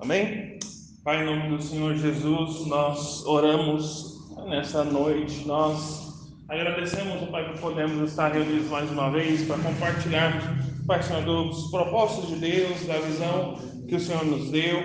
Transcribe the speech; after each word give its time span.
Amém? 0.00 0.60
Pai, 1.02 1.22
em 1.22 1.26
nome 1.26 1.56
do 1.56 1.60
Senhor 1.60 1.92
Jesus, 1.96 2.66
nós 2.68 3.26
oramos 3.26 4.16
nessa 4.46 4.84
noite, 4.84 5.44
nós 5.44 6.30
agradecemos, 6.48 7.28
Pai, 7.30 7.52
que 7.52 7.58
podemos 7.58 8.08
estar 8.08 8.32
reunidos 8.32 8.70
mais 8.70 8.88
uma 8.92 9.10
vez 9.10 9.44
para 9.44 9.58
compartilharmos, 9.58 10.44
Pai, 10.86 11.00
dos 11.24 11.68
propósitos 11.72 12.28
de 12.28 12.36
Deus, 12.36 12.86
da 12.86 12.98
visão 12.98 13.58
que 13.88 13.96
o 13.96 14.00
Senhor 14.00 14.24
nos 14.24 14.52
deu. 14.52 14.78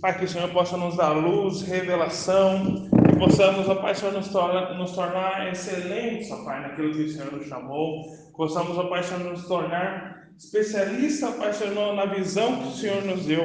Pai, 0.00 0.16
que 0.16 0.24
o 0.24 0.28
Senhor 0.28 0.48
possa 0.50 0.76
nos 0.76 0.96
dar 0.96 1.10
luz, 1.10 1.62
revelação, 1.62 2.88
que 3.10 3.18
possamos, 3.18 3.68
ó 3.68 3.74
Pai, 3.74 3.96
Senhor, 3.96 4.14
nos 4.14 4.28
tornar, 4.28 4.78
nos 4.78 4.92
tornar 4.92 5.48
excelentes, 5.48 6.30
ó 6.30 6.44
Pai, 6.44 6.62
naquilo 6.62 6.94
que 6.94 7.02
o 7.02 7.08
Senhor 7.08 7.32
nos 7.32 7.48
chamou. 7.48 8.04
Possamos, 8.36 8.78
ó 8.78 8.84
Pai, 8.84 9.02
Senhor, 9.02 9.24
nos 9.24 9.48
tornar 9.48 10.19
especialista, 10.40 11.32
Pai 11.32 11.52
Senhor, 11.52 11.94
na 11.94 12.06
visão 12.06 12.62
que 12.62 12.68
o 12.68 12.72
Senhor 12.72 13.04
nos 13.04 13.26
deu, 13.26 13.44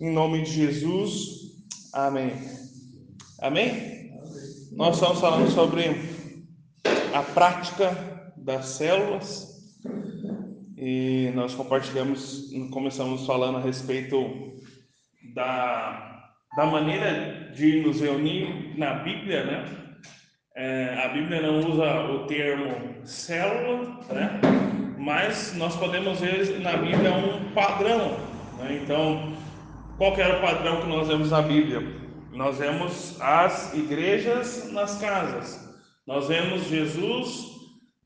em 0.00 0.12
nome 0.12 0.42
de 0.42 0.50
Jesus. 0.50 1.12
Amém. 1.94 2.32
Amém? 3.40 4.10
Nós 4.72 4.96
estamos 4.96 5.20
falando 5.20 5.48
sobre 5.52 5.94
a 7.14 7.22
prática 7.22 8.32
das 8.36 8.66
células 8.66 9.72
e 10.76 11.30
nós 11.36 11.54
compartilhamos, 11.54 12.50
começamos 12.72 13.24
falando 13.24 13.58
a 13.58 13.60
respeito 13.60 14.16
da, 15.34 16.32
da 16.56 16.66
maneira 16.66 17.52
de 17.54 17.82
nos 17.82 18.00
reunir 18.00 18.76
na 18.76 18.94
Bíblia, 18.94 19.44
né? 19.44 19.64
É, 20.56 21.04
a 21.04 21.08
Bíblia 21.08 21.40
não 21.40 21.60
usa 21.60 22.02
o 22.10 22.26
termo 22.26 23.06
célula, 23.06 24.00
né? 24.12 24.71
Mas 25.02 25.52
nós 25.56 25.74
podemos 25.74 26.20
ver 26.20 26.60
na 26.60 26.76
Bíblia 26.76 27.12
um 27.12 27.52
padrão. 27.52 28.16
Né? 28.58 28.80
Então, 28.80 29.32
qual 29.98 30.16
era 30.16 30.38
o 30.38 30.40
padrão 30.40 30.80
que 30.80 30.86
nós 30.86 31.08
vemos 31.08 31.32
na 31.32 31.42
Bíblia? 31.42 31.82
Nós 32.32 32.58
vemos 32.58 33.20
as 33.20 33.74
igrejas 33.74 34.70
nas 34.70 35.00
casas. 35.00 35.68
Nós 36.06 36.28
vemos 36.28 36.68
Jesus 36.68 37.50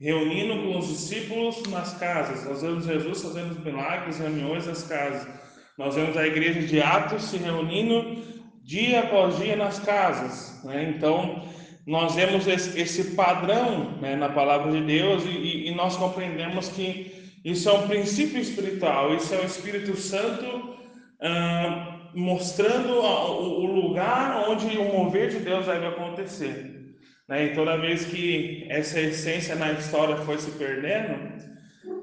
reunindo 0.00 0.62
com 0.62 0.78
os 0.78 0.88
discípulos 0.88 1.62
nas 1.64 1.92
casas. 1.98 2.47
Nós 2.47 2.62
vemos 2.62 2.86
Jesus 2.86 3.22
fazendo 3.22 3.62
milagres, 3.62 4.19
reuniões 4.19 4.66
nas 4.66 4.83
casas. 4.84 5.28
Nós 5.77 5.94
vemos 5.94 6.16
a 6.16 6.27
igreja 6.27 6.62
de 6.62 6.81
Atos 6.81 7.25
se 7.25 7.36
reunindo 7.36 8.22
dia 8.62 9.00
após 9.00 9.36
dia 9.36 9.55
nas 9.55 9.78
casas. 9.81 10.64
Né? 10.64 10.94
Então, 10.97 11.45
nós 11.86 12.16
vemos 12.16 12.48
esse, 12.48 13.14
padrão 13.14 13.92
né, 14.00 14.16
na 14.16 14.28
palavra 14.28 14.72
de 14.72 14.80
Deus 14.80 15.24
e, 15.24 15.68
e, 15.68 15.74
nós 15.74 15.96
compreendemos 15.96 16.68
que 16.68 17.30
isso 17.44 17.68
é 17.68 17.72
um 17.72 17.86
princípio 17.86 18.40
espiritual, 18.40 19.14
isso 19.14 19.32
é 19.32 19.38
o 19.38 19.44
Espírito 19.44 19.96
Santo 19.96 20.74
ah, 21.20 22.08
mostrando 22.12 22.94
o, 22.94 23.62
o, 23.62 23.66
lugar 23.66 24.48
onde 24.48 24.76
o 24.76 24.92
mover 24.92 25.30
de 25.30 25.38
Deus 25.38 25.66
deve 25.66 25.86
acontecer. 25.86 26.96
Né? 27.28 27.46
E 27.46 27.54
toda 27.54 27.78
vez 27.78 28.04
que 28.04 28.66
essa 28.68 29.00
essência 29.00 29.54
na 29.54 29.70
história 29.72 30.16
foi 30.16 30.38
se 30.38 30.50
perdendo, 30.52 31.36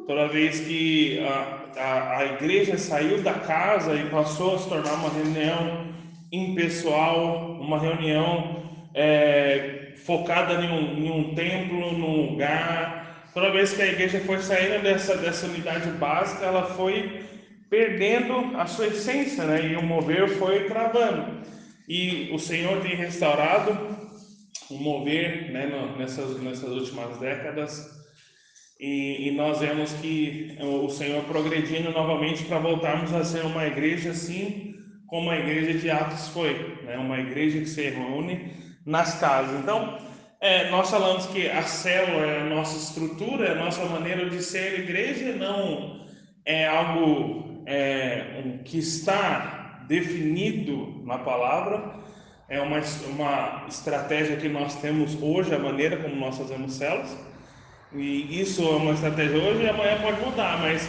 toda 0.08 0.30
vez 0.30 0.62
que 0.62 1.20
a, 1.20 1.66
a, 1.78 2.18
a 2.20 2.26
igreja 2.26 2.78
saiu 2.78 3.22
da 3.22 3.34
casa 3.34 3.96
e 3.96 4.10
passou 4.10 4.56
a 4.56 4.60
se 4.60 4.70
tornar 4.70 4.94
uma 4.94 5.10
reunião 5.10 5.94
impessoal, 6.32 7.60
uma 7.60 7.78
reunião 7.78 8.63
é, 8.94 9.94
focada 10.06 10.54
em 10.64 10.70
um, 10.70 10.98
em 10.98 11.12
um 11.12 11.36
templo, 11.36 11.92
num 11.94 12.32
lugar. 12.32 13.30
Toda 13.34 13.52
vez 13.52 13.74
que 13.74 13.82
a 13.82 13.88
igreja 13.88 14.20
foi 14.20 14.40
saindo 14.40 14.84
dessa, 14.84 15.18
dessa 15.18 15.48
unidade 15.48 15.90
básica, 15.92 16.46
ela 16.46 16.66
foi 16.76 17.24
perdendo 17.70 18.56
a 18.56 18.68
sua 18.68 18.88
essência, 18.88 19.46
né? 19.46 19.72
E 19.72 19.76
o 19.76 19.82
mover 19.82 20.28
foi 20.30 20.66
travando. 20.66 21.42
E 21.88 22.30
o 22.32 22.38
Senhor 22.38 22.82
tem 22.82 22.96
restaurado 22.96 23.98
o 24.70 24.76
mover, 24.76 25.52
né? 25.52 25.72
Nessas, 25.98 26.40
nessas 26.42 26.70
últimas 26.70 27.18
décadas. 27.18 28.04
E, 28.80 29.30
e 29.30 29.32
nós 29.32 29.60
vemos 29.60 29.94
que 29.94 30.56
o 30.60 30.90
Senhor 30.90 31.24
progredindo 31.24 31.92
novamente 31.92 32.44
para 32.44 32.60
voltarmos 32.60 33.14
a 33.14 33.24
ser 33.24 33.46
uma 33.46 33.66
igreja 33.66 34.12
assim 34.12 34.76
como 35.08 35.30
a 35.30 35.38
igreja 35.38 35.78
de 35.78 35.90
Atos 35.90 36.28
foi, 36.30 36.78
né? 36.84 36.98
Uma 36.98 37.20
igreja 37.20 37.60
que 37.60 37.68
se 37.68 37.90
reúne 37.90 38.52
nas 38.86 39.20
casas. 39.20 39.60
Então, 39.60 39.98
é, 40.40 40.70
nós 40.70 40.90
falamos 40.90 41.26
que 41.28 41.50
a 41.50 41.64
célula 41.64 42.26
é 42.26 42.42
a 42.42 42.44
nossa 42.44 42.76
estrutura, 42.78 43.48
é 43.48 43.52
a 43.52 43.64
nossa 43.64 43.86
maneira 43.86 44.30
de 44.30 44.42
ser 44.44 44.80
igreja, 44.80 45.34
não 45.34 46.04
é 46.46 46.68
algo 46.68 47.64
é, 47.66 48.42
um, 48.44 48.58
que 48.64 48.78
está 48.78 49.86
definido 49.88 51.02
na 51.06 51.18
palavra, 51.18 51.94
é 52.50 52.60
uma, 52.60 52.80
uma 53.10 53.66
estratégia 53.68 54.36
que 54.36 54.50
nós 54.50 54.76
temos 54.76 55.18
hoje, 55.22 55.56
a 55.56 55.60
maneira 55.60 55.98
como 55.98 56.16
nós 56.16 56.38
fazemos 56.38 56.74
células, 56.74 57.18
e 57.94 58.42
isso 58.42 58.64
é 58.64 58.76
uma 58.76 58.92
estratégia 58.92 59.38
hoje 59.38 59.64
e 59.64 59.70
amanhã 59.70 60.02
pode 60.02 60.20
mudar, 60.20 60.60
mas 60.60 60.88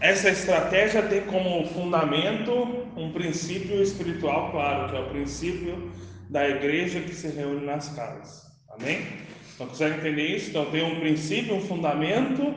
essa 0.00 0.28
estratégia 0.30 1.02
tem 1.02 1.22
como 1.22 1.66
fundamento 1.68 2.86
um 2.96 3.12
princípio 3.12 3.82
espiritual 3.82 4.50
claro, 4.50 4.90
que 4.90 4.96
é 4.96 5.00
o 5.00 5.08
princípio 5.08 5.90
da 6.28 6.48
igreja 6.48 7.00
que 7.00 7.14
se 7.14 7.28
reúne 7.28 7.64
nas 7.64 7.88
casas. 7.90 8.42
Amém? 8.70 9.06
Então, 9.54 9.66
consegue 9.66 9.98
entender 9.98 10.36
isso? 10.36 10.50
Então, 10.50 10.66
tem 10.66 10.84
um 10.84 11.00
princípio, 11.00 11.54
um 11.54 11.60
fundamento 11.60 12.54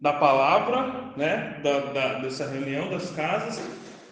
da 0.00 0.12
palavra, 0.12 1.12
né? 1.16 1.60
Da, 1.62 1.80
da 1.80 2.18
dessa 2.20 2.48
reunião 2.48 2.88
das 2.88 3.10
casas, 3.10 3.60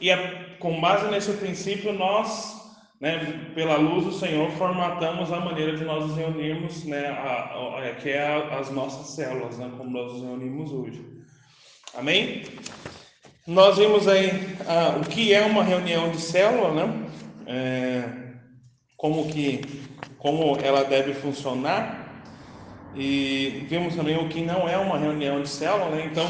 e 0.01 0.11
a, 0.11 0.57
com 0.59 0.81
base 0.81 1.11
nesse 1.11 1.33
princípio, 1.33 1.93
nós, 1.93 2.55
né, 3.01 3.51
pela 3.55 3.77
luz 3.77 4.05
do 4.05 4.13
Senhor, 4.13 4.51
formatamos 4.53 5.33
a 5.33 5.41
maneira 5.41 5.77
de 5.77 5.85
nós 5.85 6.07
nos 6.07 6.17
reunirmos, 6.17 6.85
né? 6.85 7.09
A, 7.09 7.79
a, 7.79 7.95
que 7.95 8.11
é 8.11 8.49
as 8.59 8.71
nossas 8.71 9.15
células, 9.15 9.57
né? 9.59 9.71
Como 9.77 9.91
nós 9.91 10.13
nos 10.13 10.23
reunimos 10.23 10.73
hoje. 10.73 11.05
Amém? 11.95 12.45
Nós 13.47 13.79
vimos 13.79 14.09
aí 14.09 14.31
ah, 14.67 14.99
o 15.01 15.09
que 15.09 15.33
é 15.33 15.47
uma 15.47 15.63
reunião 15.63 16.11
de 16.11 16.21
célula, 16.21 16.75
né? 16.75 17.07
É, 17.47 18.26
como 19.07 19.29
que 19.29 19.61
como 20.19 20.59
ela 20.61 20.83
deve 20.83 21.15
funcionar 21.15 22.25
e 22.97 23.65
vimos 23.69 23.95
também 23.95 24.17
o 24.17 24.29
que 24.29 24.41
não 24.41 24.69
é 24.69 24.77
uma 24.77 24.99
reunião 24.99 25.43
de 25.43 25.49
célula, 25.49 25.91
né? 25.91 26.09
Então 26.11 26.27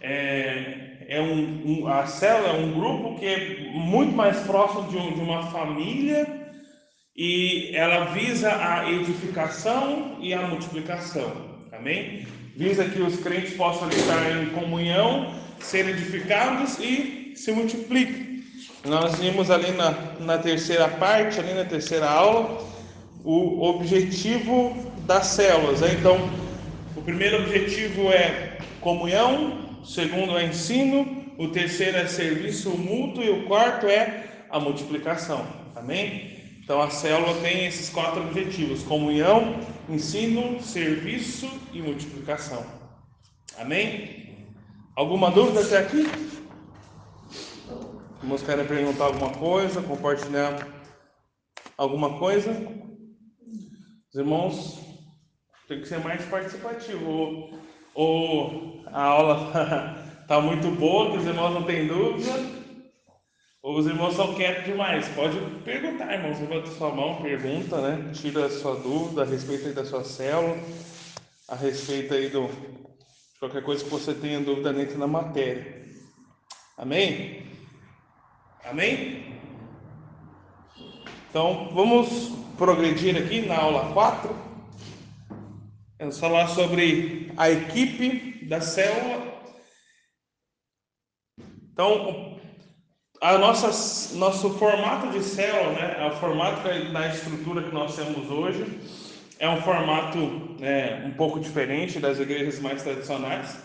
é, 0.00 1.06
é 1.08 1.20
um, 1.20 1.62
um, 1.66 1.88
a 1.88 2.06
célula 2.06 2.50
é 2.50 2.52
um 2.52 2.72
grupo 2.72 3.18
que 3.18 3.26
é 3.26 3.70
muito 3.72 4.14
mais 4.14 4.38
próximo 4.42 4.88
de, 4.88 4.96
um, 4.96 5.12
de 5.14 5.20
uma 5.20 5.50
família 5.50 6.24
e 7.16 7.74
ela 7.74 8.04
visa 8.06 8.50
a 8.54 8.88
edificação 8.88 10.18
e 10.20 10.32
a 10.32 10.42
multiplicação, 10.42 11.32
amém? 11.72 12.26
Visa 12.56 12.84
que 12.84 13.00
os 13.00 13.18
crentes 13.18 13.54
possam 13.54 13.88
estar 13.88 14.30
em 14.30 14.50
comunhão, 14.50 15.34
serem 15.58 15.92
edificados 15.92 16.78
e 16.78 17.32
se 17.34 17.50
multipliquem. 17.50 18.33
Nós 18.84 19.14
vimos 19.16 19.50
ali 19.50 19.72
na, 19.72 19.92
na 20.20 20.38
terceira 20.38 20.88
parte, 20.88 21.40
ali 21.40 21.54
na 21.54 21.64
terceira 21.64 22.08
aula, 22.08 22.62
o 23.24 23.62
objetivo 23.62 24.76
das 25.06 25.28
células. 25.28 25.80
Né? 25.80 25.96
Então, 25.98 26.18
o 26.94 27.00
primeiro 27.00 27.42
objetivo 27.42 28.10
é 28.10 28.58
comunhão, 28.80 29.78
o 29.82 29.86
segundo 29.86 30.36
é 30.36 30.44
ensino, 30.44 31.24
o 31.38 31.48
terceiro 31.48 31.96
é 31.96 32.06
serviço 32.06 32.70
mútuo 32.70 33.24
e 33.24 33.30
o 33.30 33.46
quarto 33.46 33.86
é 33.86 34.24
a 34.50 34.60
multiplicação. 34.60 35.46
Amém? 35.74 36.34
Então 36.62 36.80
a 36.80 36.88
célula 36.88 37.34
tem 37.42 37.66
esses 37.66 37.90
quatro 37.90 38.22
objetivos: 38.22 38.82
comunhão, 38.82 39.58
ensino, 39.88 40.62
serviço 40.62 41.50
e 41.72 41.82
multiplicação. 41.82 42.64
Amém? 43.58 44.46
Alguma 44.94 45.30
dúvida 45.30 45.60
até 45.60 45.78
aqui? 45.78 46.08
Irmãos 48.24 48.42
querem 48.42 48.64
perguntar 48.64 49.04
alguma 49.04 49.30
coisa, 49.32 49.82
compartilhar 49.82 50.66
alguma 51.76 52.18
coisa? 52.18 52.50
Os 54.08 54.18
irmãos 54.18 54.80
tem 55.68 55.82
que 55.82 55.86
ser 55.86 55.98
mais 55.98 56.24
participativo. 56.24 57.06
Ou, 57.06 57.58
ou 57.94 58.82
a 58.86 59.02
aula 59.02 59.94
está 60.22 60.40
muito 60.40 60.70
boa, 60.70 61.10
que 61.10 61.18
os 61.18 61.26
irmãos 61.26 61.52
não 61.52 61.64
têm 61.64 61.86
dúvida, 61.86 62.32
ou 63.62 63.76
os 63.76 63.86
irmãos 63.86 64.14
são 64.16 64.34
quietos 64.34 64.64
demais. 64.64 65.06
Pode 65.08 65.38
perguntar, 65.62 66.14
irmãos. 66.14 66.40
Levanta 66.40 66.70
sua 66.70 66.94
mão, 66.94 67.20
pergunta, 67.20 67.78
né? 67.82 68.10
Tira 68.14 68.46
a 68.46 68.50
sua 68.50 68.76
dúvida 68.76 69.20
a 69.20 69.26
respeito 69.26 69.66
aí 69.66 69.74
da 69.74 69.84
sua 69.84 70.02
célula, 70.02 70.56
a 71.46 71.54
respeito 71.54 72.14
aí 72.14 72.30
do, 72.30 72.46
de 72.46 73.38
qualquer 73.38 73.62
coisa 73.62 73.84
que 73.84 73.90
você 73.90 74.14
tenha 74.14 74.40
dúvida 74.40 74.72
dentro 74.72 74.98
da 74.98 75.06
matéria. 75.06 75.84
Amém? 76.78 77.53
Amém? 78.64 79.38
Então, 81.28 81.68
vamos 81.74 82.30
progredir 82.56 83.14
aqui 83.14 83.42
na 83.42 83.58
aula 83.58 83.92
4. 83.92 84.34
Vamos 85.98 86.18
falar 86.18 86.48
sobre 86.48 87.30
a 87.36 87.50
equipe 87.50 88.46
da 88.46 88.62
célula. 88.62 89.34
Então, 91.72 92.40
a 93.20 93.36
nossa, 93.36 94.16
nosso 94.16 94.50
formato 94.54 95.10
de 95.10 95.22
célula, 95.22 95.72
né, 95.72 96.06
o 96.06 96.16
formato 96.16 96.62
da 96.90 97.08
estrutura 97.08 97.62
que 97.62 97.74
nós 97.74 97.94
temos 97.94 98.30
hoje, 98.30 98.80
é 99.38 99.48
um 99.48 99.60
formato 99.60 100.18
né, 100.58 101.04
um 101.04 101.12
pouco 101.12 101.38
diferente 101.38 101.98
das 101.98 102.18
igrejas 102.18 102.58
mais 102.60 102.82
tradicionais. 102.82 103.58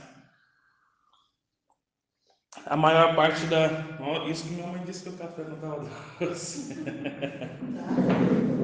A 2.65 2.75
maior 2.75 3.15
parte 3.15 3.45
da. 3.45 3.85
Isso 4.29 4.45
que 4.45 4.53
minha 4.53 4.67
mãe 4.67 4.81
disse 4.85 5.03
que 5.03 5.09
o 5.09 5.13
café 5.13 5.43
não 5.43 5.55
estava 5.55 5.87
doce. 6.19 6.75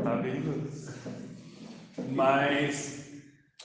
tá 0.03 0.15
bem 0.17 0.41
doce. 0.41 0.93
Mas 2.09 3.05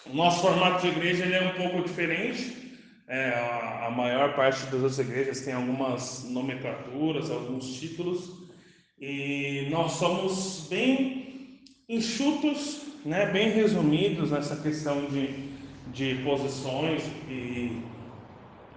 o 0.06 0.14
nosso 0.14 0.43
formato 0.43 0.82
de 0.82 0.88
igreja 0.88 1.25
ele 1.25 1.34
é 1.34 1.43
um 1.43 1.55
pouco 1.55 1.88
diferente. 1.88 2.61
É, 3.08 3.31
a, 3.31 3.87
a, 3.87 3.90
maior 3.90 4.37
parte 4.37 4.62
das 4.67 4.75
outras 4.75 4.99
igrejas 5.00 5.40
tem 5.40 5.52
algumas 5.52 6.25
nomenclaturas, 6.31 7.28
alguns 7.28 7.81
títulos, 7.81 8.49
e 9.00 9.67
nós 9.69 9.93
somos 9.93 10.69
bem 10.70 11.61
enxutos, 11.88 12.82
né, 13.05 13.26
bem 13.26 13.50
resumidos 13.50 14.31
nessa 14.31 14.55
questão 14.55 15.06
de, 15.06 15.50
de 15.88 16.22
posições, 16.22 17.02
e 17.28 17.82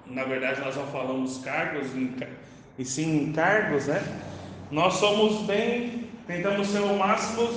na 0.07 0.23
verdade 0.23 0.61
nós 0.61 0.75
não 0.75 0.87
falamos 0.87 1.39
cargos, 1.39 1.87
e 2.77 2.85
sim 2.85 3.31
cargos, 3.33 3.87
né? 3.87 4.01
Nós 4.71 4.95
somos 4.95 5.45
bem, 5.45 6.09
tentamos 6.25 6.67
ser 6.67 6.79
o 6.79 6.97
máximo 6.97 7.47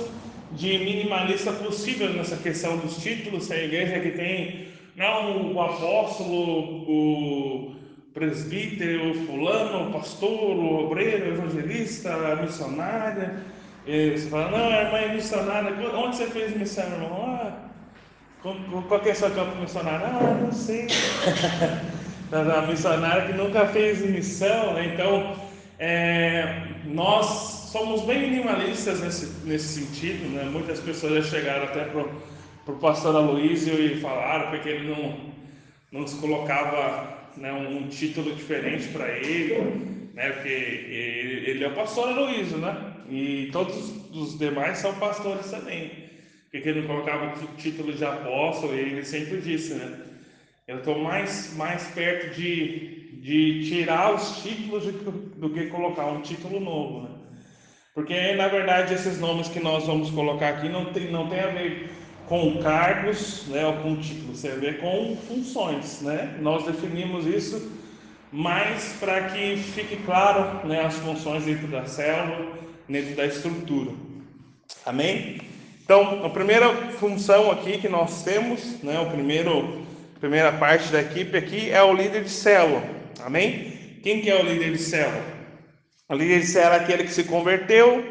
de 0.51 0.77
minimalista 0.77 1.51
possível 1.51 2.09
nessa 2.13 2.37
questão 2.37 2.77
dos 2.77 2.97
títulos, 2.97 3.49
a 3.51 3.57
igreja 3.57 3.99
que 3.99 4.11
tem 4.11 4.67
não 4.95 5.53
o 5.53 5.61
apóstolo, 5.61 6.83
o 6.89 7.75
presbítero, 8.15 9.13
fulano, 9.25 9.91
pastor, 9.91 10.57
obreiro, 10.57 11.35
evangelista, 11.35 12.35
missionária. 12.41 13.43
E 13.85 14.17
você 14.17 14.27
fala, 14.27 14.49
não, 14.49 14.67
a 14.67 14.81
irmã 14.81 14.97
é 14.97 15.13
missionária. 15.13 15.71
Onde 15.95 16.17
você 16.17 16.25
fez 16.25 16.57
missão, 16.57 16.83
irmão? 16.83 17.25
Ah, 17.25 17.69
qual 18.87 18.99
que 18.99 19.09
é 19.09 19.13
seu 19.13 19.29
campo 19.29 19.55
missionário? 19.57 20.07
Ah, 20.07 20.39
não 20.41 20.51
sei. 20.51 20.87
a 22.31 22.61
missionária 22.67 23.27
que 23.27 23.33
nunca 23.33 23.67
fez 23.67 24.01
missão, 24.01 24.73
né? 24.73 24.91
Então, 24.93 25.35
é, 25.79 26.63
nós 26.85 27.69
somos 27.71 28.01
bem 28.03 28.29
minimalistas 28.29 28.99
nesse, 28.99 29.47
nesse 29.47 29.79
sentido, 29.79 30.27
né? 30.29 30.43
Muitas 30.43 30.79
pessoas 30.79 31.25
já 31.25 31.37
chegaram 31.37 31.65
até 31.65 31.85
pro, 31.85 32.09
pro 32.65 32.75
pastor 32.75 33.15
Aloysio 33.15 33.79
e 33.79 33.99
falaram 34.01 34.49
porque 34.49 34.69
ele 34.69 34.89
não, 34.89 35.15
não 35.91 36.07
se 36.07 36.17
colocava 36.17 37.31
né, 37.37 37.53
um 37.53 37.87
título 37.87 38.35
diferente 38.35 38.87
para 38.89 39.07
ele, 39.09 40.09
né? 40.13 40.31
Porque 40.31 40.49
ele, 40.49 41.49
ele 41.49 41.63
é 41.63 41.67
o 41.67 41.75
pastor 41.75 42.09
Aloysio, 42.09 42.57
né? 42.57 42.93
E 43.09 43.49
todos 43.53 43.93
os 44.11 44.37
demais 44.37 44.79
são 44.79 44.93
pastores 44.95 45.49
também. 45.49 46.07
Porque 46.51 46.67
ele 46.69 46.81
não 46.81 46.87
colocava 46.87 47.33
o 47.41 47.55
título 47.55 47.93
de 47.93 48.03
apóstolo, 48.03 48.75
e 48.75 48.79
ele 48.79 49.05
sempre 49.05 49.39
disse, 49.39 49.75
né? 49.75 50.06
Eu 50.67 50.79
estou 50.79 50.99
mais, 50.99 51.53
mais 51.55 51.87
perto 51.87 52.35
de, 52.35 53.19
de 53.21 53.69
tirar 53.69 54.13
os 54.13 54.43
títulos 54.43 54.83
do, 54.83 55.11
do 55.11 55.49
que 55.49 55.67
colocar 55.67 56.07
um 56.07 56.21
título 56.21 56.59
novo, 56.59 57.03
né? 57.03 57.09
Porque, 57.95 58.33
na 58.33 58.49
verdade, 58.49 58.93
esses 58.93 59.17
nomes 59.17 59.47
que 59.47 59.61
nós 59.61 59.87
vamos 59.87 60.11
colocar 60.11 60.49
aqui 60.49 60.69
não 60.69 60.85
tem, 60.93 61.09
não 61.09 61.27
tem 61.29 61.39
a 61.39 61.47
ver 61.47 61.89
com 62.27 62.57
cargos 62.61 63.47
né, 63.47 63.65
ou 63.65 63.73
com 63.77 63.95
títulos, 63.95 64.41
tem 64.41 64.51
a 64.51 64.55
ver 64.55 64.79
com 64.79 65.17
funções. 65.27 66.01
Né? 66.01 66.37
Nós 66.41 66.65
definimos 66.65 67.25
isso 67.25 67.71
mais 68.31 68.93
para 68.99 69.29
que 69.29 69.55
fique 69.55 69.95
claro 70.03 70.67
né, 70.67 70.85
as 70.85 70.95
funções 70.95 71.45
dentro 71.45 71.67
da 71.67 71.85
célula, 71.85 72.45
dentro 72.87 73.15
da 73.15 73.25
estrutura. 73.25 73.91
Amém? 74.85 75.39
Então, 75.81 76.25
a 76.25 76.29
primeira 76.29 76.71
função 76.99 77.49
aqui 77.49 77.77
que 77.77 77.87
nós 77.87 78.21
temos, 78.23 78.83
né, 78.83 78.99
o 78.99 79.09
primeiro, 79.09 79.86
primeira 80.19 80.51
parte 80.51 80.91
da 80.91 81.01
equipe 81.01 81.37
aqui 81.37 81.69
é 81.69 81.81
o 81.83 81.93
líder 81.93 82.23
de 82.23 82.29
célula. 82.29 82.83
Amém? 83.23 83.99
Quem 84.03 84.21
que 84.21 84.29
é 84.29 84.35
o 84.35 84.45
líder 84.45 84.71
de 84.71 84.79
célula? 84.79 85.23
Ali 86.09 86.31
ele 86.31 86.57
era 86.57 86.77
aquele 86.77 87.03
que 87.03 87.13
se 87.13 87.25
converteu, 87.25 88.03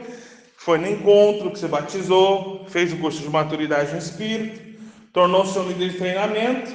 foi 0.58 0.78
no 0.78 0.88
encontro, 0.88 1.50
que 1.50 1.58
se 1.58 1.66
batizou, 1.66 2.66
fez 2.68 2.92
o 2.92 2.96
curso 2.96 3.22
de 3.22 3.28
maturidade 3.28 3.92
no 3.92 3.98
Espírito, 3.98 4.60
tornou-se 5.12 5.58
um 5.58 5.68
líder 5.68 5.90
de 5.90 5.98
treinamento 5.98 6.72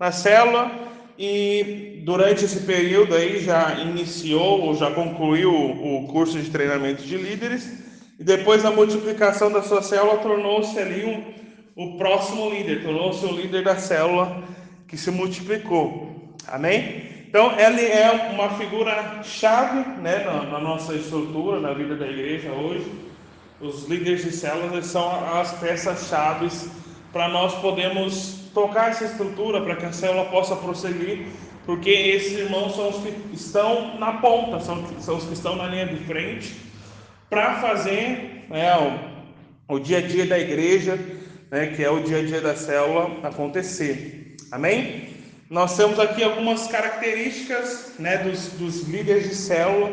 na 0.00 0.10
célula 0.10 0.70
e 1.16 2.02
durante 2.04 2.44
esse 2.44 2.60
período 2.60 3.14
aí 3.14 3.40
já 3.40 3.78
iniciou 3.80 4.62
ou 4.62 4.74
já 4.74 4.90
concluiu 4.90 5.54
o 5.54 6.08
curso 6.08 6.38
de 6.38 6.50
treinamento 6.50 7.04
de 7.04 7.16
líderes 7.16 7.84
e 8.18 8.24
depois 8.24 8.62
da 8.62 8.70
multiplicação 8.70 9.50
da 9.50 9.62
sua 9.62 9.80
célula 9.80 10.18
tornou-se 10.18 10.76
ali 10.78 11.04
um, 11.04 11.22
o 11.76 11.96
próximo 11.96 12.50
líder, 12.50 12.82
tornou-se 12.82 13.24
o 13.24 13.32
líder 13.32 13.62
da 13.62 13.76
célula 13.76 14.42
que 14.86 14.96
se 14.96 15.10
multiplicou. 15.10 16.34
Amém? 16.46 17.14
Então, 17.28 17.58
ele 17.58 17.84
é 17.84 18.30
uma 18.32 18.50
figura 18.50 19.20
chave 19.24 19.80
né, 20.00 20.22
na, 20.24 20.44
na, 20.44 20.60
nossa 20.60 20.94
estrutura, 20.94 21.58
na 21.58 21.72
vida 21.72 21.96
da 21.96 22.06
igreja 22.06 22.50
hoje. 22.52 22.88
Os 23.60 23.88
líderes 23.88 24.22
de 24.22 24.30
células 24.30 24.86
são 24.86 25.10
as 25.34 25.52
peças 25.54 26.08
chaves 26.08 26.70
para 27.12 27.28
nós 27.28 27.54
podermos 27.54 28.50
tocar 28.54 28.90
essa 28.90 29.04
estrutura, 29.04 29.60
para 29.60 29.74
que 29.74 29.84
a 29.84 29.92
célula 29.92 30.26
possa 30.26 30.54
prosseguir, 30.54 31.26
porque 31.66 31.90
esses 31.90 32.38
irmãos 32.38 32.76
são 32.76 32.90
os 32.90 32.96
que 32.98 33.12
estão 33.32 33.98
na 33.98 34.12
ponta, 34.14 34.60
são, 34.60 34.84
são 35.00 35.16
os 35.16 35.24
que 35.24 35.32
estão 35.32 35.56
na 35.56 35.66
linha 35.66 35.86
de 35.86 36.04
frente, 36.04 36.54
para 37.28 37.56
fazer 37.56 38.46
né, 38.48 38.76
o, 39.68 39.74
o 39.74 39.78
dia 39.80 39.98
a 39.98 40.02
dia 40.02 40.24
da 40.24 40.38
igreja, 40.38 40.96
né, 41.50 41.66
que 41.68 41.82
é 41.82 41.90
o 41.90 42.00
dia 42.00 42.18
a 42.18 42.22
dia 42.24 42.40
da 42.40 42.54
célula, 42.54 43.10
acontecer. 43.24 44.23
Amém? 44.54 45.14
nós 45.50 45.76
temos 45.76 45.98
aqui 45.98 46.22
algumas 46.22 46.68
características 46.68 47.94
né, 47.98 48.18
dos, 48.18 48.50
dos 48.52 48.88
líderes 48.88 49.28
de 49.28 49.34
célula, 49.34 49.92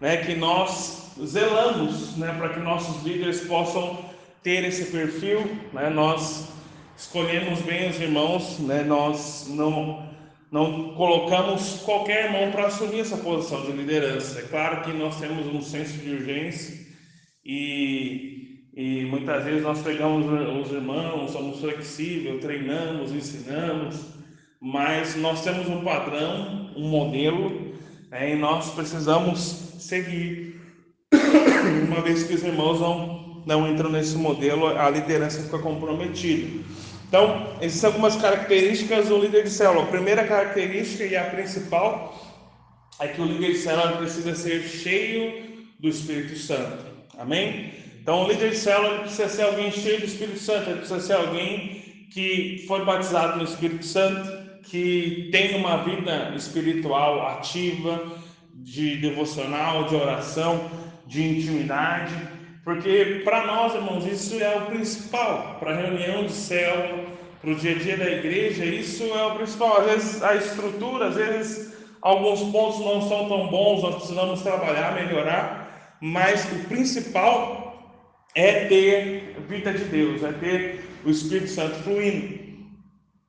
né, 0.00 0.18
que 0.18 0.36
nós 0.36 1.12
zelamos 1.26 2.16
né, 2.16 2.32
para 2.38 2.50
que 2.50 2.60
nossos 2.60 3.02
líderes 3.02 3.40
possam 3.40 4.04
ter 4.40 4.64
esse 4.64 4.86
perfil. 4.86 5.50
Né, 5.72 5.90
nós 5.90 6.48
escolhemos 6.96 7.60
bem 7.62 7.90
os 7.90 8.00
irmãos, 8.00 8.60
né, 8.60 8.84
nós 8.84 9.46
não, 9.48 10.08
não 10.48 10.94
colocamos 10.94 11.80
qualquer 11.84 12.26
irmão 12.26 12.52
para 12.52 12.66
assumir 12.66 13.00
essa 13.00 13.16
posição 13.16 13.62
de 13.62 13.72
liderança. 13.72 14.38
É 14.38 14.42
claro 14.42 14.82
que 14.82 14.92
nós 14.92 15.18
temos 15.18 15.44
um 15.46 15.60
senso 15.60 15.98
de 15.98 16.10
urgência 16.10 16.86
e, 17.44 18.37
e 18.78 19.04
muitas 19.04 19.44
vezes 19.44 19.62
nós 19.62 19.82
pegamos 19.82 20.24
os 20.64 20.72
irmãos, 20.72 21.32
somos 21.32 21.60
flexíveis, 21.60 22.40
treinamos, 22.40 23.12
ensinamos 23.12 24.18
mas 24.60 25.14
nós 25.16 25.42
temos 25.42 25.68
um 25.68 25.82
padrão, 25.82 26.70
um 26.76 26.88
modelo, 26.88 27.74
né, 28.10 28.32
e 28.32 28.36
nós 28.36 28.70
precisamos 28.70 29.38
seguir. 29.78 30.60
Uma 31.86 32.00
vez 32.00 32.24
que 32.24 32.34
os 32.34 32.42
irmãos 32.42 32.80
não, 32.80 33.44
não 33.46 33.70
entram 33.70 33.90
nesse 33.90 34.16
modelo, 34.16 34.66
a 34.66 34.90
liderança 34.90 35.42
fica 35.42 35.58
comprometida. 35.58 36.64
Então, 37.08 37.56
existem 37.60 37.88
algumas 37.88 38.16
características 38.16 39.08
do 39.08 39.18
líder 39.18 39.44
de 39.44 39.50
célula. 39.50 39.84
A 39.84 39.86
primeira 39.86 40.26
característica 40.26 41.04
e 41.04 41.16
a 41.16 41.24
principal 41.24 42.42
é 43.00 43.08
que 43.08 43.20
o 43.20 43.24
líder 43.24 43.52
de 43.52 43.58
célula 43.58 43.96
precisa 43.96 44.34
ser 44.34 44.62
cheio 44.62 45.66
do 45.78 45.88
Espírito 45.88 46.36
Santo. 46.36 46.84
Amém? 47.16 47.72
Então, 48.00 48.24
o 48.24 48.28
líder 48.28 48.50
de 48.50 48.56
célula 48.56 49.00
precisa 49.00 49.28
ser 49.28 49.42
alguém 49.42 49.70
cheio 49.70 50.00
do 50.00 50.06
Espírito 50.06 50.38
Santo, 50.38 50.70
ele 50.70 50.78
precisa 50.78 51.00
ser 51.00 51.12
alguém 51.14 52.08
que 52.10 52.64
foi 52.66 52.84
batizado 52.84 53.38
no 53.38 53.44
Espírito 53.44 53.84
Santo, 53.84 54.60
que 54.62 55.28
tem 55.30 55.56
uma 55.56 55.78
vida 55.78 56.32
espiritual 56.34 57.26
ativa, 57.26 58.18
de 58.54 58.96
devocional, 58.96 59.84
de 59.84 59.94
oração, 59.94 60.70
de 61.06 61.22
intimidade, 61.22 62.14
porque 62.64 63.22
para 63.24 63.46
nós, 63.46 63.74
irmãos, 63.74 64.04
isso 64.04 64.38
é 64.42 64.56
o 64.58 64.66
principal, 64.66 65.56
para 65.58 65.72
a 65.72 65.76
reunião 65.76 66.26
de 66.26 66.32
célula, 66.32 67.02
para 67.40 67.50
o 67.50 67.54
dia 67.54 67.72
a 67.72 67.78
dia 67.78 67.96
da 67.96 68.10
igreja, 68.10 68.62
isso 68.62 69.04
é 69.04 69.24
o 69.24 69.36
principal. 69.36 69.80
Às 69.80 69.86
vezes 69.86 70.22
a 70.22 70.34
estrutura, 70.34 71.06
às 71.06 71.14
vezes 71.14 71.72
alguns 72.02 72.42
pontos 72.52 72.80
não 72.80 73.08
são 73.08 73.26
tão 73.26 73.46
bons, 73.46 73.82
nós 73.82 73.94
precisamos 73.94 74.42
trabalhar, 74.42 74.94
melhorar, 74.94 75.96
mas 75.98 76.44
o 76.52 76.68
principal 76.68 77.67
é 78.38 78.66
ter 78.66 79.34
vida 79.48 79.72
de 79.72 79.82
Deus, 79.84 80.22
é 80.22 80.30
ter 80.30 80.84
o 81.04 81.10
Espírito 81.10 81.48
Santo 81.48 81.74
fluindo. 81.82 82.38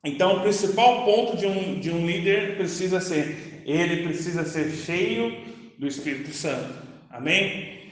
Então, 0.04 0.38
o 0.38 0.42
principal 0.42 1.04
ponto 1.04 1.36
de 1.36 1.48
um, 1.48 1.80
de 1.80 1.90
um 1.90 2.06
líder 2.06 2.58
precisa 2.58 3.02
ser: 3.02 3.64
ele 3.66 4.04
precisa 4.04 4.46
ser 4.46 4.70
cheio 4.70 5.36
do 5.80 5.88
Espírito 5.88 6.32
Santo. 6.32 6.74
Amém? 7.10 7.90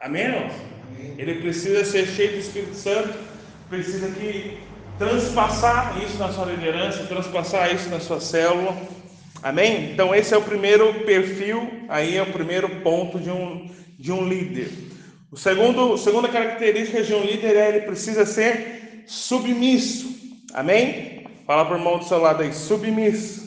Amém, 0.00 0.22
irmãos? 0.22 0.52
Ele 1.18 1.34
precisa 1.40 1.84
ser 1.84 2.06
cheio 2.06 2.32
do 2.32 2.38
Espírito 2.38 2.74
Santo, 2.74 3.18
precisa 3.68 4.08
que 4.12 4.58
transpassar 4.96 6.00
isso 6.04 6.18
na 6.18 6.32
sua 6.32 6.44
liderança, 6.44 7.04
transpassar 7.04 7.74
isso 7.74 7.88
na 7.88 7.98
sua 7.98 8.20
célula. 8.20 8.76
Amém? 9.42 9.90
Então 9.90 10.14
esse 10.14 10.34
é 10.34 10.36
o 10.36 10.42
primeiro 10.42 10.94
perfil, 11.04 11.68
aí 11.88 12.16
é 12.16 12.22
o 12.22 12.32
primeiro 12.32 12.68
ponto 12.80 13.18
de 13.18 13.30
um, 13.30 13.68
de 13.98 14.12
um 14.12 14.28
líder. 14.28 14.89
O 15.32 15.36
segundo, 15.36 15.92
a 15.92 15.98
segunda 15.98 16.28
característica 16.28 17.04
de 17.04 17.14
um 17.14 17.20
líder 17.20 17.54
é 17.54 17.68
ele 17.68 17.80
precisa 17.82 18.26
ser 18.26 19.04
submisso. 19.06 20.08
Amém? 20.52 21.24
Fala 21.46 21.64
para 21.64 21.76
o 21.76 21.78
irmão 21.78 21.98
do 21.98 22.04
seu 22.04 22.18
lado 22.18 22.42
aí, 22.42 22.52
submisso. 22.52 23.40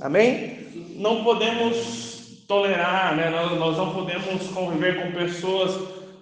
Amém? 0.00 0.58
Não 0.94 1.24
podemos 1.24 2.44
tolerar, 2.46 3.16
né? 3.16 3.30
nós, 3.30 3.58
nós 3.58 3.76
não 3.76 3.92
podemos 3.92 4.46
conviver 4.48 5.02
com 5.02 5.10
pessoas 5.10 5.76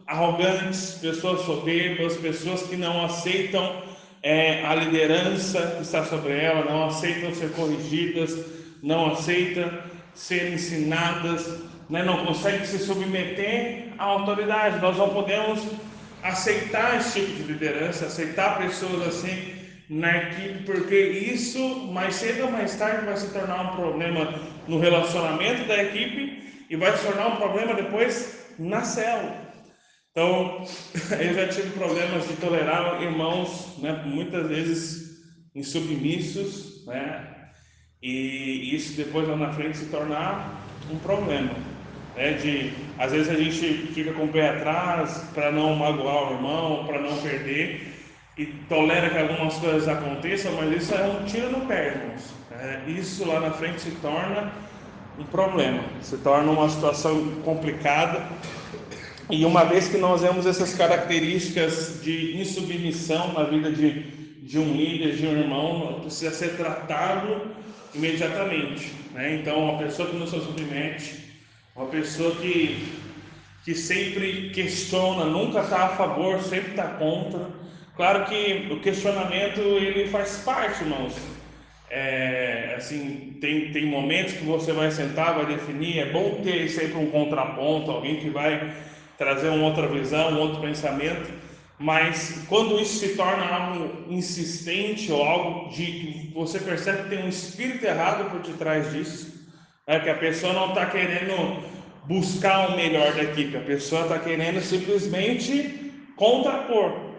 arrogantes, 0.07 0.93
pessoas 0.99 1.43
soberbas, 1.43 2.17
pessoas 2.17 2.63
que 2.63 2.77
não 2.77 3.05
aceitam 3.05 3.83
é, 4.23 4.65
a 4.65 4.75
liderança 4.75 5.75
que 5.77 5.83
está 5.83 6.05
sobre 6.07 6.33
ela, 6.33 6.65
não 6.65 6.87
aceitam 6.87 7.35
ser 7.35 7.51
corrigidas, 7.53 8.35
não 8.83 9.13
aceitam 9.13 9.71
ser 10.15 10.55
ensinadas, 10.55 11.47
né, 11.91 12.03
não 12.03 12.25
conseguem 12.25 12.65
se 12.65 12.79
submeter 12.79 13.88
à 13.99 14.05
autoridade. 14.05 14.81
Nós 14.81 14.97
não 14.97 15.11
podemos 15.11 15.63
aceitar 16.23 16.97
esse 16.97 17.21
tipo 17.21 17.33
de 17.33 17.53
liderança, 17.53 18.07
aceitar 18.07 18.59
pessoas 18.59 19.07
assim 19.07 19.55
na 19.89 20.17
equipe, 20.17 20.65
porque 20.65 20.95
isso 20.97 21.87
mais 21.87 22.15
cedo 22.17 22.45
ou 22.45 22.51
mais 22.51 22.75
tarde 22.77 23.07
vai 23.07 23.17
se 23.17 23.33
tornar 23.33 23.73
um 23.73 23.77
problema 23.77 24.35
no 24.67 24.79
relacionamento 24.79 25.67
da 25.67 25.83
equipe 25.83 26.67
e 26.69 26.77
vai 26.77 26.97
se 26.97 27.05
tornar 27.05 27.29
um 27.29 27.37
problema 27.37 27.75
depois 27.75 28.47
na 28.59 28.83
célula. 28.83 29.49
Então, 30.11 30.65
eu 31.19 31.35
já 31.35 31.49
tive 31.49 31.71
problemas 31.71 32.29
de 32.29 32.35
tolerar 32.35 33.03
irmãos, 33.03 33.79
né, 33.79 34.03
muitas 34.05 34.47
vezes 34.49 35.23
insubmissos, 35.55 36.85
né, 36.87 37.35
e 38.03 38.75
isso 38.75 38.97
depois 38.97 39.27
lá 39.27 39.37
na 39.37 39.53
frente 39.53 39.79
se 39.79 39.87
tornar 39.87 40.67
um 40.91 40.99
problema, 40.99 41.51
né, 42.19 42.33
de 42.33 42.73
às 42.99 43.13
vezes 43.13 43.29
a 43.31 43.35
gente 43.35 43.93
fica 43.95 44.13
com 44.13 44.25
o 44.25 44.29
pé 44.29 44.49
atrás 44.49 45.25
para 45.33 45.53
não 45.53 45.77
magoar 45.77 46.33
o 46.33 46.35
irmão, 46.35 46.85
para 46.85 47.01
não 47.01 47.17
perder 47.19 47.95
e 48.37 48.47
tolera 48.69 49.09
que 49.09 49.19
algumas 49.19 49.55
coisas 49.55 49.89
aconteçam, 49.89 50.53
mas 50.53 50.83
isso 50.83 50.95
é 50.95 51.07
um 51.07 51.25
tiro 51.25 51.51
no 51.51 51.67
pé, 51.67 51.89
irmãos. 51.89 52.35
Né? 52.51 52.83
Isso 52.89 53.25
lá 53.25 53.41
na 53.41 53.53
frente 53.53 53.81
se 53.81 53.91
torna 54.03 54.53
um 55.19 55.25
problema, 55.25 55.81
se 56.03 56.17
torna 56.19 56.51
uma 56.51 56.69
situação 56.69 57.25
complicada 57.45 58.27
e 59.31 59.45
uma 59.45 59.65
vez 59.65 59.89
que 59.89 59.97
nós 59.97 60.23
vemos 60.23 60.45
essas 60.47 60.75
características 60.75 62.01
de 62.03 62.37
insubmissão 62.41 63.33
na 63.33 63.45
vida 63.45 63.71
de, 63.71 64.03
de 64.43 64.59
um 64.59 64.73
líder, 64.73 65.17
de 65.17 65.27
um 65.27 65.39
irmão, 65.39 66.01
precisa 66.01 66.33
ser 66.33 66.57
tratado 66.57 67.43
imediatamente. 67.95 68.93
Né? 69.13 69.37
Então, 69.37 69.63
uma 69.63 69.79
pessoa 69.79 70.09
que 70.09 70.17
não 70.17 70.27
se 70.27 70.41
submete, 70.41 71.28
uma 71.79 71.87
pessoa 71.87 72.35
que, 72.35 72.93
que 73.65 73.73
sempre 73.73 74.51
questiona, 74.51 75.25
nunca 75.27 75.61
está 75.61 75.85
a 75.85 75.89
favor, 75.91 76.43
sempre 76.43 76.71
está 76.71 76.89
contra. 76.89 77.47
Claro 77.95 78.25
que 78.25 78.67
o 78.73 78.81
questionamento 78.81 79.61
ele 79.61 80.09
faz 80.09 80.39
parte, 80.39 80.83
irmãos. 80.83 81.15
É, 81.89 82.75
assim, 82.77 83.39
tem, 83.41 83.71
tem 83.71 83.87
momentos 83.87 84.35
que 84.35 84.45
você 84.45 84.73
vai 84.73 84.91
sentar, 84.91 85.37
vai 85.37 85.47
definir. 85.47 86.01
É 86.01 86.07
bom 86.07 86.41
ter 86.43 86.69
sempre 86.69 86.99
um 86.99 87.13
contraponto, 87.13 87.93
alguém 87.93 88.17
que 88.17 88.29
vai 88.29 88.75
trazer 89.17 89.49
uma 89.49 89.67
outra 89.69 89.87
visão, 89.87 90.33
um 90.33 90.41
outro 90.41 90.61
pensamento, 90.61 91.33
mas 91.79 92.45
quando 92.49 92.81
isso 92.81 92.99
se 92.99 93.15
torna 93.15 93.45
algo 93.45 94.13
insistente 94.13 95.13
ou 95.13 95.23
algo 95.23 95.71
de 95.71 95.87
que 95.87 96.31
você 96.35 96.59
percebe 96.59 97.05
que 97.05 97.11
tem 97.11 97.25
um 97.25 97.29
espírito 97.29 97.85
errado 97.85 98.31
por 98.31 98.41
detrás 98.41 98.93
disso, 98.93 99.28
é 99.89 99.99
que 99.99 100.11
a 100.11 100.15
pessoa 100.15 100.53
não 100.53 100.69
está 100.69 100.85
querendo 100.87 101.65
buscar 102.05 102.69
o 102.69 102.77
melhor 102.77 103.13
da 103.15 103.23
equipe, 103.23 103.57
a 103.57 103.61
pessoa 103.61 104.03
está 104.03 104.19
querendo 104.19 104.61
simplesmente 104.61 105.93
contrapor. 106.15 107.15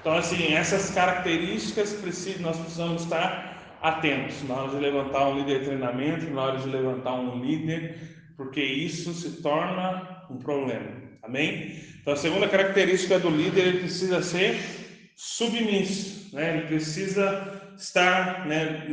Então, 0.00 0.14
assim, 0.14 0.52
essas 0.52 0.90
características 0.90 1.98
nós 2.40 2.58
precisamos 2.58 3.02
estar 3.02 3.78
atentos 3.80 4.46
na 4.46 4.54
hora 4.54 4.70
de 4.70 4.76
levantar 4.76 5.28
um 5.28 5.38
líder 5.38 5.60
de 5.60 5.64
treinamento, 5.64 6.30
na 6.30 6.42
hora 6.42 6.58
de 6.58 6.68
levantar 6.68 7.14
um 7.14 7.42
líder, 7.42 7.98
porque 8.36 8.60
isso 8.60 9.14
se 9.14 9.40
torna 9.42 10.26
um 10.30 10.36
problema. 10.36 10.90
Amém? 11.22 11.80
Então, 12.02 12.12
a 12.12 12.16
segunda 12.16 12.46
característica 12.46 13.18
do 13.18 13.30
líder, 13.30 13.66
ele 13.66 13.78
precisa 13.78 14.20
ser 14.20 14.60
submisso, 15.16 16.34
né? 16.36 16.58
Ele 16.58 16.66
precisa 16.66 17.63
estar 17.76 18.46
né, 18.46 18.86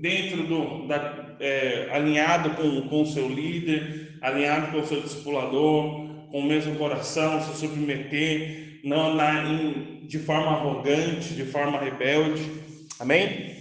dentro 0.00 0.46
do, 0.46 0.86
da, 0.86 1.36
é, 1.40 1.88
alinhado 1.92 2.50
com, 2.50 3.02
o 3.02 3.06
seu 3.06 3.28
líder, 3.28 4.18
alinhado 4.22 4.72
com 4.72 4.80
o 4.80 4.86
seu 4.86 5.00
discipulador, 5.00 6.30
com 6.30 6.40
o 6.40 6.44
mesmo 6.44 6.76
coração, 6.76 7.40
se 7.42 7.58
submeter, 7.58 8.80
não 8.84 9.14
na, 9.14 9.44
em, 9.44 10.06
de 10.06 10.18
forma 10.18 10.52
arrogante, 10.52 11.34
de 11.34 11.44
forma 11.44 11.78
rebelde. 11.78 12.50
Amém? 12.98 13.54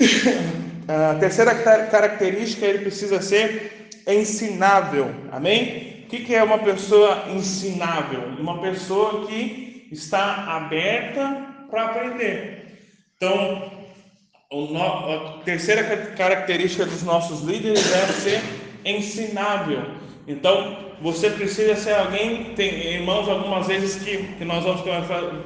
A 0.88 1.14
terceira 1.14 1.54
característica, 1.54 2.66
ele 2.66 2.80
precisa 2.80 3.22
ser 3.22 3.88
ensinável. 4.08 5.14
Amém? 5.30 5.90
que, 6.10 6.24
que 6.24 6.34
é 6.34 6.42
uma 6.42 6.58
pessoa 6.58 7.26
ensinável? 7.30 8.20
Uma 8.38 8.60
pessoa 8.60 9.26
que 9.26 9.88
está 9.92 10.56
aberta 10.56 11.66
para 11.70 11.84
aprender. 11.84 12.59
Então, 13.22 13.70
a 14.50 15.42
terceira 15.44 15.84
característica 16.16 16.86
dos 16.86 17.02
nossos 17.02 17.42
líderes 17.42 17.92
é 17.92 18.06
ser 18.14 18.40
ensinável. 18.82 19.82
Então, 20.26 20.94
você 21.02 21.28
precisa 21.28 21.76
ser 21.76 21.92
alguém, 21.92 22.54
tem 22.54 22.94
irmãos 22.94 23.28
algumas 23.28 23.66
vezes 23.66 24.02
que, 24.02 24.36
que 24.38 24.44
nós 24.46 24.64
vamos 24.64 24.80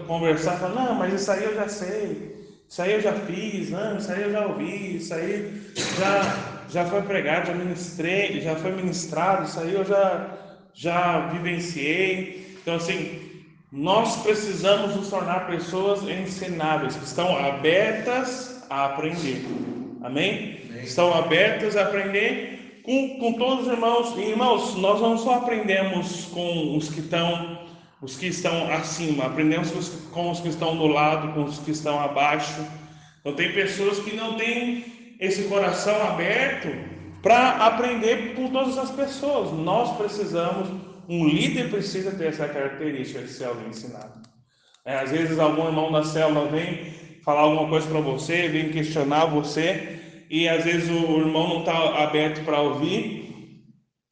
conversar, 0.07 0.57
falar, 0.59 0.73
não, 0.73 0.95
mas 0.95 1.21
isso 1.21 1.33
aí 1.33 1.43
eu 1.43 1.57
já 1.57 1.66
sei, 1.66 2.37
isso 2.69 2.81
aí 2.81 2.93
eu 2.93 3.00
já 3.00 3.12
fiz, 3.12 3.71
não, 3.71 3.97
isso 3.97 4.12
aí 4.12 4.23
eu 4.23 4.31
já 4.31 4.47
ouvi, 4.47 4.97
isso 4.97 5.12
aí 5.12 5.61
já, 5.99 6.62
já 6.69 6.85
foi 6.87 7.02
pregado, 7.02 7.49
já 7.49 7.54
ministrei, 7.54 8.40
já 8.40 8.54
foi 8.54 8.71
ministrado, 8.71 9.49
isso 9.49 9.59
aí 9.59 9.75
eu 9.75 9.85
já, 9.85 10.38
já 10.73 11.26
vivenciei. 11.26 12.57
Então, 12.62 12.76
assim, 12.76 13.34
nós 13.76 14.23
precisamos 14.23 14.95
nos 14.95 15.09
tornar 15.09 15.49
pessoas 15.49 16.04
ensináveis, 16.04 16.95
que 16.95 17.04
estão 17.04 17.37
abertas 17.37 18.64
a 18.71 18.85
aprender. 18.85 19.45
Amém? 20.00 20.61
Amém. 20.71 20.85
Estão 20.85 21.12
abertas 21.12 21.76
a 21.76 21.83
aprender 21.83 22.83
com, 22.85 23.19
com 23.19 23.33
todos 23.33 23.66
os 23.66 23.73
irmãos. 23.73 24.16
E, 24.16 24.21
irmãos, 24.21 24.76
nós 24.76 25.00
não 25.00 25.19
só 25.19 25.38
aprendemos 25.38 26.26
com 26.26 26.76
os 26.76 26.88
que 26.88 27.00
estão 27.00 27.59
os 28.00 28.16
que 28.16 28.26
estão 28.26 28.71
acima, 28.71 29.25
aprendemos 29.25 29.71
com 30.12 30.31
os 30.31 30.38
que 30.38 30.49
estão 30.49 30.76
do 30.76 30.87
lado, 30.87 31.33
com 31.33 31.43
os 31.43 31.59
que 31.59 31.73
estão 31.73 31.99
abaixo. 31.99 32.64
Então 33.21 33.33
tem 33.33 33.52
pessoas 33.52 33.99
que 33.99 34.14
não 34.14 34.37
têm 34.37 34.85
esse 35.19 35.45
coração 35.45 36.00
aberto 36.07 36.69
para 37.23 37.66
aprender 37.66 38.35
com 38.37 38.50
todas 38.50 38.78
as 38.78 38.90
pessoas. 38.90 39.50
Nós 39.52 39.97
precisamos, 39.97 40.69
um 41.08 41.26
líder 41.28 41.70
precisa 41.70 42.11
ter 42.12 42.28
essa 42.28 42.49
característica 42.49 43.20
de 43.20 43.28
ser 43.28 43.44
alguém 43.44 43.68
ensinado. 43.68 44.23
É, 44.84 44.96
às 44.96 45.11
vezes 45.11 45.38
algum 45.38 45.66
irmão 45.66 45.90
da 45.90 46.04
célula 46.04 46.49
vem 46.49 46.92
falar 47.25 47.40
alguma 47.40 47.68
coisa 47.68 47.88
para 47.88 48.00
você, 48.00 48.49
vem 48.49 48.70
questionar 48.70 49.26
você, 49.26 49.99
e 50.28 50.49
às 50.49 50.64
vezes 50.64 50.90
o 50.90 51.18
irmão 51.18 51.49
não 51.49 51.58
está 51.61 52.02
aberto 52.02 52.44
para 52.44 52.61
ouvir, 52.61 53.25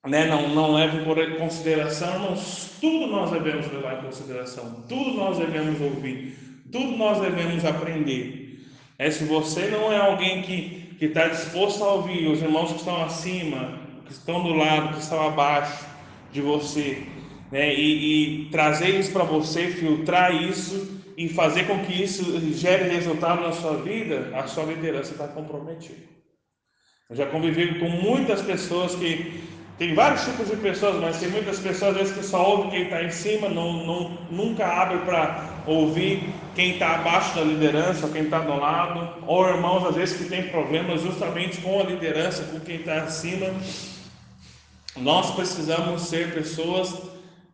né? 0.07 0.27
não, 0.27 0.49
não 0.49 0.73
leva 0.73 0.97
em 0.97 1.37
consideração, 1.37 2.35
tudo 2.81 3.07
nós 3.07 3.31
devemos 3.31 3.71
levar 3.71 3.99
em 3.99 4.07
consideração, 4.07 4.85
tudo 4.89 5.13
nós 5.13 5.39
devemos 5.39 5.81
ouvir, 5.81 6.37
tudo 6.71 6.97
nós 6.97 7.21
devemos 7.21 7.65
aprender. 7.65 8.65
É, 8.99 9.11
se 9.11 9.25
você 9.25 9.67
não 9.67 9.93
é 9.93 9.99
alguém 9.99 10.43
que 10.43 10.97
está 11.01 11.29
disposto 11.29 11.85
a 11.85 11.93
ouvir 11.93 12.29
os 12.29 12.41
irmãos 12.41 12.71
que 12.71 12.79
estão 12.79 13.05
acima, 13.05 13.79
que 14.07 14.13
estão 14.13 14.43
do 14.43 14.55
lado, 14.55 14.95
que 14.95 15.03
estão 15.03 15.27
abaixo 15.27 15.92
de 16.33 16.41
você, 16.41 17.03
né? 17.51 17.75
e, 17.75 18.47
e 18.47 18.51
trazer 18.51 18.99
isso 18.99 19.13
para 19.13 19.25
você, 19.25 19.69
filtrar 19.69 20.35
isso 20.35 21.01
e 21.17 21.29
fazer 21.29 21.67
com 21.67 21.79
que 21.85 22.03
isso 22.03 22.41
gere 22.55 22.89
resultado 22.89 23.43
na 23.43 23.53
sua 23.53 23.77
vida, 23.77 24.31
a 24.35 24.47
sua 24.47 24.65
liderança 24.65 25.13
está 25.13 25.29
comprometida. 25.29 26.11
Eu 27.11 27.17
já 27.17 27.27
convivi 27.27 27.79
com 27.79 27.89
muitas 27.89 28.41
pessoas 28.41 28.95
que 28.95 29.43
tem 29.79 29.95
vários 29.95 30.25
tipos 30.25 30.49
de 30.49 30.57
pessoas, 30.57 30.97
mas 31.01 31.19
tem 31.19 31.29
muitas 31.29 31.59
pessoas 31.59 31.91
às 31.93 31.97
vezes 31.97 32.15
que 32.17 32.25
só 32.25 32.51
ouvem 32.51 32.71
quem 32.71 32.83
está 32.85 33.03
em 33.03 33.11
cima, 33.11 33.49
não, 33.49 33.85
não, 33.85 34.19
nunca 34.31 34.67
abre 34.67 34.99
para 34.99 35.63
ouvir 35.67 36.23
quem 36.55 36.73
está 36.73 36.95
abaixo 36.97 37.35
da 37.35 37.43
liderança, 37.43 38.09
quem 38.09 38.23
está 38.23 38.39
do 38.41 38.57
lado, 38.59 39.25
ou 39.27 39.47
irmãos 39.49 39.85
às 39.87 39.97
vezes 39.97 40.17
que 40.17 40.25
tem 40.25 40.49
problemas 40.49 41.03
justamente 41.03 41.61
com 41.61 41.81
a 41.81 41.85
liderança, 41.85 42.45
com 42.45 42.61
quem 42.61 42.77
está 42.77 43.03
acima. 43.03 43.47
Nós 44.97 45.35
precisamos 45.35 46.03
ser 46.03 46.35
pessoas 46.35 46.95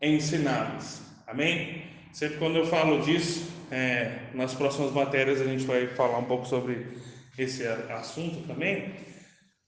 ensinadas. 0.03 1.03
Amém? 1.27 1.85
Sempre 2.13 2.39
quando 2.39 2.57
eu 2.57 2.67
falo 2.67 3.01
disso, 3.03 3.49
é, 3.71 4.19
nas 4.35 4.55
próximas 4.55 4.93
matérias 4.93 5.41
a 5.41 5.45
gente 5.45 5.65
vai 5.65 5.87
falar 5.87 6.19
um 6.19 6.25
pouco 6.25 6.47
sobre 6.47 6.99
esse 7.37 7.65
assunto 7.67 8.47
também. 8.47 8.93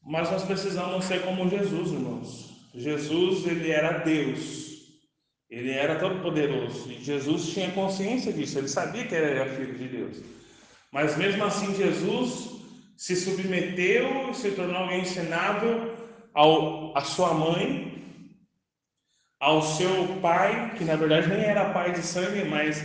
Mas 0.05 0.31
nós 0.31 0.43
precisamos 0.45 1.05
ser 1.05 1.23
como 1.23 1.49
Jesus, 1.49 1.93
irmãos. 1.93 2.51
Jesus, 2.75 3.47
ele 3.47 3.71
era 3.71 3.99
Deus. 3.99 4.71
Ele 5.49 5.71
era 5.71 5.97
todo 5.99 6.23
poderoso. 6.23 6.91
E 6.91 7.03
Jesus 7.03 7.53
tinha 7.53 7.71
consciência 7.71 8.33
disso. 8.33 8.59
Ele 8.59 8.69
sabia 8.69 9.07
que 9.07 9.15
ele 9.15 9.39
era 9.39 9.55
filho 9.55 9.77
de 9.77 9.89
Deus. 9.89 10.23
Mas 10.91 11.17
mesmo 11.17 11.45
assim, 11.45 11.75
Jesus 11.77 12.51
se 12.97 13.15
submeteu 13.15 14.31
e 14.31 14.35
se 14.35 14.51
tornou 14.53 14.91
ensinável 14.93 16.00
ao, 16.35 16.97
à 16.97 17.01
sua 17.03 17.35
mãe, 17.35 17.91
ao 19.41 19.63
seu 19.63 20.07
pai, 20.21 20.73
que 20.77 20.85
na 20.85 20.97
verdade 20.97 21.29
nem 21.29 21.41
era 21.41 21.71
pai 21.71 21.93
de 21.93 22.03
sangue, 22.03 22.45
mas 22.45 22.85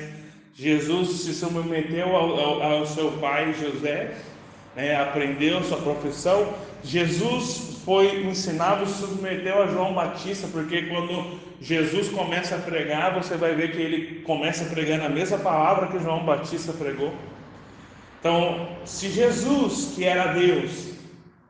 Jesus 0.54 1.22
se 1.22 1.34
submeteu 1.34 2.16
ao, 2.16 2.40
ao, 2.40 2.64
ao 2.64 2.86
seu 2.86 3.12
pai 3.14 3.54
José, 3.54 4.16
né, 4.76 4.96
aprendeu 4.96 5.62
sua 5.64 5.78
profissão. 5.78 6.54
Jesus 6.84 7.82
foi 7.84 8.26
ensinado, 8.26 8.86
se 8.86 9.00
submeteu 9.00 9.62
a 9.62 9.68
João 9.68 9.94
Batista, 9.94 10.48
porque 10.52 10.84
quando 10.84 11.40
Jesus 11.60 12.10
começa 12.10 12.56
a 12.56 12.60
pregar, 12.60 13.14
você 13.14 13.36
vai 13.36 13.54
ver 13.54 13.72
que 13.72 13.82
ele 13.82 14.22
começa 14.22 14.66
a 15.06 15.10
mesma 15.10 15.38
palavra 15.38 15.88
que 15.88 16.00
João 16.00 16.26
Batista 16.26 16.72
pregou. 16.74 17.14
Então, 18.20 18.70
se 18.86 19.10
Jesus, 19.10 19.94
que 19.96 20.04
era 20.04 20.34
Deus, 20.34 20.95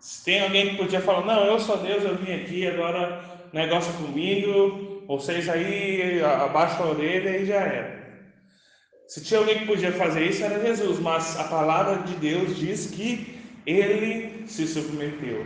se 0.05 0.23
tem 0.23 0.39
alguém 0.39 0.69
que 0.69 0.75
podia 0.75 1.01
falar, 1.01 1.25
não, 1.25 1.45
eu 1.45 1.59
sou 1.59 1.77
Deus, 1.77 2.03
eu 2.03 2.15
vim 2.15 2.31
aqui, 2.31 2.67
agora 2.67 3.23
negócio 3.51 3.91
comigo, 3.93 5.03
vocês 5.07 5.49
aí 5.49 6.21
abaixo 6.23 6.83
a 6.83 6.89
orelha 6.91 7.35
e 7.39 7.47
já 7.47 7.55
era. 7.55 8.19
Se 9.07 9.23
tinha 9.23 9.39
alguém 9.39 9.57
que 9.57 9.65
podia 9.65 9.91
fazer 9.91 10.27
isso, 10.27 10.43
era 10.43 10.63
Jesus, 10.63 10.99
mas 10.99 11.39
a 11.39 11.45
palavra 11.45 12.03
de 12.03 12.13
Deus 12.17 12.55
diz 12.55 12.85
que 12.85 13.39
ele 13.65 14.43
se 14.45 14.67
submeteu, 14.67 15.43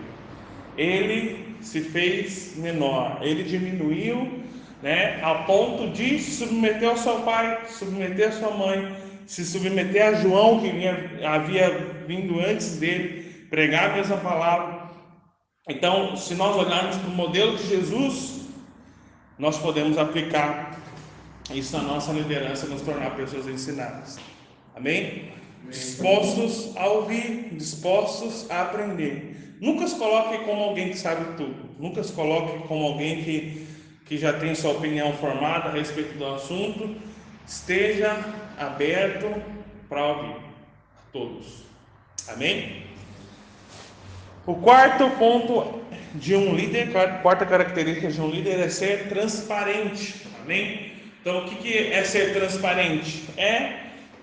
ele 0.78 1.56
se 1.62 1.80
fez 1.80 2.58
menor, 2.58 3.20
ele 3.22 3.44
diminuiu, 3.44 4.44
né, 4.84 5.22
ao 5.22 5.46
ponto 5.46 5.88
de 5.94 6.20
se 6.20 6.32
submeter 6.32 6.90
ao 6.90 6.98
seu 6.98 7.22
pai, 7.22 7.62
submeter 7.70 8.28
à 8.28 8.32
sua 8.34 8.52
mãe, 8.52 8.94
se 9.26 9.46
submeter 9.46 10.06
a 10.06 10.14
João, 10.16 10.60
que 10.60 10.70
vinha, 10.70 11.12
havia 11.24 11.70
vindo 12.06 12.42
antes 12.42 12.76
dele, 12.76 13.29
pregar 13.50 13.92
a 13.92 13.94
mesma 13.96 14.18
palavra. 14.18 14.90
Então, 15.68 16.16
se 16.16 16.36
nós 16.36 16.56
olharmos 16.56 16.98
para 16.98 17.10
o 17.10 17.14
modelo 17.14 17.58
de 17.58 17.68
Jesus, 17.68 18.48
nós 19.38 19.58
podemos 19.58 19.98
aplicar 19.98 20.80
isso 21.54 21.76
na 21.78 21.84
nossa 21.84 22.12
liderança, 22.12 22.68
nos 22.68 22.82
tornar 22.82 23.16
pessoas 23.16 23.48
ensinadas. 23.48 24.20
Amém? 24.76 25.32
Dispostos 25.68 26.76
a 26.76 26.88
ouvir, 26.88 27.50
dispostos 27.54 28.50
a 28.50 28.64
aprender. 28.64 29.58
Nunca 29.62 29.88
se 29.88 29.96
coloque 29.98 30.40
como 30.46 30.64
alguém 30.64 30.90
que 30.90 30.98
sabe 30.98 31.36
tudo. 31.36 31.70
Nunca 31.78 32.04
se 32.04 32.14
coloque 32.14 32.68
como 32.68 32.86
alguém 32.86 33.24
que, 33.24 33.68
que 34.06 34.18
já 34.18 34.34
tem 34.34 34.56
sua 34.56 34.72
opinião 34.72 35.14
formada 35.14 35.70
a 35.70 35.72
respeito 35.72 36.18
do 36.18 36.26
assunto. 36.26 36.96
Esteja 37.46 38.16
aberto 38.58 39.42
para 39.88 40.06
ouvir 40.06 40.36
todos. 41.12 41.64
Amém? 42.28 42.89
O 44.50 44.56
quarto 44.56 45.08
ponto 45.20 45.80
de 46.16 46.36
um 46.36 46.56
líder, 46.56 46.90
quarta 47.22 47.46
característica 47.46 48.08
de 48.08 48.20
um 48.20 48.32
líder 48.32 48.60
é 48.60 48.68
ser 48.68 49.08
transparente. 49.08 50.26
Amém? 50.42 50.92
Então, 51.22 51.46
o 51.46 51.50
que 51.50 51.78
é 51.78 52.04
ser 52.04 52.34
transparente? 52.34 53.26
É 53.38 53.74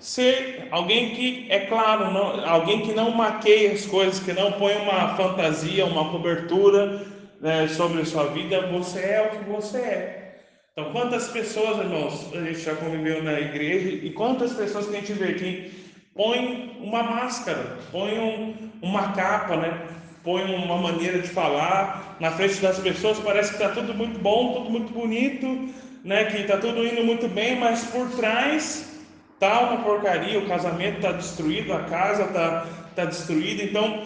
ser 0.01 0.67
alguém 0.73 1.15
que 1.15 1.47
é 1.49 1.61
claro, 1.61 2.11
não, 2.11 2.45
alguém 2.45 2.81
que 2.81 2.93
não 2.93 3.13
maqueia 3.13 3.71
as 3.71 3.87
coisas, 3.87 4.19
que 4.19 4.33
não 4.33 4.51
põe 4.51 4.75
uma 4.79 5.15
fantasia, 5.15 5.87
uma 5.87 6.11
cobertura 6.11 7.07
né, 7.41 7.69
sobre 7.69 8.03
a 8.03 8.05
sua 8.05 8.25
vida. 8.25 8.67
Você 8.67 8.99
é 8.99 9.31
o 9.33 9.39
que 9.39 9.49
você 9.49 9.79
é. 9.79 10.39
Então, 10.73 10.91
quantas 10.91 11.29
pessoas, 11.29 11.79
irmãos, 11.79 12.35
a 12.35 12.41
gente 12.43 12.59
já 12.63 12.75
conviveu 12.75 13.23
na 13.23 13.39
igreja 13.39 14.05
e 14.05 14.11
quantas 14.11 14.53
pessoas 14.55 14.89
que 14.89 14.97
a 14.97 14.99
gente 14.99 15.13
vê 15.13 15.29
aqui 15.29 15.71
põe 16.17 16.77
uma 16.81 17.05
máscara, 17.05 17.79
põe 17.93 18.19
um, 18.19 18.73
uma 18.83 19.13
capa, 19.13 19.57
né? 19.59 19.87
Põe 20.27 20.43
uma 20.43 20.77
maneira 20.77 21.21
de 21.21 21.29
falar 21.29 22.17
na 22.19 22.33
frente 22.33 22.57
das 22.57 22.81
pessoas, 22.81 23.17
parece 23.21 23.51
que 23.51 23.63
está 23.63 23.69
tudo 23.73 23.95
muito 23.95 24.19
bom, 24.19 24.55
tudo 24.55 24.71
muito 24.71 24.93
bonito, 24.93 25.73
né? 26.03 26.25
Que 26.25 26.39
está 26.39 26.57
tudo 26.57 26.85
indo 26.85 27.05
muito 27.05 27.29
bem, 27.29 27.55
mas 27.57 27.85
por 27.85 28.11
trás 28.11 28.93
tá 29.39 29.61
uma 29.61 29.85
porcaria, 29.85 30.41
o 30.41 30.49
casamento 30.49 30.97
está 30.97 31.13
destruído, 31.13 31.73
a 31.73 31.85
casa 31.85 32.25
está 32.25 32.67
tá 32.97 33.05
destruída. 33.05 33.63
Então, 33.63 34.03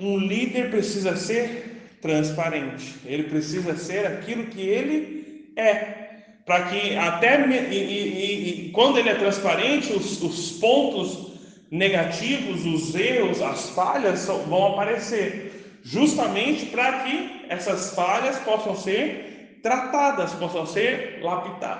um 0.00 0.18
líder 0.18 0.70
precisa 0.70 1.14
ser 1.14 1.94
transparente. 2.02 2.96
Ele 3.06 3.22
precisa 3.22 3.76
ser 3.76 4.04
aquilo 4.08 4.46
que 4.46 4.62
ele 4.62 5.52
é. 5.54 6.00
Para 6.44 6.62
que 6.64 6.96
até 6.96 7.46
e, 7.46 7.74
e, 7.76 8.66
e, 8.66 8.70
quando 8.72 8.98
ele 8.98 9.08
é 9.08 9.14
transparente, 9.14 9.92
os, 9.92 10.20
os 10.20 10.50
pontos 10.58 11.30
negativos, 11.70 12.66
os 12.66 12.92
erros, 12.96 13.40
as 13.40 13.70
falhas 13.70 14.26
vão 14.26 14.72
aparecer, 14.72 15.49
justamente 15.82 16.66
para 16.66 17.00
que 17.00 17.46
essas 17.48 17.94
falhas 17.94 18.38
possam 18.40 18.76
ser 18.76 19.60
tratadas, 19.62 20.32
possam 20.34 20.66
ser 20.66 21.20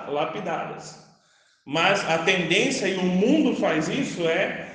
lapidadas. 0.07 1.01
Mas 1.65 2.07
a 2.09 2.19
tendência, 2.19 2.87
e 2.87 2.97
o 2.97 3.03
mundo 3.03 3.55
faz 3.55 3.87
isso, 3.87 4.27
é 4.27 4.67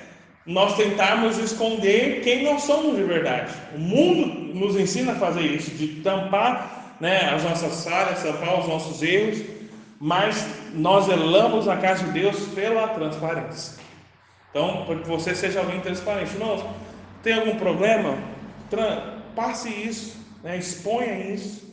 nós 0.45 0.77
tentarmos 0.77 1.37
esconder 1.37 2.21
quem 2.23 2.43
nós 2.43 2.63
somos 2.63 2.95
de 2.95 3.03
verdade. 3.03 3.53
O 3.75 3.79
mundo 3.79 4.55
nos 4.55 4.75
ensina 4.77 5.11
a 5.11 5.15
fazer 5.15 5.41
isso, 5.41 5.71
de 5.71 6.01
tampar 6.01 6.95
né, 7.01 7.29
as 7.33 7.43
nossas 7.43 7.83
falhas, 7.83 8.23
tampar 8.23 8.59
os 8.61 8.67
nossos 8.67 9.03
erros, 9.03 9.43
mas 9.99 10.47
nós 10.73 11.05
zelamos 11.05 11.67
a 11.67 11.75
casa 11.75 12.05
de 12.05 12.11
Deus 12.11 12.47
pela 12.55 12.87
transparência. 12.89 13.77
Então, 14.49 14.85
para 14.85 14.95
que 14.95 15.07
você 15.07 15.35
seja 15.35 15.59
alguém 15.59 15.81
transparente. 15.81 16.37
Não, 16.37 16.73
tem 17.21 17.33
algum 17.33 17.57
problema? 17.57 18.17
Passe 19.37 19.69
isso, 19.69 20.17
né, 20.43 20.57
exponha 20.57 21.31
isso. 21.31 21.71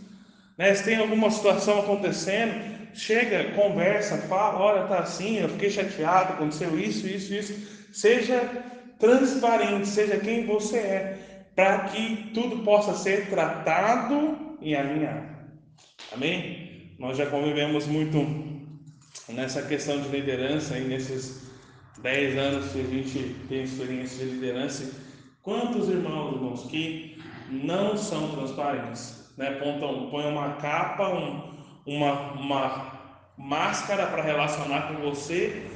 Né, 0.58 0.74
se 0.74 0.84
tem 0.84 0.96
alguma 0.96 1.30
situação 1.30 1.78
acontecendo, 1.78 2.52
chega, 2.92 3.52
conversa, 3.52 4.18
fala, 4.18 4.58
olha, 4.60 4.82
tá 4.86 4.98
assim, 4.98 5.38
eu 5.38 5.48
fiquei 5.48 5.70
chateado, 5.70 6.34
aconteceu 6.34 6.78
isso, 6.78 7.06
isso, 7.06 7.32
isso. 7.32 7.88
Seja 7.90 8.38
transparente, 8.98 9.88
seja 9.88 10.18
quem 10.18 10.44
você 10.44 10.76
é, 10.76 11.46
para 11.56 11.84
que 11.84 12.32
tudo 12.34 12.58
possa 12.64 12.92
ser 12.92 13.30
tratado 13.30 14.58
e 14.60 14.76
alinhado. 14.76 15.34
Amém? 16.12 16.94
Nós 16.98 17.16
já 17.16 17.24
convivemos 17.24 17.86
muito 17.86 18.18
nessa 19.26 19.62
questão 19.62 20.02
de 20.02 20.08
liderança 20.10 20.78
e 20.78 20.84
nesses 20.84 21.50
10 22.02 22.36
anos 22.36 22.72
que 22.72 22.80
a 22.80 22.84
gente 22.84 23.36
tem 23.48 23.62
experiência 23.62 24.26
de 24.26 24.32
liderança. 24.32 25.02
Quantos 25.40 25.88
irmãos, 25.88 26.34
irmãos, 26.34 26.64
que 26.64 27.13
não 27.62 27.96
são 27.96 28.30
transparentes, 28.30 29.32
né? 29.36 29.52
Pontam, 29.52 30.08
põem 30.10 30.30
uma 30.30 30.54
capa, 30.54 31.08
um, 31.08 31.54
uma, 31.86 32.32
uma 32.32 32.92
máscara 33.36 34.06
para 34.06 34.22
relacionar 34.22 34.88
com 34.88 34.94
você, 35.02 35.66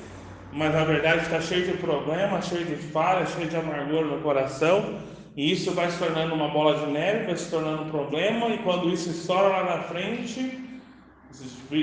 mas 0.52 0.72
na 0.72 0.84
verdade 0.84 1.22
está 1.22 1.40
cheio 1.40 1.66
de 1.66 1.78
problemas, 1.78 2.46
cheio 2.46 2.64
de 2.64 2.76
falhas, 2.76 3.30
cheio 3.30 3.48
de 3.48 3.56
amargura 3.56 4.06
no 4.06 4.20
coração, 4.22 5.00
e 5.36 5.52
isso 5.52 5.72
vai 5.72 5.90
se 5.90 5.98
tornando 5.98 6.34
uma 6.34 6.48
bola 6.48 6.84
de 6.84 6.92
neve, 6.92 7.26
vai 7.26 7.36
se 7.36 7.50
tornando 7.50 7.84
um 7.84 7.90
problema, 7.90 8.48
e 8.48 8.58
quando 8.58 8.90
isso 8.90 9.10
estoura 9.10 9.48
lá 9.48 9.76
na 9.76 9.82
frente, 9.82 10.68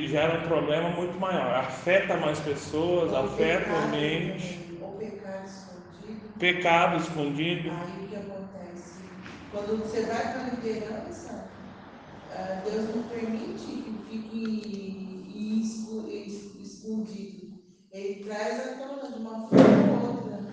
gera 0.08 0.40
um 0.40 0.48
problema 0.48 0.90
muito 0.90 1.18
maior. 1.20 1.56
Afeta 1.56 2.18
mais 2.18 2.40
pessoas, 2.40 3.12
o 3.12 3.16
afeta 3.16 3.72
o 3.72 3.76
ambiente. 3.88 4.60
O 4.82 4.88
pecado 4.98 5.46
escondido. 5.46 6.40
Pecado 6.40 6.98
escondido. 6.98 7.72
Aí 7.72 8.04
o 8.04 8.08
que 8.08 8.16
acontece? 8.16 9.00
Quando 9.56 9.78
você 9.80 10.02
vai 10.02 10.34
para 10.34 10.42
a 10.42 10.50
liderança, 10.50 11.48
Deus 12.66 12.94
não 12.94 13.04
permite 13.04 13.66
que 13.66 14.04
fique 14.10 14.76
escondido. 16.62 17.56
Ele 17.94 18.26
traz 18.26 18.60
a 18.60 18.74
tona 18.74 19.14
de 19.14 19.18
uma 19.18 19.48
forma 19.48 19.94
ou 19.94 20.12
outra. 20.12 20.46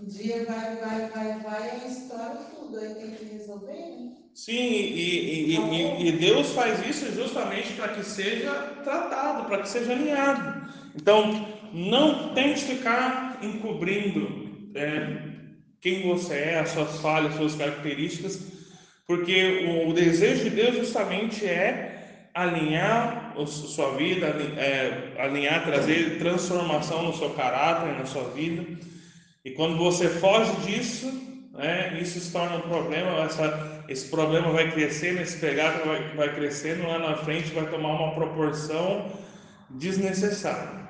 Um 0.00 0.06
dia 0.06 0.46
vai, 0.46 0.76
vai, 0.76 1.10
vai, 1.10 1.40
vai, 1.40 1.70
a 1.72 1.88
história 1.88 2.36
tudo, 2.56 2.78
aí 2.78 2.94
tem 2.94 3.10
que 3.10 3.24
resolver, 3.26 3.74
né? 3.74 4.12
Sim, 4.34 4.54
e, 4.54 5.54
e, 5.54 5.56
e, 5.58 6.08
e 6.08 6.12
Deus 6.12 6.52
faz 6.52 6.86
isso 6.88 7.12
justamente 7.12 7.74
para 7.74 7.88
que 7.88 8.02
seja 8.02 8.50
tratado, 8.82 9.46
para 9.46 9.60
que 9.60 9.68
seja 9.68 9.92
alinhado. 9.92 10.72
Então, 10.96 11.46
não 11.74 12.32
tente 12.32 12.64
ficar 12.64 13.44
encobrindo 13.44 14.70
é, 14.74 15.27
quem 15.80 16.08
você 16.08 16.34
é, 16.34 16.58
as 16.60 16.70
suas 16.70 17.00
falhas, 17.00 17.32
as 17.32 17.38
suas 17.38 17.54
características, 17.54 18.40
porque 19.06 19.66
o, 19.66 19.88
o 19.88 19.92
desejo 19.92 20.44
de 20.44 20.50
Deus 20.50 20.76
justamente 20.76 21.46
é 21.46 21.98
alinhar 22.34 23.34
a 23.36 23.46
sua 23.46 23.96
vida, 23.96 24.26
é, 24.56 25.14
alinhar, 25.18 25.64
trazer 25.64 26.18
transformação 26.18 27.02
no 27.02 27.16
seu 27.16 27.30
caráter, 27.30 27.98
na 27.98 28.06
sua 28.06 28.24
vida. 28.30 28.64
E 29.44 29.50
quando 29.52 29.76
você 29.76 30.08
foge 30.08 30.52
disso, 30.66 31.10
né, 31.52 31.98
isso 32.00 32.20
se 32.20 32.32
torna 32.32 32.56
um 32.56 32.60
problema, 32.62 33.22
essa, 33.24 33.82
esse 33.88 34.08
problema 34.08 34.50
vai 34.50 34.70
crescendo, 34.70 35.20
esse 35.20 35.38
pegado 35.38 35.84
vai, 35.84 36.02
vai 36.14 36.34
crescendo 36.34 36.86
lá 36.86 36.98
na 36.98 37.16
frente, 37.16 37.50
vai 37.52 37.66
tomar 37.66 37.94
uma 37.94 38.14
proporção 38.14 39.10
desnecessária. 39.70 40.88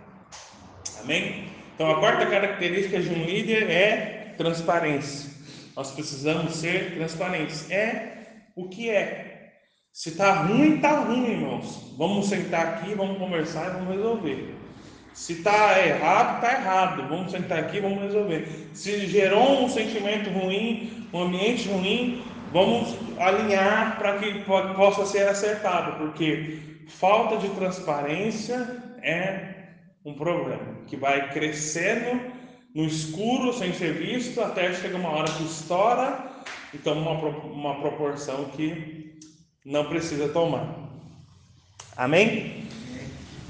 Amém? 1.00 1.44
Então, 1.74 1.90
a 1.90 2.00
quarta 2.00 2.26
característica 2.26 3.00
de 3.00 3.08
um 3.08 3.24
líder 3.24 3.70
é 3.70 4.17
transparência. 4.38 5.30
Nós 5.76 5.90
precisamos 5.90 6.54
ser 6.56 6.94
transparentes. 6.94 7.70
É 7.70 8.16
o 8.56 8.68
que 8.68 8.88
é. 8.88 9.52
Se 9.92 10.10
está 10.10 10.32
ruim, 10.42 10.76
está 10.76 11.00
ruim, 11.00 11.32
irmãos. 11.32 11.94
Vamos 11.98 12.28
sentar 12.28 12.66
aqui, 12.66 12.94
vamos 12.94 13.18
conversar 13.18 13.66
e 13.66 13.72
vamos 13.72 13.96
resolver. 13.96 14.54
Se 15.12 15.32
está 15.34 15.84
errado, 15.84 16.36
está 16.36 16.52
errado. 16.60 17.08
Vamos 17.08 17.32
sentar 17.32 17.58
aqui, 17.58 17.80
vamos 17.80 18.02
resolver. 18.02 18.70
Se 18.72 19.06
gerou 19.06 19.64
um 19.64 19.68
sentimento 19.68 20.30
ruim, 20.30 21.08
um 21.12 21.22
ambiente 21.22 21.68
ruim, 21.68 22.22
vamos 22.52 22.94
alinhar 23.18 23.98
para 23.98 24.18
que 24.18 24.44
possa 24.44 25.04
ser 25.04 25.28
acertado, 25.28 25.98
porque 25.98 26.58
falta 26.86 27.36
de 27.36 27.48
transparência 27.50 28.56
é 29.02 29.54
um 30.04 30.14
problema 30.14 30.78
que 30.86 30.96
vai 30.96 31.30
crescendo 31.30 32.37
no 32.74 32.84
escuro, 32.84 33.52
sem 33.52 33.72
ser 33.72 33.94
visto, 33.94 34.40
até 34.40 34.72
chegar 34.74 34.98
uma 34.98 35.10
hora 35.10 35.30
que 35.32 35.44
estoura 35.44 36.28
e 36.72 36.78
toma 36.78 37.10
uma, 37.10 37.28
uma 37.28 37.80
proporção 37.80 38.46
que 38.46 39.18
não 39.64 39.86
precisa 39.86 40.28
tomar. 40.28 40.74
Amém? 41.96 42.64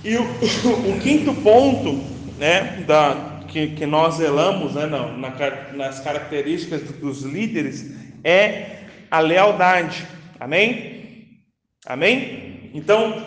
E 0.04 0.16
o, 0.16 0.22
o 0.90 1.00
quinto 1.00 1.34
ponto, 1.34 1.94
né, 2.38 2.84
da, 2.86 3.42
que, 3.48 3.68
que 3.68 3.86
nós 3.86 4.16
zelamos, 4.16 4.74
né, 4.74 4.86
não, 4.86 5.16
na, 5.16 5.30
nas 5.74 6.00
características 6.00 6.82
dos 6.82 7.22
líderes, 7.22 7.94
é 8.22 8.84
a 9.10 9.20
lealdade. 9.20 10.06
Amém? 10.38 11.42
Amém? 11.86 12.70
Então, 12.74 13.24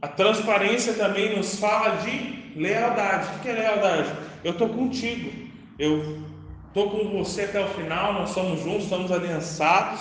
a 0.00 0.08
transparência 0.08 0.94
também 0.94 1.36
nos 1.36 1.58
fala 1.58 1.96
de 1.96 2.43
lealdade. 2.56 3.28
O 3.36 3.38
que 3.40 3.48
é 3.48 3.52
lealdade? 3.52 4.12
Eu 4.42 4.52
estou 4.52 4.68
contigo. 4.68 5.30
Eu 5.78 6.22
estou 6.68 6.90
com 6.90 7.18
você 7.18 7.42
até 7.42 7.64
o 7.64 7.68
final. 7.68 8.12
Nós 8.12 8.30
somos 8.30 8.62
juntos, 8.62 8.84
estamos 8.84 9.12
aliançados. 9.12 10.00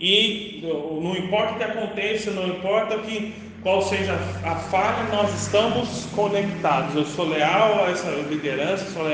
E 0.00 0.60
não 1.00 1.16
importa 1.16 1.52
o 1.52 1.56
que 1.58 1.64
aconteça, 1.64 2.30
não 2.32 2.48
importa 2.48 2.98
que 2.98 3.32
qual 3.62 3.80
seja 3.80 4.14
a 4.44 4.56
falha, 4.56 5.04
nós 5.12 5.32
estamos 5.32 6.06
conectados. 6.06 6.96
Eu 6.96 7.04
sou 7.04 7.28
leal 7.28 7.84
a 7.84 7.90
essa 7.90 8.10
liderança, 8.10 8.90
sou 8.90 9.04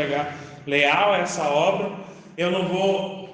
leal 0.67 1.13
a 1.13 1.19
essa 1.19 1.45
obra. 1.45 1.91
Eu 2.37 2.51
não 2.51 2.65
vou 2.65 3.29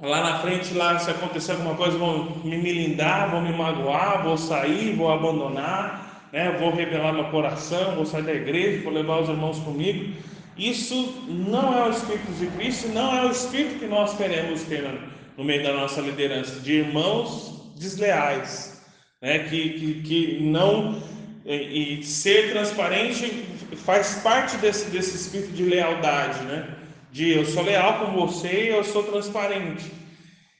lá 0.00 0.22
na 0.22 0.38
frente, 0.38 0.74
lá 0.74 0.98
se 0.98 1.10
acontecer 1.10 1.52
alguma 1.52 1.74
coisa, 1.74 1.98
vão 1.98 2.36
me 2.44 2.56
milindar, 2.56 3.30
vão 3.30 3.40
me 3.40 3.52
magoar, 3.52 4.22
vou 4.22 4.36
sair, 4.36 4.94
vou 4.94 5.10
abandonar, 5.10 6.05
né? 6.36 6.56
vou 6.60 6.70
revelar 6.70 7.14
meu 7.14 7.24
coração, 7.30 7.94
vou 7.94 8.04
sair 8.04 8.24
da 8.24 8.34
igreja, 8.34 8.84
vou 8.84 8.92
levar 8.92 9.22
os 9.22 9.28
irmãos 9.28 9.58
comigo. 9.60 10.14
Isso 10.56 11.24
não 11.26 11.76
é 11.76 11.88
o 11.88 11.90
Espírito 11.90 12.32
de 12.38 12.46
Cristo, 12.48 12.88
não 12.88 13.16
é 13.16 13.26
o 13.26 13.30
Espírito 13.30 13.78
que 13.78 13.86
nós 13.86 14.14
queremos 14.16 14.62
ter 14.62 14.84
no 15.36 15.44
meio 15.44 15.62
da 15.62 15.72
nossa 15.72 16.00
liderança, 16.02 16.60
de 16.60 16.72
irmãos 16.74 17.72
desleais 17.78 18.76
né? 19.20 19.40
que, 19.40 19.70
que, 19.70 20.02
que 20.02 20.38
não. 20.42 21.02
E, 21.44 22.00
e 22.00 22.02
ser 22.04 22.50
transparente 22.50 23.44
faz 23.76 24.16
parte 24.22 24.56
desse, 24.56 24.90
desse 24.90 25.16
espírito 25.16 25.52
de 25.52 25.62
lealdade, 25.64 26.44
né? 26.44 26.68
De 27.12 27.30
eu 27.30 27.46
sou 27.46 27.62
leal 27.62 28.00
com 28.00 28.26
você 28.26 28.72
eu 28.72 28.84
sou 28.84 29.04
transparente. 29.04 29.90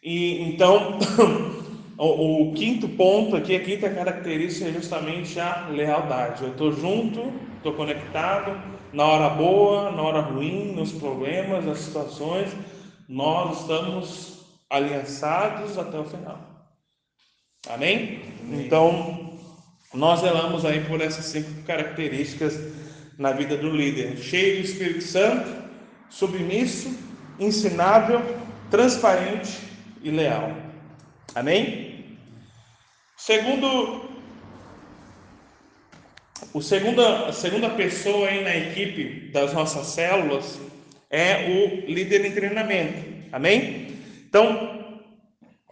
E 0.02 0.42
então, 0.42 0.98
o, 1.98 2.50
o, 2.50 2.52
quinto 2.52 2.88
ponto 2.88 3.36
aqui, 3.36 3.56
a 3.56 3.60
quinta 3.60 3.88
característica 3.88 4.68
é 4.68 4.72
justamente 4.72 5.40
a 5.40 5.68
lealdade. 5.68 6.42
Eu 6.42 6.50
estou 6.50 6.72
junto, 6.72 7.32
estou 7.56 7.72
conectado, 7.72 8.60
na 8.92 9.04
hora 9.04 9.28
boa, 9.30 9.90
na 9.90 10.02
hora 10.02 10.20
ruim, 10.20 10.72
nos 10.72 10.92
problemas, 10.92 11.64
nas 11.64 11.78
situações, 11.78 12.50
nós 13.08 13.60
estamos 13.60 14.46
aliançados 14.68 15.78
até 15.78 15.98
o 15.98 16.04
final. 16.04 16.38
Amém? 17.68 18.22
Então, 18.52 19.38
nós 19.92 20.20
zelamos 20.20 20.64
aí 20.64 20.84
por 20.84 21.00
essas 21.00 21.24
cinco 21.26 21.62
características 21.62 22.58
na 23.18 23.32
vida 23.32 23.56
do 23.56 23.70
líder: 23.70 24.18
cheio 24.18 24.60
do 24.60 24.64
Espírito 24.66 25.02
Santo, 25.02 25.50
submisso, 26.10 26.96
ensinável, 27.40 28.20
transparente 28.70 29.58
e 30.02 30.10
leal. 30.10 30.52
Amém? 31.34 31.85
Segundo 33.16 34.10
o 36.52 36.60
segunda, 36.60 37.28
a 37.28 37.32
segunda 37.32 37.70
pessoa 37.70 38.28
aí 38.28 38.44
na 38.44 38.54
equipe 38.56 39.30
das 39.32 39.52
nossas 39.52 39.86
células 39.88 40.60
é 41.10 41.48
o 41.48 41.90
líder 41.90 42.24
em 42.26 42.32
treinamento. 42.32 43.28
Amém? 43.32 43.88
Então, 44.28 45.00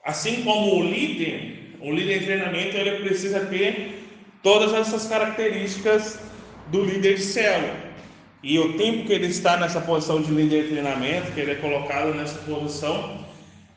assim 0.04 0.42
como 0.42 0.76
o 0.76 0.82
líder 0.82 1.64
um 1.84 1.92
líder 1.92 2.22
em 2.22 2.24
treinamento 2.24 2.76
ele 2.76 3.04
precisa 3.04 3.40
ter 3.40 4.02
todas 4.42 4.72
essas 4.72 5.06
características 5.06 6.18
do 6.68 6.82
líder 6.82 7.16
de 7.16 7.22
célula. 7.22 7.76
E 8.42 8.58
o 8.58 8.76
tempo 8.78 9.06
que 9.06 9.12
ele 9.12 9.26
está 9.26 9.58
nessa 9.58 9.80
posição 9.80 10.22
de 10.22 10.30
líder 10.30 10.64
de 10.64 10.68
treinamento, 10.70 11.32
que 11.32 11.40
ele 11.40 11.52
é 11.52 11.54
colocado 11.56 12.14
nessa 12.14 12.38
posição, 12.38 13.23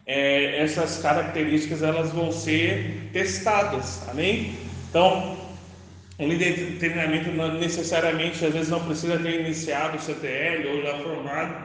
é, 0.08 0.64
essas 0.64 1.00
características 1.00 1.84
elas 1.84 2.12
vão 2.12 2.32
ser 2.32 3.10
testadas, 3.12 4.02
amém? 4.10 4.54
Então, 4.90 5.38
um 6.18 6.30
líder 6.30 6.54
de 6.54 6.80
treinamento 6.80 7.30
não 7.30 7.54
necessariamente, 7.56 8.44
às 8.44 8.54
vezes 8.54 8.70
não 8.70 8.84
precisa 8.84 9.20
ter 9.20 9.42
iniciado 9.42 9.98
o 9.98 10.02
CTL 10.02 10.68
ou 10.70 10.82
já 10.82 10.98
formado, 11.00 11.56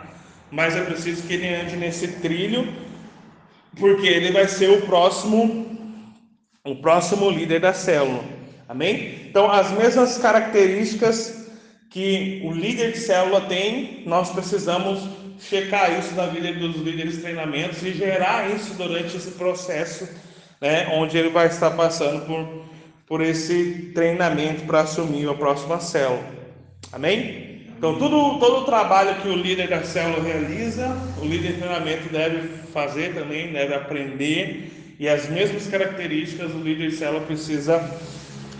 mas 0.50 0.76
é 0.76 0.82
preciso 0.82 1.22
que 1.22 1.34
ele 1.34 1.54
ande 1.54 1.76
nesse 1.76 2.08
trilho, 2.20 2.66
porque 3.78 4.06
ele 4.06 4.32
vai 4.32 4.48
ser 4.48 4.70
o 4.70 4.82
próximo 4.82 5.70
o 6.64 6.76
próximo 6.76 7.28
líder 7.28 7.60
da 7.60 7.72
célula. 7.72 8.22
Amém? 8.68 9.26
Então, 9.28 9.50
as 9.50 9.70
mesmas 9.72 10.16
características 10.18 11.50
que 11.90 12.40
o 12.44 12.52
líder 12.52 12.92
de 12.92 12.98
célula 12.98 13.40
tem, 13.42 14.02
nós 14.06 14.30
precisamos 14.30 15.00
checar 15.48 15.98
isso 15.98 16.14
na 16.14 16.26
vida 16.26 16.52
dos 16.52 16.76
líderes 16.76 17.16
de 17.16 17.22
treinamentos 17.22 17.82
e 17.82 17.92
gerar 17.92 18.50
isso 18.54 18.74
durante 18.74 19.16
esse 19.16 19.32
processo, 19.32 20.08
né, 20.60 20.88
onde 20.92 21.18
ele 21.18 21.30
vai 21.30 21.46
estar 21.46 21.70
passando 21.72 22.24
por, 22.26 22.64
por 23.06 23.20
esse 23.20 23.92
treinamento 23.94 24.64
para 24.64 24.82
assumir 24.82 25.28
a 25.28 25.34
próxima 25.34 25.80
célula. 25.80 26.24
Amém? 26.92 27.66
Então, 27.76 27.98
tudo, 27.98 28.38
todo 28.38 28.62
o 28.62 28.64
trabalho 28.64 29.20
que 29.20 29.28
o 29.28 29.34
líder 29.34 29.68
da 29.68 29.82
célula 29.82 30.22
realiza, 30.22 30.88
o 31.20 31.24
líder 31.24 31.54
de 31.54 31.58
treinamento 31.58 32.08
deve 32.10 32.48
fazer 32.72 33.12
também, 33.12 33.52
deve 33.52 33.74
aprender 33.74 34.94
e 35.00 35.08
as 35.08 35.28
mesmas 35.28 35.66
características 35.66 36.52
o 36.54 36.58
líder 36.58 36.90
de 36.90 36.96
célula 36.96 37.26
precisa, 37.26 37.78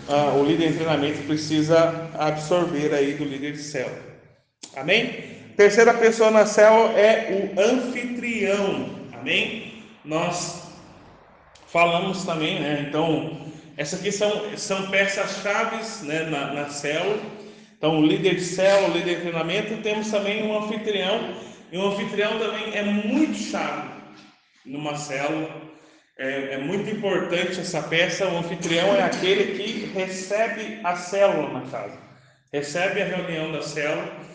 uh, 0.09 0.41
o 0.41 0.45
líder 0.45 0.71
de 0.71 0.75
treinamento 0.75 1.23
precisa 1.23 2.11
absorver 2.19 2.93
aí 2.93 3.15
do 3.15 3.25
líder 3.25 3.53
de 3.53 3.63
célula. 3.63 4.03
Amém? 4.75 5.42
Terceira 5.63 5.95
pessoa 5.95 6.29
na 6.29 6.45
célula 6.45 6.91
é 6.99 7.53
o 7.55 7.61
anfitrião. 7.61 8.91
Amém? 9.13 9.85
Nós 10.05 10.61
falamos 11.69 12.25
também, 12.25 12.59
né? 12.59 12.85
Então, 12.89 13.47
essas 13.77 14.01
aqui 14.01 14.11
são, 14.11 14.59
são 14.59 14.91
peças-chave 14.91 15.77
né, 16.05 16.25
na, 16.25 16.53
na 16.53 16.69
célula. 16.69 17.17
Então, 17.79 18.01
o 18.01 18.05
líder 18.05 18.35
de 18.35 18.41
célula, 18.41 18.89
o 18.89 18.93
líder 18.93 19.15
de 19.15 19.21
treinamento, 19.21 19.81
temos 19.85 20.11
também 20.11 20.43
um 20.43 20.65
anfitrião. 20.65 21.33
E 21.71 21.79
o 21.79 21.93
anfitrião 21.93 22.41
também 22.41 22.77
é 22.77 22.83
muito 22.83 23.39
chave 23.39 23.89
numa 24.67 24.97
célula 24.97 25.49
é, 26.19 26.55
é, 26.55 26.59
muito 26.59 26.91
importante 26.91 27.61
essa 27.61 27.81
peça. 27.83 28.27
O 28.27 28.37
anfitrião 28.39 28.97
é 28.97 29.03
aquele 29.05 29.57
que 29.57 29.93
recebe 29.97 30.81
a 30.83 30.97
célula 30.97 31.61
na 31.61 31.71
casa, 31.71 31.99
recebe 32.53 33.01
a 33.01 33.05
reunião 33.05 33.53
da 33.53 33.63
célula. 33.63 34.32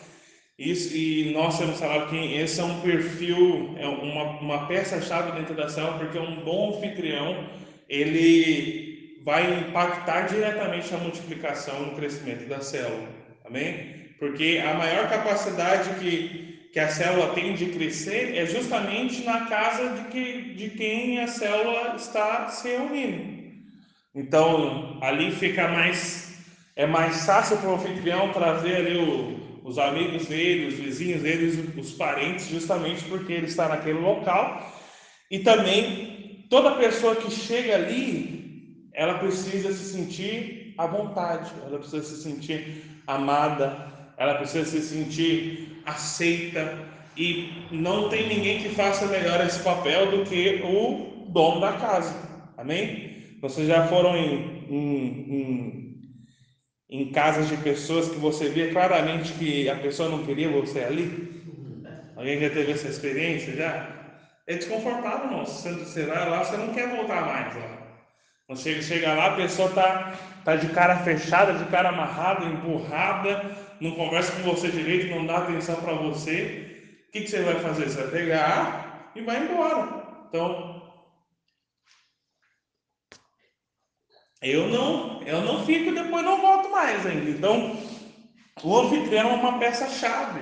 Isso, 0.58 0.96
e 0.96 1.32
nós 1.34 1.58
temos 1.60 1.80
falado 1.80 2.10
que 2.10 2.34
esse 2.34 2.60
é 2.60 2.64
um 2.64 2.82
perfil, 2.82 3.76
é 3.78 3.88
uma, 3.88 4.40
uma 4.40 4.68
peça-chave 4.68 5.34
dentro 5.34 5.54
da 5.54 5.70
célula, 5.70 6.00
porque 6.00 6.18
um 6.18 6.44
bom 6.44 6.76
anfitrião 6.76 7.48
ele 7.88 9.22
vai 9.24 9.60
impactar 9.60 10.22
diretamente 10.22 10.94
a 10.96 10.98
multiplicação 10.98 11.84
e 11.84 11.90
o 11.90 11.96
crescimento 11.96 12.48
da 12.48 12.60
célula. 12.60 13.08
Amém? 13.46 14.14
Porque 14.18 14.62
a 14.66 14.74
maior 14.74 15.08
capacidade 15.10 16.00
que 16.00 16.48
que 16.78 16.82
a 16.82 16.90
célula 16.90 17.34
tem 17.34 17.56
de 17.56 17.68
crescer 17.68 18.38
é 18.38 18.46
justamente 18.46 19.24
na 19.24 19.48
casa 19.48 19.90
de, 19.90 20.10
que, 20.10 20.54
de 20.54 20.70
quem 20.70 21.20
a 21.20 21.28
célula 21.28 21.96
está 21.96 22.50
se 22.50 22.70
reunindo. 22.70 23.38
Então, 24.14 25.00
ali 25.02 25.32
fica 25.32 25.68
mais, 25.68 26.38
é 26.76 26.86
mais 26.86 27.26
fácil 27.26 27.58
para 27.58 27.70
o 27.70 27.76
anfitrião 27.76 28.32
trazer 28.32 28.76
ali 28.76 28.96
o, 28.96 29.47
os 29.68 29.78
amigos 29.78 30.26
dele, 30.28 30.68
os 30.68 30.76
vizinhos 30.76 31.22
dele, 31.22 31.74
os 31.78 31.92
parentes, 31.92 32.48
justamente 32.48 33.04
porque 33.04 33.34
ele 33.34 33.48
está 33.48 33.68
naquele 33.68 34.00
local 34.00 34.74
E 35.30 35.40
também, 35.40 36.46
toda 36.50 36.76
pessoa 36.76 37.18
que 37.18 37.30
chega 37.30 37.76
ali, 37.76 38.88
ela 38.94 39.16
precisa 39.16 39.74
se 39.74 39.94
sentir 39.94 40.74
à 40.78 40.88
vontade, 40.88 41.52
ela 41.66 41.80
precisa 41.80 42.02
se 42.02 42.24
sentir 42.24 43.02
amada, 43.06 44.14
ela 44.18 44.36
precisa 44.36 44.64
se 44.66 44.82
sentir 44.82 45.82
aceita. 45.86 46.88
E 47.18 47.50
não 47.70 48.08
tem 48.08 48.26
ninguém 48.30 48.62
que 48.62 48.70
faça 48.70 49.06
melhor 49.08 49.46
esse 49.46 49.60
papel 49.60 50.12
do 50.12 50.24
que 50.24 50.62
o 50.64 51.28
dono 51.30 51.60
da 51.60 51.74
casa. 51.74 52.16
Amém? 52.56 53.36
Vocês 53.42 53.68
já 53.68 53.86
foram 53.88 54.16
em, 54.16 54.66
em, 54.70 55.36
em, 55.36 55.87
em 56.90 57.12
casas 57.12 57.48
de 57.48 57.58
pessoas 57.58 58.10
que 58.10 58.18
você 58.18 58.50
via 58.50 58.72
claramente 58.72 59.34
que 59.34 59.70
a 59.70 59.76
pessoa 59.76 60.10
não 60.10 60.26
queria 60.26 60.50
você 60.50 60.82
ali? 60.84 61.28
Alguém 62.16 62.40
já 62.40 62.50
teve 62.50 62.72
essa 62.72 62.88
experiência 62.88 63.56
já? 63.56 63.98
É 64.48 64.56
desconfortável, 64.56 65.30
não. 65.30 65.46
Você 65.46 66.06
vai 66.06 66.30
lá, 66.30 66.44
você 66.44 66.58
não 66.58 66.74
quer 66.74 66.90
voltar 66.90 67.26
mais 67.26 67.56
lá. 67.56 67.88
Você 68.48 68.82
chega 68.82 69.14
lá, 69.14 69.28
a 69.28 69.36
pessoa 69.36 69.74
tá, 69.74 70.14
tá 70.44 70.56
de 70.56 70.70
cara 70.70 70.98
fechada, 70.98 71.54
de 71.54 71.66
cara 71.66 71.90
amarrada, 71.90 72.46
empurrada, 72.46 73.52
não 73.80 73.92
conversa 73.96 74.32
com 74.34 74.44
você 74.44 74.70
direito, 74.72 75.14
não 75.14 75.26
dá 75.26 75.40
atenção 75.40 75.76
para 75.82 75.94
você. 75.94 76.78
O 77.10 77.12
que, 77.12 77.22
que 77.22 77.28
você 77.30 77.42
vai 77.44 77.56
fazer? 77.60 77.90
Você 77.90 78.02
vai 78.04 78.12
pegar 78.12 79.12
e 79.16 79.22
vai 79.22 79.44
embora. 79.44 80.02
Então, 80.30 80.77
eu 84.42 84.68
não, 84.68 85.22
eu 85.24 85.42
não 85.42 85.66
fico 85.66 85.90
e 85.90 85.96
depois 85.96 86.24
não 86.24 86.42
volto 86.42 86.70
mais 86.70 87.06
ainda. 87.06 87.30
Então, 87.30 87.78
o 88.64 88.80
anfitrião 88.80 89.30
é 89.30 89.34
uma 89.34 89.60
peça-chave. 89.60 90.42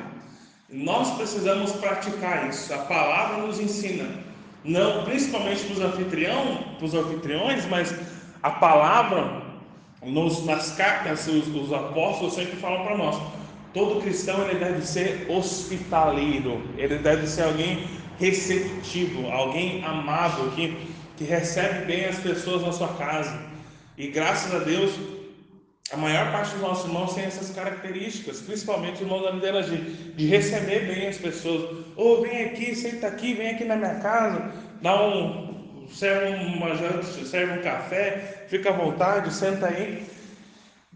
Nós 0.70 1.12
precisamos 1.16 1.72
praticar 1.74 2.50
isso. 2.50 2.74
A 2.74 2.80
palavra 2.80 3.38
nos 3.46 3.60
ensina 3.60 4.26
não 4.66 5.04
principalmente 5.04 5.64
para 5.64 5.74
os 5.74 5.80
anfitrião, 5.80 6.58
para 6.78 6.86
os 6.86 6.94
anfitriões, 6.94 7.66
mas 7.68 7.96
a 8.42 8.50
palavra 8.50 9.44
nos, 10.02 10.44
nas 10.44 10.72
cartas 10.76 11.28
os, 11.28 11.48
os 11.48 11.72
apóstolos 11.72 12.34
sempre 12.34 12.56
falam 12.58 12.84
para 12.84 12.98
nós. 12.98 13.22
Todo 13.74 14.02
cristão 14.02 14.48
ele 14.48 14.60
deve 14.60 14.82
ser 14.86 15.28
hospitaleiro, 15.30 16.64
ele 16.78 16.98
deve 16.98 17.28
ser 17.28 17.44
alguém 17.44 17.88
receptivo, 18.18 19.30
alguém 19.30 19.84
amável 19.84 20.50
que, 20.52 20.76
que 21.18 21.26
recebe 21.26 21.86
bem 21.86 22.06
as 22.06 22.18
pessoas 22.18 22.64
na 22.64 22.72
sua 22.72 22.88
casa. 22.90 23.38
E 23.98 24.08
graças 24.08 24.54
a 24.54 24.60
Deus 24.60 24.92
a 25.92 25.98
maior 25.98 26.32
parte 26.32 26.52
dos 26.52 26.62
nossos 26.62 26.86
irmãos 26.86 27.14
tem 27.14 27.26
essas 27.26 27.52
características, 27.52 28.42
principalmente 28.42 28.96
os 28.96 29.02
irmãos 29.02 29.24
da 29.24 29.32
liderança, 29.32 29.70
de, 29.70 30.14
de 30.14 30.26
receber 30.26 30.88
bem 30.88 31.08
as 31.08 31.18
pessoas. 31.18 31.62
Ou 31.96 32.20
oh, 32.20 32.22
vem 32.22 32.46
aqui, 32.46 32.76
senta 32.76 33.08
aqui, 33.08 33.34
vem 33.36 33.52
aqui 33.52 33.64
na 33.64 33.76
minha 33.76 33.96
casa, 34.00 34.52
dá 34.82 35.08
um, 35.08 35.88
serve 35.94 36.36
uma 36.58 36.76
serve 36.76 37.60
um 37.60 37.62
café, 37.62 38.46
fica 38.48 38.70
à 38.70 38.74
vontade, 38.74 39.32
senta 39.32 39.68
aí. 39.68 40.04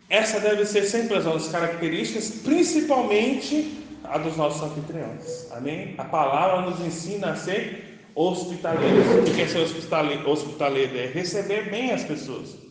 Essa 0.10 0.40
deve 0.40 0.66
ser 0.66 0.84
sempre 0.86 1.18
as 1.18 1.26
nossas 1.26 1.52
características, 1.52 2.42
principalmente 2.44 3.78
a 4.04 4.18
dos 4.18 4.36
nossos 4.36 4.64
anfitriões. 4.64 5.52
Amém? 5.52 5.94
A 6.00 6.04
palavra 6.04 6.68
nos 6.68 6.84
ensina 6.84 7.34
a 7.34 7.36
ser 7.36 8.00
hospitaleiros. 8.16 9.30
O 9.30 9.36
que 9.36 9.42
é 9.44 9.48
ser 9.48 9.60
hospitaleiro? 9.60 10.98
É 10.98 11.06
receber 11.06 11.70
bem 11.70 11.92
as 11.92 12.04
pessoas. 12.04 12.69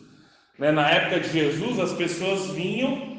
Né? 0.59 0.73
Na 0.73 0.91
época 0.91 1.21
de 1.21 1.31
Jesus, 1.31 1.79
as 1.79 1.93
pessoas 1.93 2.51
vinham 2.51 3.17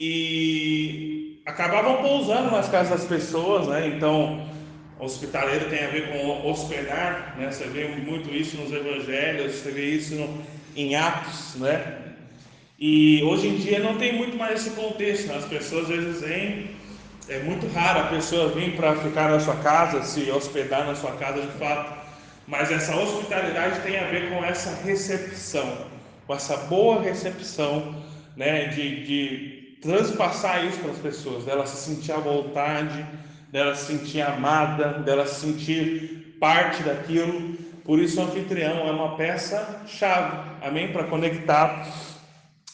e 0.00 1.42
acabavam 1.46 2.02
pousando 2.02 2.50
nas 2.50 2.68
casas 2.68 3.00
das 3.00 3.04
pessoas, 3.04 3.68
né? 3.68 3.86
Então, 3.86 4.48
hospitaleiro 4.98 5.68
tem 5.70 5.84
a 5.84 5.88
ver 5.88 6.10
com 6.10 6.48
hospedar, 6.48 7.36
né? 7.38 7.50
Você 7.50 7.64
vê 7.64 7.86
muito 7.88 8.34
isso 8.34 8.56
nos 8.56 8.72
evangelhos, 8.72 9.54
você 9.54 9.70
vê 9.70 9.90
isso 9.90 10.14
no, 10.16 10.42
em 10.76 10.96
Atos, 10.96 11.54
né? 11.56 11.98
E 12.78 13.22
hoje 13.22 13.46
em 13.46 13.56
dia 13.56 13.78
não 13.78 13.96
tem 13.96 14.12
muito 14.12 14.36
mais 14.36 14.60
esse 14.60 14.70
contexto, 14.70 15.28
né? 15.28 15.36
as 15.36 15.44
pessoas 15.44 15.84
às 15.84 15.96
vezes 15.96 16.20
vêm, 16.20 16.70
é 17.28 17.38
muito 17.38 17.72
raro 17.72 18.00
a 18.00 18.06
pessoa 18.08 18.48
vir 18.48 18.74
para 18.74 18.96
ficar 18.96 19.30
na 19.30 19.38
sua 19.38 19.54
casa, 19.56 20.02
se 20.02 20.28
hospedar 20.32 20.84
na 20.84 20.96
sua 20.96 21.12
casa 21.12 21.42
de 21.42 21.58
fato, 21.58 21.96
mas 22.48 22.72
essa 22.72 22.96
hospitalidade 22.96 23.80
tem 23.82 23.98
a 23.98 24.08
ver 24.08 24.30
com 24.30 24.44
essa 24.44 24.74
recepção, 24.82 25.86
com 26.26 26.34
essa 26.34 26.56
boa 26.56 27.00
recepção, 27.00 27.94
né, 28.36 28.66
de, 28.66 29.04
de 29.04 29.78
transpassar 29.82 30.64
isso 30.64 30.78
para 30.78 30.92
as 30.92 30.98
pessoas, 30.98 31.44
dela 31.44 31.66
se 31.66 31.76
sentir 31.76 32.12
à 32.12 32.18
vontade, 32.18 33.04
dela 33.50 33.74
se 33.74 33.86
sentir 33.86 34.22
amada, 34.22 35.00
dela 35.00 35.26
se 35.26 35.40
sentir 35.40 36.36
parte 36.40 36.82
daquilo. 36.82 37.56
Por 37.84 37.98
isso 37.98 38.20
o 38.20 38.24
anfitrião 38.24 38.86
é 38.86 38.90
uma 38.90 39.16
peça 39.16 39.82
chave, 39.86 40.36
amém, 40.62 40.92
para 40.92 41.04
conectar 41.04 41.86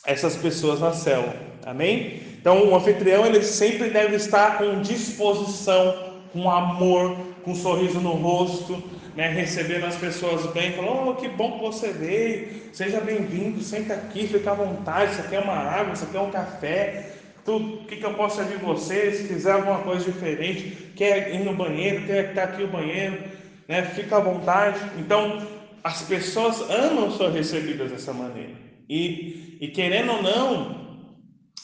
essas 0.04 0.36
pessoas 0.36 0.80
na 0.80 0.92
célula, 0.92 1.34
amém? 1.66 2.22
Então 2.40 2.68
o 2.68 2.76
anfitrião 2.76 3.26
ele 3.26 3.42
sempre 3.42 3.90
deve 3.90 4.16
estar 4.16 4.58
com 4.58 4.80
disposição, 4.80 6.07
com 6.32 6.50
amor, 6.50 7.16
com 7.42 7.52
um 7.52 7.54
sorriso 7.54 8.00
no 8.00 8.12
rosto, 8.12 8.82
né, 9.16 9.28
recebendo 9.28 9.84
as 9.84 9.96
pessoas 9.96 10.46
bem, 10.52 10.72
falando, 10.72 11.10
oh, 11.10 11.14
que 11.14 11.28
bom 11.28 11.58
que 11.58 11.64
você 11.64 11.88
veio, 11.92 12.48
seja 12.72 13.00
bem-vindo, 13.00 13.60
senta 13.60 13.94
aqui, 13.94 14.28
fica 14.28 14.52
à 14.52 14.54
vontade, 14.54 15.14
você 15.14 15.22
quer 15.28 15.40
uma 15.40 15.54
água, 15.54 15.96
você 15.96 16.06
quer 16.06 16.20
um 16.20 16.30
café, 16.30 17.12
tudo, 17.44 17.82
o 17.82 17.84
que, 17.86 17.96
que 17.96 18.04
eu 18.04 18.14
posso 18.14 18.36
servir 18.36 18.58
você, 18.58 19.12
se 19.12 19.26
quiser 19.26 19.52
alguma 19.52 19.78
coisa 19.78 20.04
diferente, 20.04 20.92
quer 20.94 21.34
ir 21.34 21.40
no 21.40 21.54
banheiro, 21.54 22.06
quer 22.06 22.28
estar 22.30 22.44
aqui 22.44 22.62
o 22.62 22.68
banheiro, 22.68 23.18
né, 23.66 23.82
fica 23.82 24.18
à 24.18 24.20
vontade. 24.20 24.78
Então, 24.98 25.46
as 25.82 26.02
pessoas 26.02 26.60
amam 26.70 27.10
ser 27.10 27.30
recebidas 27.30 27.90
dessa 27.90 28.12
maneira. 28.12 28.52
E, 28.88 29.56
e 29.60 29.68
querendo 29.68 30.12
ou 30.12 30.22
não, 30.22 30.88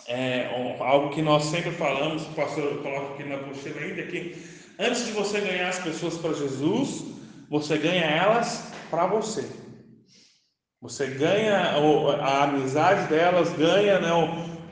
é, 0.09 0.77
algo 0.81 1.11
que 1.11 1.23
nós 1.23 1.45
sempre 1.45 1.71
falamos, 1.71 2.23
o 2.23 2.33
pastor 2.33 2.83
coloca 2.83 3.15
aqui 3.15 3.25
na 3.25 3.39
pochila 3.39 3.81
ainda, 3.81 4.03
que 4.03 4.35
antes 4.79 5.07
de 5.07 5.13
você 5.13 5.41
ganhar 5.41 5.69
as 5.69 5.79
pessoas 5.79 6.17
para 6.17 6.33
Jesus, 6.33 7.05
você 7.49 7.79
ganha 7.79 8.05
elas 8.05 8.73
para 8.91 9.07
você. 9.07 9.45
Você 10.81 11.07
ganha 11.07 11.57
a 12.21 12.45
amizade 12.45 13.09
delas, 13.09 13.51
ganha 13.55 13.99
né, 14.01 14.11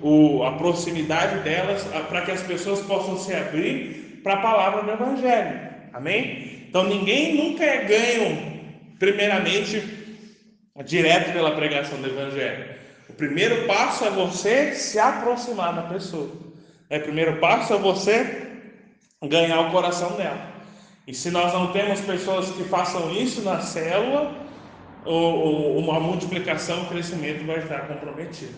o, 0.01 0.43
a 0.43 0.53
proximidade 0.53 1.39
delas, 1.43 1.85
para 2.09 2.23
que 2.23 2.31
as 2.31 2.43
pessoas 2.43 2.81
possam 2.81 3.17
se 3.19 3.35
abrir 3.35 4.21
para 4.23 4.35
a 4.35 4.43
palavra 4.43 4.83
do 4.83 4.91
Evangelho. 4.91 5.61
Amém? 5.93 6.67
Então 6.69 6.85
ninguém 6.85 7.35
nunca 7.35 7.65
é 7.65 7.85
ganho, 7.85 8.61
primeiramente, 8.99 9.83
direto 10.85 11.33
pela 11.33 11.55
pregação 11.55 12.01
do 12.01 12.09
Evangelho. 12.09 12.75
O 13.09 13.15
primeiro 13.15 13.67
passo 13.67 14.05
é 14.05 14.11
você 14.11 14.75
se 14.75 14.99
aproximar 14.99 15.75
da 15.75 15.83
pessoa. 15.83 16.31
É, 16.89 16.99
o 16.99 17.03
primeiro 17.03 17.39
passo 17.39 17.75
é 17.75 17.79
você 17.79 18.52
ganhar 19.29 19.61
o 19.61 19.71
coração 19.71 20.13
dela. 20.17 20.53
E 21.07 21.15
se 21.15 21.31
nós 21.31 21.53
não 21.53 21.73
temos 21.73 22.01
pessoas 22.01 22.51
que 22.51 22.65
façam 22.65 23.13
isso 23.13 23.43
na 23.43 23.61
célula, 23.61 24.33
uma 25.05 25.99
multiplicação, 25.99 26.83
o 26.83 26.87
crescimento 26.87 27.45
vai 27.45 27.59
estar 27.59 27.89
comprometido. 27.89 28.55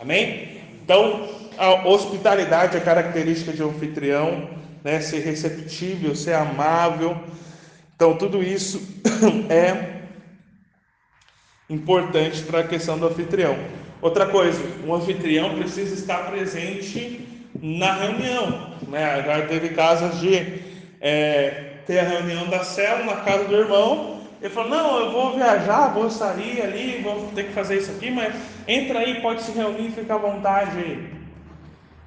Amém? 0.00 0.60
Então, 0.84 1.28
a 1.56 1.86
hospitalidade 1.86 2.76
é 2.76 2.80
característica 2.80 3.52
de 3.52 3.62
um 3.62 3.68
anfitrião, 3.68 4.50
né? 4.82 5.00
ser 5.00 5.20
receptível, 5.20 6.16
ser 6.16 6.34
amável. 6.34 7.16
Então, 7.94 8.16
tudo 8.16 8.42
isso 8.42 8.82
é 9.48 10.02
importante 11.70 12.42
para 12.42 12.60
a 12.60 12.66
questão 12.66 12.98
do 12.98 13.06
anfitrião. 13.06 13.56
Outra 14.00 14.26
coisa, 14.26 14.60
um 14.84 14.92
anfitrião 14.92 15.54
precisa 15.54 15.94
estar 15.94 16.28
presente 16.28 17.28
na 17.62 17.94
reunião. 17.94 18.72
Né? 18.88 19.22
Já 19.24 19.46
teve 19.46 19.68
casos 19.70 20.20
de 20.20 20.60
é, 21.00 21.74
ter 21.86 22.00
a 22.00 22.02
reunião 22.02 22.48
da 22.48 22.64
célula 22.64 23.14
na 23.14 23.20
casa 23.20 23.44
do 23.44 23.54
irmão. 23.54 24.20
Ele 24.40 24.52
falou: 24.52 24.70
Não, 24.70 24.98
eu 24.98 25.12
vou 25.12 25.36
viajar, 25.36 25.94
vou 25.94 26.10
sair 26.10 26.60
ali, 26.60 27.00
vou 27.02 27.30
ter 27.34 27.44
que 27.44 27.52
fazer 27.52 27.78
isso 27.78 27.92
aqui, 27.92 28.10
mas 28.10 28.34
entra 28.66 28.98
aí, 28.98 29.20
pode 29.20 29.42
se 29.42 29.52
reunir 29.52 29.92
fica 29.92 30.14
à 30.14 30.18
vontade. 30.18 30.98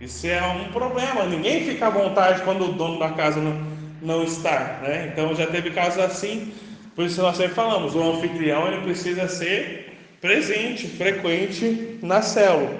Isso 0.01 0.27
é 0.27 0.41
um 0.43 0.65
problema, 0.73 1.23
ninguém 1.23 1.63
fica 1.63 1.87
à 1.87 1.89
vontade 1.89 2.41
quando 2.41 2.65
o 2.65 2.73
dono 2.73 2.99
da 2.99 3.11
casa 3.11 3.39
não, 3.39 3.55
não 4.01 4.23
está. 4.23 4.79
Né? 4.81 5.09
Então 5.13 5.33
já 5.33 5.47
teve 5.47 5.71
casos 5.71 6.03
assim, 6.03 6.53
por 6.93 7.05
isso 7.05 7.21
nós 7.21 7.37
sempre 7.37 7.53
falamos: 7.53 7.95
o 7.95 8.03
anfitrião 8.03 8.67
ele 8.67 8.81
precisa 8.81 9.29
ser 9.29 9.97
presente, 10.19 10.87
frequente 10.87 11.97
na 12.01 12.21
célula. 12.21 12.75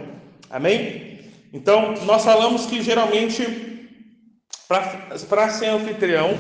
Amém? 0.50 1.05
Então 1.56 1.94
nós 2.04 2.26
falamos 2.26 2.66
que 2.66 2.82
geralmente 2.82 3.88
para 5.30 5.50
ser 5.50 5.68
anfitrião, 5.68 6.38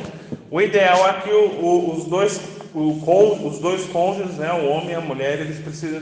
o 0.51 0.60
ideal 0.60 1.08
é 1.08 1.21
que 1.21 1.30
o, 1.30 1.51
o, 1.51 1.95
os, 1.95 2.06
dois, 2.06 2.41
o, 2.73 3.47
os 3.47 3.60
dois 3.60 3.86
cônjuges, 3.86 4.36
né, 4.36 4.51
o 4.51 4.65
homem 4.65 4.89
e 4.89 4.95
a 4.95 4.99
mulher, 4.99 5.39
eles 5.39 5.60
precisam 5.60 6.01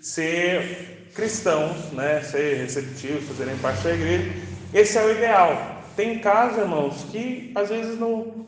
ser 0.00 1.10
cristãos, 1.14 1.76
né, 1.92 2.22
ser 2.22 2.56
receptivos, 2.56 3.28
fazerem 3.28 3.56
parte 3.58 3.82
da 3.82 3.92
igreja. 3.92 4.32
Esse 4.72 4.96
é 4.96 5.04
o 5.04 5.10
ideal. 5.10 5.82
Tem 5.94 6.18
casos, 6.20 6.58
irmãos, 6.58 7.04
que 7.12 7.52
às 7.54 7.68
vezes 7.68 7.98
não, 7.98 8.46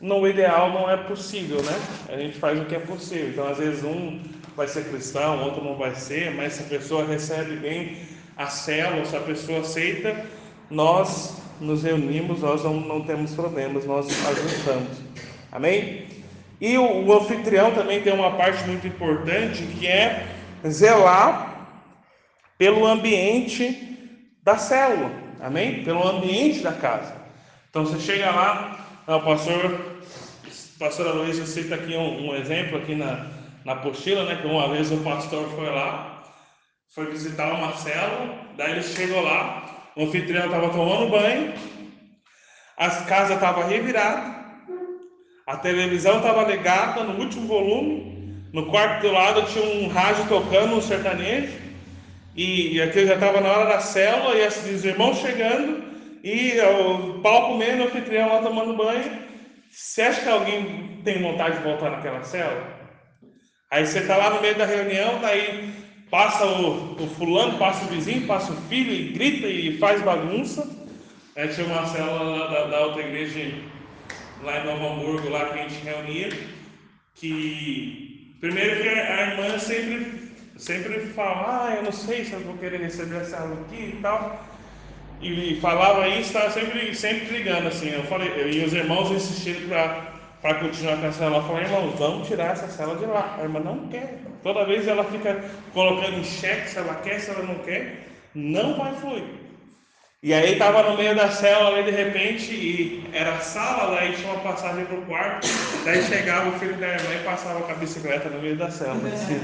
no 0.00 0.26
ideal 0.26 0.72
não 0.72 0.90
é 0.90 0.96
possível, 0.96 1.62
né? 1.62 1.80
A 2.08 2.16
gente 2.16 2.36
faz 2.36 2.60
o 2.60 2.64
que 2.64 2.74
é 2.74 2.80
possível. 2.80 3.28
Então, 3.28 3.48
às 3.48 3.58
vezes, 3.58 3.84
um 3.84 4.20
vai 4.56 4.66
ser 4.66 4.84
cristão, 4.84 5.44
outro 5.44 5.64
não 5.64 5.76
vai 5.76 5.94
ser, 5.94 6.34
mas 6.34 6.54
se 6.54 6.62
a 6.62 6.66
pessoa 6.66 7.06
recebe 7.06 7.56
bem 7.56 7.96
a 8.42 8.46
célula, 8.46 9.04
se 9.04 9.16
a 9.16 9.20
pessoa 9.20 9.60
aceita, 9.60 10.24
nós 10.70 11.40
nos 11.60 11.82
reunimos, 11.82 12.40
nós 12.40 12.64
não, 12.64 12.74
não 12.74 13.02
temos 13.02 13.34
problemas, 13.34 13.84
nós 13.86 14.06
ajustamos. 14.28 14.98
Amém? 15.50 16.06
E 16.60 16.76
o, 16.76 17.06
o 17.06 17.12
anfitrião 17.12 17.72
também 17.72 18.02
tem 18.02 18.12
uma 18.12 18.32
parte 18.32 18.64
muito 18.64 18.86
importante 18.86 19.62
que 19.64 19.86
é 19.86 20.26
zelar 20.68 21.68
pelo 22.58 22.86
ambiente 22.86 23.98
da 24.42 24.56
célula, 24.56 25.10
amém? 25.40 25.84
Pelo 25.84 26.06
ambiente 26.06 26.60
da 26.60 26.72
casa. 26.72 27.14
Então 27.70 27.84
você 27.84 27.98
chega 28.00 28.30
lá, 28.30 28.86
o 29.06 29.20
pastor, 29.20 29.80
pastor 30.78 31.06
Aloysio 31.06 31.46
cita 31.46 31.74
aqui 31.74 31.96
um, 31.96 32.28
um, 32.28 32.36
exemplo 32.36 32.78
aqui 32.78 32.94
na, 32.94 33.26
na 33.64 33.72
apostila, 33.72 34.24
né? 34.24 34.38
Que 34.40 34.46
uma 34.46 34.68
vez 34.68 34.90
o 34.90 34.98
pastor 34.98 35.48
foi 35.50 35.70
lá, 35.70 36.11
foi 36.94 37.06
visitar 37.06 37.54
uma 37.54 37.72
célula, 37.72 38.34
daí 38.56 38.72
ele 38.72 38.82
chegou 38.82 39.22
lá, 39.22 39.90
o 39.96 40.04
anfitrião 40.04 40.44
estava 40.44 40.68
tomando 40.68 41.10
banho, 41.10 41.54
as 42.76 43.06
casas 43.06 43.36
estavam 43.36 43.66
reviradas, 43.66 44.30
a 45.46 45.56
televisão 45.56 46.18
estava 46.18 46.44
ligada 46.44 47.02
no 47.02 47.18
último 47.18 47.46
volume, 47.46 48.46
no 48.52 48.66
quarto 48.66 49.00
do 49.02 49.12
lado 49.12 49.46
tinha 49.46 49.64
um 49.64 49.88
rádio 49.88 50.28
tocando 50.28 50.76
um 50.76 50.82
sertanejo, 50.82 51.58
e, 52.36 52.74
e 52.74 52.82
aquilo 52.82 53.06
já 53.06 53.14
estava 53.14 53.40
na 53.40 53.50
hora 53.50 53.70
da 53.70 53.80
célula, 53.80 54.34
e 54.36 54.46
os 54.46 54.84
irmãos 54.84 55.16
chegando, 55.16 55.82
e 56.22 56.60
o 56.60 57.20
pau 57.20 57.52
comendo, 57.52 57.84
o 57.84 57.86
anfitrião 57.86 58.28
lá 58.28 58.42
tomando 58.42 58.76
banho. 58.76 59.22
Você 59.70 60.02
acha 60.02 60.20
que 60.20 60.28
alguém 60.28 61.00
tem 61.02 61.22
vontade 61.22 61.56
de 61.56 61.64
voltar 61.64 61.90
naquela 61.90 62.22
célula? 62.22 62.66
Aí 63.70 63.86
você 63.86 64.00
está 64.00 64.16
lá 64.18 64.28
no 64.28 64.42
meio 64.42 64.54
da 64.54 64.66
reunião, 64.66 65.18
daí 65.20 65.72
passa 66.12 66.44
o, 66.44 67.02
o 67.02 67.06
fulano, 67.16 67.56
passa 67.56 67.86
o 67.86 67.88
vizinho, 67.88 68.26
passa 68.26 68.52
o 68.52 68.56
filho 68.68 68.92
e 68.92 69.12
grita 69.14 69.46
e 69.46 69.78
faz 69.78 70.02
bagunça. 70.02 70.68
Aí 71.34 71.48
tinha 71.48 71.66
uma 71.66 71.86
célula 71.86 72.50
da, 72.50 72.64
da 72.66 72.80
outra 72.84 73.00
igreja 73.00 73.50
lá 74.42 74.60
em 74.60 74.66
Novo 74.66 74.88
Hamburgo, 74.88 75.30
lá 75.30 75.46
que 75.46 75.58
a 75.58 75.62
gente 75.62 75.82
reunia, 75.82 76.28
que 77.14 78.36
primeiro 78.40 78.82
que 78.82 78.88
a 78.90 79.30
irmã 79.30 79.58
sempre, 79.58 80.32
sempre 80.58 81.00
fala, 81.14 81.68
ah, 81.68 81.76
eu 81.76 81.84
não 81.84 81.92
sei 81.92 82.26
se 82.26 82.34
eu 82.34 82.40
vou 82.40 82.58
querer 82.58 82.82
receber 82.82 83.22
essa 83.22 83.38
aula 83.38 83.62
aqui 83.62 83.94
e 83.96 83.98
tal. 84.02 84.44
E 85.22 85.58
falava 85.62 86.06
isso, 86.08 86.26
estava 86.26 86.50
sempre, 86.50 86.94
sempre 86.94 87.24
brigando 87.26 87.68
assim. 87.68 87.88
Eu 87.88 88.04
falei, 88.04 88.28
e 88.52 88.62
os 88.62 88.74
irmãos 88.74 89.10
insistiram 89.10 89.66
para 89.66 90.11
continuar 90.42 90.96
com 90.98 91.06
a 91.06 91.12
cela. 91.12 91.36
Eu 91.36 91.42
falei, 91.42 91.64
irmãos, 91.64 91.98
vamos 91.98 92.28
tirar 92.28 92.52
essa 92.52 92.66
cela 92.66 92.96
de 92.96 93.06
lá. 93.06 93.36
A 93.38 93.42
irmã 93.42 93.60
não 93.60 93.88
quer. 93.88 94.18
Toda 94.42 94.66
vez 94.66 94.88
ela 94.88 95.04
fica 95.04 95.42
colocando 95.72 96.18
em 96.18 96.24
xeque 96.24 96.68
se 96.68 96.78
ela 96.78 96.94
quer, 96.96 97.20
se 97.20 97.30
ela 97.30 97.44
não 97.44 97.54
quer, 97.56 98.08
não 98.34 98.76
vai 98.76 98.92
fluir. 98.96 99.42
E 100.20 100.32
aí 100.32 100.52
estava 100.52 100.84
no 100.84 100.96
meio 100.96 101.16
da 101.16 101.28
cela 101.30 101.70
ali 101.70 101.82
de 101.82 101.90
repente, 101.90 102.52
e 102.52 103.08
era 103.12 103.40
sala, 103.40 103.96
daí 103.96 104.12
tinha 104.12 104.32
uma 104.32 104.40
passagem 104.40 104.84
para 104.84 104.96
o 104.96 105.02
quarto, 105.02 105.48
daí 105.84 106.00
chegava 106.00 106.48
o 106.48 106.58
filho 106.60 106.76
da 106.76 106.90
irmã 106.90 107.12
e 107.12 107.24
passava 107.24 107.60
com 107.60 107.72
a 107.72 107.74
bicicleta 107.74 108.28
no 108.28 108.40
meio 108.40 108.56
da 108.56 108.70
cela. 108.70 109.00
Assim. 109.12 109.40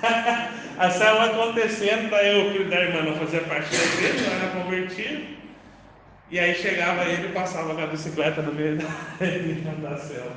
a 0.78 0.90
cela 0.90 1.26
acontecendo, 1.26 2.08
daí 2.08 2.40
o 2.40 2.52
filho 2.52 2.70
da 2.70 2.80
irmã 2.80 3.02
não 3.02 3.14
fazia 3.16 3.40
parte 3.42 3.76
da 3.76 3.84
igreja, 3.84 4.30
não 4.30 4.36
era 4.36 4.64
convertido. 4.64 5.43
E 6.34 6.40
aí 6.40 6.52
chegava 6.56 7.04
ele 7.04 7.28
e 7.28 7.30
passava 7.32 7.72
com 7.76 7.80
a 7.80 7.86
bicicleta 7.86 8.42
no 8.42 8.52
meio 8.52 8.76
da, 8.76 8.88
da 9.88 9.96
cela. 9.98 10.36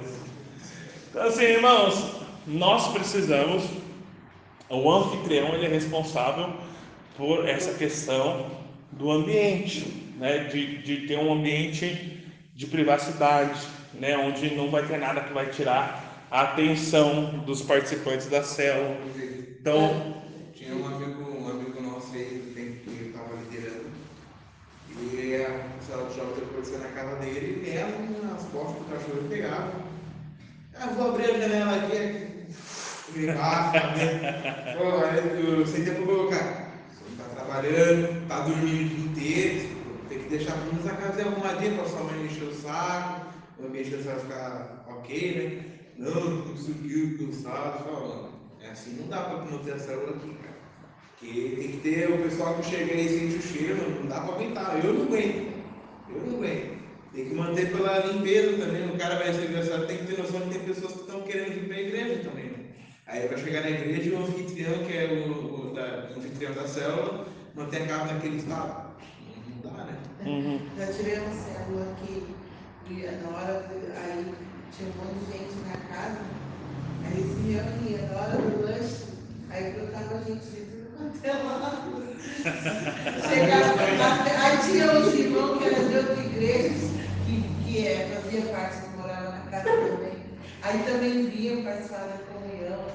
Então 1.10 1.23
assim, 1.23 1.41
irmãos, 1.41 2.21
nós 2.45 2.89
precisamos, 2.93 3.63
o 4.69 4.91
anfitrião 4.91 5.55
ele 5.55 5.65
é 5.65 5.69
responsável 5.69 6.53
por 7.17 7.49
essa 7.49 7.73
questão 7.73 8.45
do 8.91 9.10
ambiente, 9.10 9.88
né? 10.19 10.43
de, 10.43 10.83
de 10.83 11.07
ter 11.07 11.17
um 11.17 11.33
ambiente 11.33 12.23
de 12.53 12.67
privacidade, 12.67 13.60
né? 13.95 14.15
onde 14.19 14.53
não 14.53 14.69
vai 14.69 14.86
ter 14.86 14.99
nada 14.99 15.21
que 15.21 15.33
vai 15.33 15.47
tirar 15.47 16.27
a 16.29 16.41
atenção 16.41 17.39
dos 17.39 17.63
participantes 17.63 18.27
da 18.27 18.43
célula. 18.43 18.97
Então, 19.60 20.21
tinha 20.53 20.75
um 20.75 20.86
amigo, 20.86 21.23
um 21.23 21.49
amigo 21.49 21.81
nosso 21.81 22.13
aí 22.13 22.83
que 22.86 23.07
estava 23.07 23.33
liderando, 23.33 23.97
e 24.99 25.36
a 25.36 25.77
célula 25.86 26.10
de 26.10 26.15
jovens 26.15 26.43
aconteceu 26.43 26.79
na 26.79 26.88
casa 26.89 27.15
dele, 27.17 27.63
e 27.65 27.69
ela 27.69 27.91
nas 28.23 28.43
costas 28.45 28.83
do 28.83 28.91
cachorro 28.91 29.29
pegava. 29.29 29.71
Ah, 31.38 31.38
vou 31.38 31.38
abrir 31.38 31.45
a 31.45 31.45
janela 31.45 31.76
aqui, 31.76 31.97
aí 31.97 32.47
eu 35.60 35.67
sei 35.67 35.84
que 35.84 35.91
colocar 35.91 36.73
trabalhando, 37.34 38.28
tá 38.28 38.39
dormindo 38.41 38.86
o 38.86 38.89
dia 38.89 39.06
inteiro, 39.06 39.69
tem 40.10 40.19
que 40.19 40.30
deixar 40.30 40.54
pelo 40.54 40.73
menos 40.73 40.88
a 40.88 40.95
casa 40.95 41.21
arrumadinha 41.21 41.76
para 41.76 41.86
sua 41.86 42.04
mãe 42.04 42.26
encher 42.26 42.43
o 42.43 42.54
saco, 42.54 43.28
o 43.60 43.65
ambiente 43.65 43.95
vai 43.97 44.19
ficar 44.19 44.86
ok, 44.88 45.36
né? 45.36 45.63
Não, 45.97 46.41
conseguiu, 46.41 47.17
cansado, 47.17 47.84
falando. 47.84 48.30
É 48.62 48.69
assim, 48.69 48.97
não 49.00 49.08
dá 49.08 49.21
para 49.21 49.45
manter 49.45 49.73
a 49.73 49.80
célula 49.80 50.15
aqui, 50.15 50.34
cara. 50.36 50.58
Porque 51.19 51.56
tem 51.56 51.71
que 51.71 51.78
ter 51.78 52.12
o 52.12 52.21
pessoal 52.23 52.54
que 52.56 52.65
chega 52.69 52.93
aí 52.93 53.06
e 53.06 53.10
sente 53.10 53.38
o 53.38 53.41
cheiro, 53.41 54.00
não 54.00 54.08
dá 54.08 54.21
para 54.21 54.36
aguentar. 54.36 54.80
Eu 54.84 54.93
não 54.93 55.04
aguento. 55.04 55.54
Eu 56.10 56.21
não 56.21 56.38
aguento. 56.38 56.76
Tem 57.13 57.29
que 57.29 57.33
manter 57.33 57.71
pela 57.71 57.99
limpeza 57.99 58.57
também. 58.57 58.89
O 58.89 58.97
cara 58.97 59.15
vai 59.15 59.27
receber 59.27 59.57
a 59.57 59.63
célula, 59.63 59.87
tem 59.87 59.97
que 59.97 60.05
ter 60.05 60.21
noção 60.21 60.41
que 60.41 60.49
tem 60.49 60.59
pessoas 60.67 60.93
que 60.93 60.99
estão 60.99 61.21
querendo 61.21 61.53
vir 61.53 61.67
para 61.67 61.75
a 61.75 61.81
igreja 61.81 62.29
também. 62.29 62.45
Né? 62.45 62.57
Aí 63.07 63.27
vai 63.27 63.37
chegar 63.37 63.61
na 63.61 63.69
igreja 63.69 64.09
e 64.09 64.13
o 64.13 64.19
anfitrião, 64.19 64.83
que 64.83 64.97
é 64.97 65.05
o, 65.05 65.69
o, 65.69 65.73
da, 65.73 66.09
o 66.13 66.19
anfitrião 66.19 66.53
da 66.53 66.67
célula, 66.67 67.25
manter 67.55 67.83
a 67.83 67.87
casa 67.87 68.13
naquele 68.13 68.37
estado? 68.37 68.91
Não 69.63 69.71
dá, 69.71 69.85
né? 69.85 69.97
Uhum. 70.25 70.59
Já 70.77 70.87
tirei 70.87 71.19
uma 71.19 71.33
célula 71.33 71.93
aqui, 71.93 72.23
e 72.89 72.93
na 72.93 73.29
hora, 73.29 73.65
aí 73.95 74.33
tinha 74.75 74.89
um 74.89 75.05
monte 75.05 75.25
de 75.25 75.37
gente 75.37 75.55
na 75.67 75.77
casa, 75.95 76.19
aí 77.05 77.23
se 77.23 77.51
reunia, 77.53 78.09
na 78.11 78.19
hora 78.19 78.37
do 78.37 78.61
lanche, 78.61 79.05
aí 79.49 79.71
brotava 79.71 80.23
gente 80.25 80.45
de 80.45 80.61
tudo 80.65 80.87
quanto 80.97 81.25
é 81.25 81.31
lado. 81.31 82.07
Chegava, 83.27 83.73
aí 84.43 84.57
tinha 84.69 84.99
os 84.99 85.13
irmãos 85.13 85.57
que 85.57 85.65
eram 85.65 85.87
de 85.87 85.95
outra 85.95 86.26
igreja, 86.38 86.69
que, 87.26 87.63
que 87.63 87.88
é, 87.88 88.21
fazia 88.21 88.41
parte, 88.54 88.82
que 88.82 88.97
morava 88.97 89.32
na 89.32 89.39
casa 89.52 89.69
também. 89.69 90.17
Aí 90.62 90.84
também 90.84 91.30
vinham 91.30 91.63
participar 91.63 92.08
da 92.08 92.17
comunhão. 92.32 92.86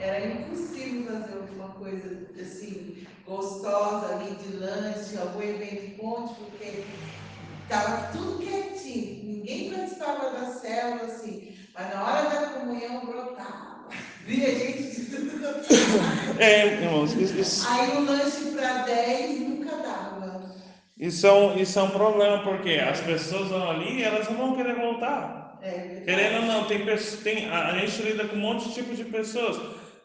Era 0.00 0.26
impossível 0.26 1.12
fazer 1.12 1.34
alguma 1.34 1.68
coisa 1.74 2.26
assim, 2.40 3.06
gostosa 3.26 4.14
ali 4.14 4.34
de 4.36 4.56
lanche, 4.56 5.18
algum 5.18 5.42
evento 5.42 5.86
de 5.86 5.94
ponte, 5.94 6.34
porque 6.34 6.84
estava 7.62 8.08
tudo 8.12 8.42
quietinho, 8.42 9.24
ninguém 9.24 9.70
participava 9.70 10.30
da 10.30 10.46
célula 10.46 11.04
assim, 11.04 11.54
mas 11.74 11.94
na 11.94 12.02
hora 12.02 12.30
da 12.30 12.46
comunhão 12.48 13.04
brotava, 13.04 13.88
via 14.26 14.58
gente 14.58 14.82
de 14.82 15.06
tudo 15.06 16.40
É, 16.40 16.66
irmãos, 16.66 17.12
isso, 17.14 17.68
Aí 17.68 17.96
o 17.98 18.04
lanche 18.04 18.52
para 18.52 18.78
10 18.84 19.40
nunca 19.40 19.59
dava. 19.59 19.59
Isso 21.00 21.26
é, 21.26 21.32
um, 21.32 21.56
isso 21.56 21.78
é 21.78 21.82
um 21.82 21.90
problema, 21.90 22.42
porque 22.42 22.74
as 22.74 23.00
pessoas 23.00 23.48
vão 23.48 23.70
ali 23.70 24.00
e 24.00 24.02
elas 24.02 24.28
não 24.28 24.36
vão 24.36 24.54
querer 24.54 24.74
voltar. 24.74 25.58
É, 25.62 26.02
Querendo 26.04 26.40
ou 26.40 26.42
não, 26.42 26.64
tem, 26.66 26.84
tem, 27.24 27.50
a, 27.50 27.78
gente 27.78 28.02
lida 28.02 28.28
com 28.28 28.36
um 28.36 28.40
monte 28.40 28.68
de 28.68 28.74
tipos 28.74 28.98
de 28.98 29.04
pessoas. 29.04 29.58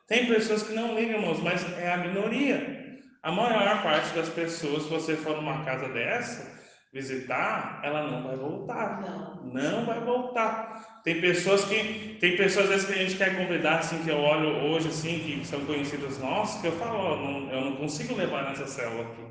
Tem 0.08 0.26
pessoas 0.26 0.64
que 0.64 0.74
não 0.74 0.96
ligam, 0.96 1.20
irmãos, 1.20 1.42
mas 1.42 1.66
é 1.78 1.92
a 1.92 1.98
minoria. 1.98 2.98
A 3.22 3.30
maior 3.30 3.84
parte 3.84 4.16
das 4.16 4.30
pessoas, 4.30 4.84
se 4.84 4.90
você 4.90 5.18
for 5.18 5.36
numa 5.36 5.66
casa 5.66 5.90
dessa, 5.90 6.50
visitar, 6.94 7.82
ela 7.84 8.10
não 8.10 8.24
vai 8.24 8.38
voltar. 8.38 9.02
Não. 9.02 9.46
Não 9.48 9.86
vai 9.86 10.00
voltar. 10.00 11.02
Tem 11.04 11.20
pessoas 11.20 11.66
que 11.66 12.18
tem 12.22 12.38
pessoas 12.38 12.68
às 12.68 12.72
vezes 12.72 12.88
que 12.88 12.94
a 12.94 13.04
gente 13.04 13.18
quer 13.18 13.36
convidar 13.36 13.80
assim 13.80 14.02
que 14.02 14.10
eu 14.10 14.18
olho 14.18 14.72
hoje 14.72 14.88
assim 14.88 15.20
que 15.20 15.46
são 15.46 15.66
conhecidos 15.66 16.18
nossos 16.20 16.62
que 16.62 16.68
eu 16.68 16.72
falo, 16.74 16.98
oh, 16.98 17.16
não, 17.18 17.52
eu 17.52 17.62
não 17.66 17.76
consigo 17.76 18.16
levar 18.16 18.46
nessa 18.46 18.66
célula 18.66 19.02
aqui. 19.02 19.25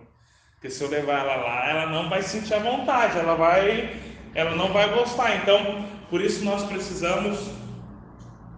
Porque 0.64 0.76
se 0.76 0.82
eu 0.82 0.88
levar 0.88 1.18
ela 1.18 1.36
lá, 1.36 1.68
ela 1.68 1.86
não 1.90 2.08
vai 2.08 2.22
sentir 2.22 2.54
a 2.54 2.58
vontade, 2.58 3.18
ela 3.18 3.34
vai 3.34 4.00
ela 4.34 4.56
não 4.56 4.72
vai 4.72 4.88
gostar. 4.94 5.36
Então, 5.36 5.86
por 6.08 6.22
isso 6.22 6.42
nós 6.42 6.62
precisamos 6.62 7.50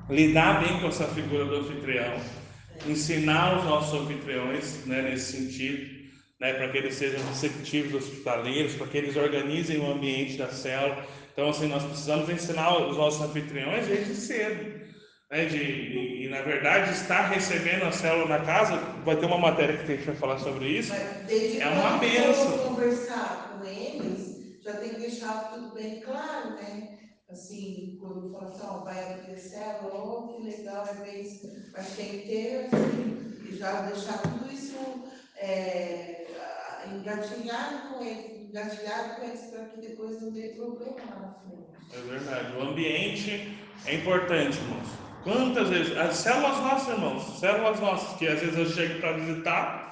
lidar 0.08 0.60
bem 0.62 0.78
com 0.78 0.86
essa 0.86 1.08
figura 1.08 1.44
do 1.44 1.56
anfitrião 1.56 2.14
ensinar 2.86 3.58
os 3.58 3.64
nossos 3.64 4.00
anfitriões 4.00 4.86
né, 4.86 5.02
nesse 5.02 5.36
sentido, 5.36 5.84
né, 6.38 6.52
para 6.52 6.68
que 6.68 6.78
eles 6.78 6.94
sejam 6.94 7.20
receptivos, 7.26 7.94
hospitaleiros, 8.04 8.74
para 8.74 8.86
que 8.86 8.98
eles 8.98 9.16
organizem 9.16 9.80
o 9.80 9.90
ambiente 9.90 10.36
da 10.36 10.46
célula. 10.46 11.04
Então, 11.32 11.48
assim, 11.48 11.66
nós 11.66 11.82
precisamos 11.82 12.30
ensinar 12.30 12.86
os 12.86 12.96
nossos 12.96 13.20
anfitriões 13.20 13.88
desde 13.88 14.14
cedo. 14.14 14.80
Né, 15.30 15.44
de, 15.46 15.56
e, 15.56 16.24
e, 16.24 16.28
na 16.28 16.42
verdade, 16.42 16.92
estar 16.92 17.28
recebendo 17.28 17.84
a 17.84 17.92
célula 17.92 18.38
na 18.38 18.44
casa, 18.44 18.76
vai 19.04 19.16
ter 19.16 19.26
uma 19.26 19.38
matéria 19.38 19.76
que 19.76 19.92
a 19.92 19.96
gente 19.96 20.06
vai 20.06 20.14
falar 20.14 20.38
sobre 20.38 20.66
isso, 20.68 20.92
é 20.94 21.68
uma 21.68 21.98
bênção. 21.98 22.58
conversar 22.58 23.58
com 23.58 23.64
eles, 23.64 24.60
já 24.62 24.74
tem 24.74 24.90
que 24.90 25.00
deixar 25.00 25.50
tudo 25.52 25.74
bem 25.74 26.00
claro, 26.00 26.50
né? 26.50 26.96
assim, 27.30 27.98
quando 28.00 28.32
fala 28.32 28.48
assim, 28.48 28.62
ó, 28.62 28.78
vai 28.78 29.14
abrir 29.14 29.38
célula, 29.38 29.94
oh, 29.94 30.28
que 30.28 30.42
legal, 30.42 30.86
é 30.86 31.04
bem 31.04 31.40
mas 31.72 31.96
tem 31.96 32.08
que 32.08 32.26
ter, 32.26 32.68
assim, 32.72 33.56
já 33.58 33.82
deixar 33.82 34.18
tudo 34.22 34.52
isso 34.52 34.76
é, 35.36 36.26
engatilhado 36.92 37.88
com 37.88 38.04
eles, 38.04 38.48
engatilhado 38.48 39.16
com 39.16 39.24
eles 39.24 39.40
para 39.50 39.64
que 39.66 39.80
depois 39.80 40.20
não 40.22 40.32
dê 40.32 40.48
problema 40.50 41.00
na 41.20 41.34
frente. 41.34 41.66
É 41.92 42.10
verdade. 42.10 42.56
O 42.56 42.62
ambiente 42.62 43.58
é 43.86 43.94
importante, 43.94 44.58
irmãos. 44.58 45.05
Quantas 45.26 45.68
vezes, 45.70 45.98
as 45.98 46.14
células 46.18 46.56
nossas, 46.60 46.94
irmãos, 46.94 47.40
células 47.40 47.80
nossas, 47.80 48.16
que 48.16 48.28
às 48.28 48.38
vezes 48.38 48.56
eu 48.56 48.66
chego 48.66 49.00
para 49.00 49.14
visitar 49.14 49.86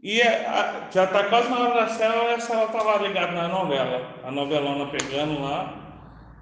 e 0.00 0.20
é, 0.20 0.88
já 0.92 1.04
está 1.04 1.24
quase 1.24 1.50
na 1.50 1.58
hora 1.58 1.74
da 1.74 1.88
célula 1.88 2.30
e 2.30 2.34
a 2.34 2.40
célula 2.40 2.66
está 2.66 2.80
lá 2.80 2.98
ligada 2.98 3.32
na 3.32 3.48
novela. 3.48 4.14
A 4.22 4.30
novelona 4.30 4.86
pegando 4.86 5.42
lá. 5.42 5.74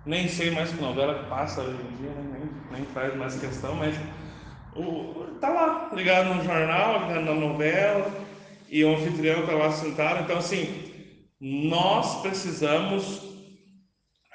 Nem 0.04 0.28
sei 0.28 0.50
mais 0.50 0.70
que 0.70 0.82
novela 0.82 1.20
que 1.20 1.30
passa 1.30 1.62
hoje 1.62 1.78
em 1.80 1.96
dia, 1.96 2.10
né? 2.10 2.38
nem, 2.70 2.78
nem 2.80 2.84
faz 2.92 3.16
mais 3.16 3.40
questão, 3.40 3.74
mas 3.76 3.96
o, 4.76 5.36
tá 5.40 5.48
lá, 5.48 5.90
ligado 5.94 6.34
no 6.34 6.44
jornal, 6.44 7.00
ligado 7.04 7.24
na 7.24 7.34
novela, 7.34 8.10
e 8.68 8.84
o 8.84 8.94
anfitrião 8.94 9.40
está 9.40 9.52
lá 9.52 9.72
sentado. 9.72 10.22
Então, 10.22 10.36
assim, 10.36 11.16
nós 11.40 12.20
precisamos 12.20 13.22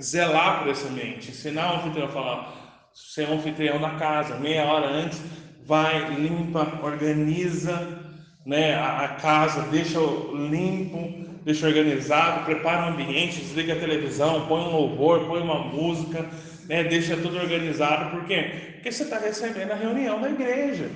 zelar 0.01 0.59
por 0.59 0.69
esse 0.69 0.87
ambiente, 0.87 1.29
ensinar 1.29 1.73
o 1.73 1.75
anfitrião 1.77 2.07
a 2.07 2.11
falar, 2.11 2.62
ser 2.93 3.29
anfitrião 3.29 3.79
da 3.79 3.91
casa, 3.91 4.37
meia 4.37 4.65
hora 4.65 4.87
antes, 4.87 5.21
vai, 5.65 6.13
limpa, 6.15 6.79
organiza 6.83 8.03
né, 8.45 8.75
a, 8.75 9.05
a 9.05 9.07
casa, 9.09 9.63
deixa 9.63 9.99
limpo, 9.99 11.13
deixa 11.43 11.67
organizado, 11.67 12.45
prepara 12.45 12.85
o 12.85 12.93
ambiente, 12.93 13.41
desliga 13.41 13.73
a 13.73 13.79
televisão, 13.79 14.47
põe 14.47 14.61
um 14.61 14.71
louvor, 14.71 15.25
põe 15.27 15.41
uma 15.41 15.59
música, 15.59 16.25
né, 16.67 16.83
deixa 16.83 17.17
tudo 17.17 17.37
organizado, 17.37 18.11
por 18.11 18.25
quê? 18.25 18.73
Porque 18.75 18.91
você 18.91 19.03
está 19.03 19.17
recebendo 19.17 19.71
a 19.71 19.75
reunião 19.75 20.21
da 20.21 20.29
igreja. 20.29 20.89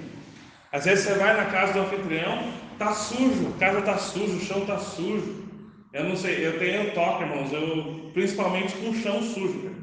Às 0.71 0.85
vezes 0.85 1.05
você 1.05 1.13
vai 1.13 1.35
na 1.35 1.45
casa 1.45 1.73
do 1.73 1.79
anfitrião, 1.79 2.51
tá 2.77 2.91
sujo, 2.91 3.53
a 3.55 3.59
casa 3.59 3.81
tá 3.81 3.97
suja, 3.97 4.33
o 4.33 4.41
chão 4.41 4.65
tá 4.65 4.77
sujo. 4.77 5.47
Eu 5.93 6.03
não 6.03 6.15
sei, 6.17 6.45
eu 6.45 6.59
tenho 6.59 6.91
toque, 6.91 7.23
irmãos, 7.23 7.51
eu, 7.53 8.11
principalmente 8.13 8.75
com 8.75 8.89
o 8.89 8.95
chão 8.95 9.21
sujo. 9.23 9.76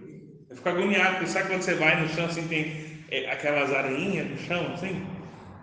Eu 0.55 0.59
fico 0.59 0.69
agoniado, 0.69 1.17
porque 1.17 1.27
sabe 1.27 1.49
quando 1.49 1.63
você 1.63 1.75
vai 1.75 2.01
no 2.01 2.09
chão 2.09 2.27
assim, 2.27 2.47
tem 2.47 3.05
é, 3.11 3.29
aquelas 3.29 3.73
areinhas 3.73 4.31
no 4.31 4.39
chão, 4.39 4.73
assim? 4.73 5.05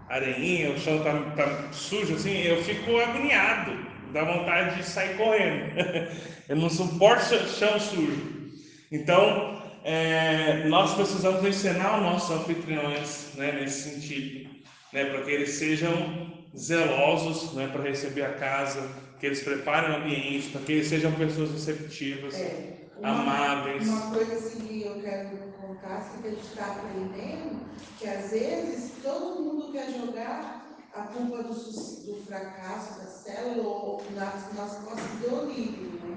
Areinha, 0.09 0.71
o 0.71 0.77
chão 0.77 1.01
tá, 1.01 1.17
tá 1.37 1.71
sujo, 1.71 2.15
assim, 2.15 2.41
eu 2.41 2.61
fico 2.61 2.97
agoniado, 2.97 3.71
dá 4.11 4.25
vontade 4.25 4.75
de 4.75 4.83
sair 4.83 5.15
correndo. 5.15 5.71
eu 6.49 6.57
não 6.57 6.69
suporto 6.69 7.23
chão 7.47 7.79
sujo. 7.79 8.51
Então, 8.91 9.63
é, 9.85 10.65
nós 10.65 10.93
precisamos 10.93 11.45
ensinar 11.45 11.95
os 11.95 12.03
nossos 12.03 12.41
anfitriões 12.41 13.31
né, 13.35 13.53
nesse 13.53 13.91
sentido, 13.91 14.49
né, 14.91 15.05
para 15.05 15.21
que 15.21 15.31
eles 15.31 15.51
sejam 15.51 16.33
zelosos 16.57 17.53
né, 17.53 17.69
para 17.71 17.81
receber 17.81 18.23
a 18.23 18.33
casa, 18.33 18.89
que 19.21 19.25
eles 19.25 19.41
preparem 19.41 19.91
o 19.91 19.95
ambiente, 20.03 20.49
para 20.49 20.61
que 20.61 20.73
eles 20.73 20.87
sejam 20.87 21.13
pessoas 21.13 21.51
receptivas, 21.51 22.35
é, 22.35 22.80
amáveis. 23.03 23.87
Uma 23.87 24.11
coisa 24.11 24.33
assim 24.35 24.59
que 24.59 24.83
eu 24.85 25.01
quero 25.01 25.29
contar, 25.61 26.09
que 26.21 26.27
a 26.27 26.31
gente 26.31 26.45
está 26.45 26.65
aprendendo, 26.65 27.61
que 27.97 28.07
às 28.07 28.31
vezes 28.31 28.91
todo 29.03 29.41
mundo 29.41 29.71
quer 29.71 29.89
jogar 29.91 30.67
a 30.93 31.01
culpa 31.03 31.43
do, 31.43 31.53
do 31.53 32.25
fracasso 32.25 32.99
da 32.99 33.05
célula 33.05 34.01
nas, 34.13 34.53
nas 34.53 34.77
costas 34.79 35.11
do 35.21 35.45
líder, 35.45 35.99
né? 36.03 36.15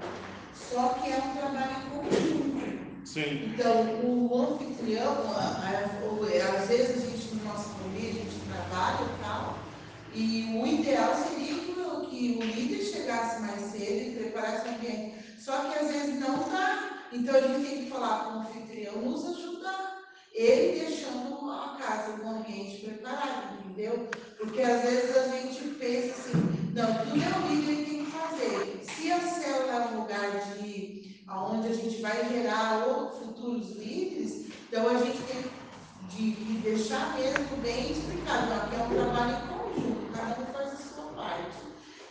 Só 0.53 0.89
que 0.89 1.11
é 1.11 1.17
um 1.17 1.35
trabalho 1.35 1.71
em 1.77 2.09
conjunto. 2.09 2.85
Sim. 3.05 3.53
Então, 3.53 4.03
o 4.03 4.37
anfitrião, 4.37 5.15
às 5.37 6.67
vezes 6.67 7.03
a 7.03 7.09
gente, 7.09 7.35
no 7.35 7.43
nosso 7.45 7.69
família, 7.69 8.09
a 8.09 8.25
gente 8.25 8.39
trabalha 8.49 9.05
e 9.05 9.23
tal, 9.23 9.59
e 10.13 10.59
o 10.59 10.67
ideal 10.67 11.13
seria 11.15 11.59
que 11.59 11.71
o, 11.79 12.07
que 12.07 12.37
o 12.39 12.43
líder 12.43 12.83
chegasse 12.83 13.41
mais 13.41 13.61
cedo 13.61 14.09
e 14.09 14.15
preparasse 14.17 14.67
o 14.67 14.71
ambiente. 14.71 15.14
Só 15.45 15.59
que 15.59 15.77
às 15.77 15.91
vezes 15.91 16.19
não 16.19 16.49
dá. 16.49 17.03
Então 17.13 17.35
a 17.35 17.41
gente 17.41 17.69
tem 17.69 17.85
que 17.85 17.91
falar 17.91 18.25
com 18.25 18.31
o 18.31 18.41
anfitrião 18.41 18.95
nos 18.95 19.25
ajudar. 19.37 20.01
Ele 20.33 20.79
deixando 20.79 21.51
a 21.51 21.77
casa, 21.79 22.19
o 22.19 22.27
ambiente 22.27 22.83
preparado, 22.83 23.59
entendeu? 23.59 24.09
Porque 24.39 24.59
às 24.63 24.81
vezes 24.81 25.15
a 25.15 25.27
gente 25.27 25.63
pensa 25.75 26.19
assim, 26.19 26.71
não, 26.73 26.87
tudo 27.05 27.21
é 27.21 27.37
o 27.37 27.47
líder 27.47 27.75
que 27.75 27.91
tem 27.91 28.05
que 28.05 28.11
fazer. 28.11 28.79
Se 28.81 29.11
a 29.11 29.19
célula 29.21 29.71
é 29.71 29.87
um 29.87 30.01
lugar 30.01 30.31
de 30.31 31.21
onde 31.29 31.67
a 31.67 31.73
gente 31.73 32.01
vai 32.01 32.27
gerar 32.27 32.87
outros 32.87 33.19
futuros 33.19 33.69
líderes, 33.77 34.47
então 34.67 34.89
a 34.89 34.97
gente 34.97 35.19
tem 35.21 35.43
de, 36.09 36.31
de 36.31 36.53
deixar 36.57 37.15
mesmo 37.15 37.57
bem 37.61 37.91
explicado, 37.91 38.69
que 38.69 38.75
é 38.75 38.79
um 38.79 38.89
trabalho 38.89 39.37
em 39.37 39.47
conjunto, 39.47 40.11
cada 40.11 40.41
um 40.41 40.45
faz 40.47 40.73
a 40.73 40.75
sua 40.75 41.05
parte. 41.13 41.57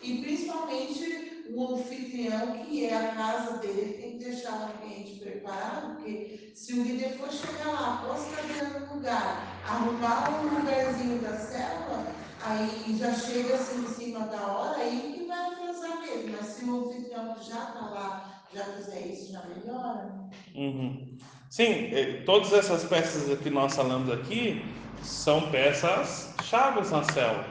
E 0.03 0.22
principalmente 0.22 1.24
o 1.55 1.75
anfitrião, 1.75 2.59
que 2.59 2.85
é 2.87 2.97
a 2.97 3.15
casa 3.15 3.59
dele, 3.59 3.95
tem 3.95 4.19
que 4.19 4.25
deixar 4.25 4.53
o 4.53 4.85
ambiente 4.85 5.21
preparado, 5.21 5.95
porque 5.95 6.53
se 6.55 6.73
o 6.75 6.83
líder 6.83 7.11
for 7.11 7.31
chegar 7.31 7.73
lá, 7.73 8.13
as 8.13 8.35
cadeiras 8.35 8.89
no 8.89 8.95
lugar, 8.95 9.63
arrumar 9.67 10.41
um 10.41 10.59
lugarzinho 10.59 11.23
da 11.23 11.37
célula, 11.37 12.07
aí 12.41 12.97
já 12.99 13.15
chega 13.15 13.55
assim 13.55 13.85
em 13.85 13.89
cima 13.89 14.27
da 14.27 14.47
hora, 14.47 14.79
aí 14.79 15.15
que 15.17 15.27
vai 15.27 15.53
atrasar 15.53 16.01
mesmo. 16.01 16.37
Mas 16.37 16.47
se 16.47 16.65
o 16.65 16.89
anfitrião 16.89 17.37
já 17.37 17.65
está 17.65 17.91
lá 17.93 18.43
já 18.53 18.65
fizer 18.65 19.07
isso, 19.09 19.33
já 19.33 19.43
melhora. 19.43 20.13
Uhum. 20.55 21.19
Sim, 21.51 21.91
eh, 21.93 22.23
todas 22.25 22.53
essas 22.53 22.85
peças 22.85 23.39
que 23.39 23.51
nós 23.51 23.75
falamos 23.75 24.11
aqui 24.11 24.65
são 25.03 25.51
peças 25.51 26.35
chaves 26.45 26.91
na 26.91 27.03
célula. 27.05 27.47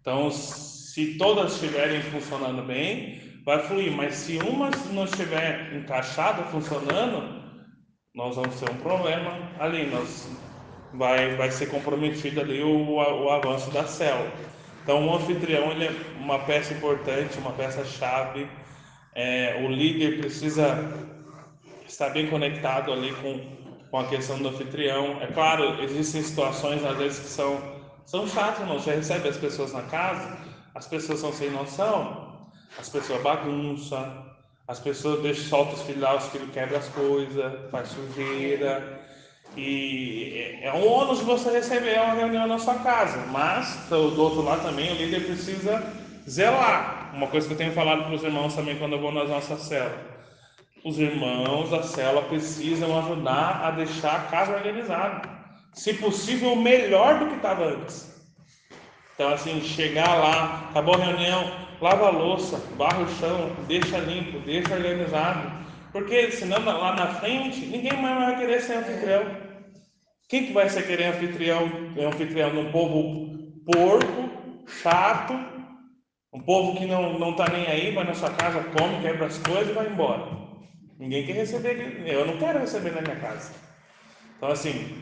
Então, 0.00 0.30
se 0.30 1.16
todas 1.18 1.54
estiverem 1.54 2.00
funcionando 2.00 2.62
bem, 2.62 3.20
vai 3.46 3.60
fluir. 3.60 3.90
Mas 3.92 4.14
se 4.14 4.36
uma 4.38 4.70
não 4.92 5.04
estiver 5.04 5.74
encaixada, 5.74 6.42
funcionando, 6.44 7.42
nós 8.14 8.36
vamos 8.36 8.60
ter 8.60 8.70
um 8.70 8.76
problema 8.76 9.30
ali. 9.58 9.86
Nós 9.86 10.28
vai, 10.92 11.34
vai 11.36 11.50
ser 11.50 11.66
comprometido 11.70 12.42
ali 12.42 12.62
o, 12.62 12.96
o 12.96 13.30
avanço 13.30 13.70
da 13.70 13.86
célula. 13.86 14.30
Então, 14.82 15.08
o 15.08 15.16
anfitrião 15.16 15.70
ele 15.70 15.86
é 15.86 15.92
uma 16.18 16.40
peça 16.40 16.74
importante, 16.74 17.38
uma 17.38 17.52
peça 17.52 17.82
chave 17.84 18.46
é, 19.16 19.62
o 19.64 19.72
líder 19.72 20.18
precisa 20.18 20.92
estar 21.88 22.10
bem 22.10 22.28
conectado 22.28 22.92
ali 22.92 23.14
com, 23.14 23.40
com 23.90 23.98
a 23.98 24.06
questão 24.08 24.38
do 24.38 24.48
anfitrião. 24.48 25.22
É 25.22 25.26
claro, 25.28 25.82
existem 25.82 26.22
situações 26.22 26.84
às 26.84 26.98
vezes 26.98 27.20
que 27.20 27.28
são, 27.28 27.58
são 28.04 28.28
chatas, 28.28 28.68
não. 28.68 28.78
Você 28.78 28.94
recebe 28.94 29.26
as 29.26 29.38
pessoas 29.38 29.72
na 29.72 29.80
casa, 29.84 30.36
as 30.74 30.86
pessoas 30.86 31.20
são 31.20 31.32
sem 31.32 31.50
noção, 31.50 32.25
as 32.78 32.88
pessoas 32.88 33.22
bagunçam, 33.22 34.26
as 34.68 34.80
pessoas 34.80 35.22
deixam, 35.22 35.44
soltam 35.44 35.74
os 35.74 35.82
filhos 35.82 36.02
lá, 36.02 36.16
os 36.16 36.26
filhos 36.26 36.50
quebram 36.52 36.78
as 36.78 36.88
coisas, 36.88 37.70
faz 37.70 37.88
sujeira. 37.88 39.00
E 39.56 40.58
é 40.60 40.72
um 40.72 40.86
ônus 40.86 41.20
você 41.20 41.50
receber 41.50 41.98
uma 42.00 42.14
reunião 42.14 42.46
na 42.46 42.58
sua 42.58 42.74
casa, 42.74 43.18
mas 43.26 43.86
do 43.88 44.20
outro 44.20 44.42
lado 44.42 44.62
também 44.62 44.92
o 44.92 44.96
líder 44.96 45.24
precisa 45.24 45.82
zelar. 46.28 47.12
Uma 47.14 47.28
coisa 47.28 47.46
que 47.46 47.54
eu 47.54 47.58
tenho 47.58 47.72
falado 47.72 48.04
para 48.04 48.14
os 48.14 48.22
irmãos 48.22 48.54
também 48.54 48.76
quando 48.76 48.94
eu 48.94 49.00
vou 49.00 49.12
nas 49.12 49.28
nossas 49.28 49.60
células. 49.60 50.16
Os 50.84 50.98
irmãos 50.98 51.70
da 51.70 51.82
célula 51.82 52.22
precisam 52.22 52.98
ajudar 52.98 53.64
a 53.64 53.70
deixar 53.70 54.16
a 54.16 54.24
casa 54.24 54.54
organizada. 54.54 55.22
Se 55.72 55.94
possível, 55.94 56.54
melhor 56.56 57.18
do 57.18 57.26
que 57.28 57.36
estava 57.36 57.64
antes. 57.64 58.14
Então, 59.14 59.32
assim, 59.32 59.60
chegar 59.62 60.14
lá, 60.14 60.68
acabou 60.70 60.94
a 60.94 60.98
reunião, 60.98 61.50
lava 61.80 62.06
a 62.06 62.10
louça, 62.10 62.60
barra 62.76 63.02
o 63.02 63.08
chão, 63.08 63.50
deixa 63.66 63.98
limpo, 63.98 64.38
deixa 64.40 64.74
organizado. 64.74 65.66
Porque 65.92 66.30
senão 66.30 66.64
lá 66.64 66.94
na 66.94 67.06
frente, 67.14 67.66
ninguém 67.66 67.96
mais 68.00 68.16
vai 68.18 68.38
querer 68.38 68.60
ser 68.60 68.74
anfitrião. 68.74 69.24
Quem 70.28 70.46
que 70.46 70.52
vai 70.52 70.68
ser 70.68 70.86
querer 70.86 71.06
anfitrião, 71.06 71.70
anfitrião 71.98 72.52
num 72.52 72.70
povo 72.70 73.34
porco, 73.64 74.30
chato, 74.66 75.32
um 76.32 76.40
povo 76.40 76.76
que 76.76 76.86
não 76.86 77.18
não 77.18 77.30
está 77.30 77.48
nem 77.48 77.66
aí, 77.66 77.92
vai 77.92 78.04
na 78.04 78.14
sua 78.14 78.30
casa, 78.30 78.64
come, 78.76 79.00
quebra 79.00 79.26
as 79.26 79.38
coisas 79.38 79.70
e 79.70 79.72
vai 79.72 79.86
embora. 79.86 80.46
Ninguém 80.98 81.24
quer 81.24 81.34
receber, 81.34 82.02
eu 82.06 82.26
não 82.26 82.38
quero 82.38 82.58
receber 82.58 82.90
na 82.90 83.02
minha 83.02 83.16
casa. 83.16 83.52
Então, 84.36 84.50
assim, 84.50 84.96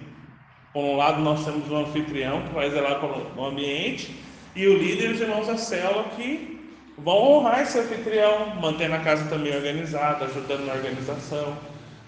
por 0.72 0.82
um 0.82 0.96
lado 0.96 1.20
nós 1.20 1.44
temos 1.44 1.70
um 1.70 1.76
anfitrião 1.78 2.42
que 2.42 2.54
vai 2.54 2.70
zelar 2.70 3.00
pelo 3.00 3.44
ambiente 3.44 4.14
e 4.54 4.66
o 4.66 4.78
líder 4.78 5.12
os 5.12 5.20
irmãos 5.20 5.46
da 5.46 5.56
célula 5.56 6.04
que 6.10 6.53
vão 6.97 7.38
honrar 7.38 7.62
esse 7.62 7.78
anfitrião, 7.78 8.55
mantendo 8.57 8.95
a 8.95 9.01
casa 9.01 9.28
também 9.28 9.55
organizada, 9.55 10.24
ajudando 10.26 10.66
na 10.66 10.74
organização, 10.74 11.57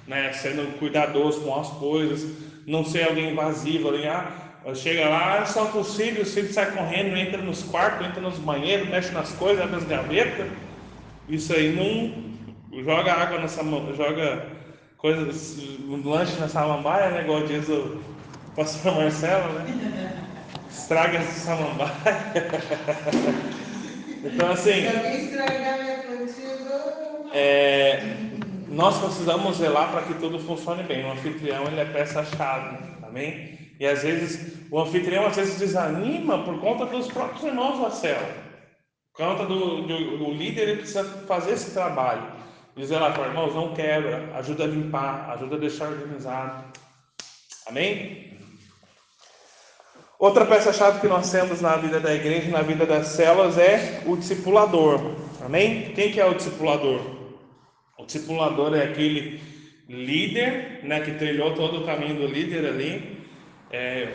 né, 0.06 0.32
sendo 0.32 0.78
cuidadoso 0.78 1.40
com 1.40 1.58
as 1.58 1.68
coisas, 1.70 2.26
não 2.66 2.84
ser 2.84 3.08
alguém 3.08 3.32
invasivo, 3.32 3.88
ali, 3.88 4.06
ah, 4.06 4.46
Chega 4.74 5.08
lá, 5.08 5.46
solta 5.46 5.78
os 5.78 5.94
filhos, 5.94 6.26
os 6.26 6.34
filhos 6.34 6.52
saem 6.52 6.72
correndo, 6.72 7.16
entra 7.16 7.40
nos 7.40 7.62
quartos, 7.62 8.04
entra 8.04 8.20
nos 8.20 8.36
banheiros, 8.38 8.88
mexe 8.88 9.12
nas 9.12 9.30
coisas, 9.32 9.62
abre 9.62 9.76
as 9.76 9.84
gavetas. 9.84 10.48
Isso 11.28 11.52
aí 11.54 11.72
não 11.72 12.82
joga 12.82 13.12
água 13.12 13.38
nessa 13.38 13.62
joga 13.96 14.46
coisas, 14.98 15.56
um 15.88 16.02
lanche 16.04 16.36
na 16.40 16.48
samambaia, 16.48 17.10
né? 17.10 17.22
Igual 17.22 17.46
diz 17.46 17.68
o 17.68 18.02
pastor 18.56 18.96
Marcelo, 18.96 19.52
né? 19.52 20.24
Estraga 20.68 21.18
essa 21.18 21.40
samambaia. 21.46 21.92
então 24.24 24.50
assim. 24.50 24.86
É, 27.32 28.00
nós 28.68 28.98
precisamos 28.98 29.56
zelar 29.56 29.90
para 29.90 30.02
que 30.02 30.14
tudo 30.14 30.38
funcione 30.38 30.82
bem. 30.82 31.04
O 31.04 31.12
anfitrião 31.12 31.64
ele 31.66 31.80
é 31.80 31.84
peça-chave, 31.84 32.78
amém? 33.02 33.58
E 33.78 33.86
às 33.86 34.02
vezes 34.02 34.56
o 34.70 34.80
anfitrião 34.80 35.26
às 35.26 35.36
vezes 35.36 35.58
desanima 35.58 36.44
por 36.44 36.60
conta 36.60 36.86
dos 36.86 37.08
próprios 37.08 37.44
irmãos 37.44 37.80
da 37.80 37.90
célula. 37.90 38.46
Por 39.14 39.26
conta 39.26 39.46
do, 39.46 39.82
do, 39.82 40.18
do 40.18 40.30
líder 40.32 40.68
ele 40.68 40.76
precisa 40.78 41.04
fazer 41.26 41.52
esse 41.52 41.70
trabalho. 41.72 42.32
Dizer 42.76 42.98
lá 42.98 43.10
para 43.10 43.28
irmãos, 43.28 43.54
não 43.54 43.72
quebra, 43.72 44.30
ajuda 44.34 44.64
a 44.64 44.66
limpar, 44.66 45.30
ajuda 45.30 45.56
a 45.56 45.58
deixar 45.58 45.88
organizado. 45.88 46.64
Amém? 47.66 48.35
Outra 50.18 50.46
peça-chave 50.46 51.00
que 51.00 51.08
nós 51.08 51.30
temos 51.30 51.60
na 51.60 51.76
vida 51.76 52.00
da 52.00 52.14
igreja, 52.14 52.50
na 52.50 52.62
vida 52.62 52.86
das 52.86 53.08
células, 53.08 53.58
é 53.58 54.02
o 54.06 54.16
discipulador. 54.16 54.98
Amém? 55.44 55.92
Quem 55.94 56.10
que 56.10 56.18
é 56.18 56.24
o 56.24 56.34
discipulador? 56.34 57.02
O 57.98 58.06
discipulador 58.06 58.74
é 58.74 58.84
aquele 58.84 59.38
líder, 59.86 60.80
né, 60.84 61.00
que 61.00 61.12
trilhou 61.12 61.54
todo 61.54 61.82
o 61.82 61.84
caminho 61.84 62.14
do 62.14 62.26
líder 62.26 62.66
ali, 62.66 63.26
é, 63.70 64.08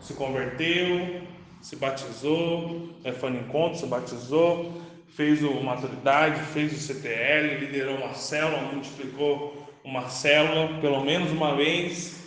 se 0.00 0.12
converteu, 0.12 1.22
se 1.62 1.76
batizou, 1.76 2.90
né, 3.02 3.12
foi 3.12 3.30
no 3.30 3.40
encontro, 3.40 3.78
se 3.78 3.86
batizou, 3.86 4.82
fez 5.16 5.42
o 5.42 5.54
maturidade, 5.62 6.42
fez 6.52 6.74
o 6.74 6.78
CTL, 6.78 7.56
liderou 7.56 7.96
uma 7.96 8.12
célula, 8.12 8.70
multiplicou 8.70 9.66
uma 9.82 10.10
célula 10.10 10.78
pelo 10.80 11.02
menos 11.02 11.30
uma 11.32 11.56
vez. 11.56 12.17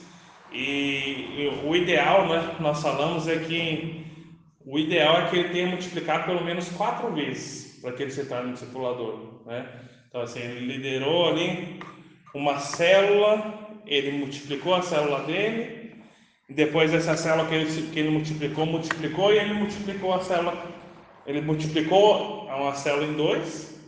E, 0.51 1.49
o 1.63 1.75
ideal, 1.75 2.27
né, 2.27 2.55
nós 2.59 2.81
falamos 2.81 3.27
é 3.27 3.37
que 3.39 4.05
o 4.65 4.77
ideal 4.77 5.21
é 5.21 5.29
que 5.29 5.37
ele 5.37 5.49
tenha 5.49 5.67
multiplicado 5.67 6.25
pelo 6.25 6.43
menos 6.43 6.69
quatro 6.69 7.11
vezes 7.13 7.79
para 7.81 7.93
que 7.93 8.03
ele 8.03 8.11
se 8.11 8.25
torne 8.25 8.49
um 8.49 8.53
discipulador, 8.53 9.41
né? 9.45 9.67
Então 10.07 10.21
assim, 10.21 10.39
ele 10.39 10.73
liderou 10.73 11.29
ali 11.29 11.79
uma 12.33 12.59
célula, 12.59 13.79
ele 13.85 14.11
multiplicou 14.11 14.75
a 14.75 14.81
célula 14.81 15.23
dele, 15.23 15.95
depois 16.49 16.91
dessa 16.91 17.15
célula 17.15 17.47
que 17.47 17.55
ele, 17.55 17.91
que 17.91 17.99
ele 17.99 18.09
multiplicou, 18.09 18.65
multiplicou 18.65 19.33
e 19.33 19.37
ele 19.37 19.53
multiplicou 19.53 20.13
a 20.13 20.21
célula, 20.21 20.53
ele 21.25 21.41
multiplicou 21.41 22.45
uma 22.45 22.75
célula 22.75 23.05
em 23.05 23.13
dois, 23.13 23.79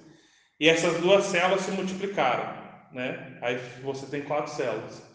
e 0.60 0.70
essas 0.70 1.00
duas 1.02 1.26
células 1.26 1.62
se 1.62 1.72
multiplicaram, 1.72 2.58
né? 2.92 3.38
Aí 3.42 3.60
você 3.84 4.06
tem 4.06 4.22
quatro 4.22 4.52
células. 4.52 5.13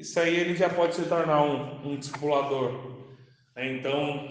Isso 0.00 0.18
aí 0.18 0.34
ele 0.34 0.56
já 0.56 0.70
pode 0.70 0.94
se 0.94 1.02
tornar 1.02 1.42
um, 1.42 1.92
um 1.92 1.96
discipulador. 1.96 2.72
né? 3.54 3.70
Então, 3.70 4.30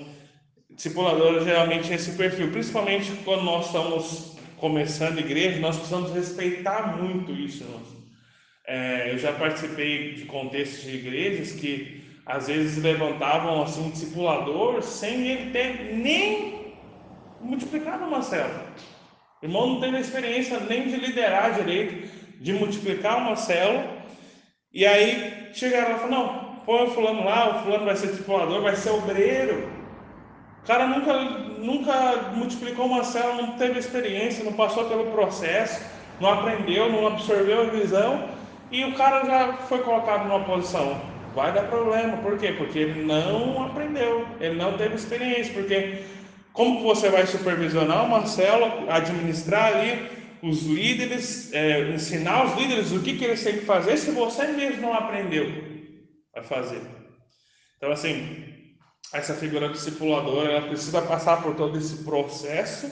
discipulador 0.72 1.44
geralmente 1.44 1.92
é 1.92 1.96
esse 1.96 2.18
perfil, 2.18 2.52
principalmente 2.52 3.12
quando 3.24 3.44
nós 3.44 3.68
estamos 3.68 4.36
começando 4.58 5.20
igreja, 5.20 5.60
nós 5.60 5.76
precisamos 5.76 6.12
respeitar 6.12 6.98
muito 6.98 7.32
isso. 7.32 7.64
É, 8.66 9.12
eu 9.14 9.20
já 9.20 9.32
participei 9.32 10.16
de 10.16 10.26
contextos 10.26 10.82
de 10.82 10.98
igrejas 10.98 11.52
que 11.52 12.04
às 12.26 12.48
vezes 12.48 12.84
levantavam 12.84 13.62
assim 13.62 13.84
um 13.84 13.92
discipulador 13.92 14.82
sem 14.82 15.28
ele 15.28 15.52
ter 15.52 15.94
nem 15.96 16.74
multiplicado 17.40 18.06
uma 18.06 18.24
célula. 18.24 18.74
Irmão 19.44 19.74
não 19.74 19.80
teve 19.80 20.00
experiência 20.00 20.60
nem 20.62 20.88
de 20.88 20.96
liderar 20.96 21.54
direito, 21.54 22.10
de 22.42 22.54
multiplicar 22.54 23.20
uma 23.20 23.36
célula. 23.36 24.00
E 24.74 24.86
aí 24.86 25.39
chegaram 25.54 25.92
lá 25.92 25.96
e 25.96 26.00
falaram, 26.00 26.26
não, 26.26 26.50
põe 26.66 26.84
o 26.84 26.92
fulano 26.92 27.26
lá, 27.26 27.50
o 27.50 27.64
fulano 27.64 27.86
vai 27.86 27.96
ser 27.96 28.08
discipulador, 28.08 28.62
vai 28.62 28.76
ser 28.76 28.90
obreiro. 28.92 29.70
O 30.64 30.68
cara 30.68 30.88
nunca, 30.88 31.14
nunca 31.58 32.32
multiplicou 32.34 32.86
uma 32.86 33.04
célula, 33.04 33.42
não 33.42 33.52
teve 33.54 33.80
experiência, 33.80 34.44
não 34.44 34.54
passou 34.54 34.86
pelo 34.86 35.06
processo, 35.12 35.82
não 36.20 36.32
aprendeu, 36.32 36.92
não 36.92 37.08
absorveu 37.08 37.62
a 37.62 37.66
visão, 37.66 38.30
e 38.72 38.84
o 38.84 38.94
cara 38.94 39.26
já 39.26 39.54
foi 39.54 39.80
colocado 39.80 40.28
numa 40.28 40.42
posição. 40.42 41.02
Vai 41.34 41.52
dar 41.52 41.64
problema, 41.64 42.18
por 42.18 42.38
quê? 42.38 42.54
Porque 42.58 42.80
ele 42.80 43.04
não 43.06 43.66
aprendeu, 43.66 44.28
ele 44.40 44.56
não 44.56 44.78
teve 44.78 44.96
experiência, 44.96 45.54
porque 45.54 46.04
como 46.54 46.82
você 46.82 47.10
vai 47.10 47.26
supervisionar 47.26 48.06
uma 48.06 48.26
célula, 48.26 48.86
administrar 48.90 49.68
ali 49.68 50.19
os 50.42 50.66
líderes, 50.66 51.52
é, 51.54 51.90
ensinar 51.90 52.46
os 52.46 52.62
líderes 52.62 52.92
o 52.92 53.02
que, 53.02 53.18
que 53.18 53.26
eles 53.26 53.44
têm 53.44 53.60
que 53.60 53.66
fazer 53.66 53.98
se 53.98 54.12
você 54.12 54.48
mesmo 54.48 54.82
não 54.82 54.94
aprendeu 54.94 55.48
a 56.36 56.42
fazer? 56.42 56.82
Então, 57.78 57.92
assim, 57.92 58.46
essa 59.14 59.34
figura 59.34 59.70
discipuladora, 59.70 60.52
ela 60.52 60.68
precisa 60.68 61.02
passar 61.02 61.42
por 61.42 61.56
todo 61.56 61.78
esse 61.78 62.04
processo 62.04 62.92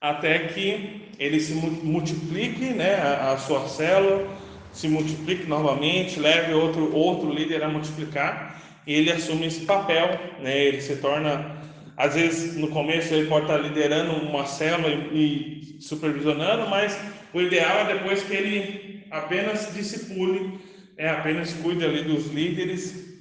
até 0.00 0.48
que 0.48 1.14
ele 1.18 1.40
se 1.40 1.54
mu- 1.54 1.70
multiplique, 1.70 2.72
né, 2.72 2.96
a, 2.96 3.32
a 3.32 3.38
sua 3.38 3.66
célula 3.68 4.26
se 4.72 4.88
multiplique 4.88 5.46
novamente, 5.46 6.18
leve 6.18 6.52
outro 6.54 6.94
outro 6.94 7.32
líder 7.32 7.62
a 7.62 7.68
multiplicar 7.68 8.60
e 8.86 8.94
ele 8.94 9.12
assume 9.12 9.46
esse 9.46 9.64
papel, 9.64 10.08
né, 10.40 10.64
ele 10.64 10.80
se 10.80 10.96
torna 10.96 11.56
às 11.96 12.14
vezes 12.14 12.56
no 12.56 12.68
começo 12.68 13.12
ele 13.12 13.28
pode 13.28 13.44
estar 13.44 13.58
liderando 13.58 14.12
uma 14.12 14.46
célula 14.46 14.88
e, 14.88 15.76
e 15.78 15.82
supervisionando, 15.82 16.68
mas 16.68 16.98
o 17.32 17.40
ideal 17.40 17.80
é 17.80 17.94
depois 17.94 18.22
que 18.22 18.34
ele 18.34 19.06
apenas 19.10 19.72
discipule, 19.74 20.58
é 20.96 21.08
apenas 21.08 21.52
cuide 21.54 21.84
ali 21.84 22.02
dos 22.04 22.28
líderes 22.28 23.12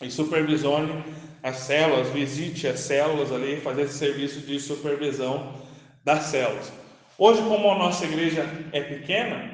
e 0.00 0.10
supervisione 0.10 1.04
as 1.42 1.56
células, 1.56 2.10
visite 2.10 2.66
as 2.66 2.80
células 2.80 3.32
ali, 3.32 3.60
fazer 3.60 3.82
esse 3.82 3.98
serviço 3.98 4.40
de 4.40 4.58
supervisão 4.60 5.54
das 6.04 6.24
células. 6.24 6.72
Hoje, 7.18 7.42
como 7.42 7.70
a 7.70 7.78
nossa 7.78 8.04
igreja 8.04 8.46
é 8.72 8.80
pequena, 8.80 9.50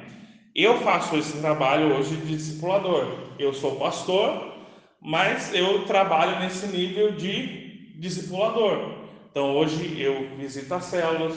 eu 0.54 0.80
faço 0.80 1.16
esse 1.16 1.38
trabalho 1.38 1.94
hoje 1.94 2.16
de 2.16 2.36
discipulador. 2.36 3.34
Eu 3.38 3.52
sou 3.52 3.76
pastor, 3.76 4.54
mas 5.00 5.52
eu 5.52 5.84
trabalho 5.84 6.40
nesse 6.40 6.66
nível 6.68 7.12
de 7.12 7.65
discipulador. 7.97 8.92
Então, 9.30 9.57
hoje 9.57 10.01
eu 10.01 10.28
visito 10.38 10.72
as 10.74 10.84
células, 10.84 11.36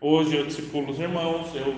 hoje 0.00 0.36
eu 0.36 0.46
discipulo 0.46 0.90
os 0.90 0.98
irmãos, 0.98 1.48
eu, 1.54 1.74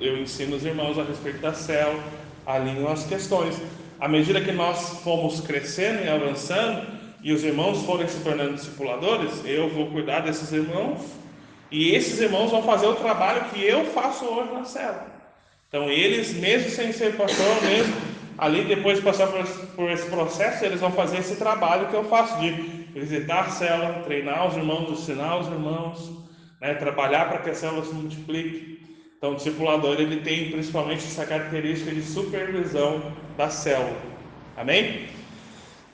eu 0.00 0.18
ensino 0.18 0.56
os 0.56 0.64
irmãos 0.64 0.98
a 0.98 1.02
respeito 1.02 1.38
da 1.38 1.54
célula, 1.54 2.02
alinho 2.44 2.88
as 2.88 3.04
questões. 3.04 3.56
À 4.00 4.08
medida 4.08 4.40
que 4.40 4.52
nós 4.52 5.00
fomos 5.02 5.40
crescendo 5.40 6.04
e 6.04 6.08
avançando, 6.08 6.86
e 7.22 7.32
os 7.32 7.42
irmãos 7.42 7.82
forem 7.82 8.06
se 8.06 8.20
tornando 8.20 8.54
discipuladores, 8.54 9.42
eu 9.44 9.68
vou 9.70 9.88
cuidar 9.88 10.20
desses 10.20 10.52
irmãos, 10.52 11.00
e 11.70 11.94
esses 11.94 12.20
irmãos 12.20 12.50
vão 12.50 12.62
fazer 12.62 12.86
o 12.86 12.94
trabalho 12.94 13.44
que 13.50 13.62
eu 13.62 13.84
faço 13.86 14.24
hoje 14.24 14.52
na 14.52 14.64
célula. 14.64 15.06
Então, 15.68 15.90
eles, 15.90 16.32
mesmo 16.32 16.70
sem 16.70 16.92
ser 16.92 17.16
pastor, 17.16 17.62
mesmo 17.62 17.94
ali 18.38 18.64
depois 18.64 18.98
de 18.98 19.04
passar 19.04 19.26
por, 19.26 19.44
por 19.74 19.90
esse 19.90 20.08
processo, 20.08 20.64
eles 20.64 20.80
vão 20.80 20.92
fazer 20.92 21.18
esse 21.18 21.36
trabalho 21.36 21.88
que 21.88 21.94
eu 21.94 22.04
faço 22.04 22.38
de 22.40 22.50
visitar 22.94 23.40
a 23.40 23.50
célula, 23.50 24.02
treinar 24.04 24.46
os 24.46 24.56
irmãos, 24.56 24.90
ensinar 24.90 25.38
os 25.38 25.48
irmãos, 25.48 26.10
né, 26.60 26.74
trabalhar 26.74 27.28
para 27.28 27.38
que 27.38 27.50
a 27.50 27.54
célula 27.54 27.84
se 27.84 27.92
multiplique. 27.92 28.78
Então, 29.16 29.32
o 29.32 29.34
discipulador 29.34 30.00
ele 30.00 30.20
tem 30.20 30.50
principalmente 30.50 31.04
essa 31.04 31.26
característica 31.26 31.90
de 31.90 32.02
supervisão 32.02 33.02
da 33.36 33.50
célula. 33.50 33.96
Amém? 34.56 35.08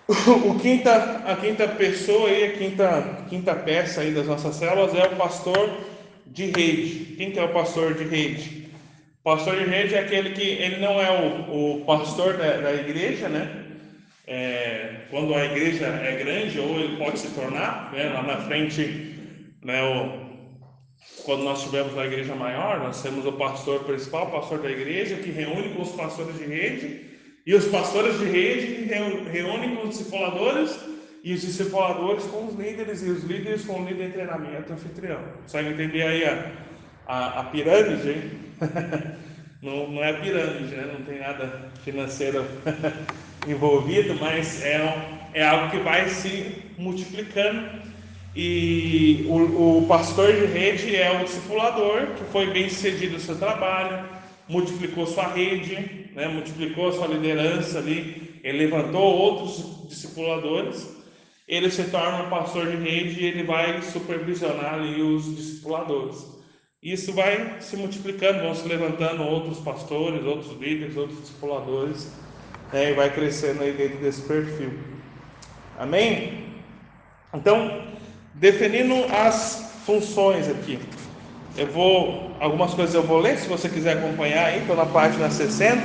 O 0.07 0.59
quinta, 0.59 1.23
a 1.25 1.35
quinta 1.35 1.67
pessoa 1.67 2.29
aí, 2.29 2.45
a 2.45 2.53
quinta, 2.53 3.25
quinta 3.31 3.55
peça 3.55 4.03
aí 4.03 4.13
das 4.13 4.27
nossas 4.27 4.57
células 4.57 4.95
é 4.95 5.07
o 5.07 5.17
pastor 5.17 5.71
de 6.27 6.45
rede. 6.45 7.15
Quem 7.17 7.31
que 7.31 7.39
é 7.39 7.45
o 7.45 7.53
pastor 7.53 7.95
de 7.95 8.05
rede? 8.05 8.64
Pastor 9.25 9.57
de 9.57 9.65
rede 9.65 9.95
é 9.95 10.01
aquele 10.01 10.31
que 10.35 10.43
ele 10.43 10.77
não 10.81 11.01
é 11.01 11.11
o, 11.11 11.79
o 11.79 11.85
pastor 11.87 12.37
da, 12.37 12.59
da 12.59 12.75
igreja, 12.75 13.27
né? 13.27 13.65
É, 14.27 15.07
quando 15.11 15.35
a 15.35 15.47
igreja 15.47 15.87
é 15.87 16.17
grande, 16.23 16.61
ou 16.61 16.79
ele 16.79 16.99
pode 16.99 17.19
se 17.19 17.29
tornar, 17.31 17.91
né? 17.91 18.11
lá 18.11 18.23
na 18.23 18.37
frente, 18.43 19.17
né? 19.63 19.83
O, 19.83 20.25
quando 21.25 21.43
nós 21.43 21.61
estivermos 21.61 21.95
na 21.95 22.05
igreja 22.05 22.35
maior, 22.35 22.81
nós 22.81 23.03
temos 23.03 23.25
o 23.25 23.33
pastor 23.33 23.85
principal, 23.85 24.27
o 24.27 24.31
pastor 24.31 24.59
da 24.61 24.71
igreja, 24.71 25.17
que 25.17 25.31
reúne 25.31 25.71
com 25.71 25.81
os 25.81 25.93
pastores 25.93 26.39
de 26.39 26.45
rede, 26.45 27.07
e 27.47 27.55
os 27.55 27.65
pastores 27.69 28.19
de 28.19 28.27
rede 28.27 28.85
reúnem 29.33 29.75
com 29.75 29.85
os 29.85 29.97
discipuladores, 29.97 30.79
e 31.23 31.33
os 31.33 31.41
discipuladores 31.41 32.25
com 32.25 32.49
os 32.49 32.55
líderes, 32.57 33.03
e 33.03 33.09
os 33.09 33.25
líderes 33.25 33.65
com 33.65 33.81
o 33.81 33.89
líder 33.89 34.09
de 34.09 34.13
treinamento 34.13 34.71
anfitrião. 34.71 35.21
Consegue 35.41 35.71
entender 35.71 36.03
aí 36.03 36.25
a, 36.27 36.53
a, 37.07 37.41
a 37.41 37.45
pirâmide? 37.45 38.11
hein? 38.11 38.45
não, 39.63 39.91
não 39.91 40.05
é 40.05 40.13
pirâmide, 40.13 40.75
né? 40.75 40.91
não 40.99 41.05
tem 41.05 41.19
nada 41.21 41.73
financeiro 41.83 42.45
envolvido, 43.47 44.15
mas 44.21 44.63
é, 44.63 44.83
um- 44.83 45.19
é 45.35 45.45
algo 45.47 45.71
que 45.71 45.79
vai 45.79 46.09
se 46.09 46.73
multiplicando. 46.77 47.83
E 48.35 49.25
o, 49.29 49.79
o 49.79 49.87
pastor 49.87 50.33
de 50.33 50.47
rede 50.47 50.97
é 50.97 51.21
o 51.21 51.25
discipulador 51.25 52.15
que 52.17 52.25
foi 52.25 52.53
bem 52.53 52.69
sucedido 52.69 53.15
no 53.15 53.21
seu 53.21 53.37
trabalho, 53.39 54.09
multiplicou 54.49 55.07
sua 55.07 55.29
rede, 55.29 56.11
né, 56.15 56.27
multiplicou 56.29 56.93
sua 56.93 57.07
liderança 57.07 57.79
ali, 57.79 58.41
ele 58.43 58.59
levantou 58.59 59.03
outros 59.03 59.89
discipuladores, 59.89 60.89
ele 61.47 61.71
se 61.71 61.85
torna 61.85 62.29
pastor 62.29 62.67
de 62.71 62.77
rede 62.77 63.21
e 63.21 63.27
ele 63.27 63.45
vai 63.45 63.81
supervisionar 63.83 64.75
ali 64.75 65.01
os 65.01 65.25
discipuladores. 65.37 66.34
Isso 66.85 67.15
vai 67.15 67.57
se 67.61 67.79
multiplicando, 67.79 68.43
vão 68.43 68.55
se 68.55 68.69
levantando 68.69 69.23
outros 69.23 69.59
pastores, 69.59 70.23
outros 70.23 70.53
líderes, 70.61 70.95
outros 70.99 71.19
discipuladores, 71.19 72.13
né, 72.71 72.91
e 72.91 72.93
vai 72.93 73.11
crescendo 73.11 73.63
aí 73.63 73.73
dentro 73.73 73.97
desse 74.01 74.21
perfil. 74.21 74.71
Amém? 75.79 76.45
Então, 77.33 77.87
definindo 78.35 78.95
as 79.11 79.73
funções 79.87 80.47
aqui. 80.47 80.79
Eu 81.57 81.69
vou, 81.69 82.31
algumas 82.39 82.75
coisas 82.75 82.95
eu 82.95 83.03
vou 83.03 83.19
ler, 83.19 83.39
se 83.39 83.49
você 83.49 83.67
quiser 83.67 83.97
acompanhar 83.97 84.49
aí, 84.49 84.61
estou 84.61 84.77
na 84.77 84.85
página 84.85 85.31
60, 85.31 85.81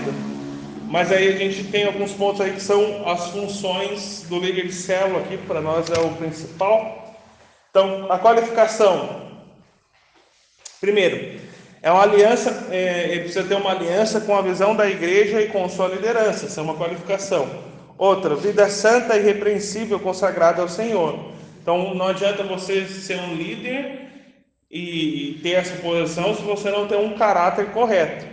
mas 0.89 1.13
aí 1.13 1.29
a 1.29 1.37
gente 1.37 1.63
tem 1.71 1.85
alguns 1.85 2.11
pontos 2.11 2.41
aí 2.41 2.51
que 2.51 2.61
são 2.61 3.07
as 3.07 3.29
funções 3.29 4.25
do 4.27 4.37
líder 4.37 4.67
de 4.67 4.73
célula 4.73 5.21
aqui, 5.21 5.37
para 5.37 5.61
nós 5.61 5.89
é 5.89 5.99
o 6.01 6.09
principal. 6.15 7.15
Então, 7.69 8.11
a 8.11 8.19
qualificação. 8.19 9.28
Primeiro, 10.79 11.39
é 11.81 11.91
uma 11.91 12.03
aliança, 12.03 12.67
é, 12.71 13.09
ele 13.11 13.21
precisa 13.21 13.43
ter 13.43 13.55
uma 13.55 13.71
aliança 13.71 14.21
com 14.21 14.35
a 14.35 14.41
visão 14.41 14.75
da 14.75 14.89
igreja 14.89 15.41
e 15.41 15.47
com 15.47 15.67
sua 15.69 15.87
liderança, 15.87 16.45
isso 16.45 16.59
é 16.59 16.63
uma 16.63 16.75
qualificação. 16.75 17.49
Outra, 17.97 18.35
vida 18.35 18.69
santa 18.69 19.15
e 19.15 19.19
irrepreensível 19.19 19.99
consagrada 19.99 20.61
ao 20.61 20.69
Senhor. 20.69 21.31
Então, 21.61 21.93
não 21.93 22.07
adianta 22.07 22.43
você 22.43 22.85
ser 22.85 23.19
um 23.19 23.35
líder 23.35 24.09
e 24.71 25.39
ter 25.41 25.51
essa 25.51 25.75
posição 25.77 26.35
se 26.35 26.41
você 26.43 26.69
não 26.69 26.87
tem 26.87 26.97
um 26.97 27.17
caráter 27.17 27.67
correto. 27.71 28.25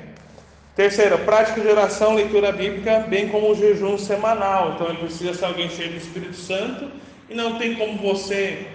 Terceira, 0.77 1.17
prática 1.17 1.59
de 1.59 1.69
oração, 1.69 2.15
leitura 2.15 2.53
bíblica, 2.53 2.99
bem 3.01 3.29
como 3.29 3.51
o 3.51 3.55
jejum 3.55 3.97
semanal. 3.97 4.75
Então 4.75 4.89
ele 4.89 4.99
precisa 4.99 5.33
ser 5.33 5.47
alguém 5.47 5.71
cheio 5.71 5.91
do 5.91 5.97
Espírito 5.97 6.37
Santo 6.37 6.91
e 7.31 7.35
não 7.35 7.57
tem 7.57 7.75
como 7.77 7.97
você 7.97 8.67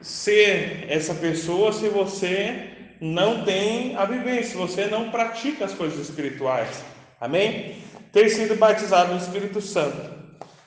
ser 0.00 0.86
essa 0.88 1.14
pessoa 1.14 1.72
se 1.72 1.88
você 1.88 2.77
não 3.00 3.44
tem 3.44 3.96
a 3.96 4.04
vivência, 4.04 4.58
você 4.58 4.86
não 4.86 5.10
pratica 5.10 5.64
as 5.64 5.74
coisas 5.74 6.08
espirituais. 6.08 6.82
Amém? 7.20 7.76
Ter 8.12 8.28
sido 8.28 8.56
batizado 8.56 9.12
no 9.12 9.20
Espírito 9.20 9.60
Santo. 9.60 10.10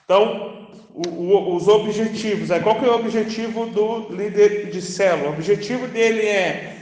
Então, 0.06 0.68
o, 0.94 1.08
o, 1.08 1.56
os 1.56 1.68
objetivos. 1.68 2.50
Né? 2.50 2.60
Qual 2.60 2.80
que 2.80 2.86
é 2.86 2.90
o 2.90 2.96
objetivo 2.96 3.66
do 3.68 4.14
líder 4.14 4.70
de 4.70 4.82
célula? 4.82 5.30
O 5.30 5.34
objetivo 5.34 5.88
dele 5.88 6.26
é 6.26 6.78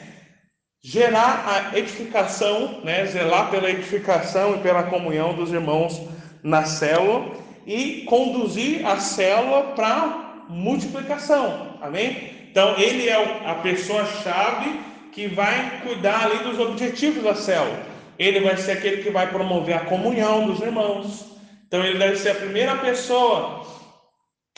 gerar 0.81 1.71
a 1.73 1.77
edificação, 1.77 2.81
né? 2.83 3.05
zelar 3.05 3.51
pela 3.51 3.69
edificação 3.69 4.55
e 4.55 4.59
pela 4.59 4.83
comunhão 4.83 5.33
dos 5.33 5.51
irmãos 5.51 6.01
na 6.41 6.65
célula 6.65 7.33
e 7.65 8.03
conduzir 8.05 8.85
a 8.85 8.97
célula 8.97 9.73
para 9.75 10.45
multiplicação. 10.49 11.77
Amém? 11.81 12.31
Então, 12.49 12.75
ele 12.79 13.07
é 13.07 13.45
a 13.45 13.55
pessoa-chave 13.55 14.79
que 15.11 15.27
vai 15.27 15.81
cuidar 15.81 16.25
ali 16.25 16.43
dos 16.43 16.59
objetivos 16.59 17.23
da 17.23 17.35
célula. 17.35 17.85
Ele 18.17 18.41
vai 18.41 18.57
ser 18.57 18.73
aquele 18.73 19.03
que 19.03 19.09
vai 19.09 19.29
promover 19.29 19.75
a 19.75 19.85
comunhão 19.85 20.47
dos 20.47 20.59
irmãos. 20.59 21.25
Então, 21.67 21.83
ele 21.83 21.97
deve 21.97 22.17
ser 22.17 22.31
a 22.31 22.35
primeira 22.35 22.75
pessoa 22.77 23.65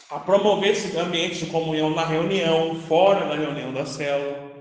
a 0.10 0.20
promover 0.20 0.72
esse 0.72 0.98
ambiente 0.98 1.46
de 1.46 1.52
comunhão 1.52 1.90
na 1.92 2.06
reunião, 2.06 2.76
fora 2.88 3.26
da 3.28 3.36
reunião 3.36 3.72
da 3.74 3.86
célula. 3.86 4.52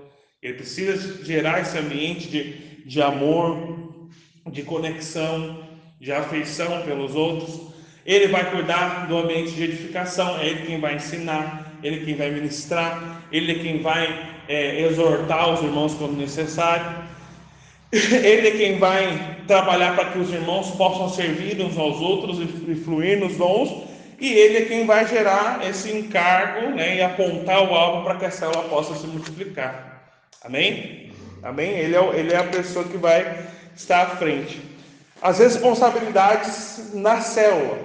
Ele 0.41 0.53
precisa 0.53 1.23
gerar 1.23 1.59
esse 1.59 1.77
ambiente 1.77 2.29
de, 2.29 2.83
de 2.85 3.01
amor, 3.01 3.99
de 4.49 4.63
conexão, 4.63 5.67
de 5.99 6.11
afeição 6.11 6.81
pelos 6.83 7.15
outros. 7.15 7.69
Ele 8.05 8.27
vai 8.27 8.49
cuidar 8.49 9.07
do 9.07 9.17
ambiente 9.17 9.51
de 9.51 9.63
edificação, 9.63 10.39
é 10.39 10.47
ele 10.47 10.65
quem 10.65 10.79
vai 10.79 10.95
ensinar, 10.95 11.77
ele 11.83 12.05
quem 12.05 12.15
vai 12.15 12.31
ministrar, 12.31 13.23
ele 13.31 13.55
quem 13.55 13.81
vai 13.81 14.40
é, 14.51 14.81
exortar 14.81 15.53
os 15.53 15.61
irmãos 15.61 15.93
quando 15.93 16.17
necessário. 16.17 16.85
Ele 17.91 18.47
é 18.47 18.51
quem 18.51 18.79
vai 18.79 19.37
trabalhar 19.47 19.95
para 19.95 20.11
que 20.11 20.19
os 20.19 20.31
irmãos 20.31 20.71
possam 20.71 21.09
servir 21.09 21.61
uns 21.61 21.77
aos 21.77 21.99
outros 21.99 22.39
e 22.39 22.75
fluir 22.75 23.19
nos 23.19 23.35
dons 23.37 23.89
e 24.21 24.33
ele 24.33 24.57
é 24.59 24.65
quem 24.65 24.85
vai 24.85 25.07
gerar 25.07 25.67
esse 25.67 25.91
encargo 25.91 26.69
né, 26.75 26.97
e 26.97 27.01
apontar 27.01 27.63
o 27.63 27.73
alvo 27.73 28.03
para 28.03 28.19
que 28.19 28.25
a 28.25 28.29
célula 28.29 28.63
possa 28.69 28.93
se 28.93 29.07
multiplicar. 29.07 30.03
Amém? 30.43 31.11
Amém? 31.41 31.71
Ele 31.71 31.95
é, 31.95 32.19
ele 32.19 32.31
é 32.31 32.37
a 32.37 32.43
pessoa 32.43 32.85
que 32.85 32.97
vai 32.97 33.47
estar 33.75 34.03
à 34.03 34.05
frente. 34.17 34.61
As 35.19 35.39
responsabilidades 35.39 36.93
na 36.93 37.19
célula. 37.19 37.79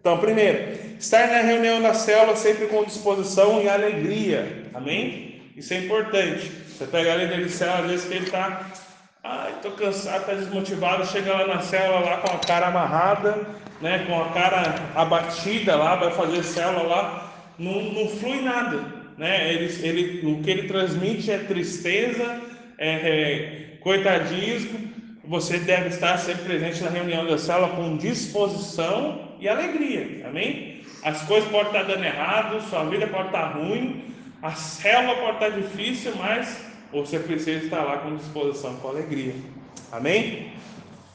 Então, 0.00 0.16
primeiro, 0.16 0.78
estar 0.98 1.26
na 1.26 1.42
reunião 1.42 1.82
da 1.82 1.92
célula 1.92 2.36
sempre 2.36 2.68
com 2.68 2.84
disposição 2.84 3.60
e 3.62 3.68
alegria. 3.68 4.64
Amém? 4.72 5.31
Isso 5.56 5.74
é 5.74 5.78
importante. 5.78 6.50
Você 6.68 6.86
pega 6.86 7.12
a 7.12 7.16
líder 7.16 7.44
de 7.44 7.50
célula, 7.50 7.80
às 7.80 7.90
vezes 7.90 8.06
que 8.06 8.14
ele 8.14 8.24
está 8.26 8.72
Ai, 9.24 9.54
tô 9.62 9.70
cansado, 9.70 10.26
tá 10.26 10.34
desmotivado, 10.34 11.06
chega 11.06 11.32
lá 11.32 11.46
na 11.46 11.60
célula 11.60 12.00
lá 12.00 12.16
com 12.16 12.34
a 12.34 12.40
cara 12.40 12.66
amarrada, 12.66 13.46
né, 13.80 14.04
com 14.04 14.20
a 14.20 14.30
cara 14.30 14.74
abatida 14.96 15.76
lá, 15.76 15.94
vai 15.94 16.10
fazer 16.10 16.42
célula 16.42 16.82
lá, 16.82 17.32
não, 17.56 17.82
não 17.82 18.08
flui 18.08 18.40
nada, 18.40 18.80
né? 19.16 19.52
Ele, 19.52 19.86
ele, 19.86 20.26
o 20.26 20.42
que 20.42 20.50
ele 20.50 20.66
transmite 20.66 21.30
é 21.30 21.38
tristeza, 21.38 22.40
é, 22.76 22.90
é 22.90 23.76
coitadismo. 23.80 24.90
Você 25.24 25.58
deve 25.58 25.90
estar 25.90 26.18
sempre 26.18 26.42
presente 26.42 26.82
na 26.82 26.90
reunião 26.90 27.24
da 27.24 27.38
célula 27.38 27.68
com 27.76 27.96
disposição 27.96 29.36
e 29.38 29.48
alegria, 29.48 30.26
amém? 30.26 30.82
As 31.04 31.22
coisas 31.22 31.48
podem 31.48 31.68
estar 31.68 31.84
dando 31.84 32.04
errado, 32.04 32.60
sua 32.68 32.82
vida 32.86 33.06
pode 33.06 33.26
estar 33.26 33.52
ruim, 33.52 34.02
a 34.42 34.50
célula 34.52 35.16
pode 35.16 35.34
estar 35.34 35.50
difícil, 35.50 36.12
mas 36.16 36.58
você 36.92 37.18
precisa 37.18 37.64
estar 37.64 37.82
lá 37.82 37.98
com 37.98 38.16
disposição, 38.16 38.74
com 38.76 38.88
alegria. 38.88 39.34
Amém? 39.92 40.52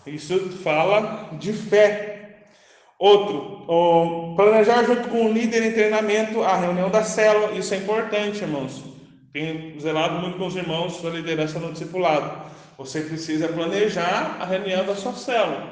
Isso 0.05 0.51
fala 0.63 1.29
de 1.33 1.51
fé. 1.51 2.13
Outro, 2.97 4.33
planejar 4.35 4.83
junto 4.85 5.09
com 5.09 5.25
o 5.25 5.31
líder 5.31 5.63
em 5.63 5.73
treinamento 5.73 6.41
a 6.41 6.55
reunião 6.55 6.89
da 6.89 7.03
célula. 7.03 7.51
Isso 7.51 7.73
é 7.73 7.77
importante, 7.77 8.41
irmãos. 8.41 8.81
Tenho 9.33 9.79
zelado 9.79 10.19
muito 10.19 10.37
com 10.37 10.47
os 10.47 10.55
irmãos 10.55 10.95
sua 10.95 11.11
liderança 11.11 11.59
no 11.59 11.73
discipulado. 11.73 12.47
Você 12.77 13.01
precisa 13.01 13.49
planejar 13.49 14.37
a 14.39 14.45
reunião 14.45 14.85
da 14.85 14.95
sua 14.95 15.13
célula. 15.13 15.67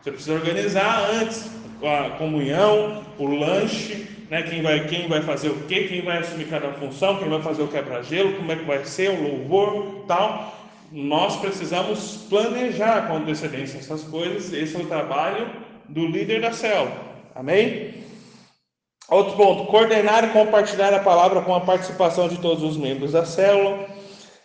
Você 0.00 0.12
precisa 0.12 0.34
organizar 0.34 1.10
antes 1.10 1.50
a 1.82 2.10
comunhão, 2.10 3.02
o 3.18 3.26
lanche, 3.26 4.06
né? 4.30 4.42
Quem 4.42 4.62
vai, 4.62 4.86
quem 4.86 5.08
vai 5.08 5.22
fazer 5.22 5.48
o 5.48 5.66
quê, 5.66 5.84
quem 5.88 6.02
vai 6.02 6.18
assumir 6.18 6.46
cada 6.46 6.72
função, 6.72 7.18
quem 7.18 7.28
vai 7.28 7.42
fazer 7.42 7.62
o 7.62 7.68
quebra-gelo, 7.68 8.36
como 8.36 8.52
é 8.52 8.56
que 8.56 8.64
vai 8.64 8.84
ser 8.84 9.10
o 9.10 9.22
louvor, 9.22 10.04
tal. 10.06 10.56
Nós 10.92 11.36
precisamos 11.36 12.26
planejar 12.28 13.08
com 13.08 13.16
antecedência 13.16 13.78
essas 13.78 14.02
coisas. 14.02 14.52
Esse 14.52 14.76
é 14.76 14.80
o 14.80 14.86
trabalho 14.86 15.48
do 15.88 16.06
líder 16.06 16.40
da 16.40 16.52
célula. 16.52 16.92
Amém? 17.34 17.94
Outro 19.08 19.36
ponto: 19.36 19.66
coordenar 19.66 20.24
e 20.24 20.28
compartilhar 20.28 20.94
a 20.94 21.00
palavra 21.00 21.42
com 21.42 21.54
a 21.54 21.60
participação 21.60 22.28
de 22.28 22.38
todos 22.38 22.62
os 22.62 22.76
membros 22.76 23.12
da 23.12 23.24
célula, 23.24 23.86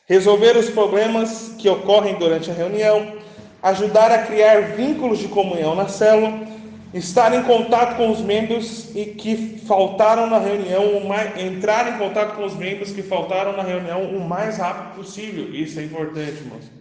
resolver 0.08 0.58
os 0.58 0.70
problemas 0.70 1.56
que 1.60 1.70
ocorrem 1.70 2.16
durante 2.16 2.50
a 2.50 2.54
reunião, 2.54 3.14
ajudar 3.62 4.12
a 4.12 4.24
criar 4.24 4.76
vínculos 4.76 5.20
de 5.20 5.28
comunhão 5.28 5.76
na 5.76 5.88
célula 5.88 6.55
estar 6.98 7.34
em 7.34 7.43
contato 7.43 7.98
com 7.98 8.10
os 8.10 8.22
membros 8.22 8.96
e 8.96 9.06
que 9.06 9.60
faltaram 9.68 10.30
na 10.30 10.39
reunião, 10.39 11.02
entrar 11.38 11.93
em 11.93 11.98
contato 11.98 12.36
com 12.36 12.46
os 12.46 12.56
membros 12.56 12.91
que 12.91 13.04
faltaram 13.04 13.56
na 13.56 13.64
reunião 13.64 14.04
o 14.04 14.26
mais 14.26 14.58
rápido 14.58 14.96
possível. 14.96 15.54
Isso 15.54 15.78
é 15.80 15.84
importante, 15.84 16.38
irmãos. 16.38 16.72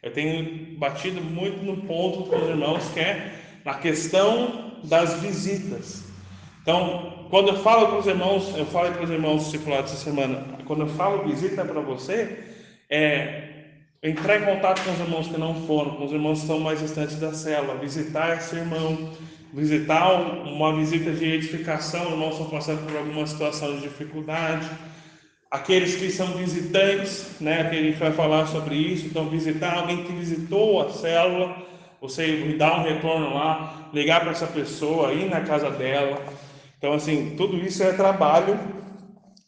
Eu 0.00 0.12
tenho 0.12 0.78
batido 0.78 1.20
muito 1.20 1.64
no 1.64 1.78
ponto 1.88 2.30
com 2.30 2.36
os 2.36 2.48
irmãos 2.48 2.88
que 2.92 3.00
é 3.00 3.32
na 3.64 3.74
questão 3.74 4.74
das 4.84 5.14
visitas. 5.20 6.04
Então, 6.62 7.26
quando 7.28 7.48
eu 7.48 7.56
falo 7.56 7.88
para 7.88 7.98
os 7.98 8.06
irmãos, 8.06 8.56
eu 8.56 8.66
falo 8.66 8.92
para 8.92 9.02
os 9.02 9.10
irmãos 9.10 9.44
discipulados 9.44 9.92
essa 9.92 10.04
semana, 10.04 10.44
quando 10.66 10.82
eu 10.82 10.88
falo 10.88 11.24
visita 11.24 11.64
para 11.64 11.80
você, 11.80 12.44
é 12.88 13.54
entrar 14.02 14.40
em 14.40 14.44
contato 14.44 14.84
com 14.84 14.92
os 14.92 15.00
irmãos 15.00 15.26
que 15.26 15.38
não 15.38 15.66
foram, 15.66 15.96
com 15.96 16.04
os 16.04 16.12
irmãos 16.12 16.38
que 16.38 16.44
estão 16.44 16.60
mais 16.60 16.78
distantes 16.78 17.18
da 17.18 17.32
célula, 17.32 17.76
visitar 17.78 18.36
esse 18.36 18.54
irmão, 18.54 19.10
visitar 19.54 20.12
uma 20.12 20.74
visita 20.74 21.12
de 21.12 21.24
edificação, 21.24 22.10
irmãos 22.10 22.32
estão 22.32 22.50
passando 22.50 22.84
por 22.84 22.96
alguma 22.96 23.24
situação 23.24 23.76
de 23.76 23.82
dificuldade. 23.82 24.68
Aqueles 25.48 25.94
que 25.94 26.10
são 26.10 26.26
visitantes, 26.32 27.40
né, 27.40 27.70
que 27.70 27.76
a 27.76 27.82
gente 27.82 27.98
vai 27.98 28.10
falar 28.10 28.46
sobre 28.48 28.74
isso, 28.74 29.06
então 29.06 29.28
visitar 29.28 29.78
alguém 29.78 30.02
que 30.02 30.12
visitou 30.12 30.82
a 30.82 30.90
célula, 30.90 31.56
você 32.00 32.56
dar 32.58 32.80
um 32.80 32.82
retorno 32.82 33.32
lá, 33.32 33.88
ligar 33.94 34.22
para 34.22 34.32
essa 34.32 34.48
pessoa, 34.48 35.12
ir 35.12 35.30
na 35.30 35.42
casa 35.42 35.70
dela. 35.70 36.20
Então, 36.76 36.92
assim, 36.92 37.34
tudo 37.36 37.56
isso 37.56 37.80
é 37.84 37.92
trabalho 37.92 38.58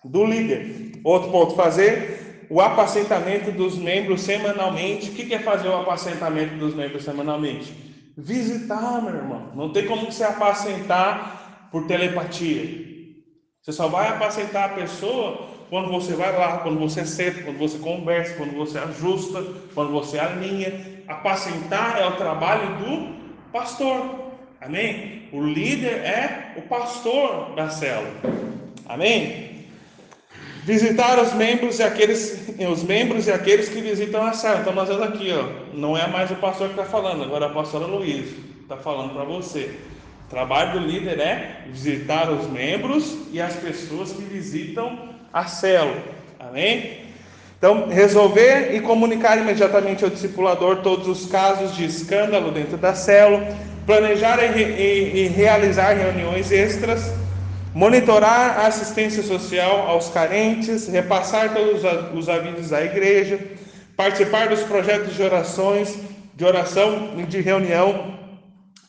do 0.05 0.25
líder. 0.25 1.01
Outro 1.03 1.33
ponto, 1.33 1.57
fazer 1.57 2.47
o 2.49 2.61
apacentamento 2.61 3.51
dos 3.51 3.77
membros 3.77 4.21
semanalmente. 4.21 5.11
O 5.11 5.13
que 5.13 5.35
é 5.35 5.41
fazer 5.41 5.67
o 5.67 5.81
apacentamento 5.81 6.55
dos 6.55 6.75
membros 6.75 7.03
semanalmente? 7.03 7.86
Visitar, 8.17 9.03
meu 9.03 9.14
irmão. 9.14 9.53
Não 9.55 9.73
tem 9.73 9.87
como 9.87 10.11
você 10.11 10.25
apacentar 10.25 11.69
por 11.71 11.87
telepatia. 11.87 12.87
Você 13.61 13.73
só 13.73 13.89
vai 13.89 14.09
apacentar 14.09 14.71
a 14.71 14.75
pessoa 14.75 15.49
quando 15.69 15.91
você 15.91 16.14
vai 16.14 16.37
lá, 16.37 16.59
quando 16.59 16.79
você 16.79 17.05
senta, 17.05 17.43
quando 17.43 17.59
você 17.59 17.79
conversa, 17.79 18.37
quando 18.37 18.57
você 18.57 18.79
ajusta, 18.79 19.45
quando 19.75 19.91
você 19.91 20.19
alinha. 20.19 21.03
Apacentar 21.07 21.99
é 21.99 22.07
o 22.07 22.17
trabalho 22.17 22.77
do 22.79 23.51
pastor. 23.53 24.33
Amém? 24.61 25.29
O 25.33 25.43
líder 25.43 25.99
é 26.05 26.55
o 26.57 26.62
pastor 26.62 27.55
da 27.55 27.69
célula. 27.69 28.14
Amém? 28.87 29.56
Visitar 30.67 31.17
os 31.21 31.33
membros 31.33 31.79
e 31.79 31.85
aqueles, 31.85 32.41
os 32.69 32.83
membros 32.83 33.29
e 33.29 33.31
aqueles 33.31 33.69
que 33.69 33.81
visitam 33.81 34.27
a 34.27 34.33
célula. 34.33 34.62
Então 34.62 34.75
nós 34.75 34.89
vemos 34.89 35.05
aqui, 35.05 35.33
ó, 35.33 35.47
não 35.73 35.97
é 35.97 36.09
mais 36.09 36.29
o 36.33 36.35
pastor 36.35 36.67
que 36.71 36.73
está 36.73 36.85
falando, 36.85 37.23
agora 37.23 37.47
é 37.47 37.49
a 37.49 37.53
pastora 37.53 37.87
Luiz 37.87 38.27
está 38.62 38.77
falando 38.77 39.14
para 39.14 39.23
você. 39.23 39.71
O 40.27 40.29
trabalho 40.29 40.73
do 40.73 40.87
líder 40.87 41.21
é 41.21 41.61
visitar 41.71 42.29
os 42.29 42.51
membros 42.51 43.17
e 43.31 43.41
as 43.41 43.55
pessoas 43.55 44.11
que 44.11 44.23
visitam 44.23 44.99
a 45.33 45.47
célula. 45.47 46.03
Amém? 46.41 47.03
Então, 47.57 47.87
resolver 47.89 48.75
e 48.75 48.81
comunicar 48.81 49.39
imediatamente 49.39 50.03
ao 50.03 50.11
discipulador 50.11 50.83
todos 50.83 51.07
os 51.07 51.31
casos 51.31 51.77
de 51.77 51.85
escândalo 51.85 52.51
dentro 52.51 52.77
da 52.77 52.93
célula, 52.93 53.57
planejar 53.87 54.41
e, 54.43 54.62
e, 54.62 55.27
e 55.27 55.29
realizar 55.29 55.93
reuniões 55.93 56.51
extras, 56.51 57.09
monitorar 57.77 58.61
a 58.61 58.68
assistência 58.68 59.22
social 59.22 59.87
aos 59.87 60.09
carentes, 60.09 60.89
repassar 60.89 61.53
todos 61.53 61.83
os 62.14 62.27
avisos 62.27 62.72
à 62.72 62.83
igreja, 62.83 63.39
participar 63.95 64.49
dos 64.49 64.62
projetos 64.62 65.14
de 65.14 65.22
orações, 65.22 65.99
de 66.35 66.43
oração 66.43 67.12
e 67.18 67.24
de 67.24 67.43
reunião 67.43 68.18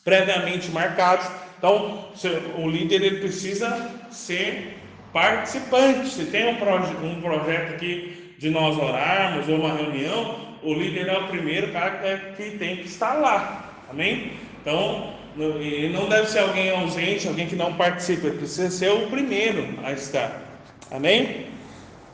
previamente 0.02 0.70
marcados. 0.70 1.26
Então, 1.58 2.08
o 2.56 2.66
líder 2.66 3.02
ele 3.02 3.20
precisa 3.20 3.90
ser 4.10 4.78
participante. 5.12 6.08
Se 6.08 6.24
tem 6.24 6.48
um, 6.48 6.54
proje 6.54 6.96
um 7.02 7.20
projeto 7.20 7.74
aqui 7.74 8.34
de 8.38 8.48
nós 8.48 8.74
orarmos 8.78 9.46
ou 9.50 9.56
uma 9.56 9.74
reunião, 9.74 10.56
o 10.62 10.72
líder 10.72 11.08
é 11.08 11.18
o 11.18 11.28
primeiro 11.28 11.72
cara 11.72 12.32
que 12.34 12.52
tem 12.52 12.76
que 12.76 12.86
estar 12.86 13.12
lá. 13.16 13.84
Amém? 13.90 14.32
Então, 14.62 15.17
ele 15.44 15.92
não 15.92 16.08
deve 16.08 16.28
ser 16.28 16.40
alguém 16.40 16.70
ausente, 16.70 17.28
alguém 17.28 17.46
que 17.46 17.56
não 17.56 17.74
participa, 17.74 18.28
precisa 18.30 18.70
ser 18.70 18.90
o 18.90 19.08
primeiro 19.08 19.78
a 19.84 19.92
estar. 19.92 20.42
Amém? 20.90 21.46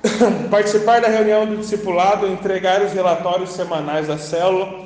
Participar 0.51 1.01
da 1.01 1.09
reunião 1.09 1.47
do 1.47 1.57
discipulado, 1.57 2.27
entregar 2.27 2.83
os 2.83 2.93
relatórios 2.93 3.51
semanais 3.51 4.09
da 4.09 4.19
célula, 4.19 4.85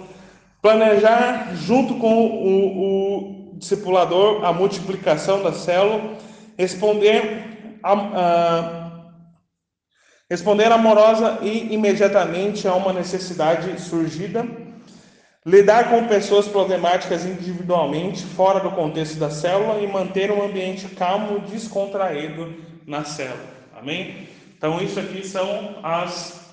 planejar 0.62 1.54
junto 1.54 1.94
com 1.96 2.26
o, 2.26 3.52
o 3.52 3.54
discipulador 3.56 4.44
a 4.44 4.52
multiplicação 4.52 5.42
da 5.42 5.52
célula, 5.52 6.16
responder 6.56 7.46
responder 10.30 10.70
amorosa 10.70 11.38
e 11.42 11.72
imediatamente 11.72 12.68
a 12.68 12.74
uma 12.74 12.92
necessidade 12.92 13.80
surgida, 13.80 14.46
lidar 15.48 15.88
com 15.88 16.06
pessoas 16.06 16.46
problemáticas 16.46 17.24
individualmente, 17.24 18.22
fora 18.22 18.60
do 18.60 18.70
contexto 18.72 19.16
da 19.16 19.30
célula 19.30 19.80
e 19.80 19.86
manter 19.86 20.30
um 20.30 20.44
ambiente 20.44 20.86
calmo, 20.88 21.40
descontraído 21.40 22.54
na 22.86 23.02
célula. 23.04 23.48
Amém? 23.74 24.28
Então, 24.56 24.78
isso 24.82 25.00
aqui 25.00 25.26
são 25.26 25.76
as, 25.82 26.52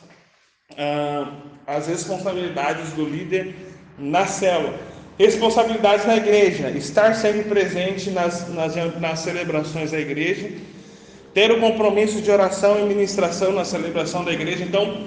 uh, 0.71 1.29
as 1.67 1.87
responsabilidades 1.87 2.93
do 2.93 3.03
líder 3.03 3.53
na 3.99 4.25
célula. 4.25 4.73
Responsabilidades 5.19 6.05
na 6.05 6.15
igreja: 6.15 6.69
estar 6.69 7.15
sempre 7.15 7.43
presente 7.43 8.09
nas, 8.11 8.47
nas, 8.53 8.75
nas 8.97 9.19
celebrações 9.19 9.91
da 9.91 9.99
igreja 9.99 10.51
ter 11.33 11.51
o 11.51 11.59
compromisso 11.59 12.21
de 12.21 12.31
oração 12.31 12.79
e 12.79 12.83
ministração 12.83 13.51
na 13.51 13.65
celebração 13.65 14.23
da 14.23 14.31
igreja. 14.31 14.63
Então, 14.63 15.03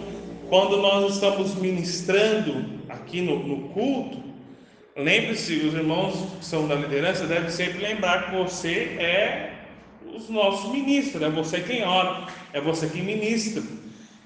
quando 0.48 0.78
nós 0.78 1.14
estamos 1.14 1.54
ministrando 1.54 2.80
aqui 2.88 3.20
no, 3.20 3.46
no 3.46 3.68
culto, 3.70 4.22
lembre-se, 4.96 5.54
os 5.58 5.74
irmãos 5.74 6.14
que 6.38 6.44
são 6.44 6.66
da 6.66 6.74
liderança 6.74 7.26
devem 7.26 7.50
sempre 7.50 7.78
lembrar 7.78 8.26
que 8.26 8.36
você 8.36 8.96
é 8.98 9.52
os 10.14 10.28
nossos 10.28 10.72
ministros, 10.72 11.22
é 11.22 11.28
você 11.28 11.60
quem 11.60 11.84
ora, 11.84 12.26
é 12.52 12.60
você 12.60 12.88
quem 12.88 13.02
ministra. 13.02 13.62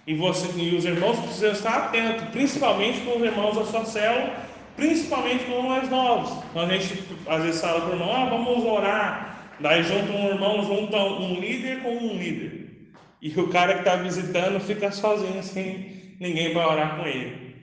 E, 0.06 0.14
você, 0.14 0.48
e 0.58 0.74
os 0.74 0.84
irmãos 0.84 1.18
precisam 1.20 1.52
estar 1.52 1.76
atentos, 1.76 2.28
principalmente 2.30 3.00
com 3.00 3.18
os 3.18 3.22
irmãos 3.22 3.54
da 3.54 3.64
sua 3.64 3.84
célula, 3.84 4.34
principalmente 4.74 5.44
com 5.44 5.60
os 5.60 5.64
mais 5.64 5.88
novos. 5.90 6.44
Então, 6.50 6.62
a 6.62 6.68
gente 6.68 7.04
às 7.26 7.42
vezes 7.42 7.60
fala 7.60 7.80
para 7.82 7.90
o 7.90 7.92
irmão, 7.92 8.12
ah, 8.12 8.24
vamos 8.26 8.64
orar, 8.64 9.32
Daí 9.62 9.84
junta 9.84 10.10
um 10.10 10.26
irmão, 10.26 10.64
junta 10.64 10.96
um 10.96 11.38
líder 11.38 11.82
com 11.82 11.90
um 11.90 12.18
líder. 12.18 12.92
E 13.20 13.28
o 13.38 13.48
cara 13.48 13.74
que 13.74 13.80
está 13.80 13.94
visitando 13.94 14.58
fica 14.58 14.90
sozinho, 14.90 15.40
sem 15.40 15.91
ninguém 16.22 16.54
vai 16.54 16.64
orar 16.64 16.96
com 16.96 17.06
ele. 17.06 17.56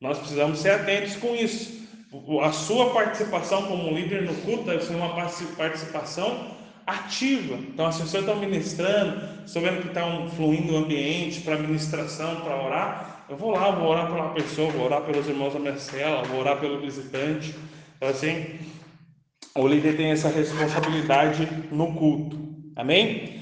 Nós 0.00 0.18
precisamos 0.18 0.58
ser 0.58 0.70
atentos 0.70 1.16
com 1.16 1.34
isso. 1.34 1.80
A 2.42 2.52
sua 2.52 2.92
participação 2.92 3.62
como 3.66 3.94
líder 3.94 4.22
no 4.22 4.34
culto 4.42 4.64
deve 4.64 4.84
ser 4.84 4.94
uma 4.94 5.14
participação 5.56 6.58
ativa. 6.86 7.54
Então, 7.54 7.90
se 7.92 8.02
você 8.02 8.18
está 8.18 8.34
ministrando, 8.34 9.44
estou 9.44 9.62
vendo 9.62 9.82
que 9.82 9.88
está 9.88 10.04
um, 10.04 10.28
fluindo 10.28 10.72
o 10.72 10.78
ambiente 10.78 11.40
para 11.42 11.56
ministração, 11.56 12.40
para 12.40 12.60
orar, 12.60 13.26
eu 13.28 13.36
vou 13.36 13.52
lá, 13.52 13.70
vou 13.70 13.88
orar 13.88 14.10
pela 14.10 14.30
pessoa, 14.30 14.72
vou 14.72 14.86
orar 14.86 15.02
pelos 15.02 15.28
irmãos 15.28 15.52
da 15.52 15.60
minha 15.60 15.76
cela, 15.76 16.24
vou 16.24 16.40
orar 16.40 16.58
pelo 16.58 16.80
visitante. 16.80 17.54
Então, 17.96 18.08
assim, 18.08 18.58
o 19.54 19.68
líder 19.68 19.96
tem 19.96 20.10
essa 20.10 20.28
responsabilidade 20.28 21.48
no 21.70 21.94
culto. 21.94 22.38
Amém? 22.74 23.39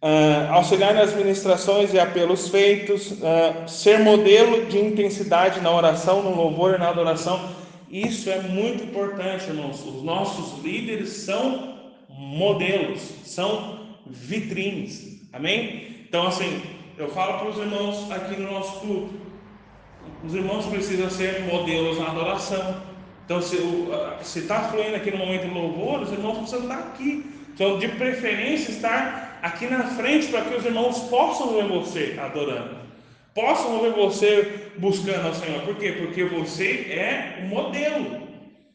Uh, 0.00 0.52
auxiliar 0.52 0.94
nas 0.94 1.12
ministrações 1.14 1.92
e 1.92 1.98
apelos 1.98 2.48
feitos, 2.48 3.10
uh, 3.10 3.68
ser 3.68 3.98
modelo 3.98 4.66
de 4.66 4.78
intensidade 4.78 5.60
na 5.60 5.74
oração, 5.74 6.22
no 6.22 6.36
louvor 6.36 6.74
e 6.74 6.78
na 6.78 6.88
adoração. 6.88 7.50
Isso 7.90 8.30
é 8.30 8.40
muito 8.40 8.84
importante, 8.84 9.48
irmãos. 9.48 9.84
Os 9.84 10.02
nossos 10.02 10.62
líderes 10.62 11.08
são 11.10 11.78
modelos, 12.08 13.00
são 13.24 13.86
vitrines. 14.06 15.20
Amém? 15.32 16.04
Então, 16.08 16.28
assim, 16.28 16.62
eu 16.96 17.08
falo 17.08 17.38
para 17.38 17.48
os 17.48 17.58
irmãos 17.58 18.10
aqui 18.12 18.40
no 18.40 18.52
nosso 18.52 18.78
culto: 18.80 19.14
os 20.24 20.32
irmãos 20.32 20.66
precisam 20.66 21.10
ser 21.10 21.42
modelos 21.42 21.98
na 21.98 22.06
adoração, 22.06 22.82
então, 23.28 23.42
se 23.42 24.38
está 24.38 24.70
fluindo 24.70 24.96
aqui 24.96 25.10
no 25.10 25.18
momento 25.18 25.42
de 25.42 25.52
louvor, 25.52 26.00
os 26.00 26.10
irmãos 26.10 26.38
precisam 26.38 26.62
estar 26.62 26.78
aqui. 26.78 27.30
Então, 27.58 27.76
de 27.76 27.88
preferência, 27.88 28.70
estar 28.70 29.40
aqui 29.42 29.66
na 29.66 29.82
frente 29.82 30.28
para 30.28 30.42
que 30.42 30.54
os 30.54 30.64
irmãos 30.64 31.00
possam 31.08 31.54
ver 31.54 31.64
você 31.64 32.16
adorando, 32.16 32.76
possam 33.34 33.80
ver 33.80 33.94
você 33.94 34.70
buscando 34.78 35.26
ao 35.26 35.34
Senhor. 35.34 35.62
Por 35.62 35.74
quê? 35.74 35.90
Porque 35.90 36.22
você 36.22 36.86
é 36.88 37.40
o 37.42 37.48
modelo. 37.48 38.28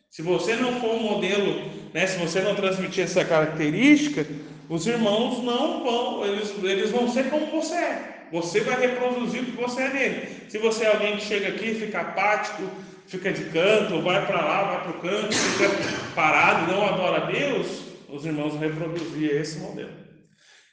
Se 0.09 0.21
você 0.21 0.57
não 0.57 0.81
for 0.81 0.95
um 0.95 0.99
modelo, 0.99 1.61
né, 1.93 2.05
se 2.05 2.19
você 2.19 2.41
não 2.41 2.55
transmitir 2.55 3.05
essa 3.05 3.23
característica, 3.23 4.27
os 4.67 4.85
irmãos 4.85 5.41
não 5.41 5.81
vão, 5.81 6.25
eles, 6.25 6.53
eles 6.61 6.91
vão 6.91 7.07
ser 7.07 7.29
como 7.29 7.45
você 7.45 7.75
é. 7.75 8.27
Você 8.33 8.59
vai 8.59 8.81
reproduzir 8.81 9.43
o 9.43 9.45
que 9.45 9.51
você 9.51 9.83
é 9.83 9.89
nele. 9.93 10.27
Se 10.49 10.57
você 10.57 10.83
é 10.83 10.91
alguém 10.91 11.15
que 11.15 11.23
chega 11.23 11.47
aqui 11.47 11.73
fica 11.73 12.01
apático, 12.01 12.63
fica 13.07 13.31
de 13.31 13.45
canto, 13.45 14.01
vai 14.01 14.25
para 14.25 14.41
lá, 14.41 14.63
vai 14.63 14.81
para 14.81 14.91
o 14.91 14.99
canto, 14.99 15.33
fica 15.33 15.69
parado, 16.13 16.69
não 16.69 16.85
adora 16.85 17.23
a 17.23 17.25
Deus, 17.31 17.92
os 18.13 18.25
irmãos 18.25 18.55
reproduziam 18.59 19.39
esse 19.39 19.59
modelo. 19.59 19.89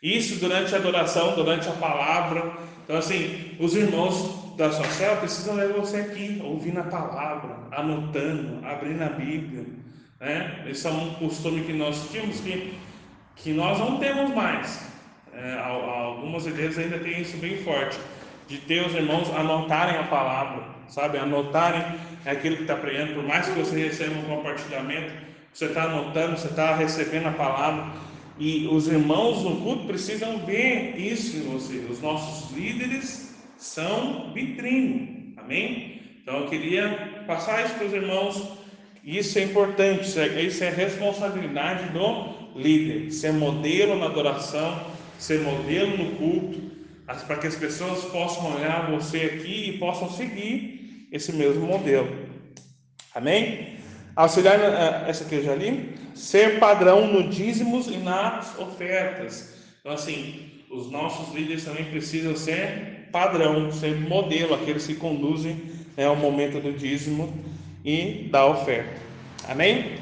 Isso 0.03 0.38
durante 0.38 0.74
a 0.74 0.78
adoração, 0.78 1.34
durante 1.34 1.68
a 1.68 1.72
palavra. 1.72 2.53
Então, 2.84 2.97
assim, 2.97 3.57
os 3.59 3.74
irmãos 3.74 4.57
da 4.57 4.70
sua 4.70 4.84
célula 4.86 5.20
precisam 5.20 5.57
ver 5.57 5.72
você 5.72 5.99
aqui, 5.99 6.41
ouvindo 6.45 6.80
a 6.80 6.84
palavra, 6.84 7.57
anotando, 7.72 8.64
abrindo 8.66 9.03
a 9.03 9.09
Bíblia. 9.09 9.64
Né? 10.20 10.64
Esse 10.68 10.86
é 10.86 10.91
um 10.91 11.14
costume 11.14 11.64
que 11.64 11.72
nós 11.72 12.11
tínhamos 12.11 12.41
que, 12.41 12.74
que 13.36 13.53
nós 13.53 13.78
não 13.78 13.99
temos 13.99 14.34
mais. 14.34 14.91
É, 15.32 15.59
algumas 15.59 16.47
igrejas 16.47 16.78
ainda 16.78 16.99
têm 16.99 17.22
isso 17.22 17.36
bem 17.38 17.57
forte, 17.59 17.99
de 18.49 18.59
ter 18.59 18.86
os 18.86 18.95
irmãos 18.95 19.30
anotarem 19.34 19.97
a 19.97 20.05
palavra, 20.05 20.64
sabe? 20.88 21.16
Anotarem 21.16 21.82
aquilo 22.26 22.57
que 22.57 22.62
está 22.62 22.76
pregando, 22.76 23.14
por 23.14 23.24
mais 23.24 23.47
que 23.49 23.59
você 23.59 23.84
receba 23.84 24.18
um 24.18 24.24
compartilhamento, 24.24 25.30
você 25.53 25.66
está 25.66 25.84
anotando, 25.84 26.38
você 26.38 26.48
está 26.48 26.74
recebendo 26.74 27.26
a 27.26 27.32
palavra. 27.32 27.92
E 28.38 28.66
os 28.68 28.88
irmãos 28.88 29.42
no 29.42 29.61
culto 29.61 29.86
precisam 29.86 30.38
ver 30.46 30.96
isso 30.96 31.36
em 31.36 31.42
você. 31.42 31.84
Os 31.90 32.01
nossos 32.01 32.57
líderes 32.57 33.34
são 33.59 34.32
vitrine. 34.32 35.34
Amém? 35.36 36.01
Então 36.22 36.40
eu 36.40 36.48
queria 36.48 37.24
passar 37.26 37.64
isso 37.64 37.74
para 37.74 37.86
os 37.86 37.92
irmãos. 37.92 38.48
Isso 39.05 39.38
é 39.38 39.42
importante, 39.42 40.07
isso 40.07 40.18
é, 40.20 40.68
é 40.68 40.70
responsabilidade 40.70 41.92
do 41.92 42.59
líder. 42.59 43.11
Ser 43.11 43.32
modelo 43.32 43.98
na 43.98 44.07
adoração, 44.07 44.80
ser 45.18 45.40
modelo 45.40 45.96
no 45.98 46.16
culto. 46.16 46.70
para 47.26 47.36
que 47.36 47.46
as 47.46 47.57
pessoas 47.57 48.05
possam 48.05 48.55
olhar 48.57 48.90
você 48.90 49.18
aqui 49.22 49.70
e 49.70 49.78
possam 49.78 50.09
seguir 50.11 51.09
esse 51.12 51.32
mesmo 51.32 51.66
modelo. 51.66 52.09
Amém? 53.14 53.80
Auxiliar, 54.20 54.60
eh, 54.60 55.04
essa 55.08 55.24
aqui 55.24 55.36
eu 55.36 55.42
já 55.42 55.54
li, 55.54 55.94
ser 56.14 56.58
padrão 56.58 57.06
no 57.06 57.30
dízimos 57.30 57.86
e 57.86 57.96
nas 57.96 58.58
ofertas. 58.58 59.54
Então, 59.80 59.92
assim, 59.92 60.62
os 60.70 60.90
nossos 60.90 61.34
líderes 61.34 61.64
também 61.64 61.86
precisam 61.86 62.36
ser 62.36 63.08
padrão, 63.10 63.72
ser 63.72 63.98
modelo, 63.98 64.52
aqueles 64.52 64.86
que 64.86 64.94
conduzem 64.94 65.62
né, 65.96 66.04
ao 66.04 66.16
momento 66.16 66.60
do 66.60 66.70
dízimo 66.70 67.32
e 67.82 68.28
da 68.30 68.44
oferta. 68.44 69.00
Amém? 69.48 69.94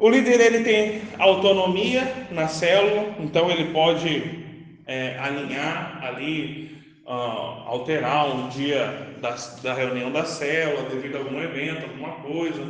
O 0.00 0.10
líder 0.10 0.40
ele 0.40 0.64
tem 0.64 1.02
autonomia 1.16 2.26
na 2.32 2.48
célula, 2.48 3.14
então 3.20 3.48
ele 3.48 3.66
pode 3.66 4.44
é, 4.86 5.16
alinhar 5.20 6.00
ali, 6.02 6.82
uh, 7.06 7.62
alterar 7.68 8.34
um 8.34 8.48
dia 8.48 9.14
da, 9.20 9.36
da 9.62 9.72
reunião 9.72 10.10
da 10.10 10.24
célula 10.24 10.88
devido 10.90 11.14
a 11.14 11.18
algum 11.20 11.40
evento, 11.40 11.84
alguma 11.84 12.10
coisa. 12.14 12.60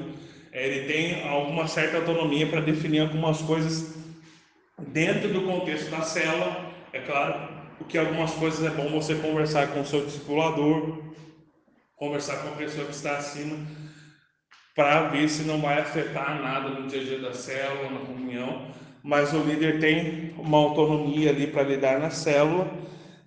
É, 0.54 0.68
ele 0.68 0.86
tem 0.86 1.28
alguma 1.28 1.66
certa 1.66 1.96
autonomia 1.96 2.46
para 2.46 2.60
definir 2.60 3.00
algumas 3.00 3.42
coisas 3.42 3.92
dentro 4.78 5.32
do 5.32 5.42
contexto 5.42 5.90
da 5.90 6.02
célula. 6.02 6.72
É 6.92 7.00
claro, 7.00 7.48
porque 7.76 7.98
algumas 7.98 8.30
coisas 8.34 8.64
é 8.64 8.70
bom 8.70 8.88
você 8.88 9.16
conversar 9.16 9.72
com 9.72 9.80
o 9.80 9.84
seu 9.84 10.06
discipulador, 10.06 11.02
conversar 11.96 12.36
com 12.36 12.50
a 12.50 12.52
pessoa 12.52 12.86
que 12.86 12.94
está 12.94 13.16
acima 13.16 13.58
para 14.76 15.08
ver 15.08 15.28
se 15.28 15.42
não 15.42 15.60
vai 15.60 15.80
afetar 15.80 16.40
nada 16.40 16.68
no 16.68 16.86
dia 16.86 17.00
a 17.00 17.04
dia 17.04 17.18
da 17.18 17.32
célula, 17.32 17.90
na 17.90 18.06
comunhão, 18.06 18.68
mas 19.02 19.32
o 19.32 19.42
líder 19.42 19.80
tem 19.80 20.34
uma 20.38 20.58
autonomia 20.58 21.30
ali 21.30 21.48
para 21.48 21.64
lidar 21.64 21.98
na 21.98 22.10
célula 22.10 22.72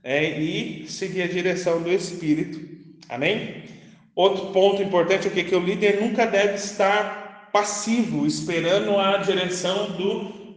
é, 0.01 0.39
e 0.39 0.87
seguir 0.87 1.23
a 1.23 1.27
direção 1.27 1.81
do 1.81 1.91
Espírito. 1.91 2.59
Amém? 3.09 3.76
Outro 4.17 4.47
ponto 4.47 4.81
importante 4.81 5.27
é 5.27 5.43
que 5.43 5.55
o 5.55 5.59
líder 5.59 6.01
nunca 6.01 6.25
deve 6.25 6.55
estar 6.55 7.51
passivo, 7.53 8.25
esperando 8.25 8.97
a 8.97 9.17
direção 9.17 9.91
do 9.91 10.55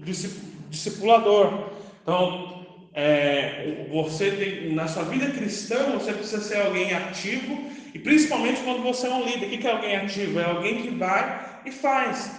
discipulador. 0.71 1.69
Então, 2.03 2.65
é, 2.95 3.87
você 3.93 4.31
tem, 4.31 4.73
na 4.73 4.89
sua 4.89 5.03
vida 5.03 5.27
cristã, 5.27 5.91
você 5.93 6.11
precisa 6.11 6.41
ser 6.41 6.63
alguém 6.63 6.95
ativo 6.95 7.71
e 7.95 7.99
principalmente 7.99 8.63
quando 8.63 8.83
você 8.83 9.07
é 9.07 9.11
um 9.11 9.27
líder. 9.27 9.45
O 9.45 9.51
que 9.51 9.67
é 9.67 9.71
alguém 9.71 9.97
ativo? 9.97 10.41
É 10.41 10.45
alguém 10.45 10.81
que 10.81 10.89
vai 10.89 11.61
e 11.67 11.71
faz. 11.71 12.31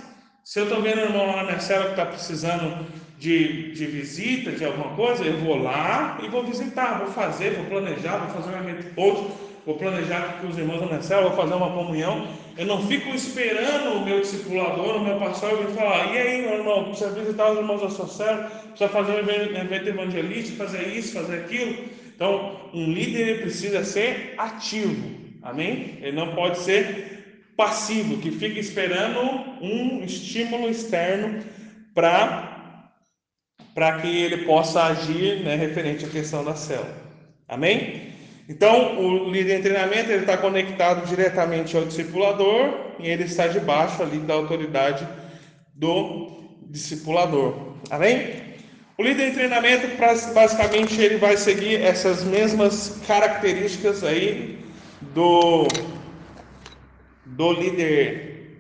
Se 0.44 0.60
eu 0.60 0.64
estou 0.64 0.82
vendo 0.82 1.02
o 1.02 1.06
irmão 1.06 1.28
lá 1.28 1.44
na 1.44 1.60
cela 1.60 1.84
que 1.84 1.92
está 1.92 2.08
precisando 2.08 2.84
de, 3.20 3.74
de 3.74 3.86
visita, 3.86 4.54
de 4.54 4.66
alguma 4.66 4.96
coisa, 4.96 5.24
eu 5.24 5.38
vou 5.38 5.62
lá 5.62 6.20
e 6.24 6.28
vou 6.28 6.44
visitar, 6.44 6.98
vou 6.98 7.14
fazer, 7.14 7.52
vou 7.52 7.66
planejar, 7.66 8.18
vou 8.18 8.42
fazer 8.42 8.56
um 8.56 8.68
evento 8.68 8.92
post, 8.96 9.51
vou 9.66 9.76
planejar 9.76 10.40
com 10.42 10.48
os 10.48 10.58
irmãos 10.58 10.90
na 10.90 11.02
cela, 11.02 11.30
vou 11.30 11.38
fazer 11.38 11.54
uma 11.54 11.72
comunhão. 11.72 12.28
Eu 12.58 12.66
não 12.66 12.86
fico 12.88 13.10
esperando 13.10 13.98
o 13.98 14.06
meu 14.06 14.22
discipulador, 14.22 14.98
o 14.98 15.04
meu 15.04 15.18
pastor 15.18 15.58
vir 15.58 15.76
falar, 15.76 16.14
e 16.14 16.18
aí, 16.18 16.42
meu 16.42 16.60
irmão, 16.60 16.86
precisa 16.86 17.12
visitar 17.12 17.52
os 17.52 17.58
irmãos 17.58 17.82
da 17.82 17.90
sua 17.90 18.08
cela, 18.08 18.44
precisa 18.44 18.90
fazer 18.90 19.12
um 19.14 19.60
evento 19.60 19.90
evangelístico, 19.90 20.58
fazer 20.58 20.88
isso, 20.88 21.14
fazer 21.14 21.40
aquilo. 21.40 21.86
Então, 22.16 22.70
um 22.74 22.92
líder 22.92 23.42
precisa 23.42 23.84
ser 23.84 24.36
ativo. 24.38 25.22
Amém? 25.42 25.98
Ele 26.02 26.16
não 26.16 26.36
pode 26.36 26.60
ser 26.60 27.12
passivo, 27.58 28.18
que 28.18 28.32
fica 28.32 28.60
esperando 28.60 29.20
um 29.62 30.04
estímulo 30.04 30.70
externo 30.70 31.44
para 31.94 32.50
para 33.74 34.00
que 34.02 34.08
ele 34.08 34.46
possa 34.46 34.84
agir 34.84 35.44
né, 35.44 35.56
referente 35.56 36.06
à 36.06 36.10
questão 36.10 36.44
da 36.44 36.56
célula. 36.56 36.94
Amém? 37.48 38.11
Então, 38.52 39.00
o 39.00 39.32
líder 39.32 39.60
em 39.60 39.62
treinamento 39.62 40.12
ele 40.12 40.24
está 40.24 40.36
conectado 40.36 41.08
diretamente 41.08 41.78
ao 41.78 41.86
discipulador 41.86 42.98
e 43.00 43.08
ele 43.08 43.24
está 43.24 43.48
debaixo 43.48 44.04
ali 44.04 44.18
da 44.18 44.34
autoridade 44.34 45.08
do 45.74 46.60
discipulador. 46.70 47.78
Amém? 47.90 48.42
O 48.98 49.04
líder 49.04 49.30
em 49.30 49.34
treinamento, 49.34 49.88
basicamente, 50.34 51.00
ele 51.00 51.16
vai 51.16 51.38
seguir 51.38 51.82
essas 51.82 52.26
mesmas 52.26 53.00
características 53.08 54.04
aí 54.04 54.60
do, 55.14 55.66
do 57.26 57.54
líder 57.54 58.60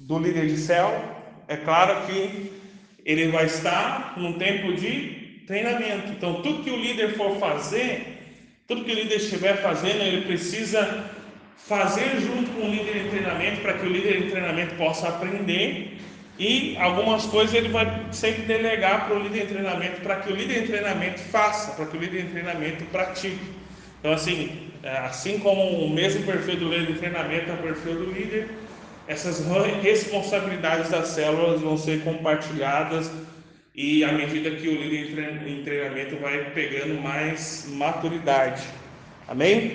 do 0.00 0.18
líder 0.18 0.48
de 0.48 0.56
céu, 0.56 0.90
é 1.46 1.56
claro 1.56 2.04
que 2.04 2.50
ele 3.04 3.28
vai 3.28 3.46
estar 3.46 4.18
num 4.18 4.32
tempo 4.32 4.72
de 4.72 5.44
treinamento. 5.46 6.10
Então, 6.10 6.42
tudo 6.42 6.64
que 6.64 6.70
o 6.70 6.76
líder 6.76 7.14
for 7.14 7.38
fazer, 7.38 8.19
tudo 8.70 8.84
que 8.84 8.92
o 8.92 8.94
líder 8.94 9.16
estiver 9.16 9.56
fazendo, 9.56 10.00
ele 10.00 10.26
precisa 10.26 11.06
fazer 11.56 12.20
junto 12.20 12.52
com 12.52 12.68
o 12.68 12.70
líder 12.70 13.04
em 13.04 13.08
treinamento 13.08 13.60
para 13.62 13.72
que 13.72 13.84
o 13.84 13.88
líder 13.90 14.20
em 14.20 14.30
treinamento 14.30 14.76
possa 14.76 15.08
aprender 15.08 15.98
e 16.38 16.76
algumas 16.78 17.26
coisas 17.26 17.52
ele 17.52 17.68
vai 17.68 18.06
sempre 18.12 18.42
delegar 18.42 19.08
para 19.08 19.16
o 19.16 19.22
líder 19.24 19.42
em 19.42 19.46
treinamento 19.46 20.00
para 20.02 20.16
que 20.20 20.32
o 20.32 20.36
líder 20.36 20.62
em 20.62 20.66
treinamento 20.68 21.18
faça, 21.18 21.72
para 21.72 21.86
que 21.86 21.96
o 21.96 22.00
líder 22.00 22.26
em 22.26 22.28
treinamento 22.28 22.84
pratique. 22.84 23.40
Então, 23.98 24.12
assim, 24.12 24.70
é, 24.84 24.98
assim 24.98 25.40
como 25.40 25.60
o 25.60 25.90
mesmo 25.90 26.22
perfil 26.22 26.56
do 26.56 26.68
líder 26.68 26.92
de 26.92 26.98
treinamento 27.00 27.50
é 27.50 27.54
o 27.54 27.56
perfil 27.56 27.94
do 27.94 28.12
líder, 28.12 28.50
essas 29.08 29.44
responsabilidades 29.82 30.88
das 30.90 31.08
células 31.08 31.60
vão 31.60 31.76
ser 31.76 32.04
compartilhadas 32.04 33.10
e 33.82 34.04
à 34.04 34.12
medida 34.12 34.50
que 34.50 34.68
o 34.68 34.74
líder 34.74 35.40
em 35.46 35.62
treinamento 35.62 36.14
vai 36.16 36.50
pegando 36.50 37.00
mais 37.00 37.64
maturidade. 37.70 38.62
Amém? 39.26 39.72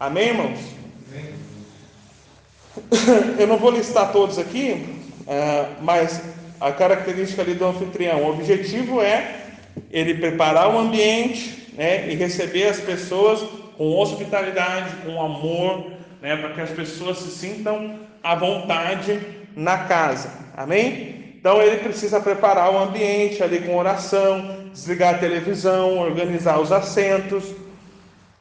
Amém, 0.00 0.28
irmãos? 0.30 0.58
Amém. 1.08 1.34
Eu 3.38 3.46
não 3.46 3.56
vou 3.56 3.70
listar 3.70 4.10
todos 4.10 4.36
aqui, 4.36 4.84
é, 5.28 5.66
mas 5.80 6.24
a 6.60 6.72
característica 6.72 7.40
ali 7.40 7.54
do 7.54 7.66
anfitrião, 7.66 8.24
o 8.24 8.30
objetivo 8.30 9.00
é 9.00 9.44
ele 9.88 10.14
preparar 10.14 10.74
o 10.74 10.78
ambiente, 10.80 11.72
né, 11.74 12.10
e 12.10 12.16
receber 12.16 12.66
as 12.66 12.80
pessoas 12.80 13.48
com 13.78 13.96
hospitalidade, 13.96 14.96
com 15.06 15.22
amor, 15.22 15.92
né, 16.20 16.34
para 16.34 16.48
que 16.48 16.60
as 16.62 16.70
pessoas 16.70 17.18
se 17.18 17.30
sintam 17.30 18.00
à 18.24 18.34
vontade 18.34 19.20
na 19.54 19.78
casa. 19.84 20.32
Amém? 20.56 21.19
Então 21.40 21.60
ele 21.62 21.78
precisa 21.78 22.20
preparar 22.20 22.70
o 22.70 22.78
ambiente 22.78 23.42
ali 23.42 23.60
com 23.60 23.74
oração, 23.76 24.68
desligar 24.72 25.14
a 25.14 25.18
televisão, 25.18 25.98
organizar 25.98 26.60
os 26.60 26.70
assentos. 26.70 27.44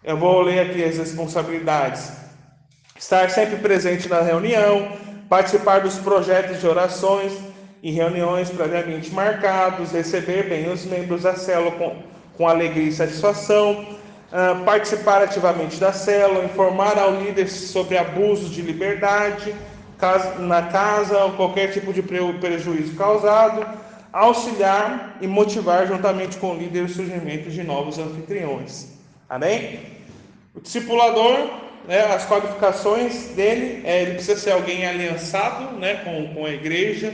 Eu 0.03 0.17
vou 0.17 0.41
ler 0.41 0.59
aqui 0.59 0.83
as 0.83 0.97
responsabilidades. 0.97 2.11
Estar 2.97 3.29
sempre 3.29 3.55
presente 3.55 4.09
na 4.09 4.19
reunião, 4.19 4.91
participar 5.29 5.79
dos 5.79 5.97
projetos 5.97 6.59
de 6.59 6.67
orações 6.67 7.31
e 7.81 7.89
reuniões 7.89 8.49
previamente 8.49 9.09
marcados, 9.11 9.93
receber 9.93 10.49
bem 10.49 10.69
os 10.69 10.83
membros 10.83 11.23
da 11.23 11.35
célula 11.35 11.71
com 11.71 12.09
com 12.39 12.47
alegria 12.47 12.87
e 12.87 12.91
satisfação, 12.93 13.85
uh, 14.31 14.63
participar 14.63 15.21
ativamente 15.21 15.77
da 15.77 15.91
célula, 15.91 16.45
informar 16.45 16.97
ao 16.97 17.11
líder 17.11 17.49
sobre 17.49 17.97
abusos 17.97 18.49
de 18.49 18.61
liberdade 18.61 19.53
na 20.39 20.63
casa 20.63 21.17
ou 21.25 21.33
qualquer 21.33 21.71
tipo 21.71 21.91
de 21.91 22.01
prejuízo 22.01 22.95
causado, 22.95 23.65
auxiliar 24.11 25.17
e 25.21 25.27
motivar 25.27 25.85
juntamente 25.87 26.37
com 26.37 26.51
o 26.51 26.57
líder 26.57 26.85
o 26.85 26.89
surgimento 26.89 27.49
de 27.49 27.63
novos 27.63 27.99
anfitriões. 27.99 28.87
Amém? 29.29 29.79
O 30.55 30.59
discipulador, 30.59 31.49
né, 31.87 32.01
as 32.13 32.25
qualificações 32.25 33.29
dele, 33.35 33.81
é, 33.85 34.01
ele 34.01 34.13
precisa 34.13 34.39
ser 34.39 34.51
alguém 34.51 34.85
aliançado 34.85 35.77
né, 35.77 35.95
com, 36.03 36.33
com 36.33 36.45
a 36.45 36.49
igreja, 36.49 37.13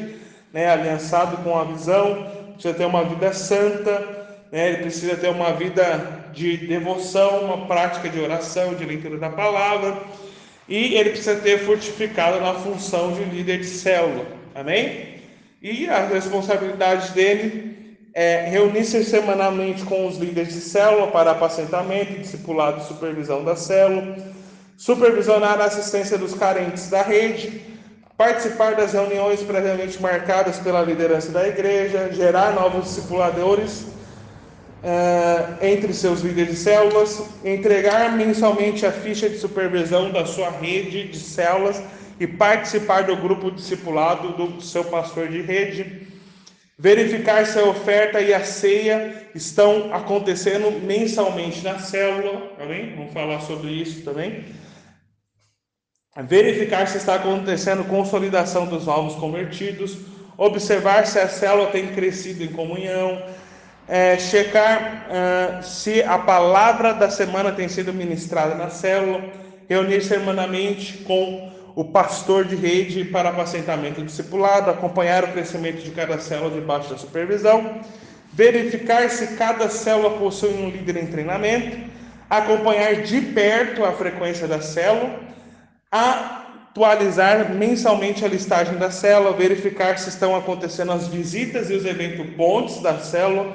né, 0.53 0.69
aliançado 0.69 1.37
com 1.37 1.57
a 1.57 1.63
visão, 1.65 2.27
precisa 2.53 2.73
ter 2.73 2.85
uma 2.85 3.03
vida 3.03 3.33
santa, 3.33 4.25
né? 4.51 4.69
ele 4.69 4.77
precisa 4.77 5.15
ter 5.17 5.29
uma 5.29 5.51
vida 5.51 6.23
de 6.33 6.57
devoção, 6.57 7.39
uma 7.41 7.65
prática 7.67 8.09
de 8.09 8.19
oração, 8.19 8.73
de 8.73 8.85
leitura 8.85 9.17
da 9.17 9.29
palavra, 9.29 9.97
e 10.67 10.95
ele 10.95 11.11
precisa 11.11 11.35
ter 11.35 11.59
fortificado 11.59 12.39
na 12.41 12.53
função 12.55 13.13
de 13.13 13.23
líder 13.23 13.59
de 13.59 13.65
célula, 13.65 14.25
amém? 14.53 15.15
E 15.61 15.87
as 15.87 16.11
responsabilidades 16.11 17.11
dele 17.11 17.97
é 18.13 18.47
reunir-se 18.49 19.03
semanalmente 19.03 19.83
com 19.83 20.07
os 20.07 20.17
líderes 20.17 20.53
de 20.53 20.61
célula 20.61 21.07
para 21.07 21.31
apacentamento, 21.31 22.19
discipulado 22.19 22.81
e 22.81 22.87
supervisão 22.87 23.43
da 23.43 23.55
célula, 23.55 24.17
supervisionar 24.77 25.59
a 25.59 25.65
assistência 25.65 26.17
dos 26.17 26.33
carentes 26.33 26.89
da 26.89 27.01
rede, 27.01 27.61
participar 28.17 28.75
das 28.75 28.93
reuniões 28.93 29.41
previamente 29.41 30.01
marcadas 30.01 30.57
pela 30.59 30.81
liderança 30.81 31.31
da 31.31 31.47
igreja, 31.47 32.09
gerar 32.11 32.53
novos 32.53 32.85
discipuladores 32.85 33.94
uh, 34.85 35.65
entre 35.65 35.93
seus 35.93 36.21
líderes 36.21 36.51
de 36.51 36.59
células, 36.59 37.21
entregar 37.43 38.15
mensalmente 38.15 38.85
a 38.85 38.91
ficha 38.91 39.27
de 39.27 39.37
supervisão 39.37 40.11
da 40.11 40.25
sua 40.25 40.49
rede 40.49 41.07
de 41.07 41.17
células 41.17 41.81
e 42.19 42.27
participar 42.27 43.03
do 43.03 43.17
grupo 43.17 43.51
discipulado 43.51 44.33
do 44.33 44.61
seu 44.61 44.85
pastor 44.85 45.27
de 45.27 45.41
rede, 45.41 46.05
Verificar 46.77 47.45
se 47.45 47.57
a 47.57 47.63
oferta 47.63 48.19
e 48.19 48.33
a 48.33 48.43
ceia 48.43 49.29
estão 49.33 49.93
acontecendo 49.93 50.69
mensalmente 50.81 51.63
na 51.63 51.79
célula, 51.79 52.51
amém? 52.59 52.93
Vamos 52.97 53.13
falar 53.13 53.39
sobre 53.39 53.71
isso 53.71 54.03
também. 54.03 54.43
Verificar 56.27 56.85
se 56.85 56.97
está 56.97 57.15
acontecendo 57.15 57.85
consolidação 57.85 58.65
dos 58.65 58.85
novos 58.85 59.15
convertidos, 59.15 59.97
observar 60.37 61.07
se 61.07 61.17
a 61.17 61.29
célula 61.29 61.71
tem 61.71 61.93
crescido 61.93 62.43
em 62.43 62.51
comunhão, 62.51 63.23
é, 63.87 64.17
checar 64.17 65.07
uh, 65.09 65.63
se 65.63 66.01
a 66.03 66.17
palavra 66.17 66.93
da 66.93 67.09
semana 67.09 67.51
tem 67.51 67.67
sido 67.67 67.93
ministrada 67.93 68.55
na 68.55 68.69
célula, 68.69 69.23
reunir 69.69 70.01
semanalmente 70.01 70.99
com 70.99 71.51
o 71.75 71.83
pastor 71.83 72.45
de 72.45 72.55
rede 72.55 73.03
para 73.03 73.29
apacentamento 73.29 74.01
discipulado, 74.01 74.69
acompanhar 74.69 75.23
o 75.23 75.31
crescimento 75.31 75.83
de 75.83 75.91
cada 75.91 76.17
célula 76.19 76.51
debaixo 76.51 76.89
da 76.89 76.97
supervisão, 76.97 77.81
verificar 78.33 79.09
se 79.09 79.35
cada 79.35 79.69
célula 79.69 80.17
possui 80.17 80.53
um 80.53 80.69
líder 80.69 80.97
em 80.97 81.07
treinamento, 81.07 81.77
acompanhar 82.29 83.03
de 83.03 83.21
perto 83.21 83.83
a 83.83 83.91
frequência 83.91 84.47
da 84.47 84.61
célula, 84.61 85.19
atualizar 85.91 87.53
mensalmente 87.53 88.23
a 88.23 88.27
listagem 88.27 88.77
da 88.77 88.89
célula, 88.89 89.33
verificar 89.33 89.97
se 89.99 90.09
estão 90.09 90.35
acontecendo 90.35 90.91
as 90.91 91.07
visitas 91.07 91.69
e 91.69 91.73
os 91.73 91.85
eventos 91.85 92.35
pontes 92.35 92.81
da 92.81 92.99
célula 92.99 93.53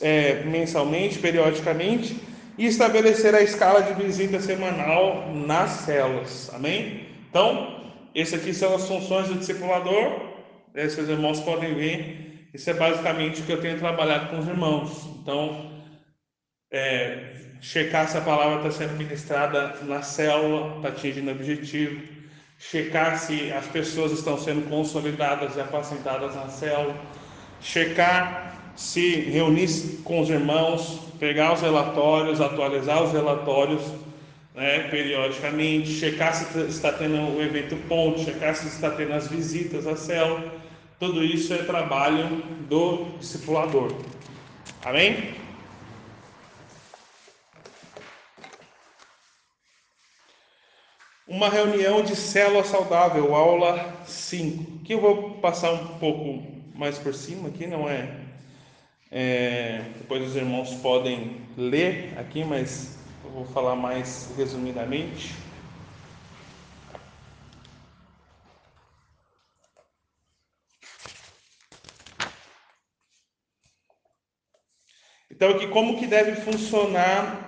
é, 0.00 0.42
mensalmente, 0.44 1.18
periodicamente, 1.18 2.20
e 2.58 2.66
estabelecer 2.66 3.34
a 3.34 3.42
escala 3.42 3.82
de 3.82 3.92
visita 4.02 4.40
semanal 4.40 5.30
nas 5.32 5.70
células. 5.70 6.50
Amém? 6.54 7.08
Então, 7.28 7.92
essas 8.14 8.40
aqui 8.40 8.54
são 8.54 8.74
as 8.74 8.88
funções 8.88 9.28
do 9.28 9.34
discipulador. 9.34 10.34
Esses 10.74 11.08
irmãos 11.08 11.40
podem 11.40 11.74
ver. 11.74 12.48
Isso 12.54 12.70
é 12.70 12.74
basicamente 12.74 13.42
o 13.42 13.44
que 13.44 13.52
eu 13.52 13.60
tenho 13.60 13.78
trabalhado 13.78 14.30
com 14.30 14.38
os 14.38 14.48
irmãos. 14.48 15.06
Então, 15.20 15.70
é, 16.70 17.34
checar 17.60 18.08
se 18.08 18.16
a 18.16 18.22
palavra 18.22 18.66
está 18.66 18.70
sendo 18.70 18.96
ministrada 18.96 19.74
na 19.82 20.02
célula, 20.02 20.76
está 20.76 20.88
atingindo 20.88 21.30
o 21.30 21.34
objetivo. 21.34 22.00
Checar 22.58 23.18
se 23.18 23.52
as 23.52 23.66
pessoas 23.66 24.12
estão 24.12 24.38
sendo 24.38 24.66
consolidadas 24.70 25.56
e 25.56 25.60
apacentadas 25.60 26.34
na 26.34 26.48
célula. 26.48 26.96
Checar 27.60 28.55
se 28.76 29.20
reunir 29.22 29.68
com 30.04 30.20
os 30.20 30.28
irmãos, 30.28 31.00
pegar 31.18 31.54
os 31.54 31.62
relatórios, 31.62 32.40
atualizar 32.40 33.02
os 33.02 33.12
relatórios 33.12 33.82
né, 34.54 34.88
periodicamente, 34.90 35.88
checar 35.88 36.34
se 36.34 36.58
está 36.60 36.92
tendo 36.92 37.36
o 37.36 37.42
evento 37.42 37.76
ponto, 37.88 38.20
checar 38.20 38.54
se 38.54 38.68
está 38.68 38.90
tendo 38.90 39.14
as 39.14 39.28
visitas 39.28 39.86
à 39.86 39.96
célula. 39.96 40.52
Tudo 40.98 41.24
isso 41.24 41.52
é 41.52 41.58
trabalho 41.58 42.42
do 42.68 43.06
discipulador. 43.18 43.92
Amém? 44.84 45.34
Uma 51.26 51.48
reunião 51.48 52.02
de 52.02 52.14
célula 52.14 52.62
saudável, 52.62 53.34
aula 53.34 53.94
5, 54.06 54.84
que 54.84 54.94
eu 54.94 55.00
vou 55.00 55.32
passar 55.34 55.72
um 55.72 55.98
pouco 55.98 56.46
mais 56.74 56.98
por 56.98 57.12
cima 57.12 57.48
aqui, 57.48 57.66
não 57.66 57.88
é 57.90 58.26
é, 59.10 59.82
depois 59.98 60.22
os 60.22 60.36
irmãos 60.36 60.74
podem 60.74 61.40
ler 61.56 62.18
aqui, 62.18 62.44
mas 62.44 62.98
eu 63.24 63.30
vou 63.30 63.44
falar 63.46 63.76
mais 63.76 64.32
resumidamente. 64.36 65.34
Então, 75.30 75.50
aqui 75.50 75.68
como 75.68 75.98
que 75.98 76.06
deve 76.06 76.34
funcionar 76.36 77.46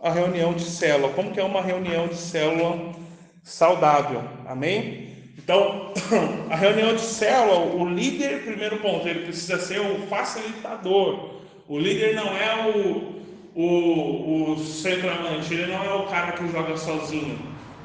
a 0.00 0.10
reunião 0.10 0.52
de 0.52 0.64
célula? 0.64 1.12
Como 1.14 1.32
que 1.32 1.40
é 1.40 1.44
uma 1.44 1.62
reunião 1.62 2.06
de 2.08 2.16
célula 2.16 2.94
saudável? 3.42 4.22
Amém? 4.46 5.11
Então, 5.36 5.92
a 6.50 6.56
reunião 6.56 6.94
de 6.94 7.00
célula, 7.00 7.74
o 7.74 7.88
líder, 7.88 8.44
primeiro 8.44 8.76
ponto, 8.78 9.06
ele 9.08 9.24
precisa 9.24 9.58
ser 9.58 9.80
o 9.80 10.06
facilitador. 10.06 11.40
O 11.68 11.78
líder 11.78 12.14
não 12.14 12.36
é 12.36 12.68
o, 12.68 13.22
o, 13.54 14.52
o 14.52 14.58
centroavante, 14.58 15.54
ele 15.54 15.72
não 15.72 15.82
é 15.82 15.94
o 15.94 16.06
cara 16.06 16.32
que 16.32 16.46
joga 16.50 16.76
sozinho. 16.76 17.38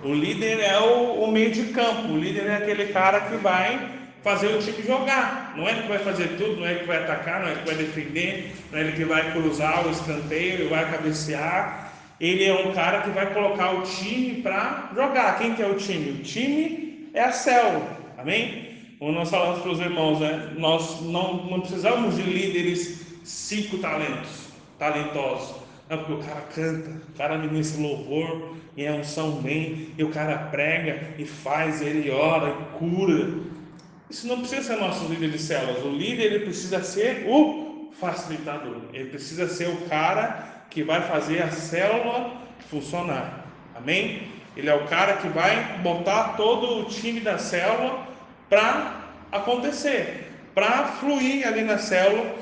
O 0.04 0.14
líder 0.14 0.60
é 0.60 0.80
o, 0.80 1.24
o 1.24 1.32
meio 1.32 1.52
de 1.52 1.64
campo, 1.68 2.14
o 2.14 2.18
líder 2.18 2.48
é 2.48 2.56
aquele 2.58 2.88
cara 2.88 3.22
que 3.22 3.38
vai 3.38 3.98
fazer 4.24 4.48
o 4.48 4.60
time 4.60 4.84
jogar. 4.86 5.54
Não 5.56 5.68
é 5.68 5.72
ele 5.72 5.82
que 5.84 5.88
vai 5.88 6.00
fazer 6.00 6.28
tudo, 6.38 6.58
não 6.58 6.68
é 6.68 6.72
ele 6.72 6.80
que 6.82 6.88
vai 6.88 6.98
atacar, 6.98 7.42
não 7.42 7.48
é 7.48 7.52
ele 7.52 7.60
que 7.62 7.66
vai 7.66 7.76
defender, 7.76 8.56
não 8.72 8.78
é 8.78 8.82
ele 8.82 8.92
que 8.92 9.06
vai 9.06 9.32
cruzar 9.32 9.88
o 9.88 9.92
escanteio, 9.92 10.54
ele 10.54 10.70
vai 10.70 10.92
cabecear. 10.92 11.94
Ele 12.20 12.44
é 12.44 12.54
um 12.54 12.74
cara 12.74 13.02
que 13.02 13.10
vai 13.12 13.34
colocar 13.34 13.72
o 13.72 13.84
time 13.84 14.42
para 14.42 14.92
jogar. 14.94 15.38
Quem 15.38 15.54
que 15.54 15.62
é 15.62 15.68
o 15.68 15.76
time? 15.76 16.12
O 16.12 16.24
time 16.24 16.87
é 17.18 17.24
a 17.24 17.32
célula. 17.32 17.98
Amém? 18.18 18.96
Como 19.00 19.12
nós 19.12 19.30
falamos 19.30 19.62
para 19.62 19.72
os 19.72 19.80
irmãos, 19.80 20.20
né? 20.20 20.54
nós 20.58 21.02
não, 21.02 21.46
não 21.46 21.60
precisamos 21.62 22.16
de 22.16 22.24
líderes 22.24 23.06
cinco 23.24 23.78
talentos, 23.78 24.50
talentosos. 24.80 25.56
Não, 25.90 26.00
porque 26.00 26.14
o 26.14 26.18
cara 26.20 26.42
canta, 26.54 26.90
o 26.90 27.18
cara 27.18 27.38
ministra 27.38 27.82
louvor, 27.82 28.56
e 28.76 28.84
é 28.84 28.92
unção 28.92 29.32
bem, 29.42 29.90
e 29.98 30.04
o 30.04 30.10
cara 30.10 30.38
prega 30.38 31.16
e 31.18 31.26
faz, 31.26 31.82
ele 31.82 32.10
ora 32.12 32.50
e 32.50 32.78
cura. 32.78 33.30
Isso 34.10 34.28
não 34.28 34.40
precisa 34.40 34.64
ser 34.64 34.78
nosso 34.78 35.06
líder 35.06 35.32
de 35.32 35.40
células. 35.40 35.84
O 35.84 35.90
líder 35.90 36.26
ele 36.26 36.40
precisa 36.40 36.84
ser 36.84 37.26
o 37.28 37.92
facilitador. 38.00 38.78
Ele 38.94 39.10
precisa 39.10 39.48
ser 39.48 39.70
o 39.70 39.78
cara 39.88 40.66
que 40.70 40.84
vai 40.84 41.02
fazer 41.02 41.42
a 41.42 41.52
célula 41.52 42.42
funcionar. 42.70 43.46
Amém? 43.76 44.37
Ele 44.58 44.70
é 44.70 44.74
o 44.74 44.86
cara 44.86 45.14
que 45.18 45.28
vai 45.28 45.78
botar 45.84 46.36
todo 46.36 46.80
o 46.80 46.86
time 46.86 47.20
da 47.20 47.38
célula 47.38 48.08
para 48.50 49.06
acontecer, 49.32 50.32
para 50.56 50.86
fluir 50.86 51.48
ali 51.48 51.62
na 51.62 51.78
célula, 51.78 52.34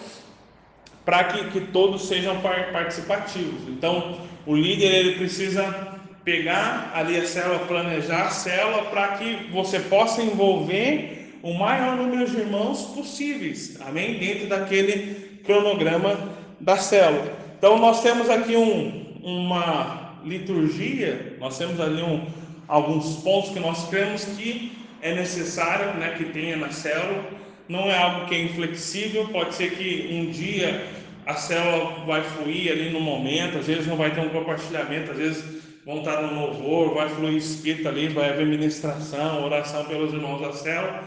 para 1.03 1.25
que, 1.25 1.49
que 1.49 1.61
todos 1.67 2.07
sejam 2.07 2.39
participativos. 2.71 3.67
Então, 3.67 4.21
o 4.45 4.55
líder 4.55 4.93
ele 4.95 5.15
precisa 5.15 5.93
pegar 6.23 6.91
ali 6.95 7.17
a 7.17 7.27
célula, 7.27 7.59
planejar 7.59 8.27
a 8.27 8.29
célula 8.29 8.83
para 8.85 9.09
que 9.17 9.51
você 9.51 9.81
possa 9.81 10.21
envolver 10.21 11.37
o 11.43 11.53
maior 11.53 11.97
número 11.97 12.25
de 12.31 12.37
irmãos 12.37 12.81
possíveis, 12.95 13.77
amém? 13.85 14.17
Dentro 14.17 14.47
daquele 14.47 15.41
cronograma 15.45 16.17
da 16.59 16.77
célula. 16.77 17.33
Então, 17.57 17.77
nós 17.77 18.01
temos 18.01 18.29
aqui 18.29 18.55
um, 18.55 19.19
uma 19.21 20.04
liturgia, 20.25 21.37
nós 21.39 21.57
temos 21.57 21.79
ali 21.79 22.01
um, 22.01 22.25
alguns 22.67 23.17
pontos 23.17 23.51
que 23.51 23.59
nós 23.59 23.87
cremos 23.89 24.25
que 24.25 24.71
é 25.01 25.13
necessário 25.13 25.99
né, 25.99 26.15
que 26.17 26.25
tenha 26.25 26.57
na 26.57 26.71
célula. 26.71 27.23
Não 27.69 27.89
é 27.89 27.97
algo 27.97 28.27
que 28.27 28.35
é 28.35 28.41
inflexível, 28.41 29.27
pode 29.29 29.55
ser 29.55 29.71
que 29.71 30.09
um 30.11 30.31
dia 30.31 30.87
a 31.25 31.35
célula 31.35 32.05
vai 32.05 32.23
fluir 32.23 32.71
ali 32.71 32.89
no 32.89 32.99
momento, 32.99 33.57
às 33.57 33.65
vezes 33.65 33.87
não 33.87 33.97
vai 33.97 34.13
ter 34.13 34.21
um 34.21 34.29
compartilhamento, 34.29 35.11
às 35.11 35.17
vezes 35.17 35.63
vão 35.85 35.99
estar 35.99 36.21
no 36.21 36.39
louvor, 36.39 36.93
vai 36.93 37.09
fluir 37.09 37.37
espírito 37.37 37.87
ali, 37.87 38.07
vai 38.07 38.29
haver 38.29 38.45
ministração, 38.45 39.43
oração 39.43 39.85
pelos 39.85 40.13
irmãos 40.13 40.41
da 40.41 40.53
célula. 40.53 41.03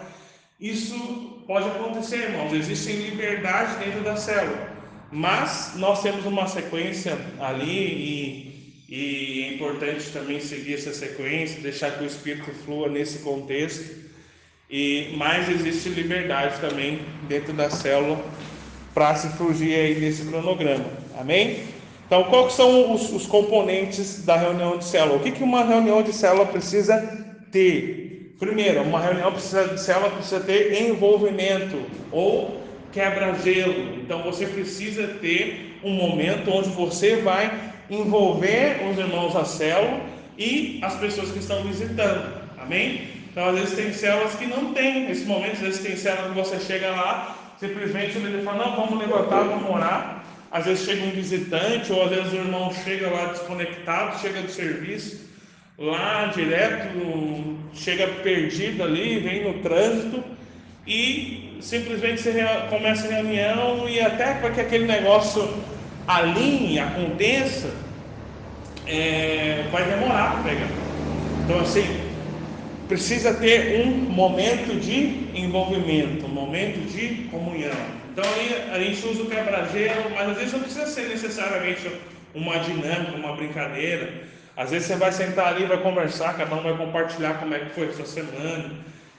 Isso 0.60 1.44
pode 1.46 1.68
acontecer, 1.68 2.30
irmãos, 2.30 2.52
existe 2.52 2.92
liberdade 2.92 3.84
dentro 3.84 4.02
da 4.02 4.16
célula, 4.16 4.70
mas 5.10 5.74
nós 5.76 6.02
temos 6.02 6.24
uma 6.26 6.46
sequência 6.46 7.16
ali 7.40 7.64
e 7.64 8.47
e 8.88 9.44
é 9.44 9.54
importante 9.54 10.10
também 10.10 10.40
seguir 10.40 10.74
essa 10.74 10.94
sequência, 10.94 11.60
deixar 11.60 11.90
que 11.98 12.04
o 12.04 12.06
Espírito 12.06 12.50
flua 12.64 12.88
nesse 12.88 13.18
contexto. 13.18 14.08
E 14.70 15.14
mais 15.14 15.48
existe 15.48 15.90
liberdade 15.90 16.58
também 16.60 17.00
dentro 17.28 17.52
da 17.52 17.68
célula 17.68 18.18
para 18.94 19.14
se 19.14 19.28
fugir 19.36 19.74
aí 19.74 19.94
desse 19.94 20.24
cronograma. 20.24 20.86
Amém? 21.18 21.64
Então, 22.06 22.24
quais 22.24 22.54
são 22.54 22.94
os, 22.94 23.12
os, 23.12 23.26
componentes 23.26 24.24
da 24.24 24.36
reunião 24.36 24.78
de 24.78 24.84
célula? 24.86 25.18
O 25.18 25.22
que, 25.22 25.32
que 25.32 25.42
uma 25.42 25.62
reunião 25.62 26.02
de 26.02 26.14
célula 26.14 26.46
precisa 26.46 26.96
ter? 27.52 28.34
Primeiro, 28.38 28.80
uma 28.82 29.00
reunião 29.00 29.30
precisa, 29.32 29.68
de 29.68 29.80
célula 29.80 30.10
precisa 30.12 30.40
ter 30.40 30.82
envolvimento 30.82 31.76
ou 32.10 32.62
quebra-gelo. 32.90 33.96
Então, 34.00 34.22
você 34.22 34.46
precisa 34.46 35.06
ter 35.20 35.78
um 35.84 35.92
momento 35.92 36.50
onde 36.50 36.70
você 36.70 37.16
vai 37.16 37.68
envolver 37.90 38.86
os 38.90 38.98
irmãos 38.98 39.34
da 39.34 39.44
célula 39.44 40.00
e 40.36 40.78
as 40.82 40.94
pessoas 40.94 41.30
que 41.30 41.38
estão 41.38 41.62
visitando. 41.62 42.38
Amém? 42.58 43.08
Então, 43.30 43.48
às 43.48 43.58
vezes 43.58 43.74
tem 43.74 43.92
células 43.92 44.34
que 44.34 44.46
não 44.46 44.72
tem 44.72 45.06
nesse 45.06 45.24
momento, 45.24 45.52
às 45.52 45.60
vezes 45.60 45.80
tem 45.80 45.96
células 45.96 46.32
que 46.32 46.34
você 46.34 46.60
chega 46.60 46.90
lá, 46.90 47.36
simplesmente 47.58 48.18
o 48.18 48.20
líder 48.20 48.42
fala, 48.42 48.66
não, 48.66 48.76
vamos 48.76 48.98
levantar, 48.98 49.42
vamos 49.42 49.70
orar. 49.70 50.24
Às 50.50 50.64
vezes 50.64 50.86
chega 50.86 51.04
um 51.04 51.10
visitante, 51.10 51.92
ou 51.92 52.04
às 52.04 52.10
vezes 52.10 52.32
o 52.32 52.36
irmão 52.36 52.72
chega 52.84 53.10
lá 53.10 53.26
desconectado, 53.26 54.18
chega 54.20 54.40
do 54.40 54.50
serviço, 54.50 55.28
lá 55.78 56.32
direto, 56.34 57.58
chega 57.74 58.08
perdido 58.22 58.82
ali, 58.82 59.18
vem 59.18 59.44
no 59.44 59.62
trânsito, 59.62 60.24
e 60.86 61.58
simplesmente 61.60 62.22
você 62.22 62.44
começa 62.70 63.06
a 63.06 63.10
reunião 63.10 63.88
e 63.88 64.00
até 64.00 64.34
para 64.34 64.50
que 64.50 64.60
aquele 64.60 64.86
negócio 64.86 65.48
alinhe, 66.08 66.78
aconteça, 66.80 67.70
é, 68.86 69.68
vai 69.70 69.84
demorar 69.84 70.32
para 70.32 70.50
pegar. 70.50 70.68
Então 71.44 71.60
assim, 71.60 72.00
precisa 72.88 73.34
ter 73.34 73.86
um 73.86 73.90
momento 73.90 74.80
de 74.80 75.28
envolvimento, 75.38 76.24
um 76.24 76.30
momento 76.30 76.80
de 76.90 77.28
comunhão. 77.30 77.76
Então 78.10 78.24
aí 78.24 78.70
a 78.72 78.78
gente 78.80 79.06
usa 79.06 79.22
o 79.22 79.26
quebra-gelo, 79.26 80.10
mas 80.14 80.30
às 80.30 80.36
vezes 80.38 80.52
não 80.54 80.60
precisa 80.60 80.86
ser 80.86 81.08
necessariamente 81.08 81.88
uma 82.34 82.58
dinâmica, 82.58 83.16
uma 83.16 83.36
brincadeira. 83.36 84.26
Às 84.56 84.70
vezes 84.70 84.88
você 84.88 84.96
vai 84.96 85.12
sentar 85.12 85.48
ali, 85.48 85.66
vai 85.66 85.78
conversar, 85.78 86.36
cada 86.36 86.54
um 86.56 86.62
vai 86.62 86.76
compartilhar 86.76 87.34
como 87.34 87.54
é 87.54 87.60
que 87.60 87.74
foi 87.74 87.88
a 87.88 87.92
sua 87.92 88.06
semana. 88.06 88.72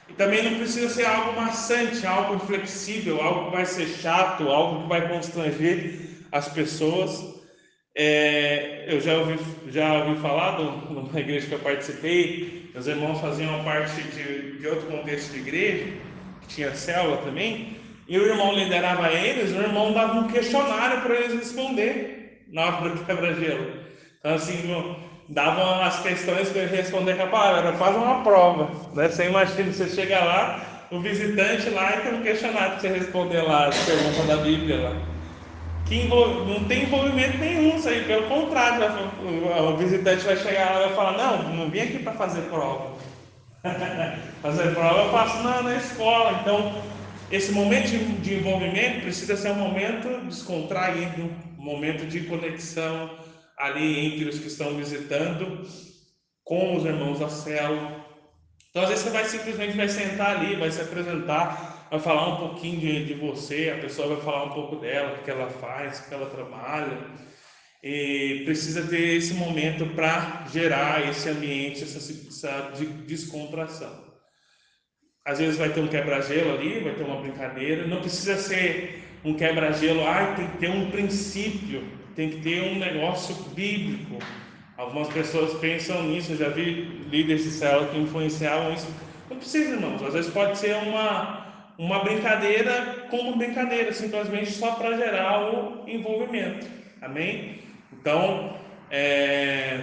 E 0.09 0.13
também 0.13 0.43
não 0.43 0.55
precisa 0.55 0.89
ser 0.89 1.05
algo 1.05 1.39
maçante, 1.39 2.05
algo 2.05 2.35
inflexível, 2.35 3.21
algo 3.21 3.45
que 3.45 3.55
vai 3.55 3.65
ser 3.65 3.87
chato, 3.87 4.49
algo 4.49 4.81
que 4.81 4.89
vai 4.89 5.07
constranger 5.07 6.09
as 6.31 6.47
pessoas. 6.49 7.37
É, 7.95 8.85
eu 8.87 9.01
já 9.01 9.17
ouvi, 9.17 9.37
já 9.67 10.03
ouvi 10.03 10.21
falar 10.21 10.51
do, 10.51 10.93
numa 10.93 11.19
igreja 11.19 11.47
que 11.47 11.53
eu 11.53 11.59
participei, 11.59 12.69
meus 12.73 12.87
irmãos 12.87 13.19
faziam 13.19 13.63
parte 13.63 14.01
de, 14.03 14.59
de 14.59 14.67
outro 14.67 14.87
contexto 14.87 15.33
de 15.33 15.39
igreja, 15.39 15.85
que 16.41 16.47
tinha 16.47 16.73
célula 16.75 17.17
também, 17.17 17.77
e 18.07 18.17
o 18.17 18.25
irmão 18.25 18.53
liderava 18.53 19.11
eles, 19.11 19.51
o 19.51 19.61
irmão 19.61 19.91
dava 19.91 20.19
um 20.19 20.27
questionário 20.27 21.01
para 21.01 21.15
eles 21.15 21.33
responder 21.33 22.45
na 22.47 22.65
hora 22.65 22.89
do 22.89 23.05
quebra-gelo. 23.05 23.67
Então, 24.19 24.35
assim, 24.35 24.95
davam 25.29 25.81
as 25.81 26.01
questões 26.01 26.49
para 26.49 26.63
ele 26.63 26.75
responder 26.75 27.15
com 27.15 27.23
a 27.23 27.27
palavra, 27.27 27.73
faz 27.73 27.95
uma 27.95 28.23
prova. 28.23 28.69
Né? 28.93 29.09
Você 29.09 29.25
imagina, 29.27 29.71
você 29.71 29.89
chega 29.89 30.23
lá, 30.23 30.87
o 30.91 30.99
visitante 30.99 31.69
lá 31.69 31.97
e 31.97 32.01
tem 32.01 32.13
um 32.13 32.23
questionário 32.23 32.71
para 32.71 32.79
você 32.79 32.87
responder 32.87 33.41
lá, 33.41 33.67
as 33.67 33.77
perguntas 33.85 34.25
da 34.25 34.37
Bíblia 34.37 34.77
lá. 34.77 35.18
Que 35.89 36.03
não 36.07 36.63
tem 36.65 36.83
envolvimento 36.83 37.39
nenhum 37.39 37.75
isso 37.75 37.89
aí, 37.89 38.05
pelo 38.05 38.27
contrário, 38.27 38.85
o 39.23 39.75
visitante 39.75 40.23
vai 40.23 40.37
chegar 40.37 40.71
lá 40.71 40.81
e 40.81 40.85
vai 40.85 40.95
falar, 40.95 41.17
não, 41.17 41.55
não 41.55 41.69
vim 41.71 41.79
aqui 41.79 41.97
para 41.97 42.13
fazer 42.13 42.41
prova. 42.41 42.95
fazer 44.43 44.75
prova 44.75 44.99
eu 45.01 45.09
faço 45.09 45.41
na, 45.41 45.63
na 45.63 45.75
escola. 45.75 46.39
Então, 46.41 46.79
esse 47.31 47.51
momento 47.51 47.87
de, 47.87 47.97
de 47.97 48.35
envolvimento 48.35 49.01
precisa 49.01 49.35
ser 49.35 49.49
um 49.49 49.55
momento 49.55 50.25
descontraído, 50.27 51.23
um 51.57 51.63
momento 51.63 52.05
de 52.05 52.21
conexão, 52.21 53.09
ali 53.57 54.13
entre 54.13 54.29
os 54.29 54.37
que 54.37 54.47
estão 54.47 54.75
visitando 54.75 55.67
com 56.43 56.75
os 56.75 56.85
irmãos 56.85 57.19
da 57.19 57.29
célula. 57.29 58.05
Então, 58.69 58.83
às 58.83 58.89
vezes 58.89 59.05
você 59.05 59.09
vai 59.09 59.25
simplesmente 59.25 59.75
vai 59.75 59.89
sentar 59.89 60.37
ali, 60.37 60.55
vai 60.55 60.69
se 60.69 60.81
apresentar, 60.81 61.68
vai 61.89 61.99
falar 61.99 62.27
um 62.29 62.47
pouquinho 62.47 62.79
de, 62.79 63.05
de 63.05 63.13
você, 63.15 63.73
a 63.75 63.81
pessoa 63.81 64.15
vai 64.15 64.23
falar 64.23 64.45
um 64.45 64.53
pouco 64.53 64.75
dela, 64.77 65.17
o 65.17 65.23
que 65.23 65.31
ela 65.31 65.49
faz, 65.49 65.99
o 65.99 66.07
que 66.07 66.13
ela 66.13 66.29
trabalha. 66.29 66.97
E 67.81 68.41
precisa 68.45 68.87
ter 68.87 69.15
esse 69.15 69.33
momento 69.33 69.85
para 69.95 70.45
gerar 70.51 71.07
esse 71.09 71.29
ambiente, 71.29 71.83
essa, 71.83 71.97
essa 71.97 72.71
descontração. 73.07 74.09
Às 75.25 75.39
vezes 75.39 75.57
vai 75.57 75.69
ter 75.69 75.79
um 75.79 75.87
quebra-gelo 75.87 76.55
ali, 76.55 76.79
vai 76.79 76.93
ter 76.93 77.03
uma 77.03 77.21
brincadeira. 77.21 77.87
Não 77.87 78.01
precisa 78.01 78.37
ser 78.37 79.03
um 79.23 79.33
quebra-gelo, 79.33 80.05
ah, 80.05 80.33
tem 80.35 80.47
que 80.47 80.57
ter 80.57 80.69
um 80.69 80.91
princípio 80.91 81.99
tem 82.19 82.31
que 82.31 82.41
ter 82.41 82.61
um 82.63 82.77
negócio 82.77 83.33
bíblico. 83.55 84.17
Algumas 84.75 85.07
pessoas 85.07 85.53
pensam 85.59 86.03
nisso, 86.03 86.33
eu 86.33 86.37
já 86.37 86.49
vi 86.49 87.05
líderes 87.09 87.45
de 87.45 87.51
célula 87.51 87.87
que 87.87 87.97
influenciavam 87.97 88.73
isso. 88.73 88.93
Não 89.29 89.37
precisa, 89.37 89.71
irmãos. 89.71 90.03
Às 90.03 90.13
vezes 90.13 90.31
pode 90.33 90.57
ser 90.57 90.75
uma, 90.75 91.38
uma 91.79 91.99
brincadeira 91.99 93.07
como 93.09 93.37
brincadeira, 93.37 93.93
simplesmente 93.93 94.51
só 94.51 94.73
para 94.73 94.97
gerar 94.97 95.53
o 95.53 95.89
envolvimento. 95.89 96.67
Amém? 97.01 97.59
Então, 97.93 98.53
é, 98.91 99.79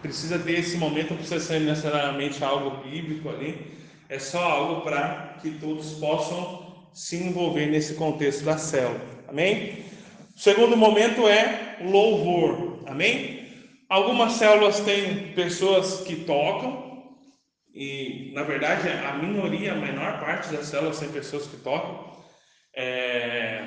precisa 0.00 0.38
ter 0.38 0.60
esse 0.60 0.76
momento, 0.76 1.10
não 1.10 1.16
precisa 1.16 1.40
ser 1.40 1.58
necessariamente 1.58 2.42
algo 2.44 2.84
bíblico 2.88 3.28
ali, 3.28 3.78
é 4.08 4.20
só 4.20 4.40
algo 4.40 4.82
para 4.82 5.38
que 5.42 5.50
todos 5.58 5.94
possam 5.94 6.86
se 6.94 7.16
envolver 7.16 7.66
nesse 7.66 7.94
contexto 7.94 8.44
da 8.44 8.56
célula. 8.56 9.00
Amém? 9.26 9.84
O 10.36 10.38
segundo 10.38 10.76
momento 10.76 11.26
é 11.26 11.78
louvor. 11.82 12.78
Amém? 12.86 13.40
Algumas 13.88 14.34
células 14.34 14.78
têm 14.78 15.32
pessoas 15.34 16.02
que 16.02 16.14
tocam, 16.14 16.89
e 17.74 18.32
na 18.34 18.42
verdade 18.42 18.88
a 18.88 19.12
minoria, 19.14 19.72
a 19.72 19.76
menor 19.76 20.20
parte 20.20 20.52
das 20.52 20.66
células 20.66 20.98
tem 20.98 21.10
pessoas 21.10 21.46
que 21.46 21.56
tocam. 21.58 22.10
É, 22.74 23.64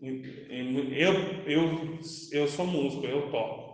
eu, 0.00 1.42
eu, 1.46 1.98
eu 2.32 2.48
sou 2.48 2.66
músico, 2.66 3.06
eu 3.06 3.30
toco. 3.30 3.68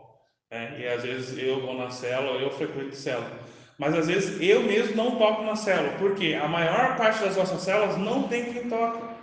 Né? 0.50 0.80
E 0.80 0.86
às 0.86 1.02
vezes 1.02 1.38
eu 1.38 1.60
vou 1.60 1.74
na 1.74 1.90
célula, 1.90 2.40
eu 2.40 2.50
frequento 2.50 2.94
célula. 2.94 3.30
Mas 3.78 3.94
às 3.94 4.06
vezes 4.06 4.40
eu 4.40 4.62
mesmo 4.62 4.96
não 4.96 5.16
toco 5.18 5.42
na 5.42 5.56
célula, 5.56 5.96
porque 5.98 6.34
a 6.34 6.46
maior 6.46 6.96
parte 6.96 7.20
das 7.20 7.36
nossas 7.36 7.60
células 7.62 7.98
não 7.98 8.28
tem 8.28 8.52
quem 8.52 8.68
toca. 8.68 9.14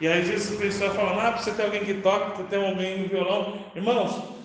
E 0.00 0.08
aí 0.08 0.24
Jesus 0.24 0.58
pessoas 0.58 0.94
falando, 0.94 1.20
ah, 1.20 1.32
você 1.32 1.52
tem 1.52 1.64
alguém 1.64 1.84
que 1.84 1.94
toca, 1.94 2.36
você 2.36 2.44
tem 2.44 2.64
alguém 2.64 3.02
no 3.02 3.08
violão. 3.08 3.66
Irmãos, 3.74 4.39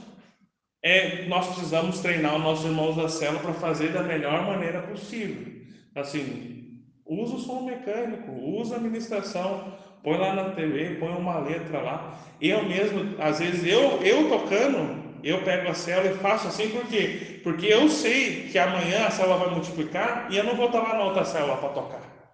é, 0.85 1.25
nós 1.25 1.47
precisamos 1.47 1.99
treinar 1.99 2.35
os 2.35 2.43
nossos 2.43 2.65
irmãos 2.65 2.95
da 2.95 3.09
célula 3.09 3.39
para 3.39 3.53
fazer 3.55 3.91
da 3.91 4.03
melhor 4.03 4.45
maneira 4.45 4.83
possível. 4.83 5.51
Assim, 5.95 6.83
usa 7.03 7.37
o 7.37 7.39
som 7.39 7.63
mecânico, 7.63 8.31
usa 8.31 8.75
a 8.75 8.79
ministração, 8.79 9.73
põe 10.03 10.15
lá 10.15 10.35
na 10.35 10.51
TV, 10.51 10.97
põe 10.99 11.09
uma 11.09 11.39
letra 11.39 11.81
lá. 11.81 12.19
Eu 12.39 12.63
mesmo, 12.65 13.15
às 13.19 13.39
vezes, 13.39 13.65
eu, 13.65 13.99
eu 14.03 14.29
tocando, 14.29 15.03
eu 15.23 15.41
pego 15.41 15.69
a 15.69 15.73
célula 15.73 16.11
e 16.11 16.17
faço 16.19 16.49
assim, 16.49 16.69
por 16.69 16.85
quê? 16.85 17.39
Porque 17.41 17.65
eu 17.65 17.89
sei 17.89 18.49
que 18.51 18.59
amanhã 18.59 19.07
a 19.07 19.11
célula 19.11 19.37
vai 19.37 19.55
multiplicar 19.55 20.27
e 20.29 20.37
eu 20.37 20.43
não 20.43 20.55
vou 20.55 20.67
estar 20.67 20.81
lá 20.81 20.93
na 20.93 21.05
outra 21.05 21.25
célula 21.25 21.57
para 21.57 21.69
tocar. 21.69 22.31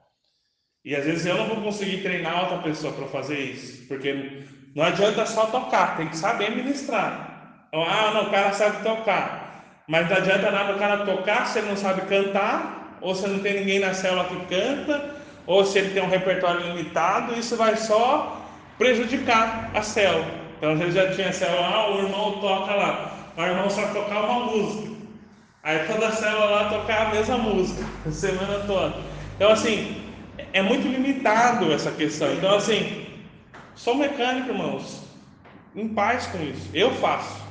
E 0.83 0.93
às 0.93 1.05
vezes 1.05 1.25
eu 1.25 1.37
não 1.37 1.47
vou 1.47 1.63
conseguir 1.63 2.03
treinar 2.03 2.43
outra 2.43 2.57
pessoa 2.57 2.91
para 2.91 3.07
fazer 3.07 3.39
isso, 3.39 3.87
porque 3.87 4.43
não 4.75 4.83
adianta 4.83 5.25
só 5.25 5.45
tocar, 5.45 5.95
tem 5.95 6.09
que 6.09 6.17
saber 6.17 6.51
ministrar. 6.51 7.30
Então, 7.71 7.85
ah, 7.87 8.11
não, 8.13 8.23
o 8.23 8.29
cara 8.29 8.51
sabe 8.51 8.83
tocar, 8.83 9.63
mas 9.87 10.09
não 10.09 10.17
adianta 10.17 10.51
nada 10.51 10.75
o 10.75 10.77
cara 10.77 11.05
tocar 11.05 11.47
se 11.47 11.59
ele 11.59 11.69
não 11.69 11.77
sabe 11.77 12.01
cantar, 12.01 12.97
ou 12.99 13.15
se 13.15 13.25
não 13.25 13.39
tem 13.39 13.61
ninguém 13.61 13.79
na 13.79 13.93
célula 13.93 14.25
que 14.25 14.35
canta, 14.53 15.15
ou 15.47 15.63
se 15.63 15.79
ele 15.79 15.93
tem 15.93 16.03
um 16.03 16.09
repertório 16.09 16.67
limitado, 16.67 17.33
isso 17.39 17.55
vai 17.55 17.77
só 17.77 18.45
prejudicar 18.77 19.71
a 19.73 19.81
célula. 19.81 20.27
Então, 20.57 20.73
às 20.73 20.79
vezes 20.79 20.95
já 20.95 21.13
tinha 21.13 21.31
célula, 21.31 21.65
ah, 21.65 21.91
o 21.91 21.99
irmão 21.99 22.41
toca 22.41 22.75
lá, 22.75 23.13
o 23.37 23.41
irmão 23.41 23.69
sabe 23.69 23.93
tocar 23.93 24.21
uma 24.21 24.47
música. 24.47 24.91
Aí 25.63 25.87
toda 25.87 26.07
a 26.09 26.11
célula 26.11 26.45
lá 26.47 26.69
tocar 26.69 27.07
a 27.07 27.09
mesma 27.11 27.37
música, 27.37 27.85
a 28.05 28.11
semana 28.11 28.65
toda. 28.67 28.95
Então, 29.37 29.49
assim, 29.49 30.13
é 30.51 30.61
muito 30.61 30.89
limitado 30.89 31.71
essa 31.71 31.91
questão. 31.91 32.33
Então, 32.33 32.53
assim, 32.53 33.07
sou 33.75 33.95
mecânico, 33.95 34.49
irmãos, 34.49 35.03
em 35.73 35.87
paz 35.87 36.27
com 36.27 36.43
isso. 36.43 36.69
Eu 36.73 36.91
faço, 36.95 37.41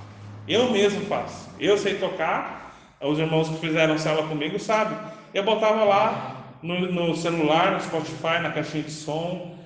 eu 0.47 0.71
mesmo 0.71 1.01
faço. 1.07 1.51
Eu 1.59 1.77
sei 1.79 1.95
tocar, 1.95 2.77
os 3.01 3.19
irmãos 3.19 3.49
que 3.49 3.59
fizeram 3.59 3.99
cela 3.99 4.27
comigo 4.27 4.59
sabem. 4.59 4.97
Eu 5.33 5.45
botava 5.45 5.85
lá 5.85 6.57
no, 6.63 6.93
no 6.93 7.17
celular, 7.17 7.73
no 7.73 7.81
Spotify, 7.81 8.41
na 8.43 8.51
caixinha 8.51 8.85
de 8.85 8.91
som, 8.91 9.57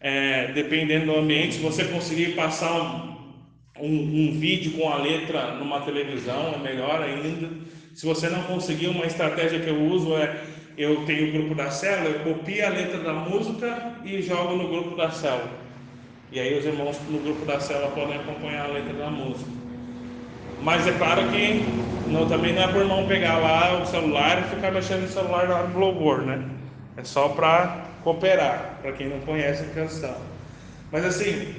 é, 0.00 0.52
dependendo 0.52 1.06
do 1.06 1.18
ambiente, 1.18 1.56
se 1.56 1.60
você 1.60 1.84
conseguir 1.84 2.34
passar 2.34 2.72
um, 2.72 3.16
um, 3.78 4.30
um 4.30 4.38
vídeo 4.38 4.72
com 4.72 4.88
a 4.88 4.96
letra 4.96 5.54
numa 5.56 5.80
televisão, 5.80 6.54
é 6.54 6.58
melhor 6.58 7.02
ainda. 7.02 7.50
Se 7.94 8.06
você 8.06 8.28
não 8.28 8.42
conseguir, 8.44 8.88
uma 8.88 9.04
estratégia 9.04 9.60
que 9.60 9.68
eu 9.68 9.78
uso 9.78 10.16
é 10.16 10.42
eu 10.78 11.04
tenho 11.04 11.28
o 11.28 11.32
grupo 11.32 11.54
da 11.54 11.70
célula, 11.70 12.08
eu 12.08 12.34
copio 12.34 12.66
a 12.66 12.70
letra 12.70 12.98
da 12.98 13.12
música 13.12 13.96
e 14.02 14.22
jogo 14.22 14.56
no 14.56 14.68
grupo 14.68 14.96
da 14.96 15.10
célula. 15.10 15.50
E 16.32 16.40
aí 16.40 16.58
os 16.58 16.64
irmãos 16.64 16.96
no 17.10 17.18
grupo 17.18 17.44
da 17.44 17.60
célula 17.60 17.90
podem 17.90 18.16
acompanhar 18.16 18.64
a 18.64 18.72
letra 18.72 18.94
da 18.94 19.10
música. 19.10 19.59
Mas 20.62 20.86
é 20.86 20.92
claro 20.92 21.28
que 21.30 21.64
não, 22.06 22.28
também 22.28 22.52
não 22.52 22.62
é 22.62 22.66
o 22.66 22.80
irmão 22.80 23.06
pegar 23.06 23.38
lá 23.38 23.82
o 23.82 23.86
celular 23.86 24.40
e 24.40 24.54
ficar 24.54 24.70
mexendo 24.70 25.02
no 25.02 25.08
celular 25.08 25.48
na 25.48 25.56
hora 25.56 25.66
do 25.68 25.78
louvor, 25.78 26.22
né? 26.22 26.44
É 26.96 27.04
só 27.04 27.28
para 27.28 27.86
cooperar, 28.02 28.78
para 28.82 28.92
quem 28.92 29.08
não 29.08 29.20
conhece 29.20 29.62
a 29.62 29.68
canção. 29.68 30.16
Mas 30.90 31.04
assim, 31.04 31.54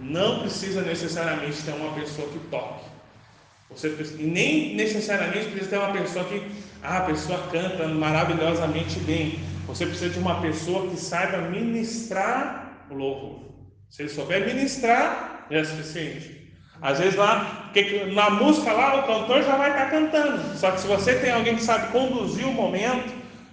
não 0.00 0.40
precisa 0.40 0.82
necessariamente 0.82 1.62
ter 1.62 1.72
uma 1.72 1.92
pessoa 1.94 2.28
que 2.28 2.38
toque. 2.50 2.84
Você 3.70 3.88
nem 4.18 4.76
necessariamente 4.76 5.46
precisa 5.46 5.70
ter 5.70 5.78
uma 5.78 5.92
pessoa 5.92 6.24
que 6.26 6.46
ah, 6.82 6.98
a 6.98 7.00
pessoa 7.00 7.38
canta 7.50 7.88
maravilhosamente 7.88 9.00
bem. 9.00 9.40
Você 9.66 9.86
precisa 9.86 10.10
de 10.10 10.18
uma 10.18 10.40
pessoa 10.40 10.88
que 10.88 10.96
saiba 10.96 11.38
ministrar 11.38 12.86
o 12.90 12.94
louvor. 12.94 13.40
Se 13.88 14.02
ele 14.02 14.10
souber 14.10 14.46
ministrar, 14.46 15.46
é 15.50 15.64
suficiente. 15.64 16.43
Às 16.84 16.98
vezes 16.98 17.14
lá, 17.14 17.72
na 18.12 18.28
música 18.28 18.70
lá, 18.70 19.00
o 19.00 19.06
cantor 19.06 19.42
já 19.42 19.56
vai 19.56 19.70
estar 19.70 19.88
cantando. 19.90 20.54
Só 20.54 20.70
que 20.70 20.82
se 20.82 20.86
você 20.86 21.14
tem 21.14 21.32
alguém 21.32 21.56
que 21.56 21.62
sabe 21.62 21.90
conduzir 21.90 22.46
o 22.46 22.52
momento, 22.52 23.10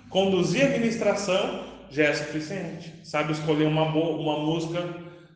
conduzir 0.10 0.66
a 0.66 0.70
ministração, 0.70 1.64
já 1.90 2.08
é 2.08 2.14
suficiente. 2.14 2.94
Sabe 3.06 3.32
escolher 3.32 3.68
uma, 3.68 3.86
boa, 3.86 4.18
uma 4.18 4.38
música 4.46 4.82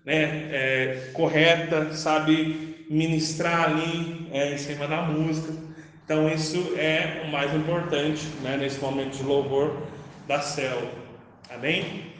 né, 0.03 0.49
é, 0.51 1.09
correta, 1.13 1.93
sabe 1.93 2.85
ministrar 2.89 3.69
ali 3.69 4.27
é, 4.34 4.53
em 4.53 4.57
cima 4.57 4.88
da 4.88 5.01
música. 5.01 5.53
Então 6.03 6.27
isso 6.27 6.73
é 6.77 7.23
o 7.26 7.31
mais 7.31 7.55
importante 7.55 8.27
né, 8.43 8.57
nesse 8.57 8.81
momento 8.81 9.15
de 9.15 9.23
louvor 9.23 9.73
da 10.27 10.41
célula. 10.41 10.91
Amém? 11.49 12.11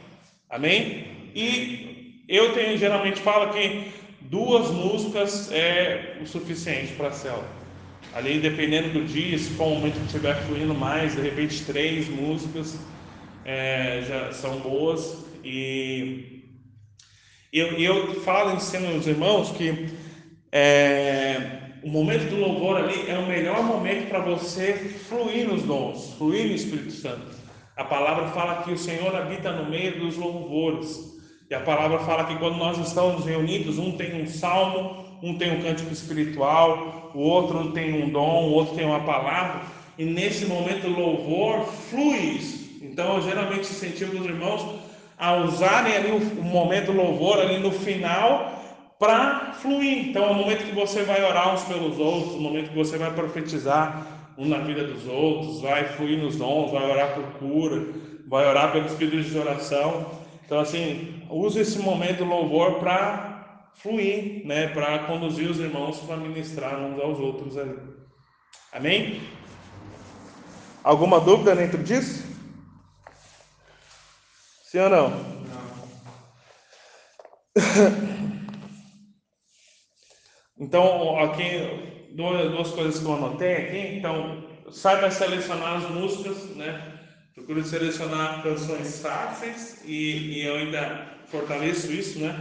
Amém? 0.48 1.30
E 1.34 2.22
eu 2.26 2.54
tenho 2.54 2.78
geralmente 2.78 3.20
falo 3.20 3.52
que 3.52 4.05
duas 4.30 4.70
músicas 4.70 5.50
é 5.52 6.18
o 6.22 6.26
suficiente 6.26 6.92
para 6.94 7.08
a 7.08 7.12
célula. 7.12 7.48
Ali, 8.14 8.38
dependendo 8.38 8.90
do 8.90 9.04
dia, 9.04 9.36
se 9.38 9.50
for 9.50 9.66
um 9.68 9.74
momento 9.76 9.98
que 9.98 10.06
estiver 10.06 10.34
fluindo 10.46 10.74
mais, 10.74 11.14
de 11.14 11.22
repente 11.22 11.64
três 11.64 12.08
músicas 12.08 12.78
é, 13.44 14.02
já 14.06 14.32
são 14.32 14.58
boas. 14.60 15.24
E 15.44 16.42
eu, 17.52 17.78
eu 17.78 18.20
falo, 18.22 18.54
ensino 18.54 18.96
os 18.96 19.06
irmãos 19.06 19.50
que 19.52 19.88
é, 20.50 21.56
o 21.82 21.88
momento 21.88 22.28
do 22.30 22.36
louvor 22.36 22.76
ali 22.78 23.08
é 23.08 23.18
o 23.18 23.26
melhor 23.26 23.62
momento 23.62 24.08
para 24.08 24.20
você 24.20 24.72
fluir 25.08 25.46
nos 25.46 25.62
dons, 25.62 26.14
fluir 26.18 26.46
no 26.46 26.54
Espírito 26.54 26.92
Santo. 26.92 27.36
A 27.76 27.84
palavra 27.84 28.28
fala 28.28 28.62
que 28.62 28.72
o 28.72 28.78
Senhor 28.78 29.14
habita 29.14 29.52
no 29.52 29.70
meio 29.70 30.00
dos 30.00 30.16
louvores. 30.16 31.15
E 31.48 31.54
a 31.54 31.60
palavra 31.60 32.00
fala 32.00 32.24
que 32.24 32.36
quando 32.36 32.56
nós 32.56 32.76
estamos 32.78 33.24
reunidos, 33.24 33.78
um 33.78 33.92
tem 33.92 34.20
um 34.20 34.26
salmo, 34.26 35.04
um 35.22 35.38
tem 35.38 35.56
um 35.56 35.62
cântico 35.62 35.92
espiritual, 35.92 37.12
o 37.14 37.20
outro 37.20 37.70
tem 37.72 38.02
um 38.02 38.10
dom, 38.10 38.48
o 38.48 38.52
outro 38.52 38.74
tem 38.74 38.84
uma 38.84 39.00
palavra, 39.00 39.62
e 39.96 40.04
nesse 40.04 40.46
momento 40.46 40.88
louvor 40.88 41.64
flui 41.64 42.16
isso. 42.16 42.66
Então, 42.82 43.16
eu 43.16 43.22
geralmente 43.22 43.60
incentivo 43.60 44.18
os 44.18 44.24
irmãos 44.24 44.64
a 45.18 45.34
usarem 45.36 45.96
ali 45.96 46.10
o, 46.10 46.42
momento 46.42 46.92
louvor 46.92 47.38
ali 47.38 47.58
no 47.58 47.70
final 47.70 48.52
para 48.98 49.54
fluir. 49.54 50.08
Então, 50.08 50.24
é 50.24 50.30
o 50.30 50.34
momento 50.34 50.64
que 50.64 50.74
você 50.74 51.02
vai 51.02 51.24
orar 51.24 51.54
uns 51.54 51.62
pelos 51.64 51.98
outros, 51.98 52.34
o 52.34 52.40
momento 52.40 52.70
que 52.70 52.76
você 52.76 52.98
vai 52.98 53.10
profetizar 53.12 54.06
um 54.36 54.46
na 54.46 54.58
vida 54.58 54.84
dos 54.84 55.06
outros, 55.06 55.62
vai 55.62 55.84
fluir 55.84 56.18
nos 56.18 56.36
dons, 56.36 56.70
vai 56.70 56.90
orar 56.90 57.14
por 57.14 57.24
cura, 57.38 57.86
vai 58.26 58.46
orar 58.46 58.72
pelos 58.72 58.92
pedidos 58.92 59.30
de 59.30 59.38
oração. 59.38 60.25
Então, 60.46 60.60
assim, 60.60 61.26
use 61.28 61.58
esse 61.58 61.80
momento 61.80 62.24
louvor 62.24 62.78
para 62.78 63.68
fluir, 63.74 64.46
né, 64.46 64.68
para 64.68 65.00
conduzir 65.00 65.50
os 65.50 65.58
irmãos 65.58 65.98
para 65.98 66.16
ministrar 66.16 66.78
uns 66.78 67.00
aos 67.00 67.18
outros 67.18 67.58
ali. 67.58 67.76
Amém? 68.72 69.20
Alguma 70.84 71.20
dúvida 71.20 71.56
dentro 71.56 71.82
disso? 71.82 72.24
Sim 74.62 74.78
ou 74.78 74.88
não? 74.88 75.10
Não. 75.10 75.66
então, 80.60 81.18
aqui, 81.18 82.08
duas, 82.12 82.52
duas 82.52 82.70
coisas 82.70 83.00
que 83.00 83.04
eu 83.04 83.14
anotei 83.14 83.56
aqui. 83.56 83.96
Então, 83.98 84.46
saiba 84.70 85.10
selecionar 85.10 85.78
as 85.78 85.90
músicas, 85.90 86.36
né? 86.54 86.95
Procure 87.36 87.62
selecionar 87.64 88.42
canções 88.42 88.98
fáceis 89.00 89.82
e, 89.84 90.38
e 90.38 90.46
eu 90.46 90.56
ainda 90.56 91.06
fortaleço 91.26 91.92
isso, 91.92 92.18
né? 92.18 92.34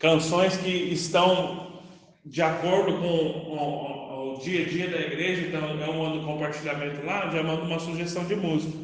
Canções 0.00 0.56
que 0.56 0.68
estão 0.68 1.80
de 2.24 2.42
acordo 2.42 2.98
com 2.98 3.06
o, 3.06 3.54
o, 3.54 4.34
o 4.34 4.38
dia 4.40 4.66
a 4.66 4.68
dia 4.68 4.90
da 4.90 4.98
igreja, 4.98 5.46
então 5.46 5.80
eu 5.80 5.92
mando 5.92 6.26
compartilhamento 6.26 7.06
lá, 7.06 7.30
já 7.30 7.40
mando 7.40 7.62
uma 7.62 7.78
sugestão 7.78 8.24
de 8.24 8.34
música. 8.34 8.76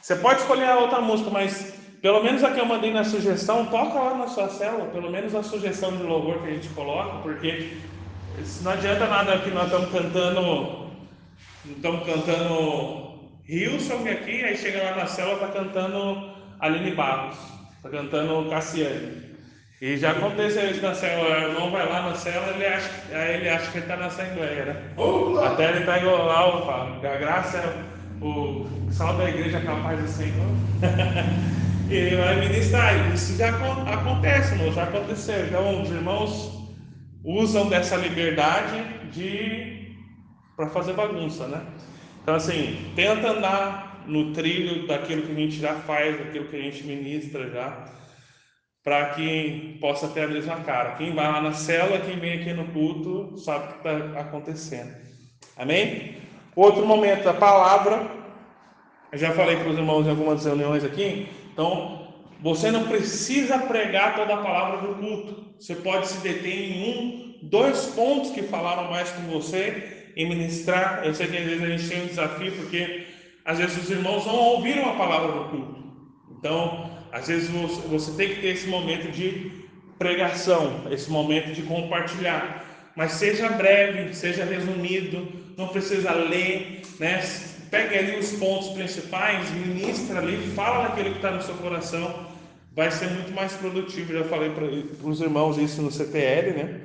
Você 0.00 0.16
pode 0.16 0.40
escolher 0.40 0.68
a 0.68 0.80
outra 0.80 1.00
música, 1.00 1.30
mas 1.30 1.74
pelo 2.02 2.20
menos 2.20 2.42
a 2.42 2.50
que 2.50 2.58
eu 2.58 2.66
mandei 2.66 2.92
na 2.92 3.04
sugestão, 3.04 3.66
toca 3.66 3.96
lá 3.96 4.16
na 4.16 4.26
sua 4.26 4.48
célula, 4.48 4.86
pelo 4.86 5.12
menos 5.12 5.32
a 5.32 5.44
sugestão 5.44 5.96
de 5.96 6.02
louvor 6.02 6.42
que 6.42 6.48
a 6.48 6.54
gente 6.54 6.68
coloca, 6.70 7.18
porque 7.22 7.76
não 8.62 8.72
adianta 8.72 9.06
nada 9.06 9.38
que 9.38 9.50
nós 9.50 9.66
estamos 9.66 9.92
cantando, 9.92 10.90
estamos 11.64 12.04
cantando 12.04 13.11
Hilson 13.48 14.08
aqui, 14.08 14.44
aí 14.44 14.56
chega 14.56 14.82
lá 14.82 14.96
na 14.96 15.06
cela, 15.06 15.38
tá 15.38 15.48
cantando 15.48 16.32
Aline 16.60 16.94
Barros, 16.94 17.36
tá 17.82 17.88
cantando 17.88 18.48
Cassiane. 18.50 19.32
E 19.80 19.96
já 19.96 20.12
aconteceu 20.12 20.70
isso 20.70 20.80
na 20.80 20.94
cela, 20.94 21.28
o 21.28 21.50
irmão 21.50 21.70
vai 21.72 21.88
lá 21.88 22.02
na 22.02 22.14
cela, 22.14 22.54
ele 22.54 22.64
acha, 22.64 22.88
aí 23.12 23.34
ele 23.34 23.48
acha 23.48 23.70
que 23.72 23.78
ele 23.78 23.84
está 23.84 23.96
na 23.96 24.06
assembleia, 24.06 24.64
né? 24.64 24.76
Até 25.44 25.70
ele 25.70 25.84
pega 25.84 26.08
lá 26.08 26.56
o 26.56 26.64
fala, 26.64 26.96
a 26.96 27.16
graça 27.16 27.58
é 27.58 28.24
o 28.24 28.66
sal 28.92 29.16
da 29.16 29.28
igreja 29.28 29.60
capaz 29.60 30.00
do 30.00 30.08
Senhor. 30.08 30.46
e 31.90 31.94
ele 31.94 32.16
vai 32.16 32.38
ministrar. 32.38 33.12
Isso 33.12 33.36
já 33.36 33.48
acontece, 33.48 34.54
não? 34.54 34.72
já 34.72 34.84
aconteceu. 34.84 35.46
Então 35.46 35.82
os 35.82 35.90
irmãos 35.90 36.62
usam 37.24 37.68
dessa 37.68 37.96
liberdade 37.96 38.82
de 39.10 39.96
para 40.56 40.68
fazer 40.68 40.92
bagunça, 40.92 41.48
né? 41.48 41.60
Então, 42.22 42.36
assim, 42.36 42.92
tenta 42.94 43.30
andar 43.30 44.04
no 44.06 44.32
trilho 44.32 44.86
daquilo 44.86 45.22
que 45.22 45.32
a 45.32 45.34
gente 45.34 45.58
já 45.58 45.74
faz, 45.74 46.18
daquilo 46.18 46.48
que 46.48 46.56
a 46.56 46.60
gente 46.60 46.84
ministra 46.84 47.50
já, 47.50 47.84
para 48.82 49.10
que 49.10 49.76
possa 49.80 50.08
ter 50.08 50.22
a 50.22 50.28
mesma 50.28 50.56
cara. 50.60 50.92
Quem 50.92 51.14
vai 51.14 51.26
lá 51.26 51.40
na 51.40 51.52
cela, 51.52 51.98
quem 51.98 52.18
vem 52.18 52.40
aqui 52.40 52.52
no 52.52 52.66
culto, 52.68 53.36
sabe 53.38 53.64
o 53.64 53.68
que 53.68 53.88
está 53.88 54.20
acontecendo. 54.20 54.94
Amém? 55.56 56.16
Outro 56.54 56.86
momento, 56.86 57.28
a 57.28 57.34
palavra. 57.34 58.06
Eu 59.10 59.18
já 59.18 59.32
falei 59.32 59.56
para 59.56 59.68
os 59.68 59.76
irmãos 59.76 60.06
em 60.06 60.10
algumas 60.10 60.44
reuniões 60.44 60.84
aqui. 60.84 61.28
Então, 61.52 62.08
você 62.40 62.70
não 62.70 62.86
precisa 62.86 63.58
pregar 63.58 64.14
toda 64.14 64.34
a 64.34 64.42
palavra 64.42 64.86
do 64.86 64.94
culto. 64.94 65.54
Você 65.58 65.74
pode 65.76 66.06
se 66.08 66.18
deter 66.18 66.70
em 66.70 66.88
um, 66.88 67.38
dois 67.42 67.86
pontos 67.86 68.30
que 68.30 68.42
falaram 68.42 68.90
mais 68.90 69.10
com 69.10 69.22
você 69.22 70.01
em 70.16 70.28
ministrar. 70.28 71.02
Eu 71.04 71.14
sei 71.14 71.26
que 71.26 71.36
às 71.36 71.44
vezes 71.44 71.62
a 71.62 71.66
gente 71.66 71.88
tem 71.88 72.02
um 72.02 72.06
desafio, 72.06 72.52
porque 72.52 73.06
às 73.44 73.58
vezes 73.58 73.82
os 73.82 73.90
irmãos 73.90 74.26
não 74.26 74.34
ouviram 74.34 74.90
a 74.90 74.94
palavra 74.94 75.32
do 75.32 75.44
culto. 75.50 75.82
Então, 76.38 76.90
às 77.12 77.28
vezes 77.28 77.48
você 77.50 78.12
tem 78.12 78.30
que 78.30 78.40
ter 78.40 78.48
esse 78.48 78.68
momento 78.68 79.10
de 79.10 79.52
pregação, 79.98 80.82
esse 80.90 81.10
momento 81.10 81.52
de 81.52 81.62
compartilhar. 81.62 82.64
Mas 82.96 83.12
seja 83.12 83.48
breve, 83.48 84.14
seja 84.14 84.44
resumido, 84.44 85.26
não 85.56 85.68
precisa 85.68 86.12
ler, 86.12 86.82
né? 86.98 87.22
Pegue 87.70 87.96
ali 87.96 88.18
os 88.18 88.32
pontos 88.32 88.68
principais, 88.70 89.50
ministra 89.50 90.18
ali, 90.18 90.36
fala 90.54 90.88
daquilo 90.88 91.10
que 91.10 91.16
está 91.16 91.30
no 91.30 91.42
seu 91.42 91.54
coração, 91.54 92.26
vai 92.74 92.90
ser 92.90 93.08
muito 93.10 93.32
mais 93.32 93.52
produtivo. 93.54 94.12
Já 94.12 94.24
falei 94.24 94.50
para 94.50 94.66
os 95.08 95.20
irmãos 95.20 95.56
isso 95.56 95.80
no 95.80 95.90
CTL, 95.90 96.50
né? 96.50 96.80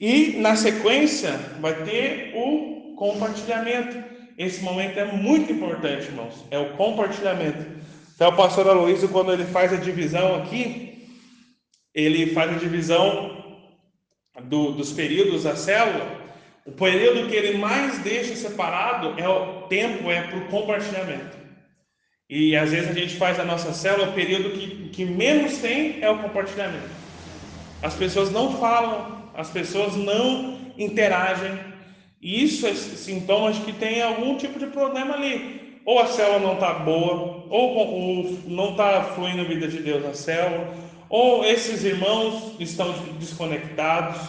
E 0.00 0.36
na 0.38 0.54
sequência 0.54 1.32
vai 1.60 1.74
ter 1.84 2.32
o 2.34 2.94
compartilhamento. 2.96 4.02
Esse 4.36 4.62
momento 4.62 4.98
é 4.98 5.04
muito 5.04 5.52
importante, 5.52 6.06
irmãos. 6.06 6.44
É 6.50 6.58
o 6.58 6.76
compartilhamento. 6.76 7.66
Então, 8.14 8.28
o 8.28 8.36
pastor 8.36 8.68
Aloysio, 8.68 9.08
quando 9.08 9.32
ele 9.32 9.44
faz 9.44 9.72
a 9.72 9.76
divisão 9.76 10.36
aqui, 10.36 11.08
ele 11.92 12.26
faz 12.28 12.52
a 12.52 12.58
divisão 12.58 13.44
do, 14.44 14.72
dos 14.72 14.92
períodos 14.92 15.42
da 15.42 15.56
célula. 15.56 16.18
O 16.64 16.72
período 16.72 17.28
que 17.28 17.34
ele 17.34 17.58
mais 17.58 17.98
deixa 17.98 18.36
separado 18.36 19.18
é 19.18 19.28
o 19.28 19.62
tempo, 19.62 20.10
é 20.10 20.22
para 20.22 20.38
o 20.38 20.46
compartilhamento. 20.46 21.36
E 22.30 22.54
às 22.54 22.70
vezes 22.70 22.90
a 22.90 22.92
gente 22.92 23.16
faz 23.16 23.40
a 23.40 23.44
nossa 23.44 23.72
célula, 23.72 24.10
o 24.10 24.12
período 24.12 24.50
que, 24.50 24.90
que 24.90 25.04
menos 25.04 25.58
tem 25.58 26.02
é 26.02 26.10
o 26.10 26.18
compartilhamento. 26.18 26.90
As 27.82 27.94
pessoas 27.94 28.30
não 28.30 28.58
falam 28.58 29.17
as 29.38 29.48
pessoas 29.48 29.94
não 29.94 30.58
interagem. 30.76 31.56
E 32.20 32.42
isso 32.42 32.66
é 32.66 32.74
sintoma 32.74 33.52
de 33.52 33.60
que 33.60 33.72
tem 33.72 34.02
algum 34.02 34.36
tipo 34.36 34.58
de 34.58 34.66
problema 34.66 35.14
ali. 35.14 35.80
Ou 35.86 36.00
a 36.00 36.06
célula 36.06 36.40
não 36.40 36.54
está 36.54 36.74
boa, 36.74 37.46
ou, 37.48 38.38
não 38.46 38.72
está 38.72 39.04
fluindo 39.14 39.42
a 39.42 39.44
vida 39.44 39.68
de 39.68 39.78
Deus 39.78 40.02
na 40.04 40.12
célula, 40.12 40.74
ou 41.08 41.44
esses 41.44 41.84
irmãos 41.84 42.56
estão 42.58 42.92
desconectados, 43.18 44.20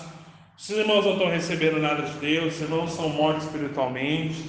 esses 0.57 0.77
irmãos 0.77 1.03
não 1.03 1.13
estão 1.13 1.27
recebendo 1.27 1.79
nada 1.79 2.03
de 2.03 2.13
Deus, 2.19 2.55
os 2.55 2.61
irmãos 2.61 2.91
são 2.91 3.09
mortos 3.09 3.45
espiritualmente. 3.45 4.45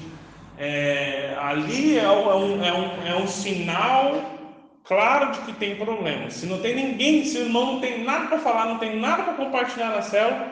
É, 0.58 1.34
ali 1.40 1.98
é 1.98 2.08
um, 2.08 2.62
é, 2.62 2.72
um, 2.72 3.06
é 3.06 3.16
um 3.16 3.26
sinal 3.26 4.39
claro 4.84 5.32
de 5.32 5.40
que 5.40 5.52
tem 5.54 5.76
problema. 5.76 6.30
Se 6.30 6.46
não 6.46 6.60
tem 6.60 6.74
ninguém, 6.74 7.24
se 7.24 7.38
o 7.38 7.44
irmão 7.44 7.74
não 7.74 7.80
tem 7.80 8.04
nada 8.04 8.26
para 8.28 8.38
falar, 8.38 8.66
não 8.66 8.78
tem 8.78 8.98
nada 8.98 9.22
para 9.22 9.34
compartilhar 9.34 9.90
na 9.90 10.02
célula, 10.02 10.50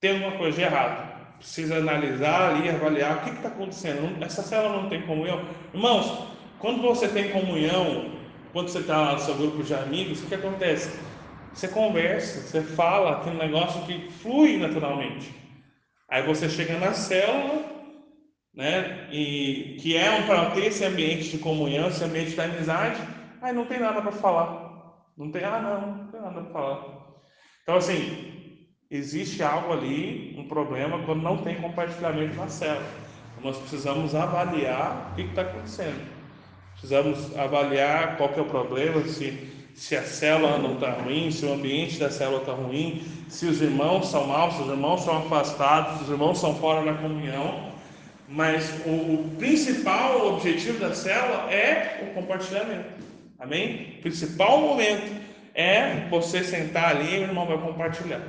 tem 0.00 0.12
alguma 0.12 0.32
coisa 0.32 0.56
de 0.56 0.64
errado. 0.64 1.12
Precisa 1.38 1.76
analisar 1.76 2.50
ali, 2.50 2.68
avaliar 2.68 3.16
o 3.16 3.20
que 3.20 3.30
está 3.30 3.48
acontecendo. 3.48 4.22
Essa 4.22 4.42
célula 4.42 4.82
não 4.82 4.88
tem 4.88 5.02
comunhão. 5.02 5.44
Irmãos, 5.74 6.28
quando 6.58 6.80
você 6.82 7.08
tem 7.08 7.30
comunhão, 7.30 8.12
quando 8.52 8.68
você 8.68 8.78
está 8.78 9.12
no 9.12 9.18
seu 9.18 9.34
grupo 9.34 9.62
de 9.62 9.74
amigos, 9.74 10.22
o 10.22 10.26
que 10.26 10.34
acontece? 10.34 10.98
Você 11.52 11.68
conversa, 11.68 12.40
você 12.40 12.62
fala, 12.62 13.16
tem 13.24 13.32
um 13.32 13.38
negócio 13.38 13.82
que 13.82 14.10
flui 14.10 14.56
naturalmente. 14.56 15.34
Aí 16.08 16.22
você 16.22 16.48
chega 16.48 16.78
na 16.78 16.92
célula, 16.92 17.64
né? 18.54 19.08
E 19.10 19.78
que 19.80 19.96
é 19.96 20.10
um 20.10 20.26
para 20.26 20.50
ter 20.50 20.66
esse 20.66 20.84
ambiente 20.84 21.30
de 21.30 21.38
comunhão, 21.38 21.88
esse 21.88 22.04
ambiente 22.04 22.34
da 22.34 22.44
amizade, 22.44 23.00
Ah, 23.40 23.52
não 23.52 23.64
tem 23.66 23.80
nada 23.80 24.00
para 24.00 24.12
falar. 24.12 24.72
Não 25.16 25.30
tem, 25.32 25.44
ah, 25.44 25.60
não, 25.60 25.96
não 25.96 26.06
tem 26.06 26.20
nada 26.20 26.40
para 26.42 26.52
falar. 26.52 26.84
Então, 27.62 27.76
assim, 27.76 28.56
existe 28.90 29.42
algo 29.42 29.72
ali, 29.72 30.36
um 30.38 30.46
problema, 30.46 31.02
quando 31.04 31.22
não 31.22 31.38
tem 31.38 31.56
compartilhamento 31.56 32.36
na 32.36 32.48
célula. 32.48 32.86
Nós 33.42 33.56
precisamos 33.58 34.14
avaliar 34.14 35.10
o 35.10 35.14
que 35.16 35.22
está 35.22 35.42
acontecendo. 35.42 36.06
Precisamos 36.72 37.36
avaliar 37.36 38.16
qual 38.16 38.28
que 38.28 38.38
é 38.38 38.42
o 38.42 38.46
problema, 38.46 39.02
se, 39.08 39.72
se 39.74 39.96
a 39.96 40.02
célula 40.02 40.58
não 40.58 40.74
está 40.74 40.92
ruim, 40.92 41.30
se 41.30 41.44
o 41.44 41.52
ambiente 41.52 41.98
da 41.98 42.10
célula 42.10 42.40
está 42.40 42.52
ruim, 42.52 43.02
se 43.28 43.46
os 43.46 43.60
irmãos 43.60 44.06
são 44.08 44.26
maus, 44.28 44.54
se 44.54 44.62
os 44.62 44.68
irmãos 44.68 45.00
são 45.02 45.18
afastados, 45.18 45.98
se 45.98 46.04
os 46.04 46.10
irmãos 46.10 46.38
são 46.38 46.54
fora 46.54 46.84
da 46.84 46.94
comunhão. 46.94 47.71
Mas 48.32 48.72
o, 48.86 48.90
o 48.90 49.30
principal 49.38 50.34
objetivo 50.34 50.78
da 50.78 50.94
célula 50.94 51.52
é 51.52 52.00
o 52.02 52.14
compartilhamento. 52.14 52.88
Amém? 53.38 53.96
O 53.98 54.02
principal 54.02 54.58
momento 54.58 55.12
é 55.54 56.08
você 56.08 56.42
sentar 56.42 56.96
ali 56.96 57.14
e 57.14 57.18
o 57.18 57.22
irmão 57.24 57.44
vai 57.44 57.58
compartilhar. 57.58 58.22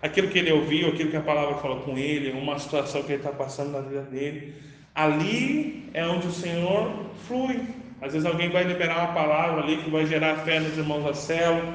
Aquilo 0.00 0.28
que 0.28 0.38
ele 0.38 0.52
ouviu, 0.52 0.90
aquilo 0.90 1.10
que 1.10 1.16
a 1.16 1.22
palavra 1.22 1.56
falou 1.56 1.80
com 1.80 1.98
ele, 1.98 2.30
uma 2.30 2.56
situação 2.60 3.02
que 3.02 3.12
ele 3.12 3.18
está 3.20 3.32
passando 3.32 3.72
na 3.72 3.80
vida 3.80 4.02
dele. 4.02 4.54
Ali 4.94 5.90
é 5.92 6.06
onde 6.06 6.28
o 6.28 6.32
Senhor 6.32 7.06
flui. 7.26 7.60
Às 8.00 8.12
vezes 8.12 8.26
alguém 8.26 8.48
vai 8.48 8.62
liberar 8.62 9.06
uma 9.06 9.14
palavra 9.14 9.64
ali 9.64 9.78
que 9.78 9.90
vai 9.90 10.06
gerar 10.06 10.36
fé 10.44 10.60
nos 10.60 10.78
irmãos 10.78 11.02
da 11.02 11.14
célula. 11.14 11.74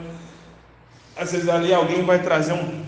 Às 1.18 1.34
vezes 1.34 1.50
ali 1.50 1.74
alguém 1.74 2.04
vai 2.04 2.24
trazer 2.24 2.54
um, 2.54 2.82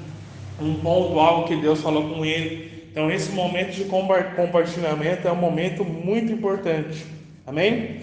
um 0.62 0.76
ponto, 0.76 1.20
algo 1.20 1.50
que 1.50 1.58
Deus 1.58 1.82
falou 1.82 2.16
com 2.16 2.24
ele. 2.24 2.72
Então, 2.94 3.10
esse 3.10 3.32
momento 3.32 3.72
de 3.72 3.86
compartilhamento 4.34 5.28
é 5.28 5.32
um 5.32 5.36
momento 5.36 5.84
muito 5.84 6.32
importante. 6.32 7.06
Amém? 7.46 8.02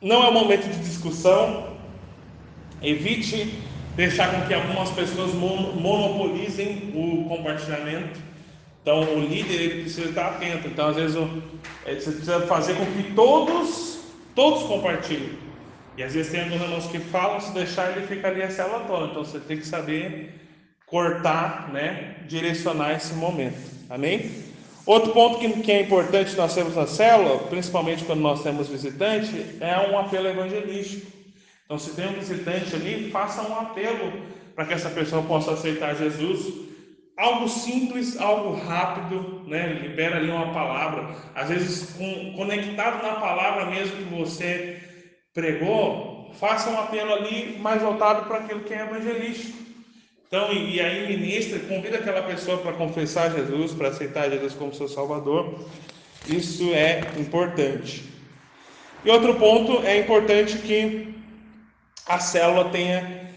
Não 0.00 0.22
é 0.22 0.28
um 0.28 0.32
momento 0.32 0.68
de 0.68 0.78
discussão. 0.78 1.76
Evite 2.82 3.58
deixar 3.96 4.30
com 4.30 4.46
que 4.46 4.52
algumas 4.52 4.90
pessoas 4.90 5.32
monopolizem 5.34 6.92
o 6.94 7.24
compartilhamento. 7.28 8.20
Então, 8.82 9.00
o 9.00 9.20
líder 9.20 9.54
ele 9.54 9.82
precisa 9.82 10.10
estar 10.10 10.28
atento. 10.28 10.68
Então, 10.68 10.88
às 10.88 10.96
vezes, 10.96 11.16
é, 11.84 11.94
você 11.94 12.10
precisa 12.10 12.40
fazer 12.46 12.74
com 12.74 12.86
que 12.86 13.14
todos, 13.14 13.98
todos 14.34 14.62
compartilhem. 14.64 15.30
E 15.96 16.02
às 16.02 16.14
vezes 16.14 16.30
tem 16.30 16.42
alguns 16.42 16.60
irmãos 16.60 16.86
que 16.86 16.98
falam, 16.98 17.40
se 17.40 17.52
deixar, 17.52 17.96
ele 17.96 18.06
fica 18.06 18.28
ali 18.28 18.42
a 18.42 18.50
célula 18.50 18.80
toda. 18.80 19.06
Então, 19.06 19.24
você 19.24 19.40
tem 19.40 19.56
que 19.56 19.66
saber 19.66 20.34
cortar, 20.86 21.70
né? 21.72 22.16
Direcionar 22.28 22.92
esse 22.92 23.14
momento. 23.14 23.58
Amém? 23.90 24.30
Outro 24.86 25.12
ponto 25.12 25.40
que, 25.40 25.62
que 25.62 25.72
é 25.72 25.82
importante 25.82 26.36
nós 26.36 26.54
temos 26.54 26.76
na 26.76 26.86
célula, 26.86 27.38
principalmente 27.48 28.04
quando 28.04 28.20
nós 28.20 28.44
temos 28.44 28.68
visitante, 28.68 29.56
é 29.60 29.76
um 29.90 29.98
apelo 29.98 30.28
evangelístico. 30.28 31.10
Então, 31.64 31.76
se 31.76 31.90
tem 31.96 32.06
um 32.06 32.12
visitante 32.12 32.76
ali, 32.76 33.10
faça 33.10 33.42
um 33.42 33.58
apelo 33.58 34.12
para 34.54 34.64
que 34.64 34.74
essa 34.74 34.88
pessoa 34.88 35.24
possa 35.24 35.52
aceitar 35.52 35.96
Jesus. 35.96 36.66
Algo 37.18 37.48
simples, 37.48 38.16
algo 38.20 38.54
rápido, 38.54 39.42
né? 39.48 39.72
Libera 39.72 40.18
ali 40.18 40.30
uma 40.30 40.52
palavra. 40.52 41.16
Às 41.34 41.48
vezes, 41.48 41.96
conectado 42.36 43.02
na 43.02 43.16
palavra 43.16 43.66
mesmo 43.66 43.96
que 43.96 44.14
você 44.14 44.80
pregou, 45.34 46.30
faça 46.38 46.70
um 46.70 46.78
apelo 46.78 47.12
ali 47.12 47.58
mais 47.58 47.82
voltado 47.82 48.26
para 48.26 48.38
aquilo 48.38 48.60
que 48.60 48.72
é 48.72 48.82
evangelístico. 48.82 49.65
Então, 50.28 50.52
e, 50.52 50.80
aí 50.80 51.16
ministra, 51.16 51.60
convida 51.60 51.98
aquela 51.98 52.22
pessoa 52.22 52.58
para 52.58 52.72
confessar 52.72 53.32
Jesus, 53.32 53.72
para 53.72 53.88
aceitar 53.88 54.28
Jesus 54.28 54.54
como 54.54 54.74
seu 54.74 54.88
Salvador. 54.88 55.54
Isso 56.28 56.74
é 56.74 57.00
importante. 57.16 58.02
E 59.04 59.10
outro 59.10 59.36
ponto 59.36 59.86
é 59.86 60.00
importante 60.00 60.58
que 60.58 61.14
a 62.08 62.18
célula 62.18 62.70
tenha 62.70 63.30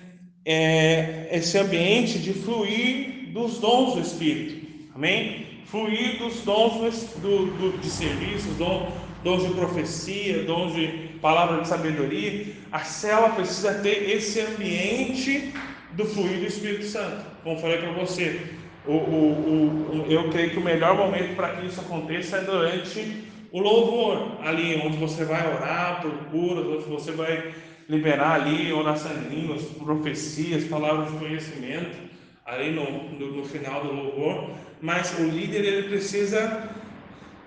é, 0.43 1.29
esse 1.31 1.59
ambiente 1.59 2.17
de 2.17 2.33
fluir 2.33 3.31
dos 3.33 3.59
dons 3.59 3.93
do 3.93 4.01
Espírito. 4.01 4.67
Amém? 4.95 5.45
Fluir 5.65 6.17
dos 6.17 6.41
dons 6.41 7.03
do, 7.17 7.45
do, 7.57 7.77
de 7.77 7.87
serviço, 7.87 8.47
dons, 8.57 8.91
dons 9.23 9.47
de 9.47 9.53
profecia, 9.53 10.41
dons 10.43 10.73
de 10.73 10.87
palavra 11.21 11.61
de 11.61 11.67
sabedoria. 11.67 12.47
A 12.71 12.79
célula 12.79 13.29
precisa 13.29 13.75
ter 13.75 14.09
esse 14.09 14.41
ambiente 14.41 15.53
do 15.93 16.05
fluir 16.05 16.39
do 16.39 16.45
Espírito 16.45 16.85
Santo. 16.85 17.25
Como 17.43 17.59
falei 17.59 17.79
para 17.79 17.91
você, 17.91 18.41
o, 18.85 18.91
o, 18.93 20.05
o, 20.05 20.05
eu 20.09 20.29
creio 20.29 20.51
que 20.51 20.57
o 20.57 20.63
melhor 20.63 20.95
momento 20.95 21.35
para 21.35 21.55
que 21.55 21.67
isso 21.67 21.79
aconteça 21.81 22.37
é 22.37 22.41
durante 22.41 23.23
o 23.51 23.59
louvor, 23.59 24.37
ali 24.43 24.81
onde 24.85 24.97
você 24.97 25.25
vai 25.25 25.45
orar 25.53 26.01
por 26.01 26.11
curas, 26.31 26.65
onde 26.65 26.85
você 26.85 27.11
vai 27.11 27.53
liberar 27.87 28.41
ali 28.41 28.71
oração 28.71 29.11
em 29.11 29.35
línguas, 29.35 29.63
profecias, 29.63 30.63
palavras 30.65 31.11
de 31.11 31.17
conhecimento, 31.17 31.97
ali 32.45 32.71
no, 32.71 33.09
no, 33.13 33.37
no 33.37 33.45
final 33.45 33.83
do 33.83 33.91
louvor. 33.91 34.51
Mas 34.81 35.17
o 35.19 35.23
líder 35.23 35.65
ele 35.65 35.89
precisa 35.89 36.69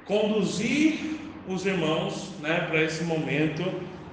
conduzir 0.05 1.19
os 1.47 1.64
irmãos 1.64 2.32
né, 2.40 2.66
para 2.69 2.82
esse 2.82 3.05
momento 3.05 3.62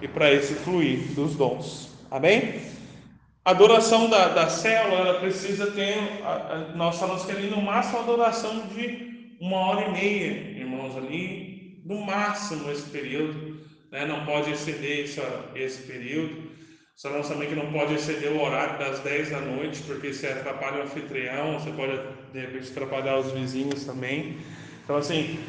e 0.02 0.08
para 0.08 0.32
esse 0.32 0.54
fluir 0.54 1.00
dos 1.16 1.36
dons. 1.36 1.92
Amém? 2.10 2.69
A 3.50 3.52
adoração 3.52 4.08
da, 4.08 4.28
da 4.28 4.48
célula, 4.48 5.00
ela 5.00 5.20
precisa 5.20 5.72
ter, 5.72 5.98
a, 6.24 6.34
a, 6.34 6.58
nós 6.76 7.00
falamos 7.00 7.26
que 7.26 7.32
ali 7.32 7.50
no 7.50 7.60
máximo 7.60 7.98
a 7.98 8.02
adoração 8.02 8.68
de 8.68 9.38
uma 9.42 9.58
hora 9.58 9.88
e 9.88 9.92
meia, 9.92 10.60
irmãos, 10.60 10.96
ali, 10.96 11.82
no 11.84 12.00
máximo 12.00 12.72
esse 12.72 12.88
período, 12.90 13.60
né? 13.92 14.06
não 14.06 14.24
pode 14.24 14.52
exceder 14.52 15.06
esse, 15.06 15.20
esse 15.56 15.82
período. 15.82 16.52
Sabemos 16.96 17.28
também 17.28 17.50
que 17.50 17.56
não 17.56 17.72
pode 17.72 17.96
exceder 17.96 18.32
o 18.34 18.40
horário 18.40 18.78
das 18.78 19.00
10 19.00 19.32
da 19.32 19.42
noite, 19.42 19.82
porque 19.82 20.14
se 20.14 20.28
atrapalha 20.28 20.82
o 20.82 20.84
anfitrião, 20.84 21.60
você 21.60 21.72
pode 21.72 22.00
de 22.32 22.40
repente 22.42 22.70
atrapalhar 22.70 23.18
os 23.18 23.32
vizinhos 23.32 23.84
também. 23.84 24.38
Então, 24.84 24.96
assim, 24.96 25.40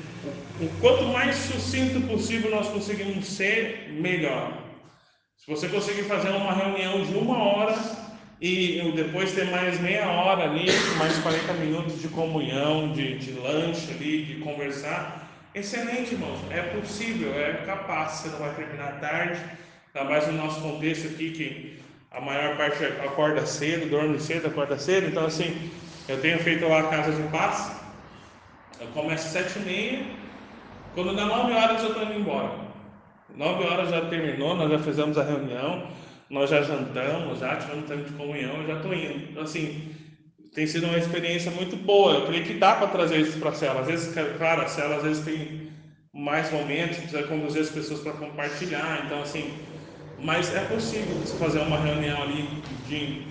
o, 0.58 0.64
o 0.64 0.70
quanto 0.80 1.04
mais 1.04 1.36
sucinto 1.36 2.00
possível 2.06 2.50
nós 2.50 2.66
conseguimos 2.68 3.26
ser, 3.26 3.90
melhor. 3.92 4.69
Se 5.44 5.50
você 5.50 5.68
conseguir 5.68 6.02
fazer 6.02 6.28
uma 6.28 6.52
reunião 6.52 7.02
de 7.02 7.14
uma 7.14 7.38
hora 7.38 7.74
e 8.42 8.92
depois 8.94 9.32
ter 9.32 9.46
mais 9.46 9.80
meia 9.80 10.06
hora 10.06 10.44
ali, 10.44 10.66
mais 10.98 11.16
40 11.18 11.54
minutos 11.54 12.02
de 12.02 12.08
comunhão, 12.08 12.92
de, 12.92 13.16
de 13.16 13.32
lanche 13.32 13.90
ali, 13.90 14.24
de 14.26 14.34
conversar, 14.40 15.30
excelente, 15.54 16.12
irmãos. 16.12 16.38
É 16.50 16.60
possível, 16.60 17.32
é 17.34 17.54
capaz. 17.64 18.12
Você 18.12 18.28
não 18.28 18.38
vai 18.38 18.54
terminar 18.54 19.00
tarde, 19.00 19.40
ainda 19.94 20.10
mais 20.10 20.26
no 20.26 20.34
nosso 20.34 20.60
contexto 20.60 21.06
aqui 21.06 21.30
que 21.30 21.80
a 22.10 22.20
maior 22.20 22.58
parte 22.58 22.84
acorda 22.84 23.46
cedo, 23.46 23.88
dorme 23.88 24.20
cedo, 24.20 24.46
acorda 24.46 24.76
cedo. 24.76 25.06
Então, 25.06 25.24
assim, 25.24 25.70
eu 26.06 26.20
tenho 26.20 26.38
feito 26.40 26.68
lá 26.68 26.80
a 26.80 26.88
Casa 26.88 27.12
de 27.12 27.22
Paz. 27.30 27.72
Eu 28.78 28.88
começo 28.88 29.26
às 29.26 29.32
sete 29.32 29.58
e 29.58 29.62
meia. 29.62 30.06
Quando 30.94 31.16
dá 31.16 31.24
nove 31.24 31.54
horas 31.54 31.82
eu 31.82 31.88
estou 31.88 32.02
indo 32.02 32.20
embora. 32.20 32.69
Nove 33.36 33.64
horas 33.64 33.90
já 33.90 34.02
terminou, 34.06 34.54
nós 34.56 34.70
já 34.70 34.78
fizemos 34.78 35.16
a 35.16 35.22
reunião, 35.22 35.88
nós 36.28 36.50
já 36.50 36.62
jantamos, 36.62 37.38
já 37.38 37.56
tivemos 37.56 37.88
tempo 37.88 38.04
de 38.04 38.12
comunhão, 38.12 38.66
já 38.66 38.76
estou 38.76 38.94
indo. 38.94 39.30
Então, 39.30 39.42
assim, 39.42 39.94
tem 40.54 40.66
sido 40.66 40.86
uma 40.86 40.98
experiência 40.98 41.50
muito 41.50 41.76
boa. 41.76 42.14
Eu 42.14 42.26
creio 42.26 42.44
que 42.44 42.54
dá 42.54 42.74
para 42.74 42.88
trazer 42.88 43.18
isso 43.18 43.38
para 43.38 43.50
a 43.50 43.54
cela. 43.54 43.80
Às 43.80 43.86
vezes, 43.86 44.14
claro, 44.36 44.62
a 44.62 44.68
cela 44.68 44.96
às 44.96 45.02
vezes 45.02 45.24
tem 45.24 45.70
mais 46.12 46.52
momentos, 46.52 46.98
precisa 46.98 47.22
conduzir 47.24 47.62
as 47.62 47.70
pessoas 47.70 48.00
para 48.00 48.12
compartilhar. 48.12 49.02
Então, 49.06 49.22
assim, 49.22 49.52
mas 50.18 50.54
é 50.54 50.64
possível 50.64 51.14
você 51.16 51.36
fazer 51.36 51.60
uma 51.60 51.78
reunião 51.78 52.22
ali 52.22 52.46
de 52.86 53.26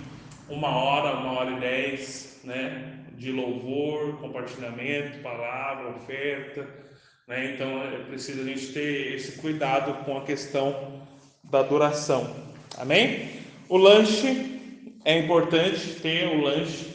uma 0.48 0.68
hora, 0.68 1.18
uma 1.18 1.38
hora 1.38 1.50
e 1.52 1.60
dez, 1.60 2.40
né? 2.44 2.96
De 3.12 3.30
louvor, 3.30 4.18
compartilhamento, 4.18 5.18
palavra, 5.18 5.90
oferta 5.90 6.89
né? 7.30 7.52
Então 7.54 7.82
é 7.84 7.98
preciso 8.08 8.40
a 8.42 8.44
gente 8.44 8.72
ter 8.72 9.14
esse 9.14 9.40
cuidado 9.40 10.04
com 10.04 10.18
a 10.18 10.22
questão 10.22 11.00
da 11.44 11.62
duração. 11.62 12.34
Amém? 12.76 13.30
O 13.68 13.78
lanche 13.78 14.90
é 15.04 15.16
importante 15.16 15.94
ter 16.02 16.26
o 16.26 16.42
lanche. 16.42 16.90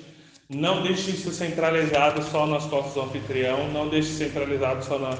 Não 0.50 0.84
deixe 0.84 1.12
isso 1.12 1.32
centralizado 1.32 2.22
só 2.22 2.46
nas 2.46 2.66
costas 2.66 2.94
do 2.94 3.02
anfitrião, 3.02 3.68
não 3.72 3.88
deixe 3.88 4.10
centralizado 4.10 4.84
só 4.86 5.00
na, 5.00 5.18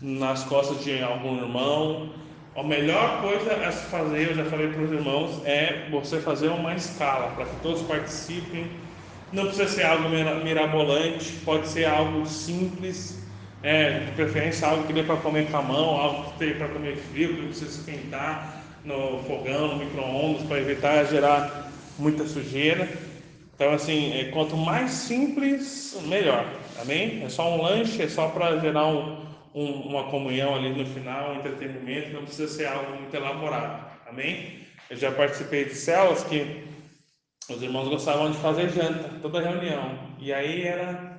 nas 0.00 0.44
costas 0.44 0.82
de 0.82 1.02
algum 1.02 1.36
irmão. 1.36 2.14
A 2.56 2.62
melhor 2.62 3.20
coisa 3.20 3.54
a 3.66 3.72
se 3.72 3.84
fazer, 3.86 4.30
eu 4.30 4.34
já 4.34 4.44
falei 4.44 4.68
para 4.68 4.82
os 4.82 4.92
irmãos, 4.92 5.44
é 5.44 5.88
você 5.90 6.20
fazer 6.20 6.48
uma 6.48 6.74
escala 6.74 7.30
para 7.34 7.46
que 7.46 7.56
todos 7.62 7.82
participem. 7.82 8.70
Não 9.32 9.46
precisa 9.46 9.68
ser 9.68 9.84
algo 9.84 10.08
mirabolante, 10.08 11.32
pode 11.44 11.66
ser 11.66 11.86
algo 11.86 12.24
simples, 12.26 13.21
é, 13.62 14.00
de 14.00 14.12
preferência 14.12 14.66
algo 14.66 14.86
que 14.86 14.92
dê 14.92 15.02
para 15.02 15.16
comer 15.16 15.50
com 15.50 15.56
a 15.56 15.62
mão, 15.62 15.96
algo 15.96 16.32
que 16.32 16.46
dê 16.46 16.54
para 16.54 16.68
comer 16.68 16.96
frio, 16.96 17.36
que 17.36 17.46
precisa 17.46 17.80
esquentar 17.80 18.62
no 18.84 19.22
fogão, 19.24 19.68
no 19.68 19.76
micro-ondas, 19.76 20.42
para 20.46 20.58
evitar 20.58 21.04
gerar 21.04 21.70
muita 21.98 22.26
sujeira. 22.26 22.88
Então, 23.54 23.72
assim, 23.72 24.18
é, 24.18 24.24
quanto 24.30 24.56
mais 24.56 24.90
simples, 24.90 25.96
melhor. 26.06 26.44
Amém? 26.80 27.22
É 27.22 27.28
só 27.28 27.48
um 27.54 27.62
lanche, 27.62 28.02
é 28.02 28.08
só 28.08 28.28
para 28.28 28.58
gerar 28.58 28.86
um, 28.86 29.24
um, 29.54 29.70
uma 29.82 30.04
comunhão 30.04 30.54
ali 30.54 30.70
no 30.70 30.84
final, 30.86 31.32
um 31.32 31.36
entretenimento, 31.36 32.12
não 32.12 32.22
precisa 32.22 32.48
ser 32.48 32.66
algo 32.66 32.96
muito 32.96 33.14
elaborado. 33.14 33.86
Amém? 34.08 34.62
Eu 34.90 34.96
já 34.96 35.12
participei 35.12 35.66
de 35.66 35.74
células 35.74 36.24
que 36.24 36.64
os 37.48 37.62
irmãos 37.62 37.88
gostavam 37.88 38.30
de 38.30 38.38
fazer 38.38 38.68
janta, 38.70 39.10
toda 39.20 39.40
reunião. 39.40 39.96
E 40.18 40.32
aí 40.32 40.62
era 40.62 41.11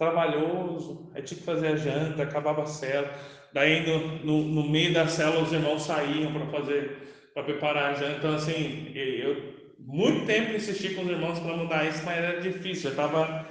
trabalhoso, 0.00 1.10
aí 1.14 1.20
tinha 1.20 1.38
que 1.38 1.44
fazer 1.44 1.66
a 1.68 1.76
janta, 1.76 2.22
acabava 2.22 2.62
a 2.62 2.66
célula. 2.66 3.12
Daí 3.52 3.86
no, 3.86 4.24
no, 4.24 4.62
no 4.62 4.70
meio 4.70 4.94
da 4.94 5.06
célula 5.06 5.42
os 5.42 5.52
irmãos 5.52 5.82
saíam 5.82 6.32
para 6.32 6.46
fazer, 6.46 7.30
para 7.34 7.42
preparar 7.42 7.90
a 7.90 7.94
janta. 7.94 8.16
Então 8.16 8.34
assim, 8.34 8.90
eu 8.94 9.36
muito 9.78 10.24
tempo 10.24 10.56
insisti 10.56 10.94
com 10.94 11.02
os 11.02 11.10
irmãos 11.10 11.38
para 11.38 11.54
mudar 11.54 11.84
isso, 11.86 12.02
mas 12.06 12.16
era 12.16 12.40
difícil, 12.40 12.84
já 12.84 12.90
estava 12.90 13.46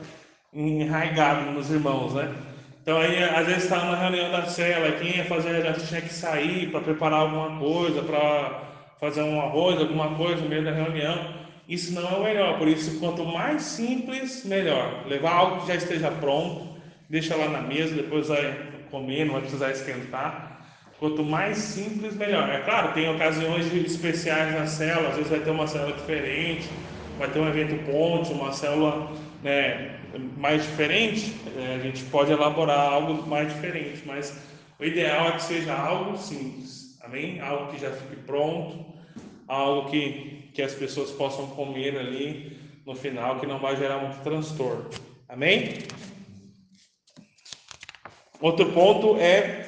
enraigado 0.52 1.52
nos 1.52 1.70
irmãos, 1.70 2.16
né? 2.16 2.34
Então 2.82 2.98
aí 2.98 3.24
às 3.24 3.46
vezes 3.46 3.66
estava 3.66 3.92
na 3.92 3.98
reunião 3.98 4.32
da 4.32 4.48
cela, 4.48 4.92
quem 4.94 5.18
ia 5.18 5.26
fazer 5.26 5.50
a 5.50 5.62
janta 5.62 5.86
tinha 5.86 6.02
que 6.02 6.12
sair 6.12 6.72
para 6.72 6.82
preparar 6.82 7.20
alguma 7.20 7.60
coisa, 7.60 8.02
para 8.02 8.64
fazer 9.00 9.22
um 9.22 9.40
arroz, 9.40 9.80
alguma 9.80 10.16
coisa 10.16 10.42
no 10.42 10.50
meio 10.50 10.64
da 10.64 10.72
reunião. 10.72 11.48
Isso 11.70 11.94
não 11.94 12.02
é 12.02 12.14
o 12.16 12.24
melhor, 12.24 12.58
por 12.58 12.68
isso 12.68 13.00
quanto 13.00 13.24
mais 13.24 13.62
simples, 13.62 14.44
melhor. 14.44 15.06
Levar 15.08 15.34
algo 15.34 15.62
que 15.62 15.68
já 15.68 15.76
esteja 15.76 16.10
pronto, 16.10 16.68
deixa 17.08 17.36
lá 17.36 17.48
na 17.48 17.62
mesa, 17.62 17.94
depois 17.94 18.28
vai 18.28 18.58
comer, 18.90 19.26
não 19.26 19.34
vai 19.34 19.42
precisar 19.42 19.70
esquentar. 19.70 20.66
Quanto 20.98 21.24
mais 21.24 21.58
simples, 21.58 22.16
melhor. 22.16 22.50
É 22.50 22.62
claro, 22.62 22.94
tem 22.94 23.08
ocasiões 23.08 23.72
especiais 23.74 24.52
na 24.54 24.66
célula, 24.66 25.10
às 25.10 25.16
vezes 25.16 25.30
vai 25.30 25.42
ter 25.42 25.52
uma 25.52 25.68
célula 25.68 25.94
diferente, 25.94 26.68
vai 27.20 27.30
ter 27.30 27.40
um 27.40 27.48
evento 27.48 27.76
ponte, 27.86 28.34
uma 28.34 28.52
célula 28.52 29.12
né, 29.44 30.00
mais 30.38 30.64
diferente, 30.64 31.36
é, 31.56 31.76
a 31.76 31.80
gente 31.80 32.04
pode 32.06 32.32
elaborar 32.32 32.94
algo 32.94 33.28
mais 33.28 33.54
diferente, 33.54 34.02
mas 34.06 34.36
o 34.80 34.84
ideal 34.84 35.28
é 35.28 35.32
que 35.34 35.44
seja 35.44 35.74
algo 35.74 36.18
simples, 36.18 36.98
amém? 37.04 37.40
Algo 37.40 37.72
que 37.72 37.80
já 37.80 37.92
fique 37.92 38.16
pronto, 38.24 38.86
algo 39.48 39.90
que, 39.90 40.39
que 40.54 40.62
as 40.62 40.74
pessoas 40.74 41.12
possam 41.12 41.48
comer 41.48 41.98
ali 41.98 42.60
no 42.86 42.96
final, 42.96 43.40
que 43.40 43.46
não 43.46 43.60
vai 43.60 43.76
gerar 43.76 43.98
muito 44.00 44.22
transtorno, 44.22 44.90
amém? 45.28 45.80
Outro 48.42 48.72
ponto 48.72 49.18
é 49.20 49.68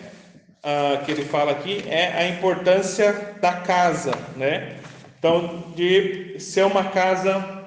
uh, 0.60 1.04
que 1.06 1.12
ele 1.12 1.26
fala 1.26 1.52
aqui 1.52 1.84
é 1.88 2.08
a 2.14 2.28
importância 2.30 3.36
da 3.42 3.54
casa, 3.54 4.14
né? 4.36 4.78
Então, 5.20 5.64
de 5.76 6.40
ser 6.40 6.66
uma 6.66 6.86
casa 6.86 7.66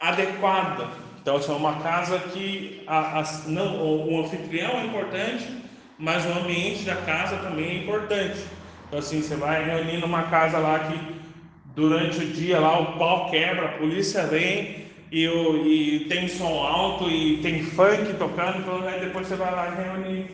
adequada. 0.00 0.88
Então, 1.20 1.40
ser 1.40 1.52
uma 1.52 1.80
casa 1.80 2.18
que 2.18 2.82
a, 2.86 3.20
a, 3.20 3.22
não, 3.46 3.76
o, 3.76 4.14
o 4.14 4.20
anfitrião 4.24 4.72
é 4.72 4.86
importante, 4.86 5.46
mas 5.98 6.24
o 6.26 6.30
ambiente 6.30 6.84
da 6.84 6.96
casa 6.96 7.36
também 7.36 7.70
é 7.70 7.82
importante. 7.82 8.40
Então, 8.88 8.98
assim, 8.98 9.22
você 9.22 9.36
vai 9.36 9.64
reunir 9.64 9.98
numa 9.98 10.24
casa 10.24 10.58
lá 10.58 10.80
que 10.80 11.21
durante 11.74 12.18
o 12.18 12.26
dia 12.26 12.60
lá 12.60 12.78
o 12.78 12.98
pau 12.98 13.30
quebra, 13.30 13.66
a 13.66 13.78
polícia 13.78 14.26
vem 14.26 14.86
e, 15.10 15.28
o, 15.28 15.66
e 15.66 16.06
tem 16.06 16.28
som 16.28 16.62
alto 16.62 17.08
e 17.10 17.38
tem 17.38 17.62
funk 17.62 18.14
tocando, 18.14 18.60
então 18.60 18.86
aí 18.86 19.00
depois 19.00 19.26
você 19.26 19.36
vai 19.36 19.52
lá 19.52 19.68
e 19.68 19.82
reúne 19.82 20.30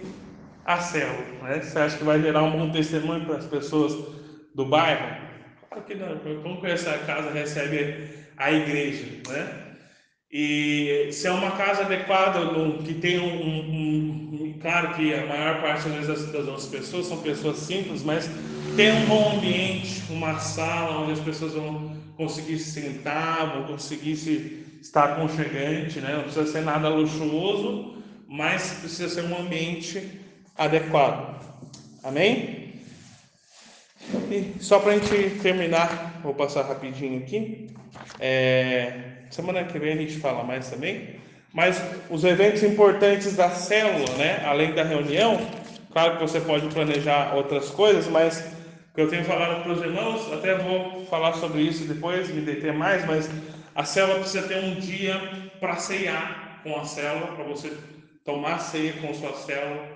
a 0.65 0.79
célula. 0.79 1.25
Né? 1.43 1.61
Você 1.61 1.79
acha 1.79 1.97
que 1.97 2.05
vai 2.05 2.21
gerar 2.21 2.43
um 2.43 2.53
bom 2.53 2.71
testemunho 2.71 3.25
para 3.25 3.37
as 3.37 3.47
pessoas 3.47 3.93
do 4.55 4.65
bairro? 4.65 5.17
Claro 5.69 5.85
que 5.85 5.95
não. 5.95 6.43
Como 6.43 6.61
que 6.61 6.67
essa 6.67 6.99
casa 6.99 7.31
recebe 7.31 8.09
a 8.37 8.53
igreja? 8.53 9.07
Né? 9.29 9.49
E 10.31 11.09
se 11.11 11.27
é 11.27 11.31
uma 11.31 11.53
casa 11.53 11.83
adequada, 11.83 12.41
que 12.85 12.95
tem 12.95 13.19
um, 13.19 13.25
um, 13.25 14.45
um, 14.45 14.59
Claro 14.61 14.95
que 14.95 15.15
a 15.15 15.25
maior 15.25 15.61
parte 15.61 15.89
das, 15.89 16.33
das 16.33 16.67
pessoas 16.67 17.07
são 17.07 17.19
pessoas 17.19 17.59
simples, 17.59 18.03
mas 18.03 18.29
tem 18.77 18.93
um 18.93 19.07
bom 19.07 19.37
ambiente, 19.37 20.03
uma 20.11 20.39
sala 20.39 21.03
onde 21.03 21.13
as 21.13 21.21
pessoas 21.21 21.55
vão 21.55 21.97
conseguir 22.17 22.59
se 22.59 22.81
sentar, 22.81 23.53
vão 23.53 23.65
conseguir 23.65 24.17
se 24.17 24.79
estar 24.81 25.13
aconchegante, 25.13 26.01
né? 26.01 26.15
não 26.15 26.23
precisa 26.23 26.47
ser 26.47 26.63
nada 26.63 26.89
luxuoso, 26.89 27.97
mas 28.29 28.79
precisa 28.81 29.09
ser 29.09 29.25
um 29.25 29.39
ambiente 29.39 30.21
adequado. 30.57 31.39
Amém? 32.03 32.75
E 34.31 34.55
só 34.61 34.79
para 34.79 34.93
a 34.93 34.99
gente 34.99 35.39
terminar, 35.41 36.21
vou 36.23 36.35
passar 36.35 36.63
rapidinho 36.63 37.19
aqui. 37.19 37.71
É, 38.19 38.93
semana 39.31 39.65
que 39.65 39.79
vem 39.79 39.93
a 39.93 39.97
gente 39.97 40.19
fala 40.19 40.45
mais 40.45 40.69
também. 40.71 41.17
Mas 41.53 41.83
os 42.11 42.25
eventos 42.25 42.63
importantes 42.63 43.35
da 43.35 43.51
célula, 43.51 44.11
né? 44.17 44.43
Além 44.45 44.75
da 44.75 44.85
reunião, 44.85 45.41
claro 45.91 46.17
que 46.17 46.23
você 46.23 46.41
pode 46.41 46.69
planejar 46.69 47.35
outras 47.35 47.71
coisas, 47.71 48.07
mas 48.07 48.58
que 48.99 49.03
eu 49.03 49.09
tenho 49.09 49.25
falado 49.25 49.63
para 49.63 49.75
os 49.75 49.81
irmãos, 49.81 50.33
até 50.33 50.57
vou 50.57 51.07
falar 51.07 51.33
sobre 51.35 51.63
isso 51.63 51.85
depois, 51.85 52.29
me 52.31 52.41
deter 52.41 52.73
mais, 52.73 53.07
mas 53.07 53.31
a 53.73 53.85
célula 53.85 54.19
precisa 54.19 54.49
ter 54.49 54.57
um 54.57 54.75
dia 54.75 55.15
para 55.61 55.77
ceiar 55.77 56.59
com 56.65 56.77
a 56.77 56.85
célula, 56.85 57.29
para 57.29 57.45
você 57.45 57.73
tomar 58.25 58.59
ceia 58.59 58.95
com 58.95 59.15
sua 59.15 59.35
célula 59.35 59.87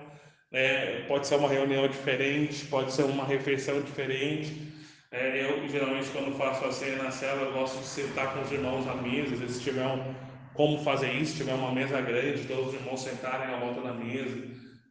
é, 0.53 1.03
pode 1.05 1.27
ser 1.27 1.35
uma 1.35 1.49
reunião 1.49 1.85
diferente, 1.85 2.65
pode 2.67 2.93
ser 2.93 3.03
uma 3.03 3.25
refeição 3.25 3.81
diferente. 3.81 4.71
É, 5.11 5.43
eu, 5.43 5.67
geralmente, 5.67 6.09
quando 6.11 6.37
faço 6.37 6.63
a 6.63 6.71
ceia 6.71 6.95
na 6.95 7.11
cela, 7.11 7.41
eu 7.41 7.51
gosto 7.51 7.79
de 7.79 7.85
sentar 7.85 8.33
com 8.33 8.41
os 8.41 8.51
irmãos 8.53 8.87
à 8.87 8.93
mesa. 8.93 9.45
Se 9.49 9.61
tiver 9.61 9.85
um, 9.85 10.15
como 10.53 10.81
fazer 10.81 11.11
isso, 11.11 11.33
se 11.33 11.39
tiver 11.39 11.55
uma 11.55 11.73
mesa 11.73 11.99
grande, 11.99 12.47
todos 12.47 12.67
os 12.67 12.73
irmãos 12.75 13.03
sentarem 13.03 13.53
à 13.53 13.57
volta 13.57 13.81
da 13.81 13.93
mesa, 13.93 14.47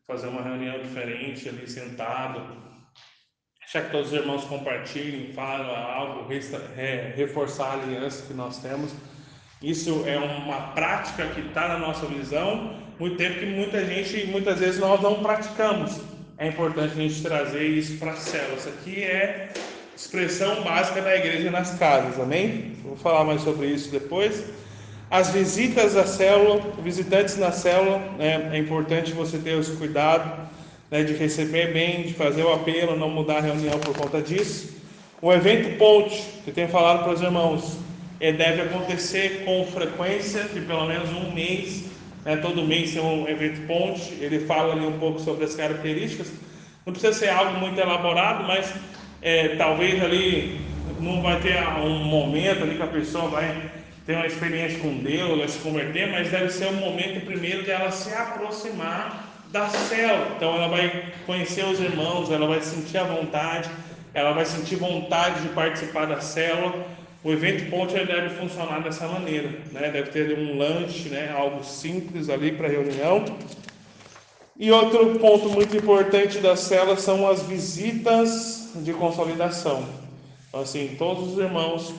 fazer 0.07 0.27
uma 0.27 0.43
reunião 0.43 0.79
diferente 0.83 1.49
ali 1.49 1.67
sentado. 1.67 2.72
Achar 3.73 3.85
que 3.87 3.91
todos 3.91 4.09
os 4.09 4.13
irmãos 4.13 4.45
compartilhem, 4.45 5.33
falem 5.33 5.67
algo, 5.75 6.29
reforçar 7.17 7.69
a 7.69 7.73
aliança 7.73 8.27
que 8.27 8.35
nós 8.35 8.59
temos. 8.59 8.93
Isso 9.63 10.05
é 10.07 10.19
uma 10.19 10.73
prática 10.75 11.27
que 11.29 11.41
está 11.41 11.69
na 11.69 11.79
nossa 11.79 12.05
visão, 12.05 12.77
muito 12.99 13.17
tempo 13.17 13.39
que 13.39 13.47
muita 13.47 13.83
gente, 13.87 14.27
muitas 14.27 14.59
vezes 14.59 14.79
nós 14.79 15.01
não 15.01 15.23
praticamos. 15.23 15.99
É 16.37 16.49
importante 16.49 16.93
a 16.93 16.97
gente 16.97 17.23
trazer 17.23 17.67
isso 17.67 17.97
para 17.97 18.13
a 18.13 18.17
célula. 18.17 18.57
Isso 18.59 18.69
aqui 18.69 19.05
é 19.05 19.49
expressão 19.97 20.63
básica 20.63 21.01
da 21.01 21.17
igreja 21.17 21.51
nas 21.51 21.73
casas, 21.79 22.21
amém? 22.21 22.77
Vou 22.85 22.95
falar 22.99 23.25
mais 23.25 23.41
sobre 23.41 23.69
isso 23.69 23.91
depois. 23.91 24.53
As 25.11 25.31
visitas 25.31 25.97
à 25.97 26.05
célula, 26.05 26.61
visitantes 26.83 27.39
na 27.39 27.51
célula, 27.51 28.01
né, 28.19 28.51
é 28.53 28.59
importante 28.59 29.13
você 29.13 29.39
ter 29.39 29.59
esse 29.59 29.75
cuidado 29.77 30.53
né, 30.93 31.03
de 31.03 31.15
receber 31.15 31.73
bem, 31.73 32.03
de 32.03 32.13
fazer 32.13 32.43
o 32.43 32.53
apelo, 32.53 32.95
não 32.95 33.09
mudar 33.09 33.39
a 33.39 33.41
reunião 33.41 33.79
por 33.79 33.97
conta 33.97 34.21
disso. 34.21 34.77
O 35.23 35.33
evento 35.33 35.79
ponte, 35.79 36.23
que 36.45 36.51
eu 36.51 36.55
tenho 36.55 36.69
falado 36.69 37.03
para 37.03 37.15
os 37.15 37.23
irmãos, 37.23 37.79
é, 38.21 38.31
deve 38.31 38.61
acontecer 38.61 39.43
com 39.47 39.65
frequência 39.65 40.43
de 40.45 40.61
pelo 40.61 40.85
menos 40.87 41.09
um 41.09 41.33
mês, 41.33 41.85
né, 42.27 42.37
todo 42.37 42.63
mês 42.63 42.93
tem 42.93 43.01
um 43.01 43.27
evento 43.27 43.67
ponte, 43.67 44.13
ele 44.21 44.41
fala 44.41 44.75
ali 44.75 44.85
um 44.85 44.99
pouco 44.99 45.19
sobre 45.19 45.47
as 45.47 45.55
características, 45.55 46.31
não 46.85 46.93
precisa 46.93 47.15
ser 47.15 47.31
algo 47.31 47.59
muito 47.59 47.81
elaborado, 47.81 48.45
mas 48.45 48.71
é, 49.23 49.57
talvez 49.57 50.03
ali 50.03 50.61
não 51.01 51.23
vai 51.23 51.41
ter 51.41 51.57
um 51.79 52.05
momento 52.05 52.65
ali 52.65 52.77
que 52.77 52.83
a 52.83 52.87
pessoa 52.87 53.29
vai 53.29 53.71
ter 54.05 54.15
uma 54.15 54.27
experiência 54.27 54.79
com 54.81 54.99
Deus, 54.99 55.39
vai 55.39 55.49
se 55.49 55.59
converter, 55.61 56.11
mas 56.11 56.31
deve 56.31 56.51
ser 56.51 56.67
um 56.67 56.75
momento 56.75 57.25
primeiro 57.25 57.63
de 57.63 57.71
ela 57.71 57.91
se 57.91 58.13
aproximar 58.13 59.32
da 59.53 59.69
célula. 59.69 60.33
Então 60.37 60.55
ela 60.57 60.69
vai 60.69 61.13
conhecer 61.27 61.65
os 61.65 61.79
irmãos, 61.79 62.31
ela 62.31 62.47
vai 62.47 62.61
sentir 62.63 62.99
a 62.99 63.05
vontade, 63.05 63.71
ela 64.13 64.33
vai 64.33 64.45
sentir 64.45 64.77
vontade 64.77 65.43
de 65.43 65.49
participar 65.51 66.07
da 66.07 66.21
célula 66.21 66.85
o 67.25 67.31
evento 67.31 67.71
ponte 67.71 67.95
deve 67.95 68.31
funcionar 68.31 68.83
dessa 68.83 69.07
maneira, 69.07 69.49
né? 69.71 69.93
Deve 69.93 70.11
ter 70.11 70.37
um 70.37 70.59
lanche, 70.59 71.09
né? 71.09 71.33
Algo 71.33 71.63
simples 71.63 72.29
ali 72.29 72.51
para 72.51 72.67
reunião. 72.67 73.25
E 74.59 74.73
outro 74.73 75.21
ponto 75.21 75.49
muito 75.49 75.77
importante 75.77 76.39
da 76.39 76.57
cela 76.57 76.97
são 76.97 77.29
as 77.29 77.43
visitas 77.45 78.73
de 78.75 78.93
consolidação. 78.93 79.87
Então, 80.49 80.61
assim, 80.63 80.97
todos 80.99 81.35
os 81.35 81.39
irmãos 81.39 81.95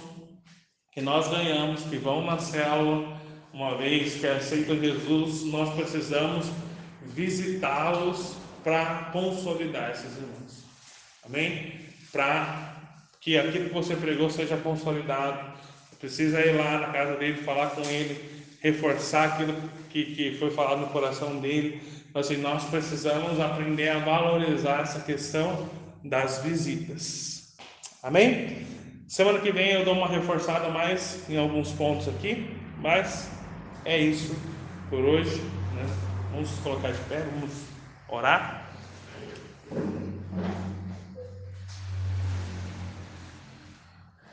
que 0.92 1.00
nós 1.00 1.30
ganhamos, 1.30 1.84
que 1.84 1.96
vão 1.96 2.26
na 2.26 2.38
célula, 2.38 3.18
uma 3.54 3.78
vez 3.78 4.16
que 4.16 4.28
aceitam 4.28 4.78
Jesus, 4.78 5.46
nós 5.46 5.74
precisamos 5.74 6.48
visitá-los 7.08 8.36
para 8.64 9.10
consolidar 9.12 9.92
esses 9.92 10.16
irmãos. 10.16 10.64
Amém? 11.26 11.80
Para 12.12 12.74
que 13.20 13.38
aquilo 13.38 13.70
que 13.70 13.74
você 13.74 13.96
pregou 13.96 14.30
seja 14.30 14.58
consolidado. 14.58 15.54
Precisa 16.00 16.42
ir 16.42 16.58
lá 16.58 16.80
na 16.80 16.88
casa 16.88 17.16
dele, 17.16 17.42
falar 17.44 17.70
com 17.70 17.82
ele, 17.82 18.20
reforçar 18.62 19.30
aquilo 19.30 19.56
que, 19.90 20.14
que 20.14 20.38
foi 20.38 20.52
falado 20.52 20.82
no 20.82 20.88
coração 20.88 21.40
dele. 21.40 21.82
Então, 22.10 22.20
assim, 22.20 22.38
nós 22.38 22.66
precisamos 22.66 23.40
aprender 23.40 23.90
a 23.90 24.00
valorizar 24.00 24.82
essa 24.82 25.00
questão 25.00 25.70
das 26.04 26.44
visitas. 26.44 27.56
Amém? 28.02 28.68
Semana 29.08 29.40
que 29.40 29.52
vem 29.52 29.72
eu 29.72 29.86
dou 29.86 29.94
uma 29.94 30.08
reforçada 30.08 30.70
mais 30.70 31.24
em 31.30 31.38
alguns 31.38 31.72
pontos 31.72 32.10
aqui, 32.10 32.54
mas 32.80 33.30
é 33.86 33.98
isso 33.98 34.36
por 34.90 35.00
hoje. 35.00 35.42
Né? 35.74 36.13
Vamos 36.34 36.50
colocar 36.64 36.92
de 36.92 36.98
pé, 37.02 37.24
vamos 37.32 37.52
orar. 38.10 38.66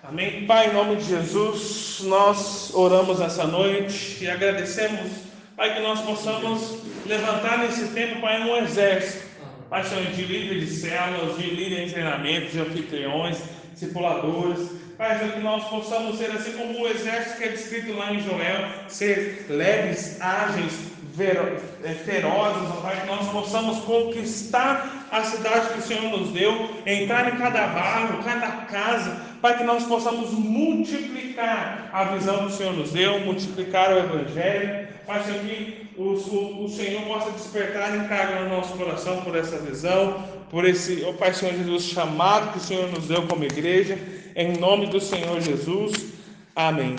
Amém. 0.02 0.46
Pai, 0.46 0.70
em 0.70 0.72
nome 0.72 0.96
de 0.96 1.04
Jesus, 1.04 2.00
nós 2.04 2.72
oramos 2.72 3.20
essa 3.20 3.46
noite 3.46 4.24
e 4.24 4.30
agradecemos, 4.30 5.12
Pai, 5.54 5.74
que 5.74 5.80
nós 5.80 6.00
possamos 6.00 6.78
levantar 7.04 7.58
nesse 7.58 7.88
tempo, 7.88 8.22
Pai, 8.22 8.40
um 8.44 8.56
exército. 8.56 9.26
Pai, 9.68 9.84
Senhor, 9.84 10.06
de 10.06 10.24
líderes 10.24 10.70
de 10.70 10.76
células, 10.76 11.36
de 11.36 11.50
líderes 11.50 11.90
em 11.90 11.92
treinamento, 11.92 12.50
de 12.50 12.60
anfitriões, 12.60 13.42
discipuladores. 13.74 14.70
Pai, 14.96 15.18
Senhor, 15.18 15.34
que 15.34 15.40
nós 15.40 15.68
possamos 15.68 16.16
ser 16.16 16.30
assim 16.30 16.52
como 16.52 16.80
o 16.80 16.88
exército 16.88 17.36
que 17.36 17.44
é 17.44 17.48
descrito 17.48 17.92
lá 17.92 18.10
em 18.10 18.20
Joel, 18.20 18.68
ser 18.88 19.44
leves, 19.50 20.18
ágeis, 20.18 20.89
ferozes, 21.14 22.70
ó 22.70 22.80
Pai, 22.82 23.00
que 23.00 23.06
nós 23.06 23.28
possamos 23.28 23.78
conquistar 23.80 25.06
a 25.10 25.22
cidade 25.24 25.72
que 25.72 25.78
o 25.78 25.82
Senhor 25.82 26.18
nos 26.18 26.30
deu, 26.30 26.70
entrar 26.86 27.32
em 27.32 27.36
cada 27.36 27.66
bairro, 27.66 28.22
cada 28.22 28.48
casa, 28.66 29.20
Pai, 29.42 29.56
que 29.56 29.64
nós 29.64 29.84
possamos 29.84 30.30
multiplicar 30.30 31.90
a 31.92 32.04
visão 32.04 32.38
que 32.38 32.46
o 32.46 32.50
Senhor 32.50 32.72
nos 32.74 32.92
deu, 32.92 33.20
multiplicar 33.20 33.92
o 33.92 33.98
Evangelho, 33.98 34.88
Senhor, 35.24 35.40
que 35.40 35.88
o, 35.96 36.02
o, 36.02 36.64
o 36.64 36.68
Senhor 36.68 37.02
possa 37.02 37.30
despertar 37.32 37.94
e 37.94 37.98
encargar 37.98 38.42
no 38.42 38.50
nosso 38.50 38.74
coração 38.74 39.22
por 39.22 39.36
essa 39.36 39.58
visão, 39.58 40.24
por 40.50 40.64
esse, 40.64 41.04
ó 41.04 41.12
Pai, 41.12 41.34
Senhor 41.34 41.54
Jesus, 41.54 41.84
chamado 41.84 42.52
que 42.52 42.58
o 42.58 42.60
Senhor 42.60 42.88
nos 42.90 43.08
deu 43.08 43.26
como 43.26 43.44
igreja, 43.44 43.98
em 44.36 44.56
nome 44.56 44.86
do 44.86 45.00
Senhor 45.00 45.40
Jesus. 45.40 46.12
Amém. 46.54 46.96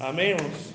Amém, 0.00 0.30
irmãos? 0.30 0.65